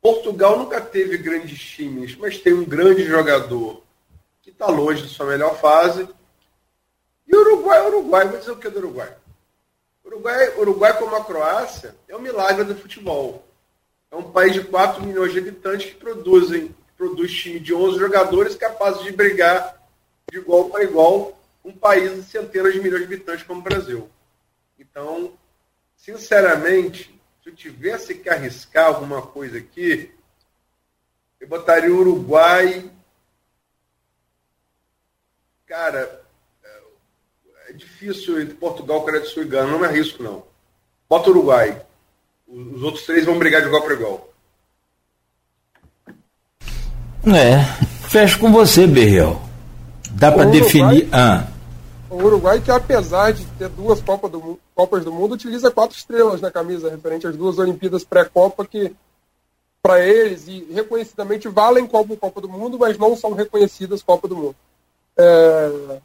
Portugal 0.00 0.58
nunca 0.58 0.80
teve 0.80 1.16
grandes 1.18 1.60
times, 1.60 2.16
mas 2.16 2.38
tem 2.38 2.52
um 2.52 2.64
grande 2.64 3.04
jogador 3.04 3.82
que 4.42 4.50
está 4.50 4.66
longe 4.66 5.02
de 5.02 5.08
sua 5.08 5.26
melhor 5.26 5.58
fase. 5.58 6.08
E 7.26 7.36
Uruguai, 7.36 7.86
Uruguai, 7.86 8.28
vou 8.28 8.38
dizer 8.38 8.50
o 8.52 8.56
que 8.56 8.68
do 8.68 8.78
Uruguai? 8.78 9.14
Uruguai, 10.04 10.58
Uruguai 10.58 10.98
como 10.98 11.14
a 11.16 11.24
Croácia, 11.24 11.94
é 12.08 12.16
um 12.16 12.20
milagre 12.20 12.64
do 12.64 12.74
futebol. 12.74 13.46
É 14.10 14.16
um 14.16 14.32
país 14.32 14.54
de 14.54 14.64
4 14.64 15.02
milhões 15.04 15.32
de 15.32 15.38
habitantes 15.38 15.90
que 15.90 15.96
produzem, 15.96 16.74
produz 16.98 17.32
time 17.32 17.58
de 17.58 17.72
11 17.72 17.98
jogadores 17.98 18.54
capazes 18.54 19.02
de 19.02 19.12
brigar 19.12 19.80
de 20.30 20.38
igual 20.38 20.68
para 20.68 20.84
igual 20.84 21.40
um 21.64 21.72
país 21.72 22.14
de 22.14 22.22
centenas 22.24 22.74
de 22.74 22.80
milhões 22.80 23.06
de 23.06 23.14
habitantes 23.14 23.46
como 23.46 23.60
o 23.60 23.62
Brasil. 23.64 24.10
Então, 24.78 25.32
sinceramente, 25.96 27.18
se 27.42 27.48
eu 27.48 27.54
tivesse 27.54 28.14
que 28.14 28.28
arriscar 28.28 28.86
alguma 28.86 29.22
coisa 29.22 29.56
aqui, 29.56 30.10
eu 31.40 31.48
botaria 31.48 31.94
o 31.94 31.98
Uruguai 31.98 32.90
Cara, 35.68 36.24
é, 36.64 37.72
difícil 37.74 38.40
entre 38.40 38.54
Portugal, 38.54 39.02
Coreia 39.02 39.22
do 39.22 39.28
Sul 39.28 39.42
e 39.42 39.46
Gana. 39.46 39.70
Não 39.70 39.84
é 39.84 39.92
risco, 39.92 40.22
não. 40.22 40.46
Bota 41.06 41.28
o 41.28 41.32
Uruguai. 41.32 41.84
Os 42.46 42.82
outros 42.82 43.04
três 43.04 43.26
vão 43.26 43.38
brigar 43.38 43.60
de 43.60 43.66
igual 43.66 43.82
para 43.82 43.92
igual. 43.92 44.27
É. 47.26 47.64
Fecho 48.08 48.38
com 48.38 48.50
você, 48.50 48.86
Berriel. 48.86 49.40
Dá 50.12 50.32
para 50.32 50.44
definir. 50.44 51.08
Ah. 51.12 51.46
O 52.10 52.16
Uruguai, 52.16 52.60
que 52.60 52.70
apesar 52.70 53.32
de 53.32 53.44
ter 53.58 53.68
duas 53.68 54.00
Copas 54.00 54.30
do, 54.30 54.58
Copas 54.74 55.04
do 55.04 55.12
Mundo, 55.12 55.34
utiliza 55.34 55.70
quatro 55.70 55.96
estrelas 55.96 56.40
na 56.40 56.50
camisa, 56.50 56.90
referente 56.90 57.26
às 57.26 57.36
duas 57.36 57.58
Olimpíadas 57.58 58.02
pré-Copa, 58.02 58.64
que 58.64 58.92
para 59.82 60.04
eles, 60.04 60.48
e 60.48 60.66
reconhecidamente 60.72 61.48
valem 61.48 61.86
como 61.86 62.16
Copa 62.16 62.40
do 62.40 62.48
Mundo, 62.48 62.78
mas 62.78 62.98
não 62.98 63.16
são 63.16 63.32
reconhecidas 63.32 64.02
Copa 64.02 64.26
do 64.26 64.36
Mundo. 64.36 64.56
É, 65.16 65.98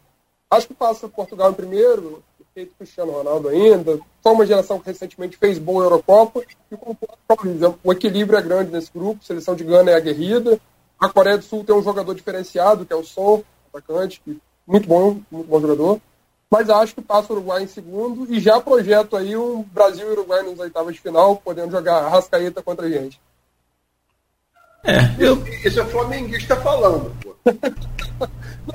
acho 0.52 0.68
que 0.68 0.74
passa 0.74 1.08
Portugal 1.08 1.52
em 1.52 1.56
primeiro, 1.56 2.22
feito 2.54 2.76
Cristiano 2.78 3.12
Ronaldo 3.12 3.50
ainda. 3.50 4.00
Foi 4.22 4.32
uma 4.32 4.46
geração 4.46 4.80
que 4.80 4.88
recentemente 4.88 5.38
fez 5.38 5.58
boa 5.58 5.86
Eurocopa 5.86 6.42
e 6.72 6.76
com 6.76 6.96
o 7.84 7.92
equilíbrio 7.92 8.38
é 8.38 8.42
grande 8.42 8.72
nesse 8.72 8.92
grupo. 8.94 9.24
Seleção 9.24 9.56
de 9.56 9.64
Gana 9.64 9.92
é 9.92 9.96
aguerrida. 9.96 10.60
A 11.04 11.10
Coreia 11.10 11.38
do 11.38 11.44
Sul 11.44 11.66
tem 11.66 11.76
um 11.76 11.84
jogador 11.84 12.16
diferenciado, 12.16 12.86
que 12.86 12.94
é 12.94 12.96
o 12.96 13.04
Son, 13.04 13.44
atacante, 13.68 14.22
que, 14.24 14.40
muito 14.66 14.88
bom, 14.88 15.20
muito 15.30 15.50
bom 15.50 15.60
jogador. 15.60 16.00
Mas 16.50 16.70
acho 16.70 16.96
que 16.96 17.02
passa 17.02 17.34
o 17.34 17.36
Uruguai 17.36 17.64
em 17.64 17.68
segundo 17.68 18.34
e 18.34 18.40
já 18.40 18.62
projeto 18.62 19.18
aí 19.18 19.36
um 19.36 19.64
Brasil 19.64 20.08
e 20.08 20.12
Uruguai 20.12 20.44
nas 20.44 20.58
oitavas 20.60 20.94
de 20.94 21.02
final, 21.02 21.36
podendo 21.36 21.72
jogar 21.72 22.08
rascaeta 22.08 22.64
contra 22.64 22.86
a 22.86 22.90
gente. 22.90 23.20
É, 24.86 25.14
eu... 25.20 25.44
Isso 25.66 25.82
é 25.82 25.86
flamenguista 25.86 26.56
falando, 26.56 27.14
pô. 27.22 27.36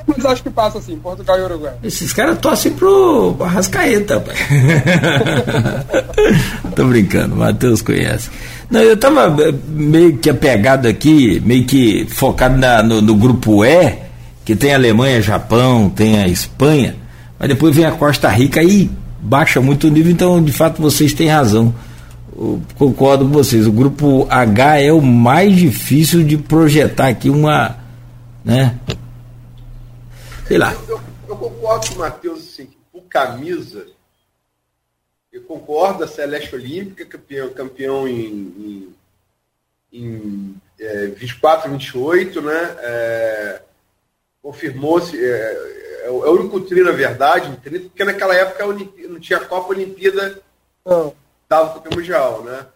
Mas 0.07 0.27
acho 0.27 0.43
que 0.43 0.51
passa 0.51 0.79
assim, 0.79 0.99
Portugal 0.99 1.39
e 1.39 1.43
Uruguai. 1.43 1.79
Esses 1.83 2.13
caras 2.13 2.39
torcem 2.39 2.75
pro 2.75 3.37
Arrascaeta, 3.41 4.21
pai. 4.21 4.37
Tô 6.77 6.85
brincando, 6.85 7.35
o 7.35 7.39
Matheus 7.39 7.81
conhece. 7.81 8.31
Não, 8.71 8.81
eu 8.81 8.97
tava 8.97 9.43
eh, 9.43 9.55
meio 9.69 10.19
que 10.19 10.29
apegado 10.29 10.87
aqui, 10.87 11.41
meio 11.41 11.65
que 11.65 12.07
focado 12.07 12.57
na, 12.57 12.83
no, 12.83 13.01
no, 13.01 13.15
grupo 13.15 13.65
E, 13.65 13.97
que 14.45 14.55
tem 14.55 14.73
a 14.73 14.77
Alemanha, 14.77 15.23
Japão, 15.23 15.89
tem 15.89 16.21
a 16.21 16.29
Espanha, 16.29 16.95
mas 17.39 17.49
depois 17.49 17.75
vem 17.75 17.87
a 17.87 17.93
Costa 17.93 18.29
Rica 18.29 18.63
e 18.63 18.91
baixa 19.21 19.61
muito 19.61 19.87
o 19.87 19.91
nível, 19.91 20.13
então 20.13 20.43
de 20.43 20.53
fato 20.53 20.83
vocês 20.83 21.15
têm 21.15 21.29
razão. 21.29 21.75
Eu 22.37 22.61
concordo 22.77 23.25
com 23.25 23.33
vocês. 23.33 23.67
O 23.67 23.73
grupo 23.73 24.27
H 24.31 24.81
é 24.81 24.93
o 24.93 25.01
mais 25.01 25.57
difícil 25.57 26.23
de 26.23 26.37
projetar 26.37 27.09
aqui 27.09 27.29
uma. 27.31 27.77
Né, 28.45 28.79
Sei 30.47 30.57
lá. 30.57 30.73
Eu, 30.73 30.97
eu, 30.97 31.01
eu 31.29 31.37
concordo 31.37 31.89
com 31.89 31.95
o 31.97 31.99
Matheus, 31.99 32.39
assim, 32.39 32.69
por 32.93 33.03
camisa, 33.03 33.85
eu 35.39 35.45
concordo, 35.45 36.05
a 36.05 36.09
Celeste 36.09 36.55
Olímpica, 36.55 37.05
campeão, 37.05 37.51
campeão 37.51 38.09
em, 38.09 38.25
em, 38.25 38.95
em 39.93 40.57
é, 40.79 41.07
24, 41.07 41.71
28, 41.71 42.43
né? 42.43 42.77
É, 42.81 43.63
Confirmou-se, 44.41 45.23
é, 45.23 45.29
é, 45.29 46.07
é, 46.07 46.11
o 46.11 46.33
único 46.33 46.61
tri, 46.61 46.83
na 46.83 46.93
verdade, 46.93 47.51
porque 47.61 48.05
naquela 48.05 48.35
época 48.35 48.67
não 49.09 49.21
tinha 49.21 49.41
Copa 49.41 49.71
Olimpíada, 49.71 50.41
dava 51.49 51.75
campeão 51.75 51.99
mundial, 51.99 52.45
né? 52.45 52.67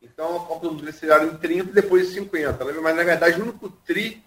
Então 0.00 0.36
a 0.36 0.40
Copa 0.46 0.68
do 0.68 0.74
Mundo 0.74 0.92
seria 0.92 1.22
em 1.24 1.36
30 1.36 1.70
e 1.70 1.72
depois 1.72 2.10
em 2.10 2.14
50. 2.14 2.64
Né? 2.64 2.72
Mas 2.82 2.96
na 2.96 3.02
verdade 3.02 3.40
o 3.40 3.44
único 3.44 3.70
tri 3.86 4.22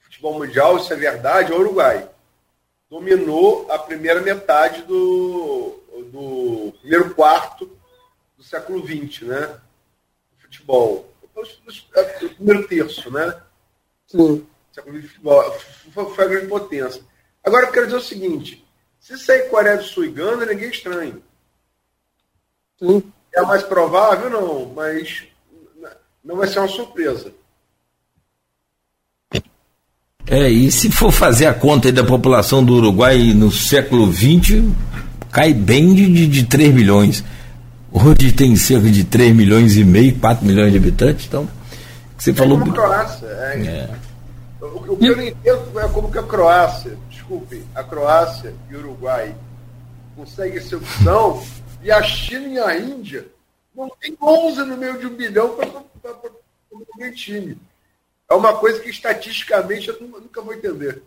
futebol 0.00 0.38
mundial, 0.38 0.76
isso 0.76 0.92
é 0.92 0.96
verdade, 0.96 1.52
é 1.52 1.54
o 1.54 1.60
Uruguai. 1.60 2.08
Dominou 2.90 3.70
a 3.70 3.78
primeira 3.78 4.20
metade 4.20 4.82
do, 4.82 5.80
do 6.10 6.72
primeiro 6.80 7.14
quarto 7.14 7.70
do 8.36 8.42
século 8.42 8.84
XX, 8.84 9.22
né? 9.22 9.60
Futebol. 10.38 11.08
O 11.22 12.34
primeiro 12.34 12.66
terço, 12.66 13.10
né? 13.12 13.40
Sim. 14.06 14.44
Século 14.72 14.98
XX, 14.98 15.10
futebol. 15.10 15.52
Foi 16.14 16.24
a 16.24 16.28
grande 16.28 16.48
potência. 16.48 17.02
Agora 17.44 17.66
eu 17.66 17.72
quero 17.72 17.86
dizer 17.86 17.98
o 17.98 18.02
seguinte: 18.02 18.66
se 18.98 19.16
sair 19.16 19.48
Coreia 19.48 19.76
do 19.76 19.84
Sul 19.84 20.06
e 20.06 20.10
Gana, 20.10 20.44
ninguém 20.44 20.66
é 20.66 20.70
estranho. 20.70 21.22
Sim. 22.76 23.12
É 23.32 23.42
mais 23.42 23.62
provável, 23.62 24.28
não, 24.28 24.66
mas 24.66 25.28
não 26.24 26.36
vai 26.36 26.48
ser 26.48 26.58
uma 26.58 26.68
surpresa. 26.68 27.32
É, 30.26 30.48
e 30.48 30.70
se 30.70 30.90
for 30.90 31.10
fazer 31.10 31.46
a 31.46 31.54
conta 31.54 31.90
da 31.90 32.04
população 32.04 32.64
do 32.64 32.74
Uruguai 32.74 33.32
no 33.34 33.50
século 33.50 34.12
XX, 34.12 34.62
cai 35.30 35.52
bem 35.52 35.94
de, 35.94 36.26
de 36.26 36.44
3 36.44 36.72
milhões. 36.72 37.24
Hoje 37.92 38.32
tem 38.32 38.54
cerca 38.54 38.88
de 38.88 39.04
3 39.04 39.34
milhões 39.34 39.76
e 39.76 39.84
meio, 39.84 40.16
4 40.18 40.46
milhões 40.46 40.70
de 40.70 40.78
habitantes, 40.78 41.26
então. 41.26 41.48
Você 42.16 42.30
é 42.30 42.34
falou. 42.34 42.58
Como 42.58 42.70
a 42.70 42.74
Croácia, 42.74 43.26
é. 43.26 43.66
é. 43.66 43.90
O, 44.60 44.92
o, 44.92 44.96
que 44.96 45.06
eu 45.06 45.16
não 45.16 45.22
entendo 45.22 45.80
é 45.80 45.88
como 45.88 46.12
que 46.12 46.18
a 46.18 46.22
Croácia, 46.22 46.96
desculpe, 47.08 47.62
a 47.74 47.82
Croácia 47.82 48.54
e 48.70 48.76
o 48.76 48.78
Uruguai 48.78 49.34
conseguem 50.14 50.60
ser 50.60 50.76
opção 50.76 51.42
e 51.82 51.90
a 51.90 52.02
China 52.02 52.46
e 52.46 52.58
a 52.58 52.78
Índia 52.78 53.26
não 53.74 53.90
tem 54.00 54.14
11 54.20 54.64
no 54.64 54.76
meio 54.76 54.98
de 54.98 55.06
um 55.06 55.16
bilhão 55.16 55.56
para 56.02 56.12
um 57.00 57.12
time. 57.12 57.56
É 58.30 58.34
uma 58.34 58.52
coisa 58.54 58.78
que 58.78 58.90
estatisticamente 58.90 59.88
eu 59.88 59.96
nunca 60.00 60.40
vou 60.40 60.54
entender. 60.54 61.02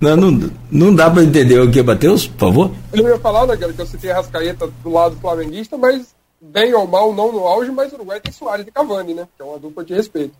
Não, 0.00 0.16
não, 0.16 0.50
não 0.70 0.94
dá 0.94 1.10
para 1.10 1.24
entender 1.24 1.58
o 1.58 1.70
que, 1.70 1.82
Matheus, 1.82 2.26
por 2.26 2.38
favor? 2.38 2.70
Eu 2.92 3.08
ia 3.08 3.18
falar, 3.18 3.46
né, 3.46 3.56
que 3.56 3.64
eu 3.64 3.86
citei 3.86 4.10
a 4.10 4.14
Rascaeta 4.14 4.66
do 4.82 4.90
lado 4.90 5.16
flamenguista, 5.16 5.76
mas 5.76 6.14
bem 6.40 6.72
ou 6.72 6.86
mal, 6.86 7.12
não 7.12 7.32
no 7.32 7.40
auge, 7.40 7.70
mas 7.70 7.92
o 7.92 7.96
Uruguai 7.96 8.20
tem 8.20 8.32
Soares 8.32 8.66
e 8.66 8.70
Cavani, 8.70 9.12
né? 9.12 9.28
Que 9.36 9.42
é 9.42 9.44
uma 9.44 9.58
dupla 9.58 9.84
de 9.84 9.92
respeito. 9.92 10.34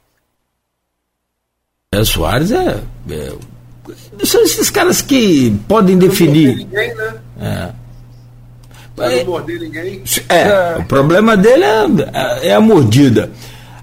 É, 1.93 2.05
Soares 2.05 2.53
é, 2.53 2.83
é 3.11 3.37
são 4.25 4.43
esses 4.43 4.71
caras 4.71 5.03
que 5.03 5.51
podem 5.69 5.97
não 5.97 6.09
definir. 6.09 6.57
Ninguém, 6.57 6.95
né? 6.95 7.21
É. 7.41 7.73
Não 8.97 9.25
morder 9.25 9.61
ninguém. 9.61 10.03
É, 10.29 10.43
é, 10.43 10.77
o 10.79 10.85
problema 10.85 11.37
dele 11.37 11.65
é, 11.65 12.49
é 12.49 12.55
a 12.55 12.61
mordida. 12.61 13.31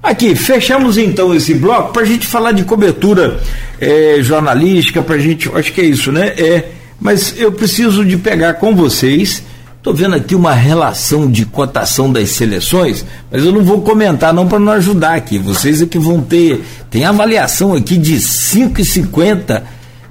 Aqui, 0.07 0.35
fechamos 0.35 0.97
então 0.97 1.35
esse 1.35 1.53
bloco 1.53 1.91
para 1.91 2.03
a 2.03 2.05
gente 2.05 2.25
falar 2.25 2.53
de 2.53 2.63
cobertura 2.63 3.41
é, 3.77 4.19
jornalística, 4.21 5.01
para 5.01 5.15
a 5.15 5.19
gente, 5.19 5.51
acho 5.53 5.73
que 5.73 5.81
é 5.81 5.83
isso, 5.83 6.13
né? 6.13 6.27
É, 6.27 6.69
mas 6.97 7.35
eu 7.37 7.51
preciso 7.51 8.05
de 8.05 8.15
pegar 8.15 8.53
com 8.53 8.73
vocês. 8.73 9.43
Estou 9.75 9.93
vendo 9.93 10.15
aqui 10.15 10.33
uma 10.33 10.53
relação 10.53 11.29
de 11.29 11.45
cotação 11.45 12.09
das 12.09 12.29
seleções, 12.29 13.05
mas 13.29 13.43
eu 13.43 13.51
não 13.51 13.65
vou 13.65 13.81
comentar 13.81 14.33
não 14.33 14.47
para 14.47 14.59
não 14.59 14.71
ajudar 14.71 15.15
aqui. 15.15 15.37
Vocês 15.37 15.81
é 15.81 15.85
que 15.85 15.99
vão 15.99 16.21
ter. 16.21 16.63
Tem 16.89 17.03
avaliação 17.03 17.73
aqui 17.73 17.97
de 17.97 18.15
5,50 18.15 19.61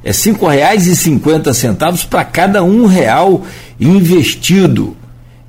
é 0.04 0.12
cinco 0.12 0.46
reais 0.46 0.86
e 0.86 0.94
cinquenta 0.94 1.54
centavos 1.54 2.04
para 2.04 2.22
cada 2.22 2.62
um 2.62 2.84
real 2.84 3.46
investido. 3.80 4.94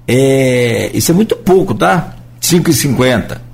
É, 0.08 0.90
isso 0.94 1.12
é 1.12 1.14
muito 1.14 1.36
pouco, 1.36 1.74
tá? 1.74 2.16
Cinco 2.40 2.70
e 2.70 2.74
cinquenta. 2.74 3.46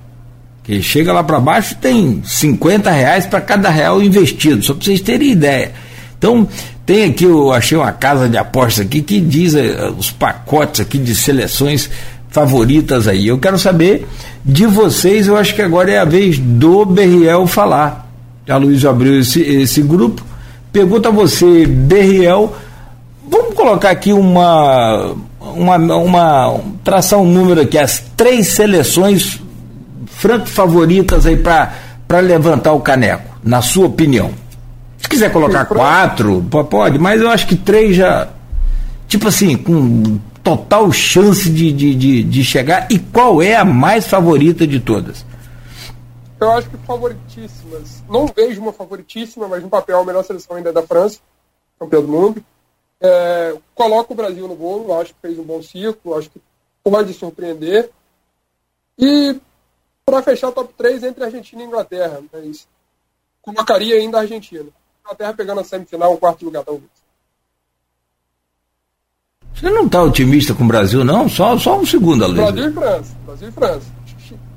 Que 0.64 0.82
chega 0.82 1.12
lá 1.12 1.24
para 1.24 1.40
baixo 1.40 1.76
tem 1.76 2.22
50 2.26 2.90
reais 2.90 3.26
para 3.26 3.42
cada 3.42 3.70
real 3.70 4.02
investido, 4.02 4.64
só 4.64 4.74
para 4.74 4.86
vocês 4.86 5.02
terem 5.02 5.32
ideia. 5.32 5.74
Então, 6.18 6.48
tem 6.86 7.04
aqui, 7.04 7.26
eu 7.26 7.52
achei 7.52 7.78
uma 7.78 7.92
casa 7.92 8.30
de 8.30 8.38
apostas 8.38 8.86
aqui 8.86 9.02
que 9.02 9.20
diz 9.20 9.56
é, 9.56 9.90
os 9.98 10.10
pacotes 10.10 10.80
aqui 10.80 10.98
de 10.98 11.14
seleções 11.14 11.90
favoritas 12.30 13.08
aí. 13.08 13.28
Eu 13.28 13.38
quero 13.38 13.60
saber 13.60 14.08
de 14.44 14.66
vocês, 14.66 15.28
eu 15.28 15.36
acho 15.36 15.54
que 15.54 15.62
agora 15.62 15.92
é 15.92 16.00
a 16.00 16.06
vez 16.06 16.40
do 16.40 16.86
Berriel 16.86 17.46
falar. 17.46 18.10
A 18.48 18.58
Luiz 18.58 18.84
abriu 18.86 19.20
esse, 19.20 19.42
esse 19.42 19.82
grupo. 19.82 20.24
Pergunta 20.72 21.10
a 21.10 21.12
você, 21.12 21.66
Berriel, 21.66 22.56
vamos 23.30 23.54
colocar 23.54 23.92
aqui 23.92 24.12
uma, 24.12 25.14
uma, 25.40 25.76
uma 25.78 26.60
traçar 26.84 27.20
um 27.20 27.30
número 27.30 27.62
aqui, 27.62 27.78
as 27.78 28.04
três 28.18 28.48
seleções 28.48 29.43
franco 30.24 30.48
favoritas 30.48 31.26
aí 31.26 31.36
para 31.36 32.20
levantar 32.22 32.72
o 32.72 32.80
caneco, 32.80 33.38
na 33.44 33.62
sua 33.62 33.88
opinião. 33.88 34.34
Se 34.98 35.10
quiser 35.10 35.30
colocar 35.34 35.66
quatro, 35.66 36.42
pode, 36.70 36.98
mas 36.98 37.22
eu 37.22 37.30
acho 37.30 37.46
que 37.46 37.58
três 37.58 37.94
já, 37.94 38.30
tipo 39.06 39.28
assim, 39.28 39.58
com 39.58 40.18
total 40.42 40.90
chance 40.94 41.50
de, 41.50 41.74
de, 41.74 41.94
de, 41.94 42.24
de 42.24 42.44
chegar. 42.46 42.88
E 42.90 42.98
qual 42.98 43.42
é 43.42 43.58
a 43.58 43.66
mais 43.66 44.08
favorita 44.08 44.66
de 44.66 44.80
todas? 44.80 45.26
Eu 46.40 46.52
acho 46.52 46.70
que 46.70 46.78
favoritíssimas. 46.78 48.02
Não 48.10 48.26
vejo 48.26 48.62
uma 48.62 48.72
favoritíssima, 48.72 49.50
mas 49.50 49.62
no 49.62 49.70
papel 49.70 50.00
a 50.00 50.06
melhor 50.06 50.24
seleção 50.24 50.56
ainda 50.56 50.70
é 50.70 50.74
da 50.74 50.84
França, 50.84 51.20
campeão 51.78 52.02
do 52.02 52.08
mundo. 52.08 52.46
É, 53.02 53.56
coloco 53.76 54.14
o 54.14 54.16
Brasil 54.16 54.48
no 54.48 54.56
bolo, 54.56 54.98
acho 55.02 55.14
que 55.14 55.20
fez 55.22 55.38
um 55.38 55.44
bom 55.44 55.62
ciclo, 55.62 56.18
acho 56.18 56.30
que 56.30 56.40
pode 56.82 57.12
surpreender. 57.12 57.90
E 58.98 59.38
para 60.06 60.22
fechar 60.22 60.50
o 60.50 60.52
top 60.52 60.74
3 60.78 61.04
entre 61.04 61.24
Argentina 61.24 61.62
e 61.62 61.66
Inglaterra, 61.66 62.22
mas 62.32 62.68
colocaria 63.42 63.96
ainda 63.96 64.18
a 64.18 64.22
Argentina. 64.22 64.66
Inglaterra 65.04 65.34
pegando 65.34 65.62
a 65.62 65.64
semifinal, 65.64 66.14
o 66.14 66.18
quarto 66.18 66.46
lugar, 66.46 66.64
talvez. 66.64 66.90
Você 69.54 69.70
não 69.70 69.86
está 69.86 70.02
otimista 70.02 70.54
com 70.54 70.64
o 70.64 70.68
Brasil, 70.68 71.04
não? 71.04 71.30
Só, 71.30 71.58
só 71.58 71.80
um 71.80 71.86
segundo, 71.86 72.24
Alex. 72.24 72.52
Brasil 72.52 72.70
e 72.70 72.74
França. 72.74 73.16
Brasil 73.26 73.50
e 73.50 73.52
França. 73.52 73.88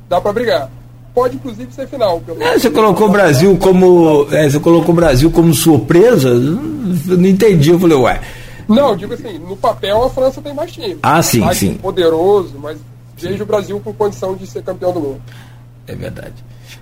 Dá 0.08 0.20
para 0.20 0.32
brigar 0.32 0.70
pode 1.16 1.36
inclusive 1.36 1.72
ser 1.72 1.88
final. 1.88 2.22
É, 2.38 2.58
você 2.58 2.68
colocou 2.68 3.08
o 3.08 3.10
Brasil 3.10 3.56
como. 3.56 4.28
É, 4.30 4.50
você 4.50 4.60
colocou 4.60 4.92
o 4.92 4.96
Brasil 4.96 5.30
como 5.30 5.54
surpresa? 5.54 6.34
Não 6.34 7.26
entendi. 7.26 7.70
Eu 7.70 7.80
falei, 7.80 7.96
ué. 7.96 8.20
Não, 8.68 8.94
digo 8.94 9.14
assim, 9.14 9.38
no 9.38 9.56
papel 9.56 10.04
a 10.04 10.10
França 10.10 10.42
tem 10.42 10.52
mais 10.52 10.70
time. 10.70 10.98
Ah, 11.02 11.22
sim, 11.22 11.40
mais 11.40 11.56
sim. 11.56 11.74
Poderoso, 11.74 12.58
mas 12.58 12.78
vejo 13.16 13.42
o 13.42 13.46
Brasil 13.46 13.80
com 13.80 13.92
condição 13.92 14.34
de 14.34 14.46
ser 14.46 14.62
campeão 14.62 14.92
do 14.92 15.00
mundo. 15.00 15.22
É 15.86 15.94
verdade. 15.94 16.34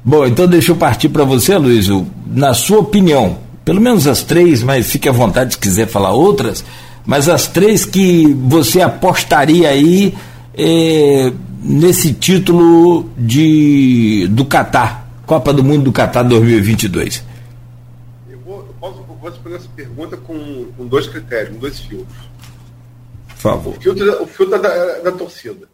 Bom, 0.04 0.26
então 0.26 0.46
deixa 0.46 0.72
eu 0.72 0.76
partir 0.76 1.08
para 1.08 1.24
você, 1.24 1.56
Luiz. 1.56 1.86
Na 2.26 2.54
sua 2.54 2.78
opinião, 2.78 3.38
pelo 3.64 3.80
menos 3.80 4.06
as 4.06 4.22
três, 4.22 4.62
mas 4.62 4.86
fique 4.86 5.08
à 5.08 5.12
vontade 5.12 5.54
se 5.54 5.58
quiser 5.58 5.86
falar 5.86 6.12
outras, 6.12 6.64
mas 7.04 7.28
as 7.28 7.46
três 7.46 7.84
que 7.84 8.32
você 8.34 8.80
apostaria 8.80 9.68
aí. 9.68 10.14
Eh, 10.56 11.32
nesse 11.64 12.12
título 12.12 13.10
de 13.16 14.28
do 14.30 14.44
Catar, 14.44 15.08
Copa 15.26 15.52
do 15.52 15.64
Mundo 15.64 15.84
do 15.84 15.92
Catar 15.92 16.22
2022? 16.22 17.24
Eu 18.28 18.38
vou, 18.40 18.58
eu 18.58 18.74
posso, 18.78 18.98
eu 18.98 19.04
posso 19.04 19.32
responder 19.32 19.56
essa 19.56 19.68
pergunta 19.74 20.16
com, 20.18 20.66
com 20.76 20.86
dois 20.86 21.06
critérios, 21.06 21.54
com 21.54 21.58
dois 21.58 21.80
filtros. 21.80 22.28
Por 23.28 23.36
favor. 23.36 23.76
O 23.76 23.80
filtro, 23.80 24.22
o 24.22 24.26
filtro 24.26 24.60
da, 24.60 24.98
da 24.98 25.12
torcida. 25.12 25.73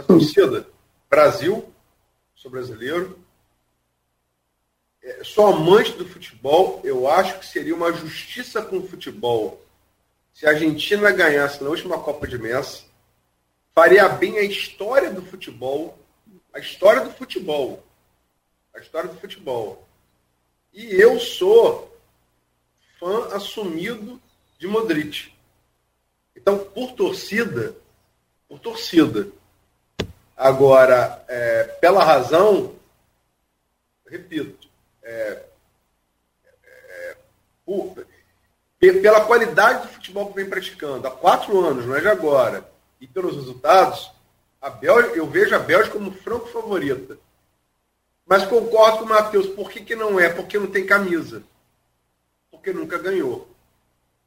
Da 0.00 0.06
torcida, 0.06 0.66
Brasil, 1.10 1.70
sou 2.34 2.50
brasileiro, 2.50 3.18
é, 5.02 5.22
sou 5.22 5.46
amante 5.48 5.92
do 5.92 6.06
futebol, 6.06 6.80
eu 6.82 7.06
acho 7.06 7.38
que 7.38 7.44
seria 7.44 7.74
uma 7.74 7.92
justiça 7.92 8.62
com 8.62 8.78
o 8.78 8.88
futebol 8.88 9.62
se 10.32 10.46
a 10.46 10.52
Argentina 10.52 11.10
ganhasse 11.12 11.62
na 11.62 11.68
última 11.68 11.98
Copa 11.98 12.26
de 12.26 12.38
Messi 12.38 12.86
faria 13.74 14.08
bem 14.08 14.38
a 14.38 14.42
história 14.42 15.12
do 15.12 15.20
futebol, 15.20 15.98
a 16.50 16.58
história 16.58 17.04
do 17.04 17.12
futebol, 17.12 17.84
a 18.74 18.78
história 18.78 19.10
do 19.10 19.20
futebol. 19.20 19.86
E 20.72 20.98
eu 20.98 21.20
sou 21.20 21.94
fã 22.98 23.34
assumido 23.34 24.18
de 24.58 24.66
Modric. 24.66 25.30
Então, 26.34 26.58
por 26.58 26.92
torcida, 26.92 27.76
por 28.48 28.58
torcida. 28.60 29.30
Agora, 30.40 31.22
é, 31.28 31.64
pela 31.82 32.02
razão, 32.02 32.74
repito, 34.06 34.70
é, 35.02 35.42
é, 36.64 37.16
por, 37.66 38.06
pela 38.78 39.26
qualidade 39.26 39.82
do 39.82 39.92
futebol 39.92 40.30
que 40.30 40.36
vem 40.36 40.48
praticando 40.48 41.06
há 41.06 41.10
quatro 41.10 41.60
anos, 41.60 41.84
não 41.84 41.94
é 41.94 42.00
de 42.00 42.08
agora, 42.08 42.66
e 42.98 43.06
pelos 43.06 43.36
resultados, 43.36 44.10
a 44.62 44.70
Bélgica, 44.70 45.14
eu 45.14 45.26
vejo 45.26 45.54
a 45.54 45.58
Bélgica 45.58 45.98
como 45.98 46.10
franco 46.10 46.46
favorita. 46.46 47.18
Mas 48.24 48.46
concordo 48.46 49.00
com 49.00 49.04
o 49.04 49.08
Matheus, 49.10 49.46
por 49.48 49.70
que, 49.70 49.84
que 49.84 49.94
não 49.94 50.18
é? 50.18 50.30
Porque 50.30 50.58
não 50.58 50.68
tem 50.68 50.86
camisa. 50.86 51.42
Porque 52.50 52.72
nunca 52.72 52.96
ganhou. 52.96 53.46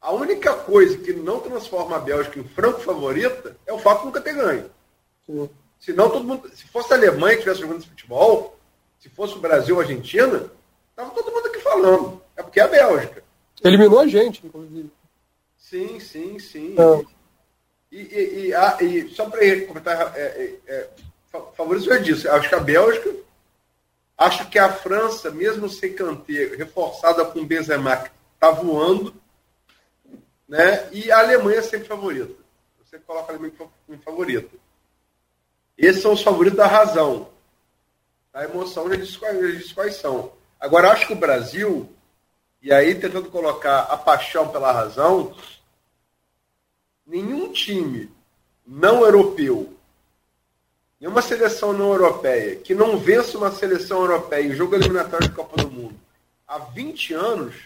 A 0.00 0.12
única 0.12 0.54
coisa 0.54 0.96
que 0.96 1.12
não 1.12 1.40
transforma 1.40 1.96
a 1.96 1.98
Bélgica 1.98 2.38
em 2.38 2.44
franco 2.44 2.78
favorita 2.82 3.56
é 3.66 3.72
o 3.72 3.80
fato 3.80 4.02
de 4.02 4.06
nunca 4.06 4.20
ter 4.20 4.34
ganho. 4.34 4.70
Sim. 5.26 5.50
Senão 5.84 6.08
todo 6.08 6.24
mundo. 6.24 6.50
Se 6.54 6.64
fosse 6.64 6.92
a 6.94 6.96
Alemanha 6.96 7.34
que 7.34 7.40
estivesse 7.40 7.60
jogando 7.60 7.80
esse 7.80 7.88
futebol, 7.88 8.58
se 8.98 9.10
fosse 9.10 9.34
o 9.34 9.40
Brasil 9.40 9.74
ou 9.74 9.82
a 9.82 9.84
Argentina, 9.84 10.50
estava 10.88 11.10
todo 11.10 11.30
mundo 11.30 11.46
aqui 11.46 11.58
falando. 11.60 12.22
É 12.34 12.42
porque 12.42 12.58
é 12.58 12.62
a 12.62 12.68
Bélgica. 12.68 13.22
Eliminou 13.62 14.00
a 14.00 14.06
gente, 14.06 14.46
inclusive. 14.46 14.90
Sim, 15.58 16.00
sim, 16.00 16.38
sim. 16.38 16.74
Não. 16.74 17.04
E, 17.92 18.00
e, 18.00 18.46
e, 18.46 18.54
a, 18.54 18.78
e 18.80 19.10
só 19.10 19.28
para 19.28 19.40
comentar, 19.66 20.16
é, 20.16 20.20
é, 20.20 20.58
é, 20.66 20.90
acho 22.32 22.48
que 22.48 22.54
a 22.54 22.60
Bélgica, 22.60 23.14
acho 24.16 24.48
que 24.48 24.58
a 24.58 24.72
França, 24.72 25.30
mesmo 25.30 25.68
sem 25.68 25.92
Kanté, 25.92 26.56
reforçada 26.56 27.26
com 27.26 27.46
Benzema, 27.46 28.10
está 28.34 28.50
voando, 28.50 29.14
né? 30.48 30.88
e 30.92 31.12
a 31.12 31.18
Alemanha 31.18 31.58
é 31.58 31.62
sempre 31.62 31.88
favorita. 31.88 32.34
Você 32.82 32.98
coloca 33.00 33.32
a 33.32 33.34
Alemanha 33.34 33.52
como 33.58 34.02
favorita. 34.02 34.63
Esses 35.76 36.02
são 36.02 36.12
os 36.12 36.22
favoritos 36.22 36.56
da 36.56 36.66
razão. 36.66 37.28
A 38.32 38.44
emoção 38.44 38.88
já 38.88 38.96
disse, 38.96 39.18
quais, 39.18 39.66
já 39.66 39.74
quais 39.74 39.96
são. 39.96 40.32
Agora, 40.58 40.90
acho 40.90 41.06
que 41.06 41.12
o 41.12 41.16
Brasil, 41.16 41.88
e 42.62 42.72
aí 42.72 42.94
tentando 42.94 43.30
colocar 43.30 43.80
a 43.80 43.96
paixão 43.96 44.48
pela 44.48 44.72
razão, 44.72 45.34
nenhum 47.06 47.52
time 47.52 48.10
não 48.66 49.02
europeu, 49.02 49.76
nenhuma 51.00 51.22
seleção 51.22 51.72
não 51.72 51.92
europeia, 51.92 52.56
que 52.56 52.74
não 52.74 52.98
vença 52.98 53.36
uma 53.36 53.52
seleção 53.52 54.00
europeia 54.00 54.42
em 54.42 54.54
jogo 54.54 54.74
eliminatório 54.74 55.28
de 55.28 55.34
Copa 55.34 55.56
do 55.62 55.70
Mundo 55.70 56.04
há 56.46 56.58
20 56.58 57.14
anos, 57.14 57.56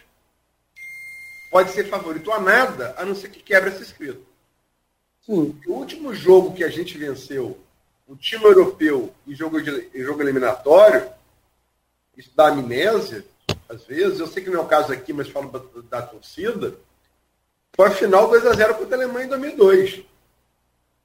pode 1.51 1.70
ser 1.70 1.85
favorito 1.85 2.32
a 2.32 2.40
nada, 2.40 2.94
a 2.97 3.05
não 3.05 3.14
ser 3.14 3.28
que 3.30 3.43
quebra 3.43 3.70
esse 3.70 3.82
escrito. 3.82 4.26
Sim. 5.20 5.59
O 5.66 5.72
último 5.74 6.14
jogo 6.14 6.55
que 6.55 6.64
a 6.64 6.68
gente 6.68 6.97
venceu, 6.97 7.59
um 8.09 8.16
time 8.16 8.44
europeu 8.44 9.12
em 9.26 9.35
jogo, 9.35 9.60
de, 9.60 9.90
em 9.94 10.02
jogo 10.02 10.22
eliminatório, 10.22 11.09
isso 12.16 12.30
dá 12.35 12.48
amnésia, 12.48 13.24
às 13.68 13.85
vezes, 13.85 14.18
eu 14.18 14.26
sei 14.26 14.43
que 14.43 14.48
não 14.48 14.60
é 14.60 14.62
o 14.62 14.68
caso 14.68 14.93
aqui, 14.93 15.12
mas 15.12 15.28
falo 15.28 15.51
da, 15.51 15.60
da 16.01 16.06
torcida, 16.06 16.74
Foi 17.74 17.89
a 17.89 17.90
final 17.90 18.30
2x0 18.30 18.74
contra 18.74 18.97
a 18.97 19.02
Alemanha 19.02 19.26
em 19.26 19.28
2002. 19.28 20.05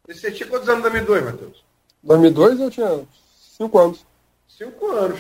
Você 0.08 0.32
tinha 0.32 0.48
quantos 0.48 0.70
anos 0.70 0.80
em 0.80 0.90
2002, 0.90 1.26
Matheus? 1.26 1.66
2002 2.04 2.60
eu 2.62 2.72
tinha 2.72 3.08
5 3.58 3.80
anos. 3.80 4.06
5 4.48 4.88
anos. 4.92 5.20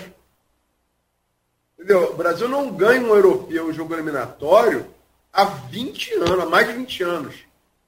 Entendeu? 1.78 2.12
O 2.12 2.16
Brasil 2.16 2.48
não 2.48 2.72
ganha 2.72 3.02
um 3.02 3.14
europeu 3.14 3.68
um 3.68 3.74
jogo 3.74 3.94
eliminatório 3.94 4.88
há 5.32 5.44
20 5.44 6.14
anos, 6.16 6.40
há 6.40 6.46
mais 6.46 6.68
de 6.68 6.74
20 6.74 7.04
anos. 7.04 7.36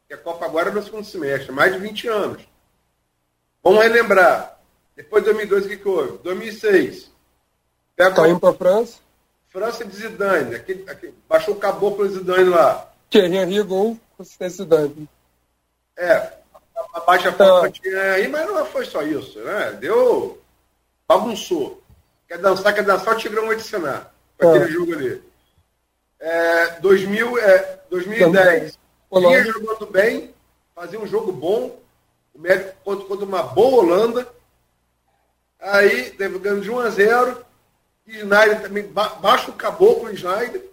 E 0.10 0.14
a 0.14 0.18
Copa 0.18 0.46
agora 0.46 0.70
é 0.70 0.74
no 0.74 0.84
segundo 0.84 1.06
semestre, 1.06 1.52
mais 1.52 1.74
de 1.74 1.80
20 1.80 2.08
anos. 2.08 2.55
Vamos 3.66 3.82
relembrar. 3.82 4.60
Depois 4.96 5.24
de 5.24 5.32
2002, 5.32 5.66
o 5.66 5.70
que, 5.70 5.78
que 5.78 5.88
houve? 5.88 6.20
2006. 6.20 7.12
Pega 7.96 8.14
Caiu 8.14 8.40
para 8.40 8.52
a 8.52 8.54
França. 8.54 9.00
França 9.48 9.84
de 9.84 9.96
Zidane. 9.96 10.54
Aquele, 10.54 10.88
aquele, 10.88 11.16
baixou 11.28 11.56
o 11.56 11.58
caboclo 11.58 12.08
Zidane 12.08 12.48
lá. 12.48 12.88
Thierry 13.10 13.38
Henry, 13.38 13.64
gol, 13.64 13.98
assistência 14.20 14.64
Zidane. 14.64 15.10
É. 15.98 16.32
A 16.94 17.00
baixa 17.00 17.32
França 17.32 17.72
tinha 17.72 18.00
aí, 18.14 18.28
mas 18.28 18.46
não 18.46 18.66
foi 18.68 18.86
só 18.86 19.02
isso, 19.02 19.40
né? 19.40 19.72
Deu... 19.80 20.40
Bagunçou. 21.08 21.82
Quer 22.28 22.38
dançar, 22.38 22.74
quer 22.74 22.84
dançar, 22.84 23.16
o 23.16 23.18
Tigrão 23.18 23.48
vai 23.48 23.56
te 23.56 23.64
ensinar. 23.64 24.14
Com 24.40 24.50
aquele 24.50 24.72
jogo 24.72 24.94
ali. 24.94 25.24
É, 26.20 26.80
2000, 26.82 27.40
é, 27.40 27.80
2010. 27.90 28.78
Vinha 29.12 29.44
jogando 29.44 29.88
bem, 29.88 30.34
fazia 30.76 31.00
um 31.00 31.08
jogo 31.08 31.32
bom, 31.32 31.80
contra, 32.84 33.06
contra 33.06 33.26
uma 33.26 33.44
boa 33.44 33.84
Holanda. 33.84 34.28
Aí, 35.60 36.12
ganhando 36.12 36.62
de 36.62 36.70
1 36.70 36.80
a 36.80 36.90
0 36.90 37.46
Snyder 38.08 38.62
também, 38.62 38.84
ba 38.84 39.10
baixa 39.10 39.50
o 39.50 39.56
caboclo 39.56 40.12
Snyder. 40.12 40.64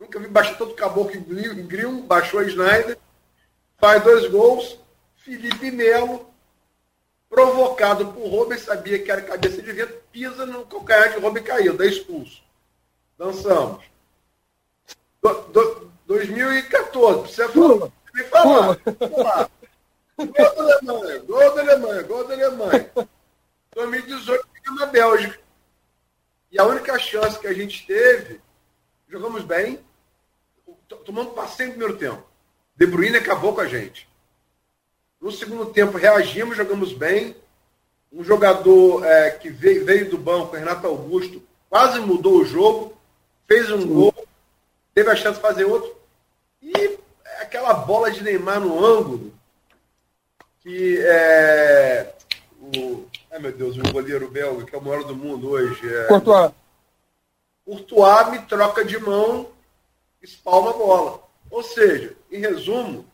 Nunca 0.00 0.18
vi 0.18 0.28
baixar 0.28 0.56
todo 0.56 0.74
caboclo 0.74 1.14
em 1.14 1.66
Grill, 1.66 2.02
baixou 2.02 2.40
a 2.40 2.44
Snyder. 2.44 2.98
Faz 3.78 4.02
dois 4.02 4.30
gols. 4.30 4.78
Felipe 5.16 5.70
Melo, 5.70 6.28
provocado 7.30 8.12
por 8.12 8.28
Robin, 8.28 8.58
sabia 8.58 9.02
que 9.02 9.10
era 9.10 9.22
cabeça 9.22 9.62
de 9.62 9.72
vento, 9.72 9.94
pisa 10.12 10.44
no 10.44 10.66
calcanhar 10.66 11.14
de 11.14 11.18
Robin 11.18 11.40
e 11.40 11.42
caiu, 11.42 11.76
daí 11.76 11.88
expulso. 11.88 12.42
Dançamos. 13.18 13.82
Do, 15.22 15.32
do, 15.44 15.90
2014, 16.06 17.22
precisa 17.22 17.48
falar. 17.48 17.90
Gol 20.16 20.26
da 20.26 20.62
Alemanha, 20.62 21.18
gol 21.22 21.54
da 21.54 21.62
Alemanha, 21.62 22.02
gol 22.02 22.24
da 22.28 22.34
Alemanha. 22.34 22.90
2018 23.74 24.48
fica 24.54 24.72
na 24.72 24.86
Bélgica. 24.86 25.38
E 26.50 26.58
a 26.58 26.64
única 26.64 26.96
chance 26.98 27.38
que 27.38 27.48
a 27.48 27.52
gente 27.52 27.84
teve, 27.84 28.40
jogamos 29.08 29.42
bem, 29.42 29.80
tomamos 31.04 31.34
passeio 31.34 31.70
no 31.70 31.74
primeiro 31.74 31.98
tempo. 31.98 32.22
De 32.76 32.86
Bruyne 32.86 33.16
acabou 33.16 33.54
com 33.54 33.60
a 33.60 33.66
gente. 33.66 34.08
No 35.20 35.32
segundo 35.32 35.66
tempo, 35.66 35.98
reagimos, 35.98 36.56
jogamos 36.56 36.92
bem. 36.92 37.36
Um 38.12 38.22
jogador 38.22 39.04
é, 39.04 39.32
que 39.32 39.50
veio, 39.50 39.84
veio, 39.84 40.10
do 40.10 40.18
banco, 40.18 40.54
Renato 40.54 40.86
Augusto, 40.86 41.42
quase 41.68 41.98
mudou 41.98 42.40
o 42.40 42.44
jogo, 42.44 42.96
fez 43.48 43.68
um 43.72 43.80
Sim. 43.80 43.88
gol, 43.88 44.14
teve 44.94 45.10
a 45.10 45.16
chance 45.16 45.36
de 45.36 45.42
fazer 45.42 45.64
outro. 45.64 45.92
E 46.62 46.98
aquela 47.40 47.74
bola 47.74 48.12
de 48.12 48.22
Neymar 48.22 48.60
no 48.60 48.84
ângulo, 48.84 49.33
que 50.64 50.98
é. 51.06 52.14
O, 52.60 53.06
Ai, 53.30 53.38
meu 53.40 53.52
Deus, 53.52 53.76
o 53.76 53.92
goleiro 53.92 54.30
belga, 54.30 54.64
que 54.64 54.74
é 54.74 54.78
o 54.78 54.82
maior 54.82 55.02
do 55.02 55.14
mundo 55.14 55.50
hoje. 55.50 55.92
É... 55.92 56.04
Courtois. 56.04 56.52
Courtois 57.64 58.30
me 58.30 58.38
troca 58.46 58.84
de 58.84 58.96
mão, 58.98 59.50
espalma 60.22 60.70
a 60.70 60.74
bola. 60.74 61.20
Ou 61.50 61.62
seja, 61.62 62.16
em 62.30 62.38
resumo, 62.38 63.04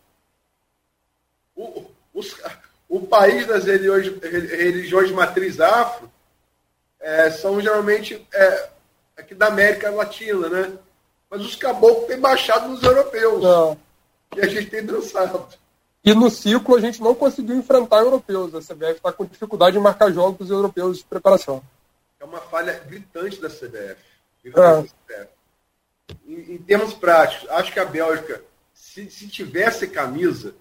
o, 1.56 1.86
os, 2.12 2.36
o 2.86 3.00
país 3.00 3.46
das 3.46 3.64
religiões, 3.64 4.06
religiões 4.22 5.08
de 5.08 5.14
matriz 5.14 5.58
afro 5.58 6.10
é, 7.00 7.30
são 7.30 7.58
geralmente 7.58 8.26
é, 8.32 8.68
aqui 9.16 9.34
da 9.34 9.46
América 9.46 9.90
Latina, 9.90 10.50
né? 10.50 10.78
Mas 11.30 11.40
os 11.40 11.56
caboclos 11.56 12.08
têm 12.08 12.20
baixado 12.20 12.68
nos 12.68 12.82
europeus. 12.82 13.42
Não. 13.42 13.78
E 14.36 14.40
a 14.40 14.46
gente 14.46 14.68
tem 14.68 14.84
dançado. 14.84 15.46
E 16.02 16.14
no 16.14 16.30
ciclo 16.30 16.76
a 16.76 16.80
gente 16.80 17.02
não 17.02 17.14
conseguiu 17.14 17.56
enfrentar 17.56 17.98
europeus. 17.98 18.54
A 18.54 18.60
CBF 18.60 18.92
está 18.92 19.12
com 19.12 19.26
dificuldade 19.26 19.76
em 19.76 19.80
marcar 19.80 20.10
jogos 20.12 20.50
europeus 20.50 20.98
de 20.98 21.04
preparação. 21.04 21.62
É 22.18 22.24
uma 22.24 22.40
falha 22.40 22.78
gritante 22.86 23.40
da 23.40 23.48
CBF. 23.48 23.96
Gritante 24.42 24.94
é. 25.08 25.18
da 25.18 25.24
CBF. 25.24 25.30
Em, 26.26 26.54
em, 26.54 26.58
termos 26.58 26.94
práticos, 26.94 27.48
acho 27.50 27.72
que 27.72 27.78
a 27.78 27.84
Bélgica, 27.84 28.42
se, 28.72 29.10
se 29.10 29.28
tivesse 29.28 29.86
camisa, 29.86 30.54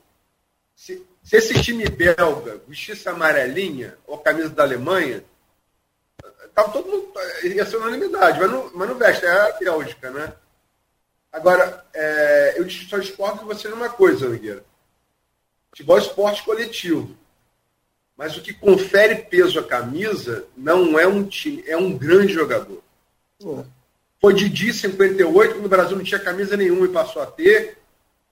se, 0.75 1.05
se 1.23 1.37
esse 1.37 1.61
time 1.61 1.87
belga 1.87 2.61
vestisse 2.67 3.07
amarelinha 3.07 3.97
ou 4.05 4.17
camisa 4.17 4.49
da 4.49 4.63
Alemanha, 4.63 5.23
tava 6.53 6.71
todo 6.71 6.87
mundo, 6.87 7.13
ia 7.43 7.65
ser 7.65 7.77
unanimidade, 7.77 8.39
mas 8.39 8.51
não, 8.51 8.71
mas 8.75 8.89
não 8.89 8.95
veste, 8.95 9.25
é 9.25 9.31
a 9.31 9.51
Bélgica, 9.57 10.11
né? 10.11 10.33
Agora, 11.31 11.85
é, 11.93 12.55
eu 12.57 12.69
só 12.69 12.97
discordo 12.97 13.39
com 13.39 13.45
você 13.45 13.67
numa 13.67 13.89
coisa, 13.89 14.27
Nogueira. 14.27 14.63
Futebol 15.71 15.97
é 15.97 16.01
esporte 16.01 16.43
coletivo. 16.43 17.15
Mas 18.17 18.35
o 18.35 18.41
que 18.41 18.53
confere 18.53 19.15
peso 19.15 19.59
à 19.59 19.63
camisa 19.63 20.45
não 20.57 20.99
é 20.99 21.07
um 21.07 21.23
time, 21.23 21.63
é 21.65 21.77
um 21.77 21.97
grande 21.97 22.33
jogador. 22.33 22.83
É. 23.41 23.63
Foi 24.19 24.33
Didi 24.33 24.73
58, 24.73 25.53
quando 25.53 25.65
o 25.65 25.69
Brasil 25.69 25.95
não 25.95 26.03
tinha 26.03 26.19
camisa 26.19 26.57
nenhuma 26.57 26.85
e 26.85 26.89
passou 26.89 27.21
a 27.21 27.25
ter. 27.25 27.77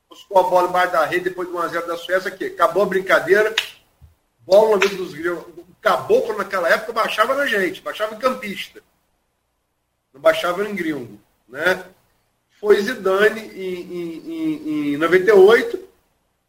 Buscou 0.10 0.40
a 0.40 0.44
bola 0.44 0.68
embaixo 0.68 0.92
da 0.92 1.06
rede 1.06 1.26
depois 1.30 1.48
do 1.48 1.56
1x0 1.56 1.86
da 1.86 1.96
Suécia, 1.96 2.32
que 2.32 2.46
acabou 2.46 2.84
a 2.84 2.88
brincadeira. 2.88 3.56
Bola 4.40 4.78
meio 4.78 4.98
dos 4.98 5.14
grilhos. 5.14 5.40
O 5.56 5.66
caboclo 5.82 6.38
naquela 6.38 6.68
época 6.68 6.92
baixava 6.92 7.34
na 7.36 7.46
gente, 7.46 7.82
baixava 7.82 8.14
em 8.14 8.20
campista. 8.20 8.82
Não 10.14 10.20
baixava 10.20 10.68
em 10.68 10.76
gringo. 10.76 11.18
Né? 11.48 11.82
Foi 12.60 12.82
Zidane 12.82 13.40
em, 13.40 13.82
em, 13.82 14.18
em, 14.28 14.94
em 14.94 14.98
98 14.98 15.87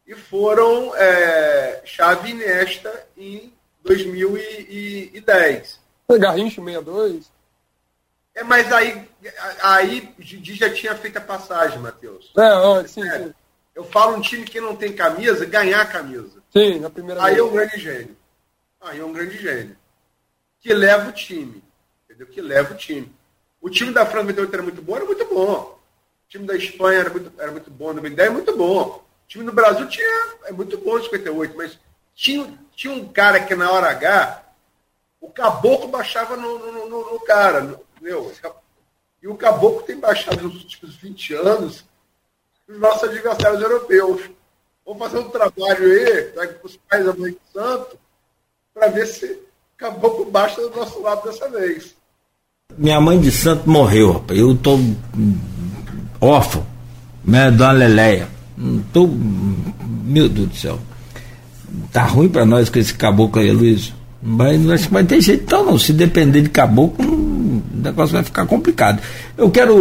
e 0.09 0.15
foram 0.15 0.95
é, 0.95 1.83
Chave 1.85 2.33
Nesta 2.33 3.05
em 3.15 3.53
2010. 3.83 5.79
Garrincha 6.19 6.63
62. 6.63 7.31
É, 8.33 8.43
mas 8.43 8.73
aí, 8.73 9.07
aí 9.61 10.11
Didi 10.17 10.55
já 10.55 10.73
tinha 10.73 10.95
feito 10.95 11.17
a 11.17 11.21
passagem, 11.21 11.77
Matheus. 11.77 12.33
É, 12.35 12.87
sim, 12.87 13.07
é, 13.07 13.19
sim. 13.19 13.33
Eu 13.75 13.83
falo 13.83 14.17
um 14.17 14.21
time 14.21 14.45
que 14.45 14.59
não 14.59 14.75
tem 14.75 14.93
camisa, 14.93 15.45
ganhar 15.45 15.85
camisa. 15.91 16.41
Sim, 16.51 16.79
na 16.79 16.89
primeira 16.89 17.23
Aí 17.23 17.35
vez. 17.35 17.39
é 17.39 17.43
um 17.43 17.51
grande 17.51 17.79
gênio. 17.79 18.17
Aí 18.81 18.99
é 18.99 19.05
um 19.05 19.13
grande 19.13 19.37
gênio. 19.37 19.77
Que 20.59 20.73
leva 20.73 21.09
o 21.09 21.13
time. 21.13 21.63
Entendeu? 22.05 22.25
Que 22.25 22.41
leva 22.41 22.73
o 22.73 22.77
time. 22.77 23.13
O 23.61 23.69
time 23.69 23.93
da 23.93 24.07
França 24.07 24.23
98 24.23 24.53
era 24.55 24.63
muito 24.63 24.81
bom, 24.81 24.95
era 24.95 25.05
muito 25.05 25.25
bom. 25.25 25.79
O 26.25 26.29
time 26.29 26.47
da 26.47 26.55
Espanha 26.55 27.01
era 27.01 27.09
muito, 27.11 27.31
era 27.39 27.51
muito 27.51 27.69
bom, 27.69 27.93
2010 27.93 28.27
é 28.27 28.31
muito 28.31 28.57
bom 28.57 29.07
time 29.29 29.45
do 29.45 29.53
Brasil 29.53 29.87
tinha. 29.87 30.25
É 30.45 30.51
muito 30.51 30.77
bom 30.79 30.97
em 30.97 31.03
58, 31.03 31.55
mas 31.55 31.79
tinha, 32.15 32.51
tinha 32.75 32.93
um 32.93 33.07
cara 33.07 33.39
que 33.39 33.55
na 33.55 33.71
hora 33.71 33.91
H, 33.91 34.43
o 35.21 35.29
caboclo 35.29 35.87
baixava 35.87 36.35
no, 36.35 36.59
no, 36.59 36.89
no, 36.89 37.13
no 37.13 37.19
cara, 37.21 37.79
entendeu? 37.95 38.33
E 39.21 39.27
o 39.27 39.35
caboclo 39.35 39.83
tem 39.83 39.99
baixado 39.99 40.41
nos 40.41 40.55
últimos 40.55 40.95
20 40.95 41.33
anos 41.35 41.85
os 42.67 42.79
nossos 42.79 43.03
adversários 43.03 43.61
europeus. 43.61 44.29
Vamos 44.85 45.03
fazer 45.03 45.19
um 45.19 45.29
trabalho 45.29 45.91
aí, 45.91 46.49
com 46.55 46.67
os 46.67 46.77
pais 46.77 47.05
da 47.05 47.13
Mãe 47.13 47.31
de 47.31 47.39
Santo, 47.53 47.97
para 48.73 48.87
ver 48.87 49.05
se 49.05 49.25
o 49.25 49.77
caboclo 49.77 50.25
baixa 50.25 50.59
do 50.61 50.75
nosso 50.75 50.99
lado 51.01 51.29
dessa 51.29 51.47
vez. 51.49 51.95
Minha 52.75 52.99
mãe 52.99 53.19
de 53.19 53.31
santo 53.31 53.69
morreu, 53.69 54.13
rapaz. 54.13 54.39
Eu 54.39 54.55
tô 54.55 54.77
órfão, 56.21 56.65
né, 57.23 57.51
da 57.51 57.71
Leleia. 57.71 58.38
Tô, 58.91 59.09
meu 60.05 60.27
Deus 60.27 60.49
do 60.49 60.55
céu. 60.55 60.79
Tá 61.91 62.03
ruim 62.03 62.27
para 62.27 62.45
nós 62.45 62.69
com 62.69 62.79
esse 62.79 62.93
caboclo 62.93 63.41
aí, 63.41 63.51
Luiz. 63.51 63.93
Mas 64.21 64.69
acho 64.69 64.87
que 64.87 64.93
vai 64.93 65.03
ter 65.03 65.21
jeito 65.21 65.43
então 65.43 65.65
não. 65.65 65.79
Se 65.79 65.93
depender 65.93 66.41
de 66.41 66.49
caboclo, 66.49 67.05
o 67.05 67.61
negócio 67.73 68.13
vai 68.13 68.23
ficar 68.23 68.45
complicado. 68.45 68.99
Eu 69.37 69.49
quero 69.49 69.75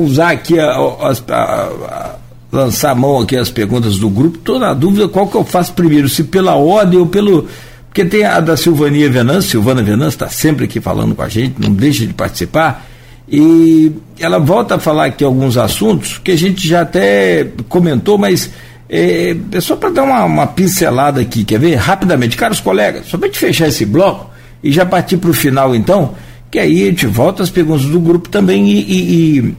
usar 0.00 0.30
aqui 0.30 0.58
a, 0.58 0.70
a, 0.72 1.12
a, 1.30 2.14
lançar 2.50 2.90
a 2.90 2.94
mão 2.94 3.20
aqui 3.20 3.36
as 3.36 3.50
perguntas 3.50 3.98
do 3.98 4.10
grupo. 4.10 4.38
Estou 4.38 4.58
na 4.58 4.74
dúvida 4.74 5.08
qual 5.08 5.28
que 5.28 5.36
eu 5.36 5.44
faço 5.44 5.72
primeiro, 5.72 6.08
se 6.08 6.24
pela 6.24 6.56
ordem 6.56 6.98
ou 6.98 7.06
pelo. 7.06 7.46
Porque 7.88 8.04
tem 8.04 8.24
a 8.24 8.40
da 8.40 8.56
Silvania 8.56 9.08
Venâncio, 9.08 9.52
Silvana 9.52 9.82
Venâncio 9.82 10.16
está 10.16 10.28
sempre 10.28 10.64
aqui 10.64 10.80
falando 10.80 11.14
com 11.14 11.22
a 11.22 11.28
gente, 11.28 11.54
não 11.58 11.72
deixa 11.72 12.04
de 12.04 12.12
participar. 12.12 12.84
E 13.28 13.92
ela 14.18 14.38
volta 14.38 14.76
a 14.76 14.78
falar 14.78 15.06
aqui 15.06 15.24
alguns 15.24 15.56
assuntos 15.56 16.18
que 16.18 16.30
a 16.30 16.36
gente 16.36 16.66
já 16.66 16.82
até 16.82 17.48
comentou, 17.68 18.16
mas 18.16 18.50
é, 18.88 19.36
é 19.52 19.60
só 19.60 19.74
para 19.74 19.90
dar 19.90 20.04
uma, 20.04 20.24
uma, 20.24 20.46
pincelada 20.46 21.20
aqui, 21.20 21.44
quer 21.44 21.58
ver? 21.58 21.74
Rapidamente, 21.74 22.36
caros 22.36 22.60
colegas, 22.60 23.06
só 23.06 23.18
para 23.18 23.32
fechar 23.32 23.66
esse 23.66 23.84
bloco 23.84 24.30
e 24.62 24.70
já 24.70 24.86
partir 24.86 25.16
para 25.16 25.30
o 25.30 25.34
final 25.34 25.74
então, 25.74 26.14
que 26.50 26.58
aí 26.58 26.84
a 26.84 26.86
gente 26.86 27.06
volta 27.06 27.42
às 27.42 27.50
perguntas 27.50 27.86
do 27.86 27.98
grupo 27.98 28.28
também 28.28 28.68
e, 28.68 28.80
e, 28.80 29.38
e 29.38 29.54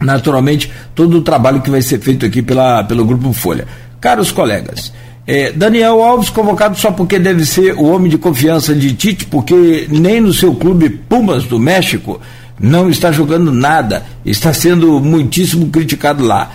naturalmente, 0.00 0.70
todo 0.94 1.18
o 1.18 1.22
trabalho 1.22 1.62
que 1.62 1.70
vai 1.70 1.80
ser 1.80 2.00
feito 2.00 2.26
aqui 2.26 2.42
pela, 2.42 2.82
pelo 2.84 3.04
Grupo 3.04 3.32
Folha. 3.32 3.66
Caros 4.00 4.32
colegas, 4.32 4.92
é, 5.26 5.50
Daniel 5.52 6.02
Alves 6.02 6.28
convocado 6.28 6.76
só 6.78 6.90
porque 6.90 7.18
deve 7.18 7.46
ser 7.46 7.74
o 7.74 7.84
homem 7.84 8.10
de 8.10 8.18
confiança 8.18 8.74
de 8.74 8.92
Tite, 8.92 9.24
porque 9.26 9.86
nem 9.88 10.20
no 10.20 10.34
seu 10.34 10.54
clube 10.54 10.90
Pumas 10.90 11.44
do 11.44 11.58
México 11.58 12.20
não 12.58 12.88
está 12.88 13.10
jogando 13.10 13.52
nada, 13.52 14.04
está 14.24 14.52
sendo 14.52 15.00
muitíssimo 15.00 15.68
criticado 15.68 16.24
lá. 16.24 16.50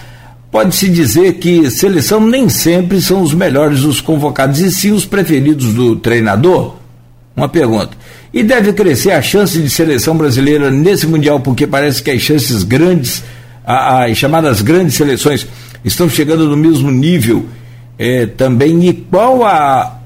Pode-se 0.51 0.89
dizer 0.89 1.33
que 1.33 1.69
seleção 1.69 2.19
nem 2.19 2.49
sempre 2.49 3.01
são 3.01 3.21
os 3.21 3.33
melhores 3.33 3.83
os 3.83 4.01
convocados, 4.01 4.59
e 4.59 4.71
sim 4.71 4.91
os 4.91 5.05
preferidos 5.05 5.73
do 5.73 5.95
treinador? 5.95 6.75
Uma 7.35 7.47
pergunta. 7.47 7.91
E 8.33 8.43
deve 8.43 8.73
crescer 8.73 9.11
a 9.11 9.21
chance 9.21 9.61
de 9.61 9.69
seleção 9.69 10.17
brasileira 10.17 10.71
nesse 10.71 11.05
Mundial, 11.05 11.39
porque 11.39 11.67
parece 11.67 12.01
que 12.01 12.09
as 12.09 12.21
chances 12.21 12.63
grandes, 12.63 13.23
as 13.63 14.17
chamadas 14.17 14.61
grandes 14.61 14.95
seleções, 14.95 15.47
estão 15.85 16.09
chegando 16.09 16.47
no 16.47 16.57
mesmo 16.57 16.89
nível 16.89 17.45
é, 17.97 18.25
também. 18.25 18.87
E 18.87 18.93
qual 18.93 19.45
a 19.45 19.99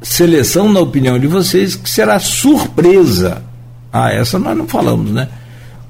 seleção, 0.00 0.72
na 0.72 0.80
opinião 0.80 1.18
de 1.18 1.26
vocês, 1.26 1.74
que 1.74 1.90
será 1.90 2.18
surpresa? 2.18 3.42
Ah, 3.92 4.12
essa 4.12 4.38
nós 4.38 4.56
não 4.56 4.66
falamos, 4.68 5.10
né? 5.10 5.28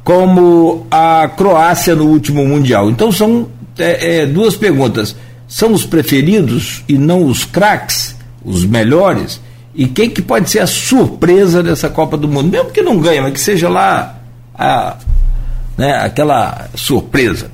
Como 0.09 0.87
a 0.91 1.29
Croácia 1.29 1.95
no 1.95 2.07
último 2.07 2.43
Mundial. 2.43 2.89
Então 2.89 3.13
são 3.13 3.47
é, 3.77 4.21
é, 4.21 4.27
duas 4.27 4.57
perguntas. 4.57 5.15
São 5.47 5.75
os 5.75 5.85
preferidos 5.85 6.83
e 6.89 6.97
não 6.97 7.27
os 7.27 7.45
craques, 7.45 8.17
os 8.43 8.65
melhores? 8.65 9.39
E 9.75 9.87
quem 9.87 10.09
que 10.09 10.23
pode 10.23 10.49
ser 10.49 10.61
a 10.61 10.67
surpresa 10.67 11.63
dessa 11.63 11.91
Copa 11.91 12.17
do 12.17 12.27
Mundo? 12.27 12.49
Mesmo 12.49 12.71
que 12.71 12.81
não 12.81 12.99
ganhe, 12.99 13.21
mas 13.21 13.35
que 13.35 13.41
seja 13.41 13.69
lá 13.69 14.19
a, 14.55 14.97
né, 15.77 15.97
aquela 15.97 16.71
surpresa. 16.75 17.51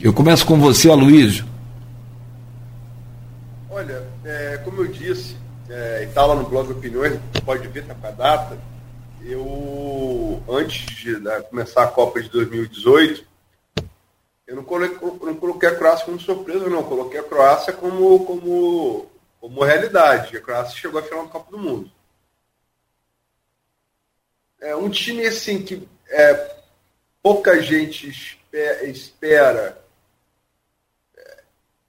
Eu 0.00 0.12
começo 0.12 0.44
com 0.44 0.58
você, 0.58 0.90
Aloysio. 0.90 1.44
Olha, 3.70 4.02
é, 4.24 4.58
como 4.64 4.82
eu 4.82 4.88
disse, 4.88 5.36
é, 5.70 6.00
e 6.02 6.06
está 6.06 6.26
lá 6.26 6.34
no 6.34 6.48
blog 6.48 6.68
Opiniões, 6.68 7.14
pode 7.44 7.68
ver, 7.68 7.82
está 7.82 7.94
com 7.94 8.08
a 8.08 8.10
data, 8.10 8.58
eu, 9.26 10.42
antes 10.48 10.86
de 10.96 11.18
né, 11.18 11.40
começar 11.42 11.82
a 11.82 11.90
Copa 11.90 12.22
de 12.22 12.28
2018, 12.28 13.26
eu 14.46 14.54
não 14.54 14.62
coloquei, 14.62 14.96
não 15.26 15.34
coloquei 15.34 15.68
a 15.68 15.74
Croácia 15.74 16.04
como 16.04 16.20
surpresa, 16.20 16.68
não. 16.68 16.84
Coloquei 16.84 17.18
a 17.18 17.24
Croácia 17.24 17.72
como, 17.72 18.24
como, 18.24 19.10
como 19.40 19.64
realidade. 19.64 20.36
A 20.36 20.40
Croácia 20.40 20.78
chegou 20.78 21.00
à 21.00 21.02
final 21.02 21.24
da 21.24 21.32
Copa 21.32 21.50
do 21.50 21.58
Mundo. 21.58 21.90
É 24.60 24.76
um 24.76 24.88
time 24.88 25.26
assim 25.26 25.62
que 25.62 25.86
é, 26.08 26.56
pouca 27.20 27.60
gente 27.60 28.08
espera. 28.84 29.84
É, 31.16 31.42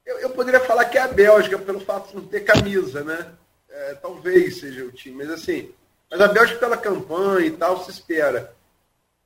eu, 0.07 0.19
eu, 0.21 0.29
poderia 0.31 0.59
falar 0.61 0.85
que 0.85 0.97
é 0.97 1.01
a 1.01 1.07
Bélgica 1.07 1.59
pelo 1.59 1.79
fato 1.79 2.09
de 2.09 2.15
não 2.15 2.27
ter 2.27 2.41
camisa, 2.41 3.03
né? 3.03 3.33
É, 3.69 3.93
talvez 3.95 4.59
seja 4.59 4.83
o 4.83 4.91
time, 4.91 5.17
mas 5.17 5.29
assim. 5.29 5.71
Mas 6.09 6.21
a 6.21 6.27
Bélgica 6.27 6.59
pela 6.59 6.77
campanha 6.77 7.47
e 7.47 7.51
tal 7.51 7.83
se 7.83 7.91
espera 7.91 8.55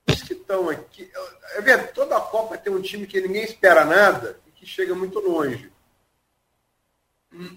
os 0.10 0.22
que 0.22 0.34
estão 0.34 0.70
aqui. 0.70 1.10
É 1.56 1.62
verdade, 1.62 1.94
toda 1.94 2.18
a 2.18 2.22
Copa 2.22 2.58
tem 2.58 2.74
um 2.74 2.82
time 2.82 3.06
que 3.06 3.22
ninguém 3.22 3.44
espera 3.44 3.86
nada 3.86 4.40
e 4.48 4.52
que 4.52 4.66
chega 4.66 4.96
muito 4.96 5.20
longe. 5.20 5.72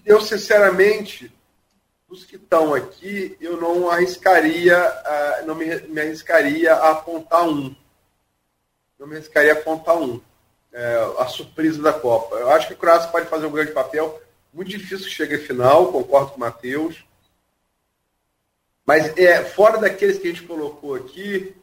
Eu, 0.05 0.21
sinceramente, 0.21 1.31
dos 2.07 2.23
que 2.23 2.35
estão 2.35 2.73
aqui, 2.73 3.35
eu 3.41 3.59
não 3.59 3.89
arriscaria, 3.89 4.77
não 5.45 5.55
me, 5.55 5.65
me, 5.81 6.01
arriscaria 6.01 6.73
a 6.73 6.91
apontar 6.91 7.47
um. 7.47 7.75
Não 8.97 9.07
me 9.07 9.17
arriscaria 9.17 9.53
a 9.53 9.57
apontar 9.57 9.97
um. 9.97 10.21
É, 10.71 11.13
a 11.19 11.27
surpresa 11.27 11.81
da 11.81 11.93
Copa. 11.93 12.35
Eu 12.35 12.49
acho 12.51 12.67
que 12.67 12.73
o 12.73 12.77
Croácia 12.77 13.09
pode 13.09 13.27
fazer 13.27 13.45
um 13.45 13.51
grande 13.51 13.71
papel. 13.71 14.21
Muito 14.53 14.69
difícil 14.69 15.05
que 15.05 15.11
chegue 15.11 15.35
à 15.35 15.39
final, 15.39 15.91
concordo 15.91 16.31
com 16.31 16.37
o 16.37 16.39
Matheus. 16.39 17.05
Mas 18.85 19.11
é, 19.17 19.43
fora 19.43 19.79
daqueles 19.79 20.17
que 20.17 20.27
a 20.27 20.31
gente 20.31 20.43
colocou 20.43 20.93
aqui, 20.93 21.53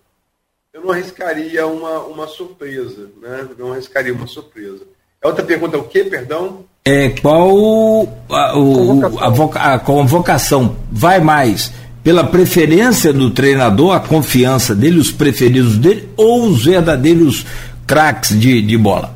eu 0.75 0.81
não 0.81 0.91
arriscaria 0.91 1.67
uma, 1.67 2.01
uma 2.01 2.27
surpresa, 2.27 3.11
né? 3.21 3.47
Não 3.59 3.73
arriscaria 3.73 4.13
uma 4.13 4.27
surpresa. 4.27 4.81
A 5.23 5.29
outra 5.29 5.45
pergunta 5.45 5.77
é 5.77 5.79
o 5.79 5.85
que, 5.85 6.03
perdão? 6.05 6.65
É, 6.85 7.11
qual 7.11 8.09
a, 8.29 8.59
o, 8.59 9.01
a, 9.19 9.75
a 9.75 9.79
convocação 9.79 10.77
vai 10.91 11.21
mais 11.21 11.73
pela 12.03 12.25
preferência 12.25 13.13
do 13.13 13.31
treinador, 13.31 13.95
a 13.95 14.01
confiança 14.01 14.75
dele, 14.75 14.99
os 14.99 15.13
preferidos 15.13 15.79
dele, 15.79 16.09
ou 16.17 16.49
os 16.49 16.65
verdadeiros 16.65 17.47
craques 17.87 18.37
de, 18.39 18.61
de 18.61 18.77
bola? 18.77 19.15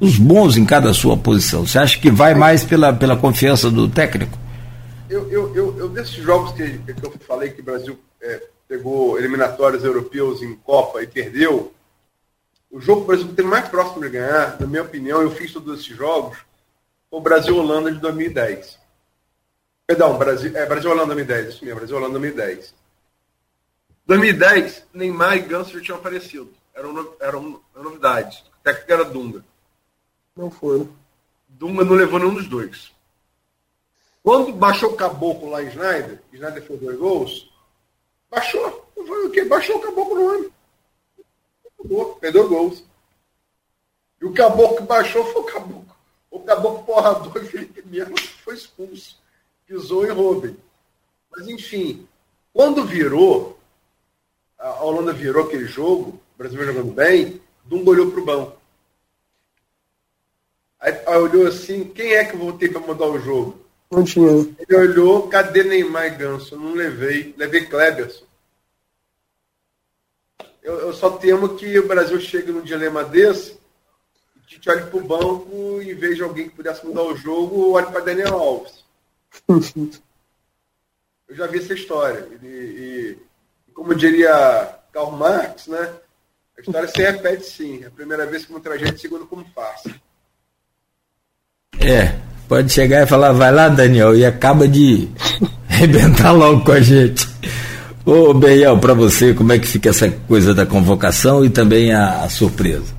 Os 0.00 0.18
bons 0.18 0.56
em 0.56 0.64
cada 0.64 0.92
sua 0.92 1.16
posição. 1.16 1.64
Você 1.64 1.78
acha 1.78 1.96
que 1.96 2.10
vai 2.10 2.34
mais 2.34 2.64
pela, 2.64 2.92
pela 2.92 3.16
confiança 3.16 3.70
do 3.70 3.88
técnico? 3.88 4.36
Eu, 5.14 5.30
eu, 5.30 5.54
eu, 5.54 5.78
eu 5.78 5.88
desses 5.88 6.14
jogos 6.14 6.50
que, 6.50 6.76
que 6.76 7.06
eu 7.06 7.12
falei 7.20 7.50
que 7.50 7.60
o 7.60 7.64
Brasil 7.64 7.96
é, 8.20 8.48
pegou 8.66 9.16
eliminatórios 9.16 9.84
europeus 9.84 10.42
em 10.42 10.56
Copa 10.56 11.04
e 11.04 11.06
perdeu, 11.06 11.72
o 12.68 12.80
jogo 12.80 13.02
que 13.02 13.04
o 13.04 13.06
Brasil 13.06 13.34
tem 13.36 13.46
mais 13.46 13.68
próximo 13.68 14.02
de 14.02 14.10
ganhar, 14.10 14.58
na 14.58 14.66
minha 14.66 14.82
opinião, 14.82 15.22
eu 15.22 15.30
fiz 15.30 15.52
todos 15.52 15.78
esses 15.78 15.96
jogos, 15.96 16.36
foi 17.08 17.20
o 17.20 17.22
Brasil-Holanda 17.22 17.92
de 17.92 18.00
2010. 18.00 18.76
Perdão, 19.86 20.18
Brasil, 20.18 20.50
é, 20.56 20.66
Brasil-Holanda 20.66 21.14
2010, 21.14 21.54
isso 21.54 21.64
mesmo, 21.64 21.78
Brasil-Holanda 21.78 22.18
2010. 22.18 22.74
2010, 24.06 24.86
Neymar 24.92 25.36
e 25.36 25.42
Ganso 25.42 25.78
já 25.78 25.80
tinham 25.80 25.98
aparecido. 25.98 26.52
Era 26.74 26.88
uma, 26.88 27.08
era 27.20 27.38
uma 27.38 27.60
novidade. 27.76 28.44
A 28.52 28.64
técnica 28.64 28.94
era 28.94 29.04
Dunga. 29.04 29.44
Não 30.34 30.50
foi. 30.50 30.88
Dunga 31.48 31.84
não 31.84 31.94
levou 31.94 32.18
nenhum 32.18 32.34
dos 32.34 32.48
dois. 32.48 32.93
Quando 34.24 34.52
baixou 34.52 34.90
o 34.90 34.96
caboclo 34.96 35.50
lá 35.50 35.62
em 35.62 35.70
Schneider, 35.70 36.20
Schneider 36.32 36.62
fez 36.62 36.80
dois 36.80 36.98
gols, 36.98 37.54
Baixou. 38.34 38.90
Foi 38.94 39.26
o 39.26 39.30
quê? 39.30 39.44
Baixou 39.44 39.76
o 39.76 39.80
caboclo 39.80 40.14
no 40.16 40.28
ano. 40.28 40.52
Perdeu 42.20 42.48
gols. 42.48 42.82
E 44.20 44.24
o 44.24 44.32
caboclo 44.32 44.78
que 44.78 44.82
baixou 44.82 45.24
foi 45.26 45.42
o 45.42 45.44
caboclo. 45.44 45.96
O 46.30 46.40
caboclo 46.40 46.84
porrador 46.84 47.32
Felipe 47.46 47.82
Melo 47.86 48.18
foi 48.42 48.54
expulso. 48.54 49.16
Pisou 49.66 50.04
em 50.04 50.10
Robin. 50.10 50.56
Mas 51.30 51.46
enfim, 51.46 52.08
quando 52.52 52.84
virou, 52.84 53.58
a 54.58 54.82
Holanda 54.82 55.12
virou 55.12 55.44
aquele 55.44 55.66
jogo, 55.66 56.20
o 56.34 56.38
Brasil 56.38 56.64
jogando 56.64 56.92
bem, 56.92 57.40
Dunga 57.64 57.90
olhou 57.90 58.10
para 58.10 58.20
o 58.20 58.24
banco. 58.24 58.58
Aí, 60.80 60.92
aí, 61.06 61.18
olhou 61.18 61.46
assim, 61.46 61.84
quem 61.84 62.14
é 62.14 62.24
que 62.24 62.34
eu 62.34 62.40
vou 62.40 62.52
ter 62.52 62.72
para 62.72 62.80
mudar 62.80 63.06
o 63.06 63.18
jogo? 63.18 63.63
Não 63.90 64.04
tinha. 64.04 64.30
Ele 64.58 64.76
olhou, 64.76 65.28
cadê 65.28 65.62
Neymar 65.62 66.06
e 66.06 66.10
Ganso? 66.10 66.56
Não 66.56 66.74
levei. 66.74 67.34
Levei 67.36 67.66
Kleberson. 67.66 68.24
Eu, 70.62 70.78
eu, 70.80 70.92
só 70.94 71.10
temo 71.10 71.56
que 71.56 71.78
o 71.78 71.86
Brasil 71.86 72.18
chegue 72.18 72.50
num 72.50 72.62
dilema 72.62 73.04
desse 73.04 73.58
e 74.50 74.58
te 74.58 74.70
olhe 74.70 74.86
para 74.86 74.96
o 74.96 75.04
banco 75.04 75.82
e 75.82 75.92
veja 75.92 76.24
alguém 76.24 76.48
que 76.48 76.56
pudesse 76.56 76.86
mudar 76.86 77.02
o 77.02 77.16
jogo, 77.16 77.72
olhe 77.72 77.86
para 77.86 78.00
Daniel 78.00 78.34
Alves. 78.34 78.82
eu 81.28 81.36
já 81.36 81.46
vi 81.46 81.58
essa 81.58 81.74
história. 81.74 82.26
E, 82.42 82.46
e, 82.46 83.18
como 83.74 83.94
diria 83.94 84.78
Karl 84.92 85.10
Marx, 85.10 85.66
né? 85.66 85.94
A 86.56 86.60
história 86.60 86.88
se 86.88 87.02
repete 87.02 87.44
sim. 87.44 87.82
É 87.82 87.88
a 87.88 87.90
primeira 87.90 88.24
vez 88.24 88.46
como 88.46 88.60
tragédia, 88.60 88.96
segundo 88.96 89.26
como 89.26 89.44
farsa. 89.52 89.90
É, 91.80 92.18
pode 92.48 92.72
chegar 92.72 93.02
e 93.02 93.06
falar, 93.06 93.32
vai 93.32 93.52
lá, 93.52 93.68
Daniel, 93.68 94.16
e 94.16 94.24
acaba 94.24 94.66
de 94.66 95.08
arrebentar 95.68 96.32
logo 96.32 96.64
com 96.64 96.72
a 96.72 96.80
gente. 96.80 97.28
Ô, 98.04 98.34
Beiel, 98.34 98.78
para 98.78 98.92
você, 98.92 99.32
como 99.32 99.52
é 99.52 99.58
que 99.58 99.66
fica 99.66 99.88
essa 99.88 100.10
coisa 100.28 100.54
da 100.54 100.66
convocação 100.66 101.44
e 101.44 101.50
também 101.50 101.92
a, 101.92 102.24
a 102.24 102.28
surpresa? 102.28 102.92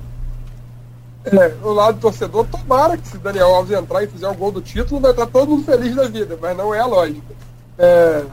É, 1.24 1.52
o 1.62 1.72
lado 1.72 2.00
torcedor, 2.00 2.46
tomara 2.46 2.96
que 2.96 3.08
se 3.08 3.18
Daniel 3.18 3.54
Alves 3.54 3.76
entrar 3.76 4.02
e 4.02 4.06
fizer 4.06 4.28
o 4.28 4.34
gol 4.34 4.52
do 4.52 4.60
título, 4.60 5.00
vai 5.00 5.10
estar 5.10 5.26
todo 5.26 5.50
mundo 5.50 5.64
feliz 5.64 5.94
da 5.94 6.08
vida, 6.08 6.38
mas 6.40 6.56
não 6.56 6.74
é 6.74 6.80
a 6.80 6.86
lógica. 6.86 7.34
É, 7.78 8.24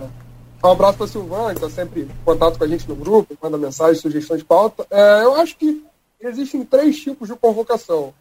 um 0.63 0.71
abraço 0.71 0.97
para 0.97 1.07
Silvana, 1.07 1.49
que 1.55 1.65
está 1.65 1.69
sempre 1.69 2.01
em 2.01 2.09
contato 2.23 2.57
com 2.57 2.63
a 2.63 2.67
gente 2.67 2.87
no 2.87 2.95
grupo, 2.95 3.35
manda 3.41 3.57
mensagem, 3.57 3.99
sugestão 3.99 4.37
de 4.37 4.45
pauta. 4.45 4.85
É, 4.89 5.23
eu 5.23 5.35
acho 5.35 5.57
que 5.57 5.83
existem 6.21 6.63
três 6.63 6.97
tipos 6.97 7.27
de 7.27 7.35
convocação. 7.35 8.13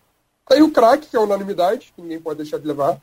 Tem 0.48 0.62
o 0.62 0.70
craque, 0.70 1.08
que 1.08 1.16
é 1.16 1.20
unanimidade, 1.20 1.92
que 1.94 2.02
ninguém 2.02 2.20
pode 2.20 2.38
deixar 2.38 2.58
de 2.58 2.66
levar. 2.66 3.00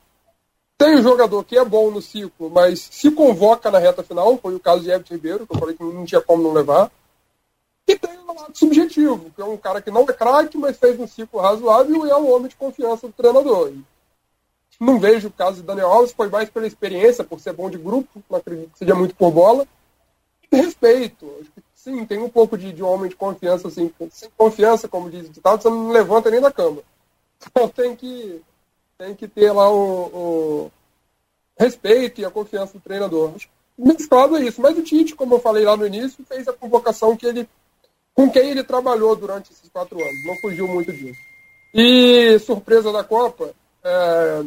Tem 0.78 0.96
um 0.96 1.04
jogador 1.04 1.44
que 1.44 1.58
é 1.58 1.66
bom 1.66 1.92
no 1.92 2.02
ciclo, 2.02 2.50
mas 2.50 2.88
se 2.92 3.12
convoca 3.12 3.70
na 3.70 3.80
reta 3.80 4.02
final, 4.02 4.38
foi 4.38 4.56
o 4.56 4.60
caso 4.60 4.82
de 4.82 4.90
Everton 4.90 5.14
Ribeiro, 5.14 5.46
que 5.46 5.54
eu 5.54 5.60
falei 5.60 5.76
que 5.76 5.84
não 5.84 6.06
tinha 6.06 6.22
como 6.22 6.42
não 6.42 6.54
levar. 6.54 6.90
E 7.86 7.98
tem 7.98 8.18
o 8.20 8.28
lado 8.28 8.58
subjetivo, 8.58 9.32
que 9.36 9.42
é 9.42 9.46
um 9.46 9.58
cara 9.58 9.82
que 9.82 9.92
não 9.92 10.04
é 10.04 10.14
craque, 10.14 10.58
mas 10.58 10.78
fez 10.78 11.00
um 11.00 11.08
ciclo 11.08 11.42
razoável 11.42 12.06
e 12.06 12.10
é 12.10 12.16
um 12.16 12.32
homem 12.32 12.48
de 12.48 12.56
confiança 12.56 13.08
do 13.08 13.14
treinador. 13.14 13.74
Não 14.80 15.00
vejo 15.00 15.28
o 15.28 15.32
caso 15.32 15.58
de 15.58 15.64
Daniel 15.64 15.90
Alves, 15.90 16.14
foi 16.14 16.30
mais 16.30 16.50
pela 16.50 16.66
experiência, 16.66 17.26
por 17.26 17.42
ser 17.42 17.52
bom 17.52 17.70
de 17.70 17.78
grupo, 17.78 18.24
não 18.30 18.38
acredito 18.38 18.72
que 18.72 18.80
seja 18.80 18.96
muito 18.96 19.16
por 19.16 19.32
bola. 19.32 19.68
E 20.50 20.56
respeito. 20.56 21.30
sim, 21.76 22.06
tem 22.06 22.20
um 22.20 22.30
pouco 22.30 22.58
de, 22.58 22.72
de 22.72 22.82
homem 22.82 23.10
de 23.10 23.16
confiança, 23.16 23.68
assim, 23.68 23.92
sem 24.12 24.30
confiança, 24.38 24.88
como 24.88 25.10
diz 25.10 25.28
o 25.28 25.32
ditado, 25.32 25.62
você 25.62 25.70
não 25.70 25.92
levanta 25.92 26.32
nem 26.32 26.40
da 26.40 26.52
cama. 26.52 26.82
Então 27.46 27.68
tem 27.70 27.96
que, 27.96 28.42
tem 28.98 29.16
que 29.16 29.28
ter 29.28 29.52
lá 29.52 29.72
o, 29.72 30.06
o 30.08 30.72
respeito 31.58 32.22
e 32.22 32.26
a 32.26 32.32
confiança 32.32 32.74
do 32.74 32.80
treinador. 32.80 33.34
Mesclado 33.78 34.38
é 34.38 34.44
isso. 34.44 34.62
Mas 34.62 34.78
o 34.78 34.84
Tite, 34.84 35.16
como 35.16 35.36
eu 35.36 35.40
falei 35.40 35.64
lá 35.64 35.78
no 35.78 35.88
início, 35.88 36.26
fez 36.26 36.48
a 36.48 36.54
convocação 36.54 37.16
que 37.16 37.26
ele, 37.26 37.48
com 38.14 38.30
quem 38.30 38.50
ele 38.50 38.64
trabalhou 38.64 39.16
durante 39.16 39.52
esses 39.54 39.70
quatro 39.70 40.00
anos. 40.02 40.26
Não 40.26 40.36
fugiu 40.38 40.68
muito 40.68 40.92
disso. 40.92 41.20
E 41.74 42.38
surpresa 42.40 42.92
da 42.92 43.04
Copa, 43.04 43.54
é, 43.84 44.44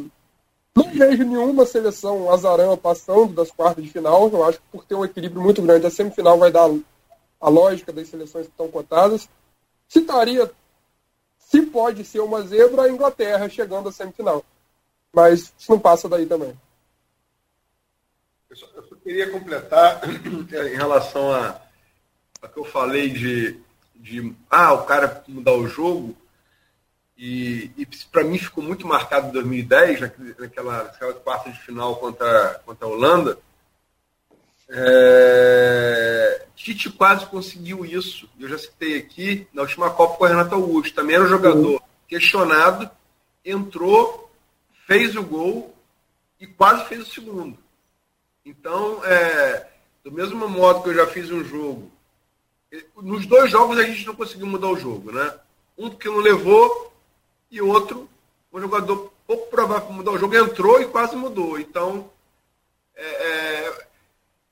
não 0.75 0.91
vejo 0.91 1.25
nenhuma 1.25 1.65
seleção 1.65 2.31
azarã 2.31 2.77
passando 2.77 3.35
das 3.35 3.51
quartas 3.51 3.85
de 3.85 3.91
final. 3.91 4.29
Eu 4.31 4.45
acho 4.45 4.59
que 4.59 4.65
por 4.71 4.85
ter 4.85 4.95
um 4.95 5.05
equilíbrio 5.05 5.43
muito 5.43 5.63
grande, 5.63 5.87
a 5.87 5.91
semifinal 5.91 6.39
vai 6.39 6.51
dar 6.51 6.69
a 7.41 7.49
lógica 7.49 7.93
das 7.93 8.09
seleções 8.09 8.47
que 8.47 8.53
estão 8.53 8.69
cotadas. 8.69 9.29
Citaria, 9.89 10.51
se 11.53 11.61
pode 11.67 12.03
ser 12.03 12.21
uma 12.21 12.41
zebra, 12.41 12.85
a 12.85 12.89
Inglaterra 12.89 13.47
chegando 13.47 13.91
à 13.91 13.93
semifinal. 13.93 14.43
Mas 15.13 15.53
isso 15.59 15.71
não 15.71 15.79
passa 15.79 16.09
daí 16.09 16.25
também. 16.25 16.59
Eu 18.49 18.57
só, 18.57 18.67
eu 18.75 18.83
só 18.85 18.95
queria 18.97 19.31
completar 19.31 20.01
em 20.09 20.75
relação 20.75 21.31
a, 21.31 21.61
a 22.41 22.49
que 22.49 22.59
eu 22.59 22.65
falei 22.65 23.11
de, 23.11 23.61
de 23.95 24.35
ah, 24.51 24.73
o 24.73 24.85
cara 24.85 25.23
mudar 25.29 25.53
o 25.53 25.69
jogo. 25.69 26.17
E, 27.19 27.71
e 27.77 27.87
para 28.11 28.25
mim 28.25 28.39
ficou 28.39 28.65
muito 28.65 28.87
marcado 28.87 29.29
em 29.29 29.33
2010, 29.33 30.01
naquela, 30.39 30.85
naquela 30.85 31.15
quarta 31.15 31.51
de 31.51 31.61
final 31.61 31.97
contra, 31.97 32.63
contra 32.65 32.87
a 32.87 32.91
Holanda. 32.91 33.39
É, 34.75 36.47
Tite 36.57 36.91
quase 36.91 37.27
conseguiu 37.27 37.85
isso. 37.85 38.29
Eu 38.41 38.49
já 38.49 38.57
citei 38.57 38.97
aqui 38.97 39.47
na 39.53 39.63
última 39.63 39.91
Copa 39.91 40.17
com 40.17 40.25
o 40.25 40.27
Renato 40.27 40.55
Augusto. 40.55 40.95
Também 40.95 41.17
era 41.17 41.25
um 41.25 41.29
jogador 41.29 41.83
questionado, 42.09 42.91
entrou, 43.45 44.31
fez 44.87 45.15
o 45.15 45.23
gol 45.23 45.75
e 46.41 46.47
quase 46.47 46.85
fez 46.87 47.03
o 47.03 47.11
segundo. 47.11 47.59
Então, 48.45 49.05
é, 49.05 49.69
do 50.03 50.11
mesmo 50.11 50.49
modo 50.49 50.83
que 50.83 50.89
eu 50.89 50.95
já 50.95 51.07
fiz 51.07 51.31
um 51.31 51.45
jogo, 51.45 51.91
nos 52.97 53.27
dois 53.27 53.51
jogos 53.51 53.79
a 53.79 53.83
gente 53.83 54.07
não 54.07 54.15
conseguiu 54.15 54.47
mudar 54.47 54.69
o 54.69 54.79
jogo, 54.79 55.13
né? 55.13 55.35
Um 55.77 55.91
porque 55.91 56.09
não 56.09 56.19
levou 56.19 56.93
e 57.51 57.61
outro, 57.61 58.09
um 58.53 58.61
jogador 58.61 59.13
pouco 59.27 59.51
provável 59.51 59.87
para 59.87 59.95
mudar 59.95 60.13
o 60.13 60.19
jogo, 60.19 60.35
entrou 60.35 60.81
e 60.81 60.87
quase 60.87 61.15
mudou. 61.15 61.59
Então, 61.59 62.11
é, 62.97 63.05
é, 63.05 63.87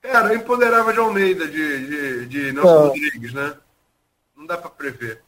era 0.03 0.33
imponderável 0.33 0.93
de 0.93 0.99
Almeida, 0.99 1.47
de, 1.47 1.87
de, 1.87 2.25
de 2.25 2.51
Nelson 2.53 2.69
é. 2.69 2.87
Rodrigues, 2.87 3.33
né? 3.33 3.53
Não 4.35 4.45
dá 4.45 4.57
para 4.57 4.69
prever. 4.69 5.21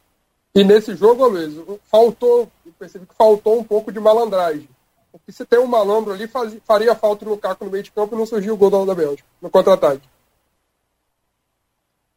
E 0.56 0.64
nesse 0.64 0.96
jogo, 0.96 1.30
mesmo, 1.30 1.80
faltou, 1.90 2.52
eu 2.66 2.72
percebi 2.78 3.06
que 3.06 3.16
faltou 3.16 3.60
um 3.60 3.64
pouco 3.64 3.92
de 3.92 4.00
malandragem. 4.00 4.70
Porque 5.12 5.32
se 5.32 5.46
tem 5.46 5.60
um 5.60 5.68
malandro 5.68 6.12
ali, 6.12 6.28
faz, 6.28 6.56
faria 6.66 6.96
falta 6.96 7.24
no 7.24 7.32
Lukaku 7.32 7.66
no 7.66 7.72
meio 7.72 7.84
de 7.84 7.92
campo 7.92 8.16
e 8.16 8.18
não 8.18 8.26
surgiu 8.26 8.56
o 8.56 8.58
gol 8.58 8.86
da 8.86 8.96
Bélgica, 8.96 9.28
no 9.42 9.50
contra-ataque. 9.50 10.02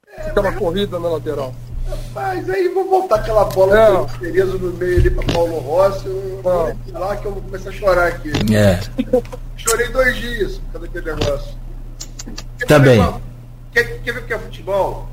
É, 0.09 0.23
Aquela 0.23 0.51
mas... 0.51 0.59
corrida 0.59 0.99
na 0.99 1.09
lateral. 1.09 1.55
Mas 2.13 2.49
aí 2.49 2.69
vou 2.69 2.85
voltar 2.89 3.17
aquela 3.17 3.45
bola 3.45 3.79
é. 3.79 4.03
misteriosa 4.03 4.59
no 4.59 4.73
meio 4.73 4.99
ali 4.99 5.11
para 5.11 5.33
Paulo 5.33 5.59
Rossi. 5.59 6.07
Eu 6.07 6.41
vou 6.43 6.77
lá 6.93 7.17
que 7.17 7.27
eu 7.27 7.33
vou 7.33 7.43
começar 7.43 7.69
a 7.69 7.73
chorar 7.73 8.09
aqui. 8.09 8.33
É. 8.55 8.81
Chorei 9.57 9.89
dois 9.89 10.17
dias 10.17 10.59
por 10.59 10.73
causa 10.73 10.87
daquele 10.87 11.15
negócio. 11.15 11.66
Tá 12.65 12.79
bem. 12.79 13.01
Quer, 13.73 14.03
quer 14.03 14.13
ver 14.13 14.23
o 14.23 14.27
que 14.27 14.33
é 14.33 14.39
futebol? 14.39 15.09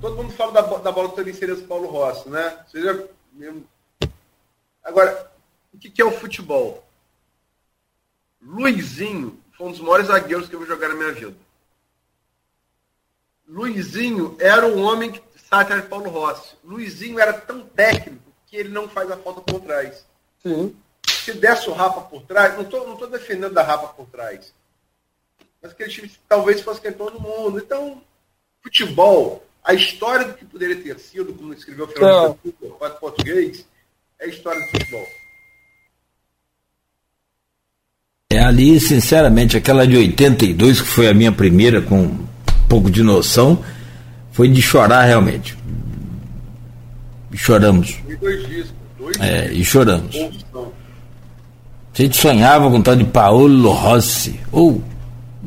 Todo 0.00 0.16
mundo 0.16 0.32
fala 0.32 0.52
da, 0.52 0.62
da 0.62 0.92
bola 0.92 1.08
do 1.08 1.24
misterioso 1.24 1.64
Paulo 1.64 1.88
Rossi, 1.88 2.28
né? 2.28 2.58
Seja 2.70 3.08
mesmo. 3.32 3.64
Agora, 4.82 5.30
o 5.72 5.78
que, 5.78 5.90
que 5.90 6.02
é 6.02 6.04
o 6.04 6.10
futebol? 6.10 6.84
Luizinho 8.40 9.38
foi 9.56 9.68
um 9.68 9.70
dos 9.70 9.80
maiores 9.80 10.06
zagueiros 10.06 10.48
que 10.48 10.54
eu 10.54 10.60
vou 10.60 10.68
jogar 10.68 10.88
na 10.88 10.94
minha 10.94 11.12
vida. 11.12 11.36
Luizinho 13.46 14.36
era 14.38 14.66
um 14.66 14.82
homem 14.82 15.12
que 15.12 15.22
sabe 15.48 15.62
atrás 15.64 15.82
de 15.82 15.88
Paulo 15.88 16.10
Rossi. 16.10 16.54
Luizinho 16.64 17.18
era 17.18 17.32
tão 17.32 17.60
técnico 17.60 18.22
que 18.46 18.56
ele 18.56 18.68
não 18.68 18.88
faz 18.88 19.10
a 19.10 19.16
falta 19.16 19.40
por 19.40 19.60
trás. 19.60 20.04
Sim. 20.42 20.76
Se 21.06 21.32
desse 21.32 21.68
o 21.68 21.72
Rapa 21.72 22.02
por 22.02 22.22
trás, 22.22 22.54
não 22.54 22.62
estou 22.62 22.86
não 22.86 22.96
tô 22.96 23.06
defendendo 23.06 23.56
a 23.58 23.62
Rapa 23.62 23.88
por 23.88 24.06
trás. 24.06 24.52
Mas 25.62 25.72
aquele 25.72 25.90
time 25.90 26.10
talvez 26.28 26.60
fosse 26.60 26.80
campeão 26.80 27.10
do 27.10 27.20
mundo. 27.20 27.58
Então, 27.58 28.00
futebol, 28.62 29.44
a 29.64 29.74
história 29.74 30.26
do 30.26 30.34
que 30.34 30.44
poderia 30.44 30.76
ter 30.76 30.98
sido, 30.98 31.32
como 31.34 31.52
escreveu 31.52 31.84
o 31.84 31.88
Fernando 31.88 32.38
é. 32.80 32.88
português, 32.90 33.66
é 34.18 34.24
a 34.24 34.28
história 34.28 34.60
do 34.60 34.70
futebol. 34.70 35.06
É 38.30 38.40
ali, 38.40 38.78
sinceramente, 38.78 39.56
aquela 39.56 39.86
de 39.86 39.96
82, 39.96 40.80
que 40.82 40.86
foi 40.86 41.08
a 41.08 41.14
minha 41.14 41.32
primeira, 41.32 41.80
com 41.80 42.02
um 42.02 42.28
pouco 42.68 42.90
de 42.90 43.02
noção, 43.02 43.64
foi 44.30 44.48
de 44.48 44.60
chorar 44.60 45.04
realmente. 45.04 45.56
E 47.32 47.36
choramos. 47.36 47.98
Dois 48.20 48.46
discos, 48.46 48.74
dois 48.98 49.18
é, 49.18 49.52
e 49.52 49.64
choramos. 49.64 50.14
A 50.14 52.02
gente 52.02 52.16
sonhava 52.16 52.70
com 52.70 52.78
o 52.78 52.82
tal 52.82 52.94
de 52.94 53.04
Paulo 53.04 53.72
Rossi. 53.72 54.38
Ou 54.52 54.82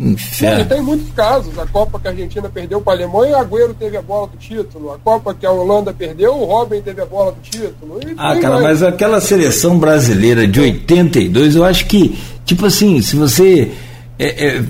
Inferno. 0.02 0.66
Tem 0.66 0.82
muitos 0.82 1.12
casos. 1.14 1.58
A 1.60 1.66
Copa 1.68 2.00
que 2.00 2.08
a 2.08 2.12
Argentina 2.12 2.50
perdeu 2.50 2.82
para 2.82 2.94
a 2.94 2.96
Alemanha, 2.96 3.38
o 3.38 3.42
Agüero 3.42 3.74
teve 3.76 3.98
a 3.98 4.02
bola 4.02 4.28
do 4.28 4.38
título. 4.38 4.92
A 4.92 4.98
Copa 4.98 5.34
que 5.34 5.46
a 5.46 5.52
Holanda 5.52 5.94
perdeu, 5.94 6.34
o 6.36 6.46
Robin 6.46 6.82
teve 6.82 7.02
a 7.02 7.06
bola 7.06 7.32
do 7.32 7.42
título. 7.42 8.00
ah, 8.18 8.36
cara, 8.38 8.56
mais. 8.56 8.82
mas 8.82 8.84
aquela 8.84 9.22
seleção 9.22 9.78
brasileira 9.78 10.48
de 10.48 10.60
82, 10.60 11.56
eu 11.56 11.64
acho 11.64 11.86
que, 11.86 12.18
tipo 12.44 12.66
assim, 12.66 13.02
se 13.02 13.16
você. 13.16 13.72
É, 14.18 14.48
é, 14.48 14.64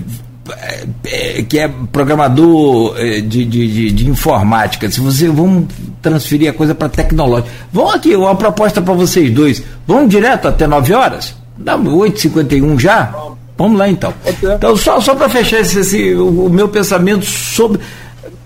é, 1.04 1.42
que 1.42 1.58
é 1.58 1.68
programador 1.92 2.94
é, 2.96 3.20
de, 3.20 3.44
de, 3.44 3.68
de, 3.68 3.92
de, 3.92 4.10
informática, 4.10 4.90
se 4.90 5.00
você 5.00 5.28
vamos 5.28 5.66
transferir 6.02 6.50
a 6.50 6.52
coisa 6.52 6.74
para 6.74 6.88
tecnológica. 6.88 7.48
Vamos 7.72 7.94
aqui, 7.94 8.16
uma 8.16 8.34
proposta 8.34 8.82
para 8.82 8.92
vocês 8.92 9.30
dois. 9.32 9.62
Vamos 9.86 10.10
direto 10.10 10.48
até 10.48 10.66
9 10.66 10.92
horas? 10.94 11.34
Dá 11.56 11.78
8h51 11.78 12.78
já? 12.80 13.04
Vamos 13.04 13.31
lá 13.58 13.88
então. 13.88 14.12
Então, 14.42 14.76
só, 14.76 15.00
só 15.00 15.14
para 15.14 15.28
fechar 15.28 15.60
esse, 15.60 15.80
esse, 15.80 16.14
o, 16.14 16.46
o, 16.46 16.50
meu 16.50 16.68
pensamento 16.68 17.24
sobre. 17.24 17.80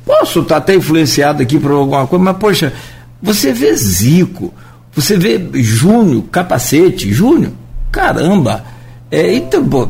Posso 0.05 0.41
estar 0.41 0.59
até 0.59 0.75
influenciado 0.75 1.43
aqui 1.43 1.59
por 1.59 1.71
alguma 1.73 2.07
coisa, 2.07 2.25
mas, 2.25 2.37
poxa, 2.37 2.73
você 3.21 3.53
vê 3.53 3.75
Zico, 3.75 4.55
você 4.95 5.17
vê 5.17 5.41
Júnior, 5.55 6.25
capacete, 6.31 7.13
Júnior, 7.13 7.53
caramba. 7.91 8.65
É, 9.11 9.35
então, 9.35 9.67
pô, 9.69 9.89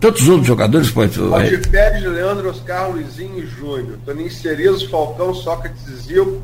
tantos 0.00 0.28
outros 0.28 0.46
jogadores, 0.46 0.90
pode. 0.90 1.18
Roger 1.18 1.68
Pérez, 1.68 2.02
Leandro, 2.02 2.50
Oscar, 2.50 2.90
Luizinho 2.90 3.38
e 3.38 3.46
Júnior. 3.46 3.98
Toninho 4.04 4.30
Cerezo, 4.30 4.88
Falcão, 4.88 5.34
Sócrates 5.34 5.86
e 5.88 5.96
Zico. 5.96 6.42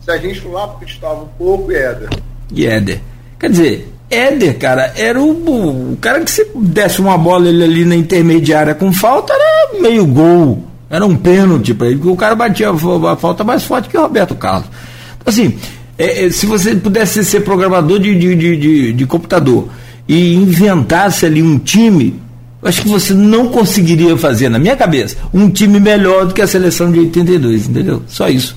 Se 0.00 0.10
a 0.10 0.18
gente 0.18 0.46
lá, 0.46 0.68
porque 0.68 0.84
estava 0.84 1.22
um 1.22 1.28
pouco, 1.28 1.72
e 1.72 1.76
Éder. 1.76 2.08
E 2.52 2.66
Éder. 2.66 3.00
Quer 3.38 3.50
dizer, 3.50 3.92
Éder, 4.08 4.58
cara, 4.58 4.92
era 4.96 5.20
o, 5.20 5.92
o 5.92 5.96
cara 6.00 6.20
que 6.20 6.30
se 6.30 6.46
desse 6.54 7.00
uma 7.00 7.18
bola 7.18 7.48
ele 7.48 7.64
ali 7.64 7.84
na 7.84 7.96
intermediária 7.96 8.74
com 8.74 8.92
falta, 8.92 9.32
era 9.32 9.80
meio 9.80 10.06
gol. 10.06 10.64
Era 10.88 11.04
um 11.04 11.16
pênalti 11.16 11.74
para 11.74 11.88
ele, 11.88 12.00
o 12.04 12.14
cara 12.14 12.36
batia 12.36 12.70
a, 12.70 13.16
falta 13.16 13.42
mais 13.42 13.64
forte 13.64 13.88
que 13.88 13.98
o 13.98 14.02
Roberto 14.02 14.36
Carlos. 14.36 14.68
Então, 15.16 15.32
assim, 15.32 15.56
é, 15.98 16.26
é, 16.26 16.30
se 16.30 16.46
você 16.46 16.76
pudesse 16.76 17.24
ser 17.24 17.40
programador 17.40 17.98
de, 17.98 18.14
de, 18.14 18.36
de, 18.36 18.56
de, 18.56 18.92
de 18.92 19.06
computador 19.06 19.68
e 20.06 20.34
inventasse 20.34 21.26
ali 21.26 21.42
um 21.42 21.58
time, 21.58 22.20
acho 22.62 22.82
que 22.82 22.88
você 22.88 23.12
não 23.12 23.48
conseguiria 23.48 24.16
fazer, 24.16 24.48
na 24.48 24.60
minha 24.60 24.76
cabeça, 24.76 25.16
um 25.34 25.50
time 25.50 25.80
melhor 25.80 26.26
do 26.26 26.34
que 26.34 26.42
a 26.42 26.46
seleção 26.46 26.92
de 26.92 27.00
82, 27.00 27.68
entendeu? 27.68 28.02
Só 28.06 28.28
isso. 28.28 28.56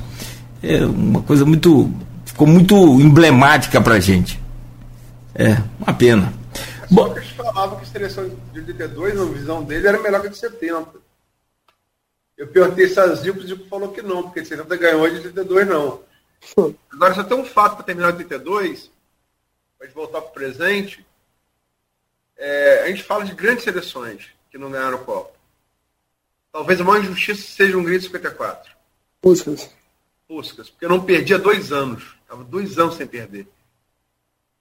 É 0.61 0.85
uma 0.85 1.21
coisa 1.21 1.45
muito. 1.45 1.89
ficou 2.26 2.45
muito 2.45 2.76
emblemática 3.01 3.81
pra 3.81 3.99
gente. 3.99 4.39
É, 5.40 5.56
uma 5.80 5.98
pena. 5.98 6.34
Bom, 6.91 7.07
Só 7.07 7.14
que 7.14 7.20
eles 7.20 7.30
falavam 7.30 7.78
que 7.78 7.84
a 7.84 7.88
seleção 7.88 8.28
de 8.28 8.60
82, 8.60 9.16
na 9.16 9.24
visão 9.24 9.64
dele, 9.64 9.88
era 9.88 9.98
melhor 9.98 10.20
que 10.20 10.28
a 10.28 10.30
de 10.30 10.38
70. 10.38 10.99
Eu 12.38 12.48
perguntei 12.48 12.90
se 12.90 12.99
a 12.99 13.07
Zico, 13.16 13.40
o 13.40 13.48
Zico 13.48 13.66
falou 13.70 13.94
que 13.94 14.02
não, 14.02 14.24
porque 14.24 14.41
a 14.41 14.44
de 14.44 14.49
70 14.49 14.76
ganhou 14.76 15.10
de 15.10 15.16
82 15.16 15.66
não. 15.66 16.02
Agora 16.91 17.14
só 17.14 17.24
tem 17.24 17.38
um 17.38 17.45
fato 17.45 17.78
para 17.78 17.86
terminar 17.86 18.11
de 18.11 18.24
82, 18.24 18.91
para 19.78 19.88
gente 19.88 19.95
voltar 19.95 20.20
para 20.20 20.30
o 20.30 20.34
presente. 20.34 21.06
É, 22.38 22.84
a 22.84 22.88
gente 22.88 23.03
fala 23.03 23.24
de 23.24 23.34
grandes 23.34 23.64
seleções 23.64 24.28
que 24.52 24.57
não 24.57 24.70
ganharam 24.70 24.98
o 24.98 25.06
Copa. 25.06 25.40
Talvez 26.52 26.82
a 26.82 26.84
maior 26.84 27.02
injustiça 27.02 27.44
seja 27.44 27.78
um 27.78 27.84
grito 27.84 28.03
54. 28.06 28.74
Puskas. 29.22 29.70
Puskas, 30.28 30.70
porque 30.70 30.84
eu 30.84 30.90
não 30.90 31.06
perdia 31.06 31.40
dois 31.40 31.72
anos. 31.72 32.18
Estava 32.24 32.44
dois 32.44 32.78
anos 32.78 32.95
sem 32.95 33.07
perder. 33.07 33.48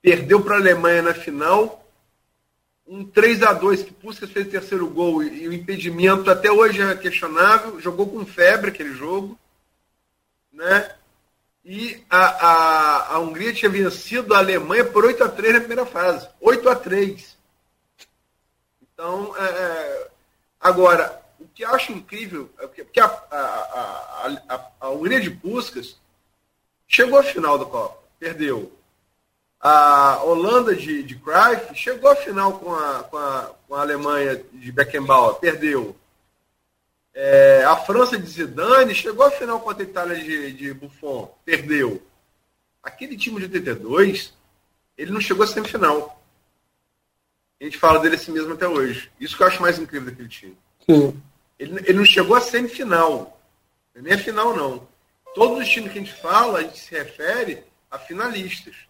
Perdeu 0.09 0.43
para 0.43 0.55
a 0.55 0.59
Alemanha 0.59 1.03
na 1.03 1.13
final, 1.13 1.87
um 2.87 3.05
3 3.05 3.43
a 3.43 3.53
2 3.53 3.83
que 3.83 3.93
Puskas 3.93 4.31
fez 4.31 4.47
o 4.47 4.51
terceiro 4.51 4.89
gol 4.89 5.23
e, 5.23 5.43
e, 5.43 5.49
o 5.49 5.53
impedimento 5.53 6.31
até 6.31 6.51
hoje 6.51 6.81
é 6.81 6.97
questionável. 6.97 7.79
Jogou 7.79 8.09
com 8.09 8.25
febre 8.25 8.71
aquele 8.71 8.95
jogo. 8.95 9.39
Né? 10.51 10.97
E 11.63 12.03
a, 12.09 12.25
a, 12.47 13.15
a 13.17 13.19
Hungria 13.19 13.53
tinha 13.53 13.71
vencido 13.71 14.33
a 14.33 14.39
Alemanha 14.39 14.83
por 14.87 15.05
8 15.05 15.25
a 15.25 15.29
3 15.29 15.53
na 15.53 15.61
primeira 15.61 15.85
fase. 15.85 16.27
8 16.41 16.71
a 16.71 16.75
3 16.75 17.37
Então, 18.81 19.37
é, 19.37 19.45
é, 19.45 20.11
agora, 20.59 21.23
o 21.39 21.47
que 21.49 21.67
eu 21.67 21.75
acho 21.75 21.93
incrível 21.93 22.49
é 22.59 22.67
que 22.67 22.99
a, 22.99 23.05
a, 23.05 24.27
a, 24.49 24.71
a, 24.81 24.89
Hungria 24.89 25.21
de 25.21 25.29
Puskas 25.29 26.01
chegou 26.87 27.19
à 27.19 27.23
final 27.23 27.59
da 27.59 27.67
Copa, 27.67 28.03
perdeu 28.19 28.78
a 29.61 30.23
Holanda 30.23 30.75
de, 30.75 31.03
de 31.03 31.17
Cruyff 31.17 31.75
chegou 31.75 32.11
à 32.11 32.17
final 32.17 32.59
com 32.59 32.73
a, 32.75 33.03
com 33.05 33.17
a, 33.17 33.55
com 33.67 33.75
a 33.75 33.81
Alemanha 33.81 34.43
de 34.53 34.71
Beckenbauer, 34.71 35.37
perdeu. 35.37 35.97
É, 37.13 37.65
a 37.65 37.77
França 37.77 38.17
de 38.17 38.29
Zidane 38.29 38.95
chegou 38.95 39.25
à 39.25 39.31
final 39.31 39.61
contra 39.61 39.83
a 39.83 39.87
Itália 39.87 40.23
de, 40.23 40.53
de 40.53 40.73
Buffon, 40.73 41.35
perdeu. 41.45 42.01
Aquele 42.83 43.17
time 43.17 43.39
de 43.39 43.45
82, 43.47 44.33
ele 44.97 45.11
não 45.11 45.21
chegou 45.21 45.43
à 45.43 45.47
semifinal. 45.47 46.23
A 47.61 47.65
gente 47.65 47.77
fala 47.77 47.99
dele 47.99 48.15
assim 48.15 48.31
mesmo 48.31 48.55
até 48.55 48.69
hoje. 48.69 49.11
Isso 49.19 49.37
que 49.37 49.43
eu 49.43 49.49
acho 49.49 49.61
mais 49.61 49.79
incrível 49.79 50.11
daquele 50.11 50.29
time. 50.29 50.57
Sim. 50.89 51.21
Ele, 51.59 51.81
ele 51.81 51.99
não 51.99 52.05
chegou 52.05 52.37
à 52.37 52.41
semifinal. 52.41 53.41
Nem 53.97 54.15
a 54.15 54.19
final, 54.19 54.57
não. 54.57 54.87
Todos 55.35 55.59
os 55.59 55.69
times 55.69 55.93
que 55.93 55.99
a 55.99 56.03
gente 56.03 56.15
fala, 56.15 56.61
a 56.61 56.63
gente 56.63 56.79
se 56.79 56.95
refere 56.95 57.65
a 57.91 57.99
finalistas. 57.99 58.88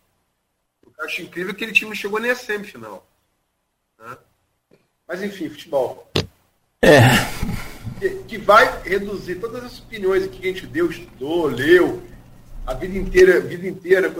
Eu 0.98 1.04
acho 1.04 1.22
incrível 1.22 1.54
que 1.54 1.62
aquele 1.62 1.72
time 1.72 1.90
não 1.90 1.96
chegou 1.96 2.18
nem 2.18 2.30
a 2.30 2.34
semifinal. 2.34 3.06
Né? 3.98 4.16
Mas 5.06 5.22
enfim, 5.22 5.48
futebol. 5.48 6.10
É. 6.82 7.00
Que, 7.98 8.10
que, 8.24 8.38
vai 8.38 8.82
reduzir 8.82 9.36
todas 9.36 9.64
as 9.64 9.78
opiniões 9.78 10.26
que 10.26 10.38
a 10.38 10.52
gente 10.52 10.66
deu, 10.66 10.90
estudou, 10.90 11.46
leu, 11.46 12.02
a 12.66 12.74
vida 12.74 12.98
inteira, 12.98 13.38
a 13.38 13.40
vida 13.40 13.66
inteira, 13.66 14.14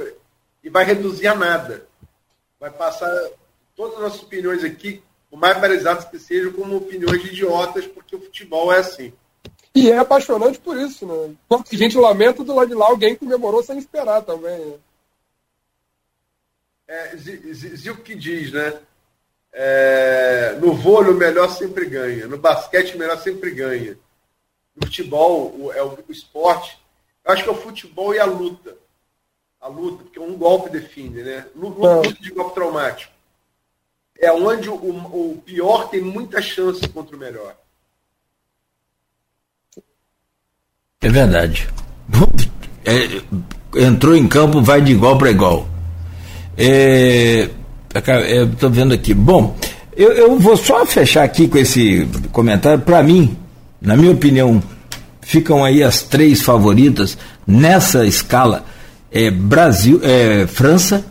e 0.63 0.71
vai 0.71 0.85
reduzir 0.85 1.29
a 1.29 1.35
nada. 1.35 1.87
Vai 2.59 2.71
passar 2.71 3.13
todas 3.77 3.97
as 3.97 4.03
nossas 4.03 4.23
opiniões 4.23 4.65
aqui, 4.65 5.03
por 5.31 5.39
mais 5.39 5.61
balizadas 5.61 6.05
que 6.07 6.19
sejam, 6.19 6.53
como 6.53 6.77
opiniões 6.77 7.23
de 7.23 7.29
idiotas, 7.29 7.87
porque 7.87 8.17
o 8.17 8.21
futebol 8.21 8.73
é 8.73 8.79
assim. 8.79 9.13
E 9.75 9.91
é 9.91 9.99
apaixonante 9.99 10.59
por 10.59 10.77
isso, 10.77 11.07
né? 11.07 11.35
Quanto 11.49 11.71
que 11.71 11.77
a 11.77 11.79
gente 11.79 11.97
lamenta 11.97 12.43
do 12.43 12.55
lado 12.55 12.69
de 12.69 12.75
lá 12.75 12.87
alguém 12.87 13.15
comemorou 13.15 13.63
sem 13.63 13.79
esperar 13.79 14.23
também, 14.23 14.59
né? 14.59 14.75
É, 16.89 17.17
Zilk 17.17 18.03
que 18.03 18.15
diz, 18.15 18.51
né? 18.51 18.81
É, 19.53 20.57
no 20.61 20.73
vôlei 20.75 21.13
o 21.13 21.17
melhor 21.17 21.49
sempre 21.51 21.87
ganha, 21.87 22.27
no 22.27 22.39
basquete 22.39 22.95
o 22.95 22.99
melhor 22.99 23.19
sempre 23.19 23.51
ganha. 23.51 23.99
No 24.75 24.87
futebol, 24.87 25.55
o, 25.59 25.73
é 25.73 25.83
o, 25.83 25.99
o 26.09 26.13
esporte, 26.13 26.79
eu 27.25 27.33
acho 27.33 27.45
que 27.45 27.49
é 27.49 27.53
o 27.53 27.57
futebol 27.57 28.15
e 28.15 28.19
a 28.19 28.25
luta. 28.25 28.77
A 29.61 29.69
luta, 29.69 30.05
porque 30.05 30.21
um 30.21 30.37
golpe 30.37 30.71
define, 30.71 31.23
né? 31.23 31.47
Luta 31.55 32.13
de 32.21 32.31
golpe 32.31 32.55
traumático. 32.55 33.13
É 34.19 34.33
onde 34.33 34.71
o, 34.71 34.75
o 34.75 35.43
pior 35.45 35.91
tem 35.91 36.01
muita 36.01 36.41
chance 36.41 36.87
contra 36.89 37.17
o 37.17 37.19
melhor. 37.19 37.57
É 41.01 41.09
verdade. 41.09 41.69
É, 42.85 43.81
entrou 43.81 44.17
em 44.17 44.29
campo, 44.29 44.63
vai 44.63 44.81
de 44.81 44.93
igual 44.93 45.19
para 45.19 45.31
igual. 45.31 45.69
É, 46.59 47.49
Estou 47.95 48.71
vendo 48.71 48.93
aqui. 48.93 49.15
Bom, 49.15 49.57
eu, 49.97 50.13
eu, 50.13 50.39
vou 50.39 50.57
só 50.57 50.85
fechar 50.85 51.25
aqui 51.25 51.49
com 51.49 51.59
esse 51.59 52.07
comentário. 52.31 52.81
Para 52.81 53.03
mim, 53.03 53.37
na 53.81 53.97
minha 53.97 54.13
opinião, 54.13 54.63
ficam 55.23 55.65
aí 55.65 55.83
as 55.83 56.03
três 56.03 56.43
favoritas 56.43 57.17
nessa 57.47 58.05
escala: 58.05 58.65
é 59.11 59.31
Brasil, 59.31 60.01
é, 60.03 60.47
França, 60.47 61.05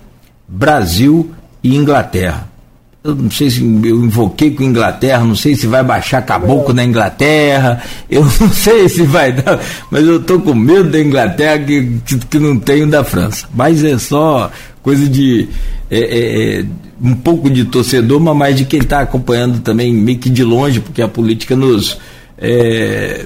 Brasil 0.47 1.31
e 1.63 1.75
Inglaterra. 1.75 2.47
Eu 3.03 3.15
não 3.15 3.31
sei 3.31 3.49
se 3.49 3.61
eu 3.61 4.03
invoquei 4.03 4.51
com 4.51 4.63
Inglaterra, 4.63 5.23
não 5.23 5.35
sei 5.35 5.55
se 5.55 5.65
vai 5.65 5.81
baixar 5.81 6.21
caboclo 6.23 6.73
na 6.73 6.83
Inglaterra, 6.83 7.81
eu 8.09 8.21
não 8.39 8.51
sei 8.51 8.89
se 8.89 9.03
vai 9.03 9.31
dar, 9.31 9.59
mas 9.89 10.03
eu 10.05 10.17
estou 10.17 10.41
com 10.41 10.53
medo 10.53 10.89
da 10.89 10.99
Inglaterra 10.99 11.59
que, 11.59 11.99
que, 12.05 12.17
que, 12.17 12.39
não 12.39 12.59
tenho 12.59 12.87
da 12.87 13.03
França. 13.03 13.47
Mas 13.55 13.83
é 13.83 13.97
só 13.97 14.51
coisa 14.87 15.09
de 15.09 15.49
é, 15.91 15.99
é, 15.99 16.59
é, 16.59 16.65
um 17.03 17.13
pouco 17.13 17.49
de 17.49 17.65
torcedor, 17.65 18.21
mas 18.21 18.37
mais 18.37 18.55
de 18.55 18.63
quem 18.63 18.79
está 18.79 19.01
acompanhando 19.01 19.59
também 19.59 19.93
meio 19.93 20.17
que 20.17 20.29
de 20.29 20.45
longe, 20.45 20.79
porque 20.79 21.01
a 21.01 21.09
política 21.09 21.57
nos 21.57 21.97
é, 22.37 23.25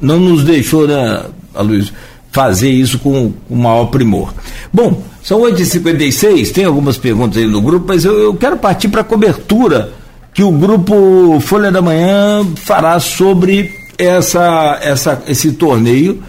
não 0.00 0.20
nos 0.20 0.44
deixou, 0.44 0.86
né, 0.86 1.24
Luiz, 1.56 1.92
fazer 2.30 2.70
isso 2.70 3.00
com 3.00 3.32
o 3.50 3.56
maior 3.56 3.86
primor. 3.86 4.32
Bom, 4.72 5.02
são 5.20 5.40
8h56, 5.40 6.52
tem 6.52 6.64
algumas 6.64 6.96
perguntas 6.96 7.38
aí 7.38 7.48
no 7.48 7.60
grupo, 7.60 7.86
mas 7.88 8.04
eu, 8.04 8.16
eu 8.16 8.34
quero 8.34 8.56
partir 8.56 8.86
para 8.86 9.00
a 9.00 9.04
cobertura 9.04 9.90
que 10.32 10.44
o 10.44 10.52
grupo 10.52 11.40
Folha 11.40 11.72
da 11.72 11.82
Manhã 11.82 12.46
fará 12.54 13.00
sobre 13.00 13.68
essa, 13.98 14.78
essa, 14.80 15.20
esse 15.26 15.50
torneio 15.54 16.22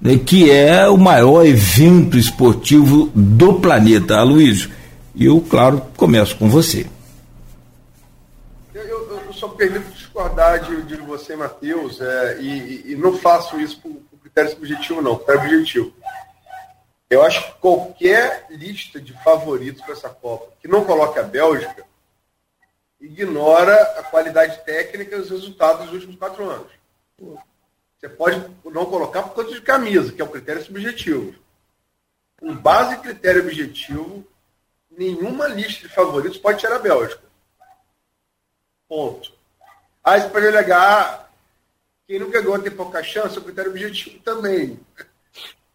né, 0.00 0.18
que 0.18 0.50
é 0.50 0.88
o 0.88 0.96
maior 0.96 1.44
evento 1.44 2.16
esportivo 2.16 3.10
do 3.14 3.60
planeta. 3.60 4.16
Aloysio, 4.16 4.70
e 5.14 5.26
eu, 5.26 5.40
claro, 5.40 5.82
começo 5.96 6.36
com 6.36 6.48
você. 6.48 6.86
Eu, 8.72 8.82
eu, 8.82 9.20
eu 9.26 9.32
só 9.32 9.48
permito 9.48 9.90
discordar 9.90 10.60
de, 10.60 10.82
de 10.82 10.96
você, 10.96 11.36
Matheus, 11.36 12.00
é, 12.00 12.40
e, 12.40 12.92
e, 12.92 12.96
não 12.96 13.16
faço 13.16 13.60
isso 13.60 13.80
por, 13.80 13.92
por 13.92 14.18
critério 14.20 14.50
subjetivo, 14.50 15.02
não, 15.02 15.16
critério 15.16 15.42
objetivo. 15.42 15.92
Eu 17.10 17.22
acho 17.22 17.44
que 17.44 17.60
qualquer 17.60 18.46
lista 18.50 19.00
de 19.00 19.12
favoritos 19.24 19.82
para 19.82 19.94
essa 19.94 20.08
Copa 20.08 20.52
que 20.62 20.68
não 20.68 20.84
coloque 20.84 21.18
a 21.18 21.24
Bélgica 21.24 21.84
ignora 23.00 23.74
a 23.98 24.02
qualidade 24.04 24.64
técnica 24.64 25.16
e 25.16 25.20
os 25.20 25.30
resultados 25.30 25.86
dos 25.86 25.94
últimos 25.94 26.16
quatro 26.16 26.48
anos. 26.48 26.70
Você 28.00 28.08
pode 28.08 28.42
não 28.64 28.86
colocar 28.86 29.22
por 29.22 29.34
conta 29.34 29.52
de 29.52 29.60
camisa, 29.60 30.10
que 30.10 30.22
é 30.22 30.24
o 30.24 30.30
critério 30.30 30.64
subjetivo. 30.64 31.34
Com 32.38 32.56
base 32.56 32.94
em 32.94 33.00
critério 33.00 33.42
objetivo, 33.42 34.26
nenhuma 34.90 35.46
lista 35.48 35.86
de 35.86 35.94
favoritos 35.94 36.38
pode 36.38 36.60
tirar 36.60 36.76
a 36.76 36.78
Bélgica. 36.80 37.22
Ponto. 38.88 39.32
Aí 40.02 40.22
você 40.22 40.28
pode 40.30 40.46
alegar 40.46 41.30
quem 42.10 42.18
não 42.18 42.28
ganhou 42.28 42.58
tem 42.58 42.72
pouca 42.72 43.04
chance, 43.04 43.36
é 43.36 43.40
o 43.40 43.44
critério 43.44 43.70
objetivo 43.70 44.18
também. 44.24 44.80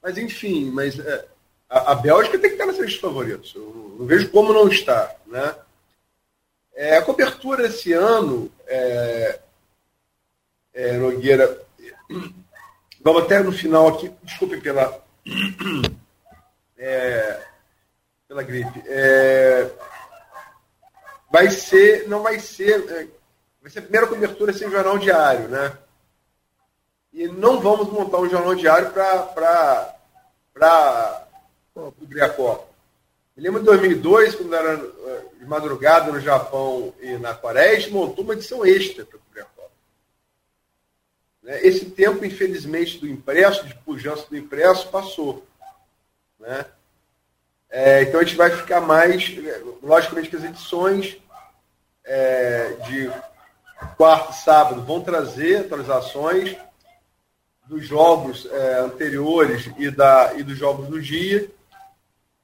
Mas 0.02 0.18
enfim, 0.18 0.70
mas 0.70 1.00
é, 1.00 1.26
a, 1.70 1.94
a, 1.94 1.96
Bélgica 1.96 2.38
tem 2.38 2.50
que 2.50 2.56
estar 2.56 2.66
nessa 2.66 2.82
lista 2.82 2.96
de 2.98 3.02
favoritos. 3.02 3.56
Eu 3.56 3.96
não 3.98 4.06
vejo 4.06 4.30
como 4.32 4.52
não 4.52 4.68
estar. 4.68 5.16
Né? 5.28 5.56
É, 6.74 6.98
a 6.98 7.02
cobertura 7.04 7.68
esse 7.68 7.94
ano, 7.94 8.52
é, 8.68 9.40
é, 10.74 10.98
Nogueira, 10.98 11.65
Vamos 13.02 13.24
até 13.24 13.40
no 13.40 13.52
final 13.52 13.88
aqui, 13.88 14.12
desculpe 14.24 14.60
pela, 14.62 15.04
é, 16.78 17.42
pela 18.28 18.44
gripe. 18.44 18.84
É, 18.88 19.70
vai 21.32 21.50
ser, 21.50 22.08
não 22.08 22.24
vai 22.24 22.40
ser, 22.40 22.80
é, 22.90 23.08
vai 23.62 23.72
ser 23.72 23.80
a 23.80 23.84
primeira 23.84 24.08
cobertura 24.08 24.54
sem 24.54 24.70
jornal 24.70 24.98
diário, 24.98 25.48
né? 25.50 25.78
E 27.14 27.28
não 27.28 27.60
vamos 27.60 27.90
montar 27.92 28.20
um 28.20 28.30
jornal 28.30 28.56
diário 28.56 28.92
para 28.92 29.96
cobrir 31.74 32.22
a 32.22 32.30
Copa. 32.30 32.68
Me 33.36 33.44
lembro 33.44 33.60
de 33.60 33.66
2002, 33.66 34.36
quando 34.36 34.56
era 34.56 34.74
é, 34.74 35.22
de 35.40 35.46
madrugada 35.46 36.12
no 36.12 36.20
Japão 36.20 36.94
e 37.02 37.18
na 37.18 37.34
Coreia, 37.34 37.90
montou 37.90 38.24
uma 38.24 38.34
edição 38.34 38.66
extra 38.66 39.06
para 39.06 39.20
cobrir 39.20 39.42
a 39.42 39.46
Copa. 39.46 39.55
Né? 41.46 41.66
Esse 41.66 41.86
tempo, 41.86 42.26
infelizmente, 42.26 42.98
do 42.98 43.08
impresso, 43.08 43.66
de 43.68 43.76
pujança 43.76 44.26
do 44.28 44.36
impresso, 44.36 44.90
passou. 44.90 45.46
Né? 46.40 46.66
É, 47.70 48.02
então 48.02 48.20
a 48.20 48.24
gente 48.24 48.36
vai 48.36 48.50
ficar 48.50 48.82
mais, 48.82 49.32
logicamente 49.82 50.30
que 50.30 50.36
as 50.36 50.44
edições 50.44 51.18
é, 52.04 52.74
de 52.88 53.12
quarto 53.96 54.32
e 54.32 54.36
sábado 54.36 54.82
vão 54.82 55.02
trazer 55.02 55.58
atualizações 55.58 56.56
dos 57.66 57.86
jogos 57.86 58.48
é, 58.48 58.80
anteriores 58.80 59.70
e, 59.78 59.90
da, 59.90 60.34
e 60.36 60.44
dos 60.44 60.58
jogos 60.58 60.88
do 60.88 61.02
dia, 61.02 61.50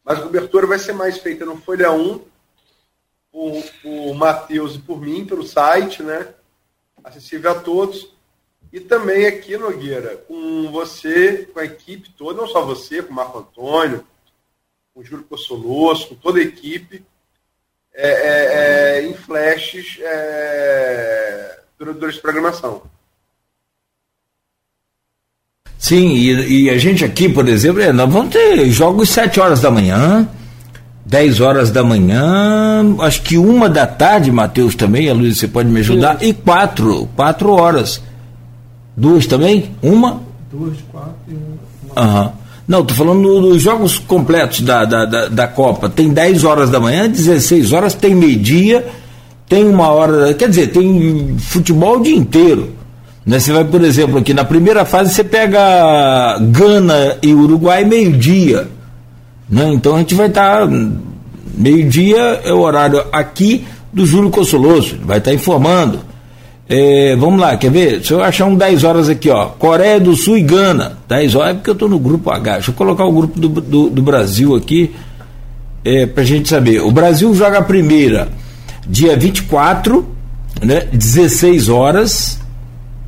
mas 0.04 0.20
a 0.20 0.24
cobertura 0.24 0.68
vai 0.68 0.80
ser 0.80 0.94
mais 0.94 1.18
feita 1.18 1.46
no 1.46 1.58
Folha 1.62 1.92
1, 1.92 2.20
por, 3.32 3.64
por 3.82 4.14
Matheus 4.16 4.76
e 4.76 4.80
por 4.80 5.00
mim, 5.00 5.26
pelo 5.26 5.46
site, 5.46 6.04
né? 6.04 6.34
acessível 7.04 7.52
a 7.52 7.56
todos. 7.56 8.11
E 8.72 8.80
também 8.80 9.26
aqui, 9.26 9.58
Nogueira, 9.58 10.16
com 10.28 10.72
você, 10.72 11.50
com 11.54 11.60
a 11.60 11.66
equipe 11.66 12.10
toda, 12.18 12.40
não 12.40 12.48
só 12.48 12.66
você, 12.66 13.02
com 13.02 13.12
o 13.12 13.16
Marco 13.16 13.40
Antônio, 13.40 14.06
com 14.94 15.02
o 15.02 15.04
Júlio 15.04 15.26
Cossoloso, 15.26 16.08
com 16.08 16.16
toda 16.16 16.40
a 16.40 16.44
equipe, 16.44 17.04
é, 17.94 18.10
é, 18.10 19.00
é, 19.00 19.06
em 19.06 19.14
flashes 19.14 20.00
é, 20.02 21.60
durante 21.78 22.18
a 22.18 22.22
programação. 22.22 22.84
Sim, 25.78 26.12
e, 26.12 26.66
e, 26.66 26.70
a 26.70 26.78
gente 26.78 27.04
aqui, 27.04 27.28
por 27.28 27.50
exemplo, 27.50 27.82
é, 27.82 27.92
nós 27.92 28.10
vamos 28.10 28.32
ter 28.32 28.70
jogos 28.70 29.10
7 29.10 29.40
horas 29.42 29.60
da 29.60 29.70
manhã, 29.70 30.30
10 31.06 31.42
horas 31.42 31.72
da 31.72 31.84
manhã, 31.84 32.96
acho 33.02 33.24
que 33.24 33.38
uma 33.38 33.68
da 33.68 33.86
tarde, 33.86 34.32
Matheus 34.32 34.76
também, 34.76 35.10
a 35.10 35.14
Luiz, 35.14 35.38
você 35.38 35.48
pode 35.48 35.68
me 35.68 35.82
ajudar, 35.82 36.20
Sim. 36.20 36.28
e 36.28 36.34
quatro, 36.34 37.10
quatro 37.16 37.52
horas. 37.52 38.02
Duas 38.96 39.26
também? 39.26 39.72
Uma? 39.82 40.22
Duas, 40.52 40.78
quatro 40.92 41.14
e 41.28 41.34
uma. 41.34 42.02
Aham. 42.02 42.34
Não, 42.68 42.86
tô 42.86 42.94
falando 42.94 43.42
dos 43.42 43.62
jogos 43.62 44.00
completos 44.00 44.62
da, 44.62 44.86
da, 44.86 45.06
da, 45.06 45.28
da, 45.28 45.48
Copa. 45.48 45.90
Tem 45.90 46.10
10 46.10 46.44
horas 46.46 46.70
da 46.70 46.80
manhã, 46.80 47.10
16 47.10 47.74
horas, 47.74 47.94
tem 47.94 48.16
meio-dia, 48.16 48.88
tem 49.50 49.68
uma 49.68 49.90
hora. 49.90 50.34
Quer 50.34 50.48
dizer, 50.48 50.68
tem 50.68 51.36
futebol 51.38 51.98
o 51.98 52.02
dia 52.02 52.16
inteiro. 52.16 52.70
Né? 53.26 53.40
Você 53.40 53.52
vai, 53.52 53.66
por 53.66 53.84
exemplo, 53.84 54.20
aqui 54.20 54.34
na 54.34 54.46
primeira 54.46 54.86
fase 54.86 55.14
você 55.14 55.24
pega 55.24 56.38
Gana 56.40 57.18
e 57.22 57.34
Uruguai 57.34 57.84
meio-dia. 57.84 58.68
Né? 59.50 59.74
Então 59.74 59.96
a 59.96 60.00
gente 60.00 60.16
vai 60.16 60.28
estar. 60.28 60.68
Tá, 60.68 60.74
meio-dia 61.54 62.42
é 62.44 62.54
o 62.54 62.60
horário 62.62 63.04
aqui 63.12 63.66
do 63.92 64.06
Júlio 64.06 64.30
Consoloso, 64.30 64.98
vai 65.04 65.18
estar 65.18 65.32
tá 65.32 65.36
informando. 65.36 66.00
É, 66.74 67.18
vamos 67.18 67.38
lá, 67.38 67.58
quer 67.58 67.70
ver? 67.70 68.02
Se 68.02 68.14
eu 68.14 68.24
achar 68.24 68.46
um 68.46 68.56
10 68.56 68.86
horas 68.86 69.10
aqui, 69.10 69.30
ó. 69.30 69.48
Coreia 69.48 70.00
do 70.00 70.16
Sul 70.16 70.38
e 70.38 70.42
Gana. 70.42 70.98
10 71.06 71.36
horas 71.36 71.52
é 71.52 71.54
porque 71.56 71.70
eu 71.70 71.74
estou 71.74 71.90
no 71.90 72.00
grupo 72.00 72.32
H. 72.32 72.54
Deixa 72.54 72.72
eu 72.72 72.76
colocar 72.76 73.04
o 73.04 73.12
grupo 73.12 73.38
do, 73.38 73.50
do, 73.50 73.90
do 73.90 74.02
Brasil 74.02 74.56
aqui 74.56 74.96
é, 75.84 76.06
para 76.06 76.24
a 76.24 76.26
gente 76.26 76.48
saber. 76.48 76.80
O 76.80 76.90
Brasil 76.90 77.36
joga 77.36 77.58
a 77.58 77.62
primeira 77.62 78.30
dia 78.88 79.18
24, 79.18 80.16
né, 80.62 80.88
16 80.94 81.68
horas, 81.68 82.40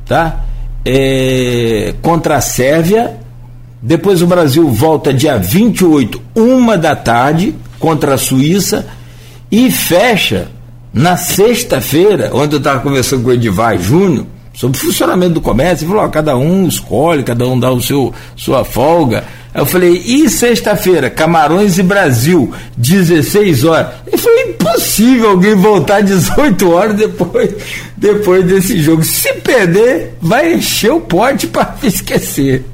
tá? 0.04 0.44
É, 0.84 1.94
contra 2.02 2.36
a 2.36 2.42
Sérvia. 2.42 3.16
Depois 3.80 4.20
o 4.20 4.26
Brasil 4.26 4.68
volta 4.68 5.10
dia 5.10 5.38
28, 5.38 6.20
uma 6.34 6.76
da 6.76 6.94
tarde, 6.94 7.54
contra 7.78 8.12
a 8.12 8.18
Suíça. 8.18 8.86
E 9.50 9.70
fecha 9.70 10.48
na 10.94 11.16
sexta-feira, 11.16 12.30
onde 12.32 12.54
eu 12.54 12.58
estava 12.58 12.78
conversando 12.78 13.24
com 13.24 13.30
o 13.30 13.32
Edivar 13.32 13.76
Júnior, 13.76 14.26
sobre 14.54 14.78
o 14.78 14.80
funcionamento 14.80 15.34
do 15.34 15.40
comércio, 15.40 15.84
ele 15.84 15.90
falou: 15.90 16.06
ó, 16.06 16.08
cada 16.08 16.36
um 16.36 16.68
escolhe, 16.68 17.24
cada 17.24 17.44
um 17.46 17.58
dá 17.58 17.72
o 17.72 17.82
seu 17.82 18.14
sua 18.36 18.64
folga. 18.64 19.24
Aí 19.52 19.60
eu 19.60 19.66
falei: 19.66 20.00
e 20.06 20.30
sexta-feira, 20.30 21.10
Camarões 21.10 21.78
e 21.78 21.82
Brasil, 21.82 22.52
16 22.76 23.64
horas? 23.64 23.88
Ele 24.06 24.16
falou: 24.16 24.38
impossível 24.48 25.30
alguém 25.30 25.56
voltar 25.56 26.00
18 26.00 26.70
horas 26.70 26.96
depois, 26.96 27.52
depois 27.96 28.46
desse 28.46 28.80
jogo. 28.80 29.02
Se 29.02 29.32
perder, 29.34 30.16
vai 30.22 30.54
encher 30.54 30.92
o 30.92 31.00
pote 31.00 31.48
para 31.48 31.74
esquecer. 31.82 32.64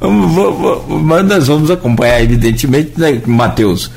Mas 0.00 1.24
nós 1.24 1.46
vamos 1.46 1.70
acompanhar, 1.70 2.22
evidentemente, 2.22 2.92
né, 2.96 3.22
Matheus? 3.24 3.90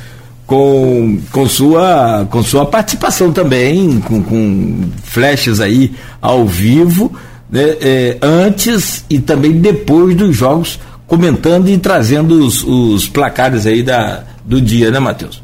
Com, 0.48 1.20
com, 1.30 1.46
sua, 1.46 2.26
com 2.32 2.42
sua 2.42 2.66
participação 2.66 3.34
também, 3.34 4.00
com, 4.00 4.24
com 4.24 4.90
flashes 5.04 5.60
aí 5.60 5.94
ao 6.22 6.48
vivo, 6.48 7.12
né, 7.50 7.76
é, 7.82 8.18
antes 8.22 9.04
e 9.10 9.20
também 9.20 9.60
depois 9.60 10.16
dos 10.16 10.36
jogos, 10.36 10.80
comentando 11.06 11.68
e 11.70 11.78
trazendo 11.78 12.46
os, 12.46 12.64
os 12.64 13.08
placares 13.10 13.68
aí 13.68 13.84
da, 13.84 14.24
do 14.46 14.62
dia, 14.62 14.90
né, 14.90 15.00
Matheus? 15.00 15.44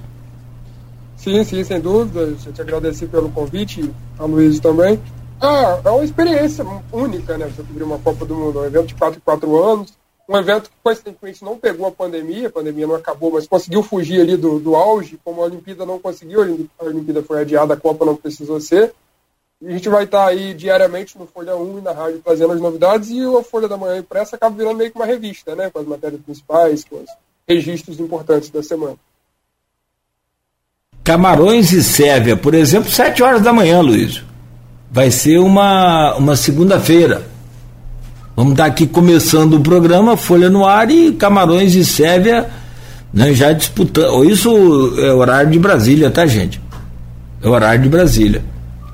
Sim, 1.17 1.43
sim, 1.43 1.63
sem 1.63 1.79
dúvida. 1.81 2.33
Eu 2.45 2.53
te 2.53 2.61
agradecer 2.61 3.07
pelo 3.07 3.29
convite, 3.29 3.89
a 4.17 4.23
Luiz 4.23 4.59
também. 4.59 4.99
Ah, 5.41 5.79
é 5.83 5.89
uma 5.89 6.03
experiência 6.03 6.65
única, 6.91 7.37
né? 7.37 7.49
Você 7.53 7.63
cobrir 7.63 7.83
uma 7.83 7.97
Copa 7.97 8.25
do 8.25 8.35
Mundo, 8.35 8.59
um 8.59 8.65
evento 8.65 8.87
de 8.87 8.95
4 8.95 9.21
4 9.23 9.63
anos 9.63 10.02
um 10.27 10.37
evento 10.37 10.69
que 10.69 10.75
coincidentemente 10.81 11.43
não 11.43 11.57
pegou 11.57 11.85
a 11.85 11.91
pandemia, 11.91 12.47
a 12.47 12.51
pandemia 12.51 12.87
não 12.87 12.95
acabou, 12.95 13.31
mas 13.31 13.45
conseguiu 13.45 13.83
fugir 13.83 14.21
ali 14.21 14.37
do, 14.37 14.59
do 14.59 14.75
auge, 14.75 15.19
como 15.23 15.41
a 15.41 15.45
Olimpíada 15.45 15.85
não 15.85 15.99
conseguiu, 15.99 16.41
a 16.79 16.85
Olimpíada 16.85 17.21
foi 17.23 17.41
adiada, 17.41 17.73
a 17.73 17.77
Copa 17.77 18.05
não 18.05 18.15
precisou 18.15 18.59
ser. 18.61 18.93
E 19.61 19.67
a 19.67 19.71
gente 19.71 19.89
vai 19.89 20.03
estar 20.05 20.25
aí 20.25 20.53
diariamente 20.53 21.17
no 21.17 21.25
Folha 21.25 21.55
1 21.55 21.79
e 21.79 21.81
na 21.81 21.91
rádio 21.91 22.21
trazendo 22.23 22.53
as 22.53 22.61
novidades, 22.61 23.09
e 23.09 23.23
a 23.23 23.43
Folha 23.43 23.67
da 23.67 23.77
Manhã 23.77 23.97
Impressa 23.97 24.35
acaba 24.35 24.55
virando 24.55 24.77
meio 24.77 24.91
que 24.91 24.97
uma 24.97 25.05
revista, 25.05 25.55
né? 25.55 25.69
Com 25.69 25.79
as 25.79 25.85
matérias 25.85 26.21
principais, 26.21 26.83
com 26.83 26.97
os 26.97 27.09
registros 27.47 27.99
importantes 27.99 28.49
da 28.49 28.63
semana. 28.63 28.95
Camarões 31.03 31.73
e 31.73 31.83
Sérvia, 31.83 32.37
por 32.37 32.53
exemplo, 32.53 32.89
7 32.89 33.21
horas 33.21 33.41
da 33.41 33.51
manhã, 33.51 33.81
Luiz. 33.81 34.23
Vai 34.89 35.11
ser 35.11 35.37
uma, 35.37 36.15
uma 36.15 36.35
segunda-feira. 36.35 37.32
Vamos 38.35 38.53
estar 38.53 38.65
aqui 38.65 38.87
começando 38.87 39.53
o 39.55 39.59
programa, 39.59 40.17
Folha 40.17 40.49
no 40.49 40.65
Ar 40.65 40.89
e 40.89 41.11
Camarões 41.11 41.75
e 41.75 41.85
Sérvia 41.85 42.47
né, 43.13 43.33
já 43.33 43.53
disputando. 43.53 44.25
Isso 44.25 44.95
é 44.97 45.13
horário 45.13 45.51
de 45.51 45.59
Brasília, 45.59 46.09
tá, 46.09 46.25
gente? 46.25 46.59
É 47.41 47.47
horário 47.47 47.83
de 47.83 47.89
Brasília. 47.89 48.41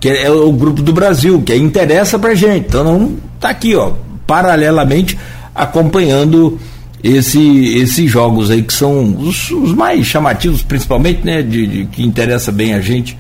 Que 0.01 0.09
é, 0.09 0.29
o 0.29 0.51
grupo 0.51 0.81
do 0.81 0.91
Brasil, 0.91 1.41
que 1.41 1.55
interessa 1.55 2.19
pra 2.19 2.35
gente. 2.35 2.67
Então 2.67 2.83
não 2.83 3.15
tá 3.39 3.49
aqui, 3.49 3.75
ó, 3.75 3.93
paralelamente 4.27 5.17
acompanhando 5.55 6.59
esse, 7.01 7.77
esses 7.77 8.09
jogos 8.11 8.51
aí 8.51 8.61
que 8.61 8.73
são 8.73 9.15
os, 9.17 9.49
os 9.51 9.73
mais 9.73 10.05
chamativos, 10.05 10.61
principalmente, 10.61 11.25
né? 11.25 11.41
De, 11.41 11.65
de, 11.65 11.85
que 11.85 12.03
interessa 12.03 12.51
bem 12.51 12.73
a 12.73 12.81
gente. 12.81 13.17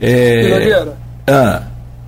É, 0.00 0.86
ah, 1.26 1.62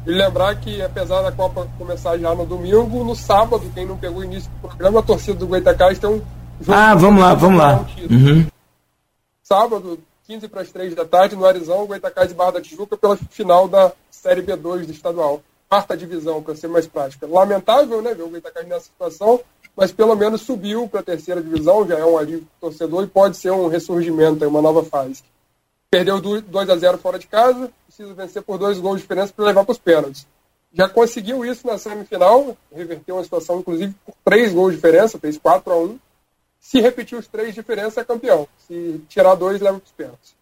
e 0.06 0.10
lembrar 0.10 0.54
que, 0.56 0.82
apesar 0.82 1.22
da 1.22 1.30
Copa 1.30 1.68
começar 1.78 2.18
já 2.18 2.34
no 2.34 2.44
domingo, 2.44 3.04
no 3.04 3.14
sábado, 3.14 3.70
quem 3.72 3.86
não 3.86 3.96
pegou 3.96 4.20
o 4.20 4.24
início 4.24 4.50
do 4.50 4.68
programa, 4.68 5.00
a 5.00 5.02
torcida 5.02 5.38
do 5.38 5.46
Goitacás 5.46 5.98
tem 5.98 6.10
um 6.10 6.20
jogo. 6.60 6.78
Ah, 6.78 6.94
vamos 6.94 7.22
lá, 7.22 7.34
vamos 7.34 7.58
lá. 7.58 7.86
Uhum. 8.10 8.46
Sábado, 9.42 9.98
15 10.26 10.48
para 10.48 10.62
as 10.62 10.70
3 10.70 10.94
da 10.94 11.04
tarde, 11.04 11.36
no 11.36 11.46
Arizão, 11.46 11.86
Goitacás 11.86 12.30
e 12.30 12.34
Barra 12.34 12.52
da 12.52 12.60
Tijuca, 12.60 12.96
pela 12.96 13.16
final 13.16 13.68
da 13.68 13.92
Série 14.10 14.42
B2 14.42 14.86
do 14.86 14.92
estadual. 14.92 15.42
Quarta 15.68 15.96
divisão, 15.96 16.42
para 16.42 16.56
ser 16.56 16.68
mais 16.68 16.86
prática. 16.86 17.26
Lamentável, 17.26 18.02
né, 18.02 18.14
ver 18.14 18.24
o 18.24 18.28
Goitacás 18.28 18.66
nessa 18.66 18.86
situação, 18.86 19.40
mas 19.76 19.92
pelo 19.92 20.14
menos 20.16 20.42
subiu 20.42 20.88
para 20.88 21.00
a 21.00 21.04
terceira 21.04 21.40
divisão, 21.40 21.86
já 21.86 21.98
é 21.98 22.04
um 22.04 22.18
alívio 22.18 22.46
torcedor 22.60 23.04
e 23.04 23.06
pode 23.06 23.36
ser 23.36 23.52
um 23.52 23.68
ressurgimento, 23.68 24.46
uma 24.46 24.60
nova 24.60 24.84
fase. 24.84 25.22
Perdeu 25.90 26.20
2 26.20 26.70
a 26.70 26.76
0 26.76 26.98
fora 26.98 27.18
de 27.18 27.26
casa, 27.26 27.70
precisa 27.92 28.14
vencer 28.14 28.42
por 28.42 28.56
dois 28.56 28.78
gols 28.78 28.96
de 28.96 29.02
diferença 29.02 29.32
para 29.36 29.44
levar 29.44 29.64
para 29.64 29.72
os 29.72 29.78
pênaltis. 29.78 30.26
Já 30.72 30.88
conseguiu 30.88 31.44
isso 31.44 31.66
na 31.66 31.76
semifinal, 31.76 32.56
reverteu 32.74 33.16
uma 33.16 33.24
situação, 33.24 33.58
inclusive, 33.58 33.94
por 34.06 34.14
três 34.24 34.54
gols 34.54 34.70
de 34.70 34.76
diferença, 34.76 35.18
fez 35.18 35.36
4 35.36 35.70
a 35.70 35.76
1 35.76 35.98
Se 36.58 36.80
repetir 36.80 37.18
os 37.18 37.26
três 37.26 37.48
de 37.48 37.54
diferença, 37.56 38.00
é 38.00 38.04
campeão. 38.04 38.48
Se 38.66 38.98
tirar 39.08 39.34
dois, 39.34 39.60
leva 39.60 39.78
para 39.78 39.84
os 39.84 39.92
pênaltis. 39.92 40.34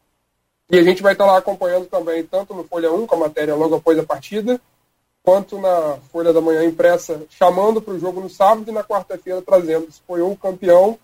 E 0.71 0.79
a 0.79 0.85
gente 0.85 1.03
vai 1.03 1.15
estar 1.15 1.27
lá 1.27 1.39
acompanhando 1.39 1.87
também, 1.87 2.23
tanto 2.23 2.55
no 2.55 2.63
Folha 2.63 2.93
1, 2.93 3.09
com 3.09 3.17
a 3.17 3.19
matéria 3.19 3.57
logo 3.57 3.75
após 3.75 3.99
a 3.99 4.05
partida, 4.05 4.61
quanto 5.21 5.59
na 5.59 5.99
Folha 6.13 6.33
da 6.33 6.41
Manhã 6.41 6.65
impressa, 6.65 7.23
chamando 7.29 7.83
para 7.83 7.95
o 7.95 7.99
jogo 7.99 8.21
no 8.21 8.31
sábado 8.31 8.71
e 8.71 8.73
na 8.73 8.85
quarta-feira 8.85 9.43
trazendo 9.43 9.91
se 9.91 10.01
foi 10.07 10.21
ou 10.21 10.37
campeão 10.37 10.97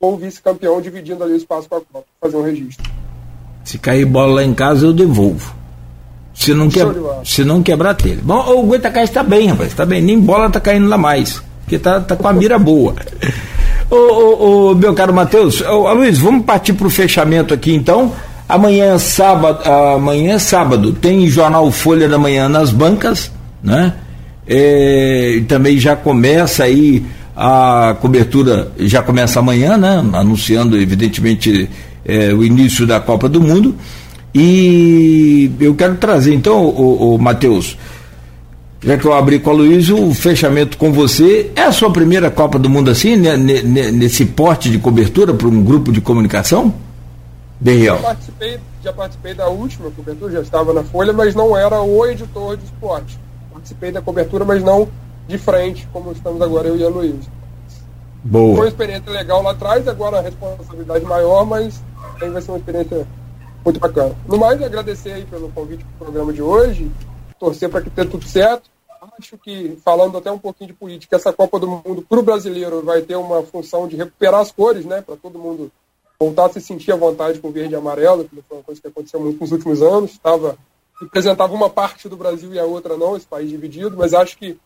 ou 0.00 0.16
vice-campeão, 0.16 0.80
dividindo 0.80 1.22
ali 1.22 1.34
o 1.34 1.36
espaço 1.36 1.68
para 1.68 1.78
a 1.78 2.02
fazer 2.18 2.36
um 2.36 2.42
registro. 2.42 2.90
Se 3.62 3.78
cair 3.78 4.06
bola 4.06 4.36
lá 4.36 4.42
em 4.42 4.54
casa, 4.54 4.86
eu 4.86 4.92
devolvo. 4.92 5.61
Se 6.34 6.54
não, 6.54 6.68
que, 6.68 6.80
se 7.24 7.44
não 7.44 7.62
quebrar 7.62 7.94
telha. 7.94 8.20
Bom, 8.22 8.38
o 8.58 8.62
Goitacás 8.64 9.08
está 9.08 9.22
bem, 9.22 9.48
rapaz. 9.48 9.70
Está 9.70 9.84
bem. 9.84 10.00
Nem 10.00 10.18
bola 10.18 10.46
está 10.46 10.60
caindo 10.60 10.88
lá 10.88 10.96
mais. 10.96 11.42
Porque 11.64 11.78
tá, 11.78 12.00
tá 12.00 12.16
com 12.16 12.26
a 12.26 12.32
mira 12.32 12.58
boa. 12.58 12.94
ô, 13.90 13.96
ô, 13.96 14.70
ô, 14.70 14.74
meu 14.74 14.94
caro 14.94 15.12
Matheus, 15.12 15.62
Luiz, 15.94 16.18
vamos 16.18 16.44
partir 16.44 16.72
para 16.72 16.86
o 16.86 16.90
fechamento 16.90 17.52
aqui 17.52 17.74
então. 17.74 18.12
Amanhã 18.48 18.98
sábado, 18.98 19.66
amanhã 19.66 20.38
sábado 20.38 20.92
tem 20.92 21.26
jornal 21.26 21.70
Folha 21.70 22.08
da 22.08 22.18
Manhã 22.18 22.48
nas 22.48 22.70
bancas, 22.70 23.30
né? 23.62 23.94
É, 24.46 25.36
e 25.36 25.40
também 25.42 25.78
já 25.78 25.96
começa 25.96 26.64
aí 26.64 27.02
a 27.36 27.96
cobertura, 28.00 28.70
já 28.80 29.02
começa 29.02 29.38
amanhã, 29.38 29.78
né? 29.78 30.04
Anunciando 30.12 30.76
evidentemente 30.76 31.70
é, 32.04 32.32
o 32.34 32.44
início 32.44 32.86
da 32.86 33.00
Copa 33.00 33.28
do 33.28 33.40
Mundo. 33.40 33.74
E 34.34 35.50
eu 35.60 35.74
quero 35.74 35.96
trazer 35.96 36.32
então, 36.34 36.64
o, 36.64 37.14
o 37.14 37.18
Matheus, 37.18 37.76
já 38.80 38.96
que 38.96 39.04
eu 39.04 39.12
abri 39.12 39.38
com 39.38 39.50
a 39.50 39.52
Luiz, 39.52 39.90
o 39.90 40.12
fechamento 40.12 40.76
com 40.76 40.92
você. 40.92 41.50
É 41.54 41.62
a 41.62 41.72
sua 41.72 41.92
primeira 41.92 42.30
Copa 42.30 42.58
do 42.58 42.68
Mundo 42.68 42.90
assim, 42.90 43.16
né, 43.16 43.36
nesse 43.36 44.24
porte 44.24 44.70
de 44.70 44.78
cobertura 44.78 45.32
para 45.34 45.46
um 45.46 45.62
grupo 45.62 45.92
de 45.92 46.00
comunicação? 46.00 46.74
Berriel. 47.60 47.96
Já 47.96 48.02
participei, 48.02 48.60
já 48.82 48.92
participei 48.92 49.34
da 49.34 49.48
última 49.48 49.90
cobertura, 49.90 50.32
já 50.32 50.40
estava 50.40 50.72
na 50.72 50.82
Folha, 50.82 51.12
mas 51.12 51.34
não 51.34 51.56
era 51.56 51.80
o 51.80 52.04
editor 52.06 52.56
de 52.56 52.64
esporte. 52.64 53.16
Participei 53.52 53.92
da 53.92 54.02
cobertura, 54.02 54.44
mas 54.44 54.62
não 54.64 54.88
de 55.28 55.38
frente, 55.38 55.88
como 55.92 56.10
estamos 56.10 56.42
agora 56.42 56.66
eu 56.66 56.76
e 56.76 56.84
a 56.84 56.88
Luiz. 56.88 57.14
Boa. 58.24 58.56
Foi 58.56 58.64
uma 58.64 58.68
experiência 58.68 59.12
legal 59.12 59.42
lá 59.42 59.52
atrás, 59.52 59.86
agora 59.86 60.18
a 60.18 60.22
responsabilidade 60.22 61.04
maior, 61.04 61.44
mas 61.46 61.80
aí 62.20 62.30
vai 62.30 62.42
ser 62.42 62.50
uma 62.50 62.58
experiência 62.58 63.06
muito 63.64 63.80
bacana. 63.80 64.16
No 64.26 64.38
mais, 64.38 64.60
agradecer 64.62 65.12
aí 65.12 65.24
pelo 65.24 65.50
convite 65.50 65.84
para 65.84 65.94
o 65.94 65.98
programa 65.98 66.32
de 66.32 66.42
hoje, 66.42 66.90
torcer 67.38 67.68
para 67.68 67.82
que 67.82 67.90
tenha 67.90 68.08
tudo 68.08 68.24
certo. 68.26 68.70
Acho 69.18 69.36
que, 69.36 69.76
falando 69.84 70.16
até 70.16 70.30
um 70.30 70.38
pouquinho 70.38 70.68
de 70.68 70.74
política, 70.74 71.16
essa 71.16 71.32
Copa 71.32 71.58
do 71.58 71.68
Mundo 71.68 72.06
para 72.08 72.18
o 72.18 72.22
brasileiro 72.22 72.82
vai 72.82 73.02
ter 73.02 73.16
uma 73.16 73.42
função 73.42 73.88
de 73.88 73.96
recuperar 73.96 74.40
as 74.40 74.52
cores, 74.52 74.84
né? 74.84 75.00
Para 75.00 75.16
todo 75.16 75.38
mundo 75.38 75.70
voltar 76.18 76.46
a 76.46 76.52
se 76.52 76.60
sentir 76.60 76.92
à 76.92 76.96
vontade 76.96 77.40
com 77.40 77.50
verde 77.50 77.74
e 77.74 77.76
amarelo, 77.76 78.24
que 78.24 78.42
foi 78.48 78.58
uma 78.58 78.62
coisa 78.62 78.80
que 78.80 78.86
aconteceu 78.86 79.20
muito 79.20 79.40
nos 79.40 79.50
últimos 79.50 79.82
anos. 79.82 80.12
Estava 80.12 80.56
representava 81.02 81.52
uma 81.52 81.68
parte 81.68 82.08
do 82.08 82.16
Brasil 82.16 82.54
e 82.54 82.58
a 82.58 82.64
outra 82.64 82.96
não, 82.96 83.16
esse 83.16 83.26
país 83.26 83.50
dividido, 83.50 83.96
mas 83.96 84.14
acho 84.14 84.38
que 84.38 84.56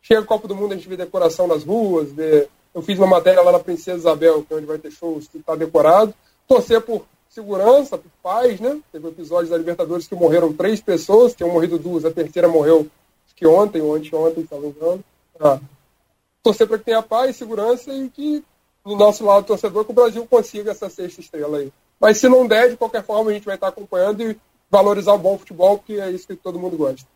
chega 0.00 0.20
a 0.20 0.24
Copa 0.24 0.48
do 0.48 0.56
Mundo, 0.56 0.72
a 0.72 0.76
gente 0.76 0.88
vê 0.88 0.96
decoração 0.96 1.46
nas 1.46 1.64
ruas, 1.64 2.10
vê... 2.10 2.48
eu 2.74 2.82
fiz 2.82 2.98
uma 2.98 3.06
matéria 3.06 3.42
lá 3.42 3.52
na 3.52 3.58
Princesa 3.58 3.98
Isabel, 3.98 4.42
que 4.42 4.52
é 4.52 4.56
onde 4.56 4.66
vai 4.66 4.78
ter 4.78 4.90
shows, 4.90 5.28
que 5.28 5.38
está 5.38 5.54
decorado. 5.54 6.14
Torcer 6.48 6.80
por 6.80 7.04
segurança, 7.32 7.96
por 7.96 8.10
paz, 8.22 8.60
né? 8.60 8.78
Teve 8.92 9.08
episódios 9.08 9.50
da 9.50 9.56
Libertadores 9.56 10.06
que 10.06 10.14
morreram 10.14 10.52
três 10.52 10.80
pessoas, 10.80 11.34
tinham 11.34 11.50
morrido 11.50 11.78
duas, 11.78 12.04
a 12.04 12.10
terceira 12.10 12.46
morreu 12.46 12.86
acho 13.26 13.34
que 13.34 13.46
ontem 13.46 13.80
ou 13.80 13.94
anteontem, 13.94 14.44
estava 14.44 14.66
engano. 14.66 15.02
Ah. 15.40 15.58
Torcer 16.42 16.66
para 16.66 16.78
que 16.78 16.84
tenha 16.84 17.02
paz, 17.02 17.36
segurança 17.36 17.92
e 17.92 18.08
que, 18.10 18.44
do 18.84 18.96
nosso 18.96 19.24
lado 19.24 19.46
torcedor, 19.46 19.84
que 19.84 19.92
o 19.92 19.94
Brasil 19.94 20.26
consiga 20.28 20.72
essa 20.72 20.90
sexta 20.90 21.20
estrela 21.20 21.58
aí. 21.58 21.72
Mas 21.98 22.18
se 22.18 22.28
não 22.28 22.46
der, 22.46 22.70
de 22.70 22.76
qualquer 22.76 23.02
forma, 23.02 23.30
a 23.30 23.34
gente 23.34 23.46
vai 23.46 23.54
estar 23.54 23.68
acompanhando 23.68 24.22
e 24.22 24.36
valorizar 24.70 25.12
o 25.14 25.18
bom 25.18 25.38
futebol, 25.38 25.78
porque 25.78 25.94
é 25.94 26.10
isso 26.10 26.26
que 26.26 26.36
todo 26.36 26.58
mundo 26.58 26.76
gosta. 26.76 27.06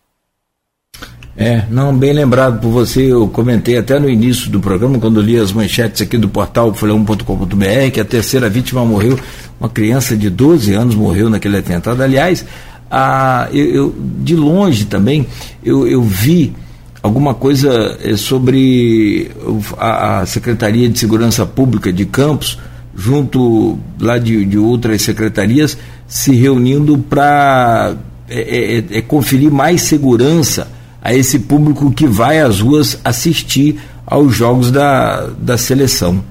É, 1.37 1.67
não, 1.69 1.95
bem 1.95 2.15
lembrado 2.15 2.61
por 2.63 2.71
você, 2.71 3.13
eu 3.13 3.29
comentei 3.29 3.77
até 3.77 3.99
no 3.99 4.09
início 4.09 4.51
do 4.51 4.59
programa, 4.59 4.99
quando 4.99 5.21
li 5.21 5.39
as 5.39 5.53
manchetes 5.53 6.01
aqui 6.01 6.17
do 6.17 6.31
portal 6.31 6.73
folha1.com.br, 6.73 7.93
que 7.93 8.01
a 8.01 8.05
terceira 8.07 8.49
vítima 8.49 8.83
morreu, 8.87 9.19
uma 9.59 9.69
criança 9.69 10.17
de 10.17 10.29
12 10.29 10.75
anos 10.75 10.95
morreu 10.95 11.31
naquele 11.31 11.57
atentado. 11.57 12.03
Aliás, 12.03 12.45
a, 12.91 13.49
eu, 13.53 13.67
eu 13.67 13.95
de 14.23 14.37
longe 14.37 14.85
também, 14.85 15.27
eu, 15.65 15.87
eu 15.87 16.03
vi 16.03 16.55
alguma 17.03 17.35
coisa 17.35 17.99
eh, 18.03 18.17
sobre 18.17 19.31
a, 19.79 20.21
a, 20.21 20.27
Secretaria 20.27 20.89
de 20.89 20.99
Segurança 20.99 21.47
Pública 21.47 21.93
de 21.93 22.05
Campos, 22.05 22.59
junto 22.95 23.79
lá 24.01 24.19
de, 24.19 24.45
de 24.45 24.59
outras 24.59 25.03
secretarias, 25.03 25.77
se 26.07 26.35
reunindo 26.35 26.99
para 26.99 27.95
é, 28.29 28.79
é, 28.79 28.99
é, 28.99 29.03
conferir 29.03 29.51
mais 29.51 29.83
segurança 29.83 30.69
a 31.03 31.15
esse 31.15 31.39
público 31.39 31.93
que 31.93 32.07
vai 32.07 32.41
às 32.41 32.61
ruas 32.61 32.99
assistir 33.05 33.79
aos 34.05 34.35
jogos 34.35 34.71
da, 34.71 35.29
da 35.39 35.57
seleção. 35.57 36.25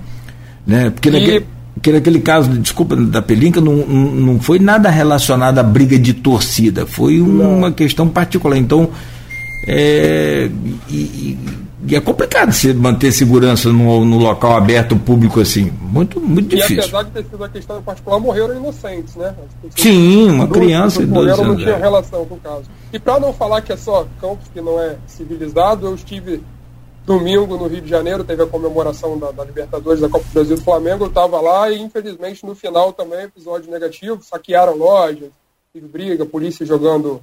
Né? 0.66 0.90
Porque, 0.90 1.10
e... 1.10 1.12
naquele, 1.12 1.46
porque 1.86 1.92
naquele 1.92 2.20
caso, 2.20 2.50
desculpa, 2.50 2.96
da 2.96 3.22
Pelinca, 3.22 3.62
não, 3.62 3.76
não 3.76 4.40
foi 4.40 4.58
nada 4.58 4.90
relacionado 4.90 5.60
à 5.60 5.64
briga 5.64 6.00
de 6.00 6.16
torcida, 6.16 6.84
foi 6.88 7.22
uma 7.22 7.72
questão 7.72 8.10
particular. 8.10 8.58
Então, 8.58 8.90
é, 9.68 10.50
e, 10.90 11.38
e, 11.88 11.96
é 11.96 12.02
complicado 12.02 12.52
você 12.52 12.74
manter 12.74 13.12
segurança 13.12 13.72
no, 13.72 14.04
no, 14.04 14.18
local 14.18 14.58
aberto, 14.58 14.96
público 14.96 15.40
assim. 15.40 15.72
Muito, 15.80 16.20
muito 16.20 16.56
difícil. 16.56 16.78
E 16.78 16.80
apesar 16.80 17.04
de 17.04 17.12
ter 17.12 17.24
sido 17.24 17.36
uma 17.36 17.50
questão 17.50 17.84
particular, 17.84 18.20
morreram 18.20 18.58
inocentes, 18.58 19.16
né? 19.16 19.36
Sim, 19.78 20.32
uma 20.32 20.48
criança 20.48 21.04
e 21.04 21.06
dois 21.06 21.34
anos. 21.34 21.48
não 21.50 21.56
tinha 21.56 21.70
é. 21.70 21.80
relação 21.80 22.26
com 22.26 22.34
o 22.34 22.40
caso. 22.40 22.64
E 22.92 22.98
para 22.98 23.20
não 23.20 23.32
falar 23.32 23.62
que 23.62 23.72
é 23.72 23.78
só 23.78 24.08
Campos 24.20 24.48
que 24.52 24.60
não 24.60 24.82
é 24.82 24.96
civilizado, 25.06 25.86
eu 25.86 25.94
estive 25.94 26.42
domingo 27.06 27.56
no 27.56 27.68
Rio 27.68 27.82
de 27.82 27.90
Janeiro, 27.90 28.24
teve 28.24 28.42
a 28.42 28.48
comemoração 28.48 29.18
da, 29.18 29.32
da 29.32 29.44
Libertadores 29.44 30.02
da 30.02 30.10
Copa 30.10 30.26
do 30.26 30.34
Brasil 30.34 30.56
do 30.56 30.64
Flamengo, 30.64 31.04
eu 31.04 31.10
estava 31.10 31.40
lá 31.40 31.70
e 31.70 31.80
infelizmente 31.80 32.46
no 32.46 32.56
final 32.56 32.92
também 32.92 33.26
episódio 33.26 33.70
negativo, 33.70 34.24
saquearam 34.24 34.76
lojas, 34.76 35.30
teve 35.72 35.88
briga, 35.88 36.26
polícia 36.26 36.66
jogando 36.66 37.22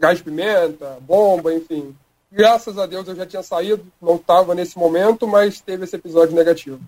gás 0.00 0.20
pimenta, 0.20 0.96
bomba, 1.00 1.54
enfim. 1.54 1.94
Graças 2.32 2.78
a 2.78 2.86
Deus 2.86 3.06
eu 3.08 3.16
já 3.16 3.26
tinha 3.26 3.42
saído, 3.42 3.84
não 4.00 4.16
estava 4.16 4.54
nesse 4.54 4.78
momento, 4.78 5.26
mas 5.26 5.60
teve 5.60 5.84
esse 5.84 5.96
episódio 5.96 6.34
negativo. 6.34 6.80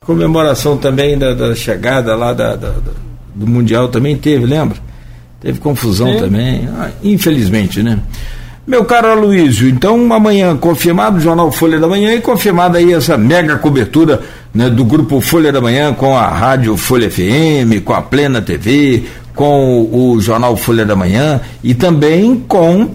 Comemoração 0.00 0.76
também 0.76 1.16
da, 1.16 1.32
da 1.32 1.54
chegada 1.54 2.16
lá 2.16 2.32
da, 2.32 2.56
da, 2.56 2.70
do 3.34 3.46
Mundial 3.46 3.88
também 3.88 4.18
teve, 4.18 4.44
lembra? 4.44 4.78
Teve 5.40 5.60
confusão 5.60 6.12
Sim. 6.12 6.18
também, 6.18 6.68
ah, 6.68 6.90
infelizmente, 7.02 7.82
né? 7.82 8.00
Meu 8.72 8.86
caro 8.86 9.08
Aloysio, 9.08 9.68
então 9.68 10.10
amanhã 10.10 10.56
confirmado 10.56 11.18
o 11.18 11.20
Jornal 11.20 11.52
Folha 11.52 11.78
da 11.78 11.86
Manhã 11.86 12.14
e 12.14 12.22
confirmada 12.22 12.78
aí 12.78 12.94
essa 12.94 13.18
mega 13.18 13.58
cobertura 13.58 14.22
né, 14.54 14.70
do 14.70 14.82
grupo 14.82 15.20
Folha 15.20 15.52
da 15.52 15.60
Manhã 15.60 15.92
com 15.92 16.16
a 16.16 16.26
Rádio 16.26 16.74
Folha 16.78 17.10
FM, 17.10 17.84
com 17.84 17.92
a 17.92 18.00
Plena 18.00 18.40
TV, 18.40 19.04
com 19.34 19.90
o 19.92 20.18
Jornal 20.22 20.56
Folha 20.56 20.86
da 20.86 20.96
Manhã 20.96 21.38
e 21.62 21.74
também 21.74 22.42
com 22.48 22.94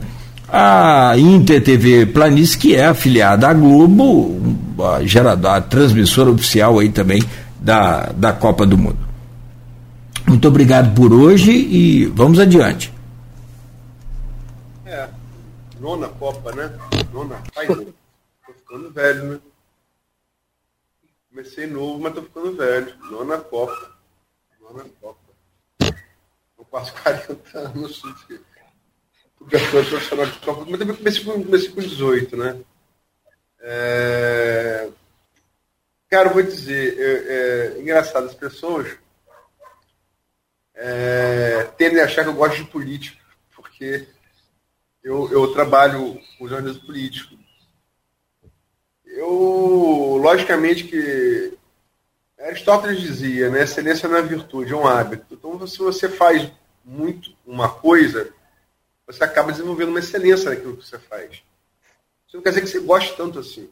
a 0.51 1.13
Inter 1.15 1.61
TV 1.61 2.07
Planície, 2.07 2.57
que 2.57 2.75
é 2.75 2.87
afiliada 2.87 3.47
à 3.47 3.53
Globo, 3.53 4.35
a, 4.79 5.05
geradora, 5.05 5.57
a 5.57 5.61
transmissora 5.61 6.31
oficial 6.31 6.79
aí 6.79 6.89
também 6.89 7.21
da, 7.61 8.09
da 8.17 8.33
Copa 8.33 8.65
do 8.65 8.79
Mundo. 8.79 8.97
Muito 10.25 10.47
obrigado 10.47 10.95
por 10.95 11.13
hoje 11.13 11.51
e 11.51 12.11
vamos 12.15 12.39
adiante. 12.39 12.96
Nona 15.87 16.09
Copa, 16.09 16.51
né? 16.53 16.69
Nona 17.13 17.41
Final. 17.53 17.93
tô 18.45 18.53
ficando 18.53 18.91
velho, 18.91 19.23
né? 19.23 19.41
Comecei 21.29 21.65
novo, 21.65 21.97
mas 22.01 22.13
tô 22.13 22.23
ficando 22.23 22.57
velho. 22.57 22.93
Nona 23.09 23.37
Copa. 23.37 23.97
Nona 24.59 24.83
Copa. 24.99 25.21
Tô 26.57 26.65
quase 26.65 26.91
40 26.91 27.57
anos 27.57 28.01
de 28.27 28.41
cobertura 29.37 29.85
profissional 29.85 30.25
de 30.25 30.39
Copa, 30.39 30.65
mas 30.67 30.77
também 30.77 30.95
comecei 30.97 31.23
com, 31.23 31.43
comecei 31.45 31.69
com 31.69 31.79
18, 31.79 32.35
né? 32.35 32.61
É... 33.61 34.89
Cara, 36.09 36.27
eu 36.27 36.33
vou 36.33 36.43
dizer, 36.43 36.99
é, 36.99 37.77
é 37.77 37.79
engraçado, 37.79 38.25
as 38.25 38.35
pessoas 38.35 38.97
é, 40.75 41.63
tendem 41.77 42.01
a 42.01 42.05
achar 42.05 42.23
que 42.23 42.29
eu 42.29 42.33
gosto 42.33 42.57
de 42.57 42.69
política, 42.69 43.23
porque 43.55 44.05
eu, 45.07 45.31
eu 45.31 45.53
trabalho 45.53 46.19
com 46.37 46.49
jornalismo 46.49 46.85
político. 46.85 47.33
Eu, 49.05 50.19
logicamente 50.21 50.83
que 50.83 51.57
Aristóteles 52.37 52.99
dizia, 52.99 53.49
né, 53.49 53.63
excelência 53.63 54.09
não 54.09 54.17
é 54.17 54.21
virtude, 54.21 54.73
é 54.73 54.75
um 54.75 54.85
hábito. 54.85 55.33
Então, 55.33 55.65
se 55.65 55.77
você 55.77 56.09
faz 56.09 56.51
muito 56.83 57.33
uma 57.45 57.69
coisa, 57.69 58.33
você 59.05 59.23
acaba 59.23 59.53
desenvolvendo 59.53 59.89
uma 59.89 59.99
excelência 59.99 60.49
naquilo 60.49 60.75
que 60.75 60.85
você 60.85 60.99
faz. 60.99 61.41
Isso 62.27 62.35
não 62.35 62.41
quer 62.41 62.49
dizer 62.49 62.61
que 62.61 62.67
você 62.67 62.79
goste 62.81 63.15
tanto 63.15 63.39
assim. 63.39 63.69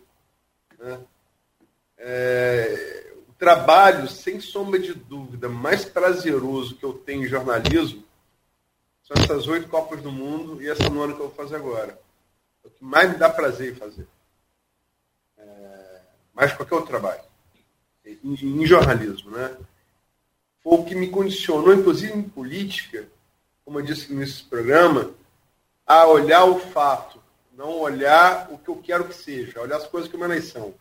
Né? 0.80 1.00
É, 1.98 3.12
trabalho, 3.38 4.08
sem 4.08 4.40
sombra 4.40 4.80
de 4.80 4.94
dúvida, 4.94 5.50
mais 5.50 5.84
prazeroso 5.84 6.78
que 6.78 6.86
eu 6.86 6.94
tenho 6.94 7.26
em 7.26 7.28
jornalismo 7.28 8.05
são 9.06 9.24
essas 9.24 9.48
oito 9.48 9.70
Copas 9.70 10.02
do 10.02 10.12
Mundo 10.12 10.62
e 10.62 10.70
essa 10.70 10.90
nona 10.90 11.14
que 11.14 11.22
eu 11.22 11.28
vou 11.28 11.36
fazer 11.36 11.56
agora. 11.56 11.98
É 12.64 12.68
o 12.68 12.70
que 12.70 12.84
mais 12.84 13.10
me 13.10 13.18
dá 13.18 13.30
prazer 13.30 13.72
em 13.72 13.76
fazer. 13.76 14.06
É, 15.38 16.02
mais 16.34 16.52
qualquer 16.54 16.76
outro 16.76 16.90
trabalho. 16.90 17.22
Em, 18.06 18.34
em, 18.34 18.66
jornalismo, 18.66 19.32
né? 19.32 19.56
Foi 20.62 20.74
o 20.74 20.84
que 20.84 20.96
me 20.96 21.10
condicionou, 21.10 21.74
inclusive 21.74 22.14
em 22.14 22.24
política, 22.24 23.08
como 23.64 23.80
eu 23.80 23.86
disse 23.86 24.14
nesse 24.14 24.44
programa, 24.44 25.12
a 25.86 26.06
olhar 26.08 26.44
o 26.44 26.60
fato, 26.60 27.22
não 27.54 27.80
olhar 27.80 28.52
o 28.52 28.58
que 28.58 28.70
eu 28.70 28.78
quero 28.78 29.08
que 29.08 29.14
seja, 29.14 29.62
olhar 29.62 29.78
as 29.78 29.88
coisas 29.88 30.12
como 30.12 30.26
elas 30.26 30.46
são 30.46 30.74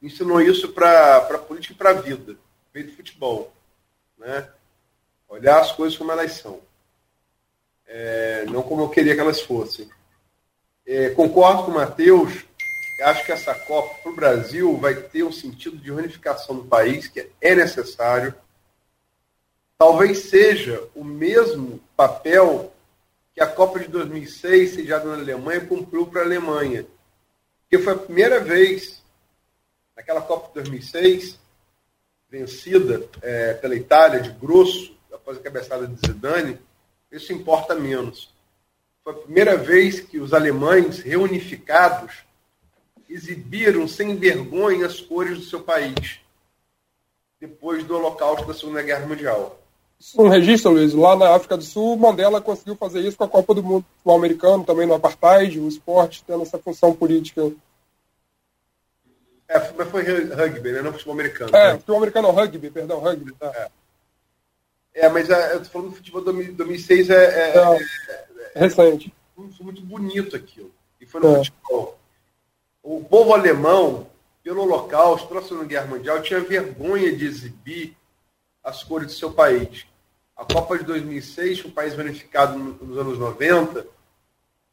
ensinou 0.00 0.40
isso 0.40 0.72
para 0.72 1.16
a 1.18 1.38
política 1.38 1.74
e 1.74 1.76
para 1.76 1.90
a 1.90 2.00
vida, 2.00 2.36
veio 2.72 2.86
do 2.86 2.96
futebol. 2.96 3.52
Né? 4.16 4.48
Olhar 5.28 5.60
as 5.60 5.72
coisas 5.72 5.96
como 5.96 6.12
elas 6.12 6.32
são. 6.32 6.60
É, 7.88 8.44
não 8.46 8.62
como 8.62 8.82
eu 8.82 8.88
queria 8.88 9.14
que 9.14 9.20
elas 9.20 9.40
fossem. 9.40 9.88
É, 10.86 11.10
concordo 11.10 11.64
com 11.64 11.72
o 11.72 11.74
Matheus, 11.74 12.44
acho 13.02 13.26
que 13.26 13.32
essa 13.32 13.54
Copa 13.54 13.94
para 14.02 14.12
o 14.12 14.14
Brasil 14.14 14.76
vai 14.76 14.94
ter 14.94 15.24
um 15.24 15.32
sentido 15.32 15.76
de 15.76 15.90
unificação 15.90 16.56
do 16.56 16.64
país, 16.64 17.08
que 17.08 17.28
é 17.40 17.54
necessário. 17.54 18.34
Talvez 19.76 20.18
seja 20.30 20.86
o 20.94 21.02
mesmo 21.02 21.80
papel 21.96 22.72
que 23.34 23.40
a 23.40 23.46
Copa 23.46 23.80
de 23.80 23.88
2006, 23.88 24.74
sediada 24.74 25.04
na 25.06 25.14
Alemanha, 25.14 25.66
cumpriu 25.66 26.06
para 26.06 26.20
a 26.20 26.24
Alemanha. 26.24 26.86
Porque 27.62 27.82
foi 27.82 27.92
a 27.94 27.98
primeira 27.98 28.40
vez 28.40 28.98
Naquela 29.98 30.22
Copa 30.22 30.46
de 30.46 30.54
2006, 30.54 31.36
vencida 32.30 33.04
é, 33.20 33.54
pela 33.54 33.74
Itália 33.74 34.20
de 34.20 34.30
grosso, 34.30 34.96
após 35.12 35.36
a 35.36 35.40
cabeçada 35.40 35.88
de 35.88 36.06
Zidane, 36.06 36.56
isso 37.10 37.32
importa 37.32 37.74
menos. 37.74 38.32
Foi 39.02 39.12
a 39.12 39.16
primeira 39.16 39.56
vez 39.56 40.00
que 40.00 40.18
os 40.18 40.34
alemães, 40.34 41.00
reunificados, 41.00 42.24
exibiram 43.08 43.88
sem 43.88 44.16
vergonha 44.16 44.86
as 44.86 45.00
cores 45.00 45.38
do 45.38 45.44
seu 45.44 45.60
país, 45.60 46.20
depois 47.40 47.84
do 47.84 47.96
holocausto 47.96 48.46
da 48.46 48.52
Segunda 48.52 48.82
Guerra 48.82 49.06
Mundial. 49.06 49.58
um 50.18 50.28
registro, 50.28 50.72
Luiz. 50.72 50.92
Lá 50.92 51.16
na 51.16 51.34
África 51.34 51.56
do 51.56 51.62
Sul, 51.62 51.96
Mandela 51.96 52.40
conseguiu 52.40 52.76
fazer 52.76 53.00
isso 53.00 53.16
com 53.16 53.24
a 53.24 53.28
Copa 53.28 53.54
do 53.54 53.62
Mundo 53.62 53.86
o 54.04 54.12
americano, 54.12 54.64
também 54.64 54.86
no 54.86 54.94
apartheid, 54.94 55.58
o 55.58 55.68
esporte 55.68 56.22
tendo 56.26 56.42
essa 56.42 56.58
função 56.58 56.94
política. 56.94 57.50
É, 59.48 59.72
mas 59.72 59.88
foi 59.88 60.02
rugby, 60.02 60.72
né? 60.72 60.82
Não 60.82 60.92
futebol 60.92 61.14
americano. 61.14 61.56
É, 61.56 61.72
né? 61.72 61.78
futebol 61.78 61.96
americano 61.96 62.28
é 62.28 62.32
rugby, 62.32 62.70
perdão, 62.70 63.00
rugby. 63.00 63.32
Tá. 63.32 63.50
É. 63.54 63.77
é, 64.98 65.08
mas 65.08 65.30
é, 65.30 65.54
eu 65.54 65.60
tô 65.60 65.66
falando 65.66 65.90
do 65.90 65.96
futebol 65.96 66.20
2006 66.22 67.10
é, 67.10 67.14
é, 67.14 67.58
é, 67.58 68.28
é 68.54 68.60
recente. 68.60 69.14
Foi 69.34 69.64
muito 69.64 69.82
bonito 69.82 70.34
aquilo. 70.34 70.72
E 71.00 71.06
foi 71.06 71.20
no 71.20 71.36
futebol. 71.36 71.98
O 72.82 73.04
povo 73.04 73.32
alemão, 73.32 74.08
pelo 74.42 74.62
Holocausto, 74.62 75.28
pela 75.28 75.42
Segunda 75.42 75.66
Guerra 75.66 75.86
Mundial, 75.86 76.22
tinha 76.22 76.40
vergonha 76.40 77.14
de 77.14 77.26
exibir 77.26 77.96
as 78.64 78.82
cores 78.82 79.08
do 79.08 79.12
seu 79.12 79.30
país. 79.30 79.86
A 80.36 80.44
Copa 80.44 80.78
de 80.78 80.84
2006, 80.84 81.64
um 81.64 81.70
país 81.70 81.94
beneficiado 81.94 82.58
nos 82.58 82.98
anos 82.98 83.18
90, 83.18 83.86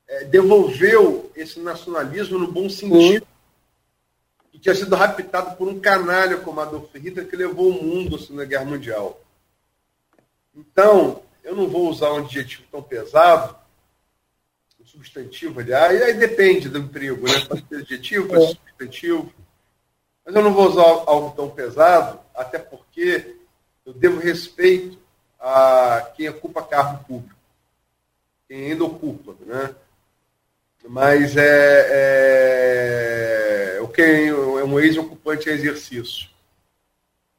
é, 0.08 0.24
devolveu 0.26 1.32
esse 1.36 1.60
nacionalismo 1.60 2.40
no 2.40 2.52
bom 2.52 2.70
sentido 2.70 3.26
que 4.52 4.60
tinha 4.60 4.76
sido 4.76 4.96
raptado 4.96 5.56
por 5.58 5.68
um 5.68 5.80
canalha 5.80 6.38
como 6.38 6.62
Adolf 6.62 6.94
Hitler 6.96 7.28
que 7.28 7.36
levou 7.36 7.70
o 7.70 7.84
mundo 7.84 8.16
à 8.16 8.20
Segunda 8.20 8.46
Guerra 8.46 8.66
Mundial. 8.66 9.20
Então, 10.56 11.22
eu 11.44 11.56
não 11.56 11.68
vou 11.68 11.90
usar 11.90 12.14
um 12.14 12.18
adjetivo 12.18 12.64
tão 12.72 12.82
pesado, 12.82 13.56
um 14.80 14.86
substantivo, 14.86 15.60
aliás, 15.60 16.02
aí 16.02 16.14
depende 16.14 16.70
do 16.70 16.80
emprego, 16.80 17.28
né? 17.28 17.46
Pode 17.48 17.68
ser 17.68 17.76
adjetivo, 17.76 18.28
pode 18.28 18.48
ser 18.48 18.56
substantivo. 18.56 19.32
Mas 20.26 20.36
eu 20.36 20.42
não 20.42 20.54
vou 20.54 20.70
usar 20.70 20.82
algo 20.82 21.36
tão 21.36 21.50
pesado, 21.50 22.20
até 22.34 22.58
porque 22.58 23.36
eu 23.86 23.94
devo 23.94 24.20
respeito 24.20 24.98
a 25.40 26.12
quem 26.16 26.30
ocupa 26.30 26.64
cargo 26.64 27.04
público, 27.04 27.36
quem 28.48 28.72
ainda 28.72 28.86
ocupa, 28.86 29.36
né? 29.46 29.76
Mas 30.88 31.36
é, 31.36 31.88
é 33.78 33.82
o 33.82 33.88
que 33.88 34.02
é 34.02 34.34
um 34.34 34.80
ex-ocupante 34.80 35.50
em 35.50 35.54
exercício. 35.54 36.30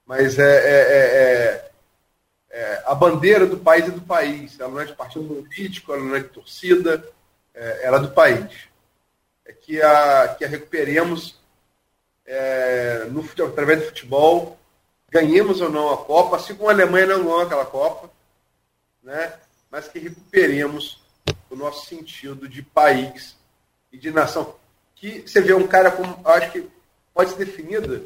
Mas 0.05 0.39
é, 0.39 0.45
é, 0.45 1.66
é, 2.57 2.83
a 2.87 2.95
bandeira 2.95 3.47
do 3.47 3.59
país 3.59 3.85
é 3.85 3.91
do 3.91 4.01
país. 4.01 4.59
Ela 4.59 4.71
não 4.71 4.81
é 4.81 4.87
de 4.87 4.95
partido 4.95 5.27
político, 5.27 5.93
ela 5.93 6.03
não 6.03 6.17
é 6.17 6.21
de 6.21 6.29
torcida, 6.29 7.07
é, 7.55 7.81
ela 7.85 7.99
é 7.99 8.01
do 8.01 8.11
país. 8.13 8.51
É 9.45 9.53
que 9.53 9.83
a, 9.83 10.35
que 10.39 10.43
a 10.43 10.49
recuperemos 10.49 11.39
é, 12.25 13.05
no, 13.11 13.23
através 13.47 13.81
do 13.81 13.87
futebol, 13.89 14.59
ganhemos 15.11 15.61
ou 15.61 15.69
não 15.69 15.93
a 15.93 15.99
Copa, 15.99 16.37
assim 16.37 16.55
como 16.55 16.71
a 16.71 16.73
Alemanha 16.73 17.09
não 17.09 17.25
ganhou 17.25 17.43
aquela 17.43 17.67
Copa, 17.67 18.11
né? 19.03 19.35
mas 19.71 19.87
que 19.89 19.99
recuperemos 19.99 21.05
o 21.51 21.57
nosso 21.57 21.85
sentido 21.85 22.49
de 22.49 22.63
país 22.63 23.37
e 23.93 23.99
de 23.99 24.11
nação. 24.11 24.57
Que 24.95 25.21
você 25.21 25.43
vê 25.43 25.53
um 25.53 25.67
cara 25.67 25.91
como. 25.91 26.27
Acho 26.27 26.53
que 26.53 26.71
pode 27.13 27.33
ser 27.33 27.45
definida 27.45 28.03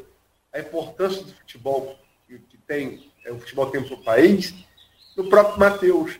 a 0.51 0.59
importância 0.59 1.23
do 1.23 1.33
futebol 1.35 1.97
que, 2.27 2.37
que 2.37 2.57
tem, 2.57 3.09
é, 3.25 3.31
o 3.31 3.39
futebol 3.39 3.69
tem 3.69 3.83
para 3.83 3.93
o 3.93 4.03
país, 4.03 4.53
no 5.15 5.29
próprio 5.29 5.59
Matheus. 5.59 6.19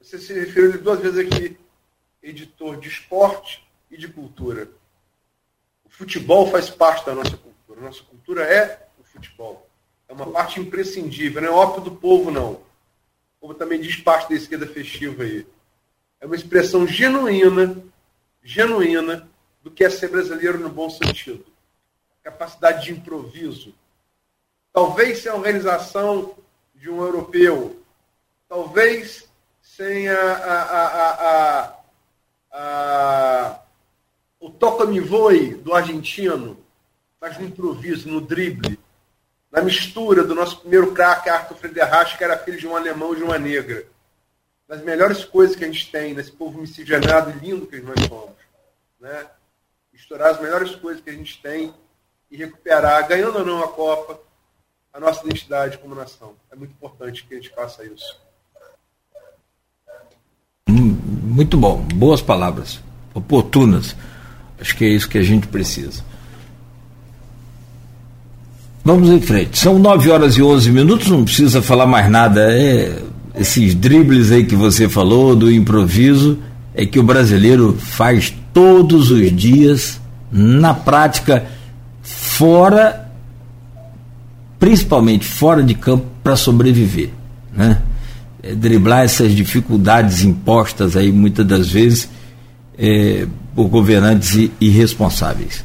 Você 0.00 0.18
se 0.18 0.32
referiu 0.32 0.80
duas 0.80 1.00
vezes 1.00 1.18
aqui, 1.18 1.58
editor 2.22 2.78
de 2.78 2.88
esporte 2.88 3.62
e 3.90 3.96
de 3.96 4.08
cultura. 4.08 4.70
O 5.84 5.90
futebol 5.90 6.50
faz 6.50 6.70
parte 6.70 7.04
da 7.04 7.14
nossa 7.14 7.36
cultura. 7.36 7.80
Nossa 7.80 8.02
cultura 8.02 8.44
é 8.44 8.88
o 8.98 9.04
futebol. 9.04 9.68
É 10.08 10.12
uma 10.12 10.30
parte 10.30 10.60
imprescindível, 10.60 11.42
não 11.42 11.48
é 11.48 11.52
óbvio 11.52 11.84
do 11.84 11.96
povo, 11.96 12.30
não. 12.30 12.62
Como 13.40 13.54
também 13.54 13.80
diz 13.80 13.96
parte 13.96 14.28
da 14.30 14.34
esquerda 14.34 14.66
festiva 14.66 15.22
aí. 15.22 15.46
É 16.20 16.26
uma 16.26 16.36
expressão 16.36 16.86
genuína 16.86 17.82
genuína 18.42 19.28
do 19.62 19.70
que 19.70 19.84
é 19.84 19.90
ser 19.90 20.08
brasileiro 20.08 20.58
no 20.58 20.68
bom 20.68 20.88
sentido. 20.88 21.44
Capacidade 22.22 22.84
de 22.84 22.92
improviso. 22.92 23.74
Talvez 24.72 25.22
sem 25.22 25.30
a 25.30 25.34
organização 25.34 26.34
de 26.74 26.90
um 26.90 27.02
europeu. 27.02 27.82
Talvez 28.48 29.28
sem 29.60 30.08
a, 30.08 30.20
a, 30.20 30.86
a, 30.86 31.76
a 32.52 33.60
o 34.40 34.48
toca-me-voe 34.48 35.54
do 35.56 35.74
argentino, 35.74 36.58
mas 37.20 37.38
no 37.38 37.44
improviso, 37.44 38.08
no 38.08 38.20
drible, 38.20 38.78
na 39.50 39.60
mistura 39.60 40.24
do 40.24 40.34
nosso 40.34 40.60
primeiro 40.60 40.92
craque, 40.92 41.28
Arthur 41.28 41.56
Frederich, 41.56 42.16
que 42.16 42.24
era 42.24 42.38
filho 42.38 42.58
de 42.58 42.66
um 42.66 42.74
alemão 42.74 43.12
e 43.12 43.16
de 43.16 43.22
uma 43.22 43.38
negra 43.38 43.86
das 44.66 44.82
melhores 44.82 45.24
coisas 45.24 45.56
que 45.56 45.64
a 45.64 45.66
gente 45.66 45.90
tem 45.90 46.14
nesse 46.14 46.30
povo 46.30 46.60
miscigenado 46.60 47.30
e 47.30 47.44
lindo 47.44 47.66
que 47.66 47.80
nós 47.80 47.98
somos. 48.06 48.36
Né? 49.00 49.26
Misturar 49.92 50.30
as 50.30 50.40
melhores 50.40 50.74
coisas 50.76 51.02
que 51.02 51.10
a 51.10 51.12
gente 51.12 51.42
tem 51.42 51.74
e 52.30 52.36
recuperar, 52.36 53.06
ganhando 53.08 53.40
ou 53.40 53.44
não 53.44 53.64
a 53.64 53.68
Copa, 53.68 54.20
a 54.92 55.00
nossa 55.00 55.24
identidade 55.24 55.78
como 55.78 55.94
nação. 55.94 56.32
É 56.50 56.56
muito 56.56 56.72
importante 56.72 57.24
que 57.24 57.34
a 57.34 57.36
gente 57.36 57.50
faça 57.50 57.84
isso. 57.84 58.18
Hum, 60.68 60.96
muito 61.24 61.56
bom, 61.56 61.82
boas 61.94 62.20
palavras, 62.20 62.80
oportunas. 63.14 63.96
Acho 64.60 64.76
que 64.76 64.84
é 64.84 64.88
isso 64.88 65.08
que 65.08 65.18
a 65.18 65.22
gente 65.22 65.46
precisa. 65.46 66.04
Vamos 68.84 69.10
em 69.10 69.20
frente. 69.20 69.58
São 69.58 69.78
9 69.78 70.10
horas 70.10 70.36
e 70.36 70.42
11 70.42 70.70
minutos, 70.70 71.08
não 71.08 71.24
precisa 71.24 71.62
falar 71.62 71.86
mais 71.86 72.10
nada. 72.10 72.52
É 72.52 73.10
esses 73.34 73.74
dribles 73.74 74.30
aí 74.30 74.44
que 74.44 74.56
você 74.56 74.88
falou, 74.88 75.36
do 75.36 75.50
improviso, 75.50 76.38
é 76.74 76.84
que 76.84 76.98
o 76.98 77.02
brasileiro 77.02 77.76
faz 77.78 78.34
todos 78.52 79.10
os 79.10 79.34
dias, 79.34 80.00
na 80.30 80.74
prática, 80.74 81.46
fora, 82.02 83.09
principalmente 84.60 85.26
fora 85.26 85.62
de 85.62 85.74
campo, 85.74 86.06
para 86.22 86.36
sobreviver. 86.36 87.08
Né? 87.52 87.80
É 88.42 88.54
driblar 88.54 89.04
essas 89.04 89.34
dificuldades 89.34 90.22
impostas 90.22 90.96
aí 90.96 91.10
muitas 91.10 91.46
das 91.46 91.70
vezes 91.70 92.08
é, 92.78 93.26
por 93.56 93.68
governantes 93.68 94.50
irresponsáveis. 94.60 95.64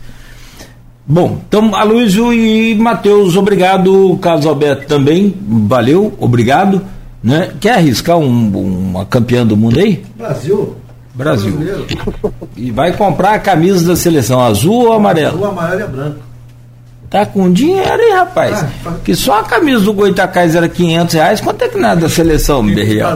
Bom, 1.05 1.39
então 1.47 1.76
Aloysio 1.76 2.34
e 2.34 2.73
Matheus, 2.73 3.35
obrigado, 3.35 4.17
Carlos 4.19 4.45
Alberto 4.45 4.88
também, 4.88 5.35
valeu, 5.47 6.15
obrigado. 6.19 6.81
Né? 7.22 7.51
Quer 7.59 7.76
arriscar 7.76 8.17
um, 8.17 8.89
uma 8.89 9.05
campeã 9.05 9.45
do 9.45 9.55
mundo 9.55 9.80
aí? 9.80 10.03
Brasil. 10.17 10.76
Brasil. 11.13 11.51
Brasileiro. 11.51 11.85
E 12.57 12.72
vai 12.72 12.95
comprar 12.95 13.34
a 13.34 13.39
camisa 13.39 13.85
da 13.88 13.95
seleção 13.95 14.39
azul 14.41 14.85
ou 14.85 14.93
amarela? 14.93 15.30
Azul, 15.30 15.45
amarelo 15.45 15.81
e 15.81 15.88
branco. 15.88 16.19
Tá 17.15 17.25
com 17.25 17.49
dinheiro 17.49 18.03
aí, 18.03 18.11
rapaz. 18.11 18.65
Ah, 18.85 18.95
que 19.01 19.15
só 19.15 19.39
a 19.39 19.43
camisa 19.43 19.85
do 19.85 19.93
Goitacás 19.93 20.53
era 20.53 20.67
500 20.67 21.15
reais. 21.15 21.39
Quanto 21.39 21.61
é 21.61 21.69
que 21.69 21.77
nada 21.77 22.01
da 22.01 22.09
seleção, 22.09 22.61
Berriel? 22.61 23.07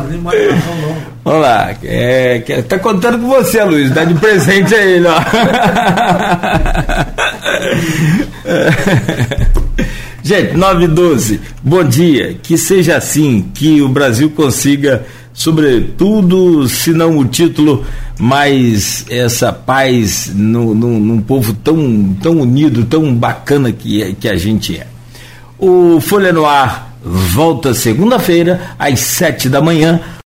Vamos 1.25 1.41
lá. 1.41 1.75
É, 1.83 2.39
tá 2.65 2.79
contando 2.79 3.19
com 3.19 3.27
você, 3.27 3.61
Luiz. 3.61 3.91
Dá 3.91 4.05
de 4.05 4.13
presente 4.13 4.73
a 4.73 4.81
ele, 4.81 5.05
ó. 5.05 5.19
Gente, 10.23 10.55
9 10.55 10.85
e 10.85 10.87
12, 10.87 11.41
bom 11.61 11.83
dia. 11.83 12.37
Que 12.41 12.57
seja 12.57 12.95
assim, 12.95 13.51
que 13.53 13.81
o 13.81 13.89
Brasil 13.89 14.29
consiga, 14.29 15.03
sobretudo, 15.33 16.67
se 16.67 16.91
não 16.91 17.17
o 17.17 17.25
título, 17.25 17.85
mas 18.19 19.05
essa 19.09 19.53
paz 19.53 20.31
no, 20.33 20.75
no, 20.75 20.99
num 20.99 21.21
povo 21.21 21.53
tão, 21.53 22.15
tão 22.21 22.41
unido, 22.41 22.85
tão 22.85 23.13
bacana 23.15 23.71
que, 23.71 24.13
que 24.15 24.27
a 24.27 24.35
gente 24.35 24.77
é. 24.77 24.87
O 25.57 25.99
Folha 26.01 26.31
no 26.31 26.45
Ar 26.45 26.89
volta 27.03 27.73
segunda-feira, 27.73 28.73
às 28.77 28.99
7 28.99 29.49
da 29.49 29.61
manhã 29.61 30.01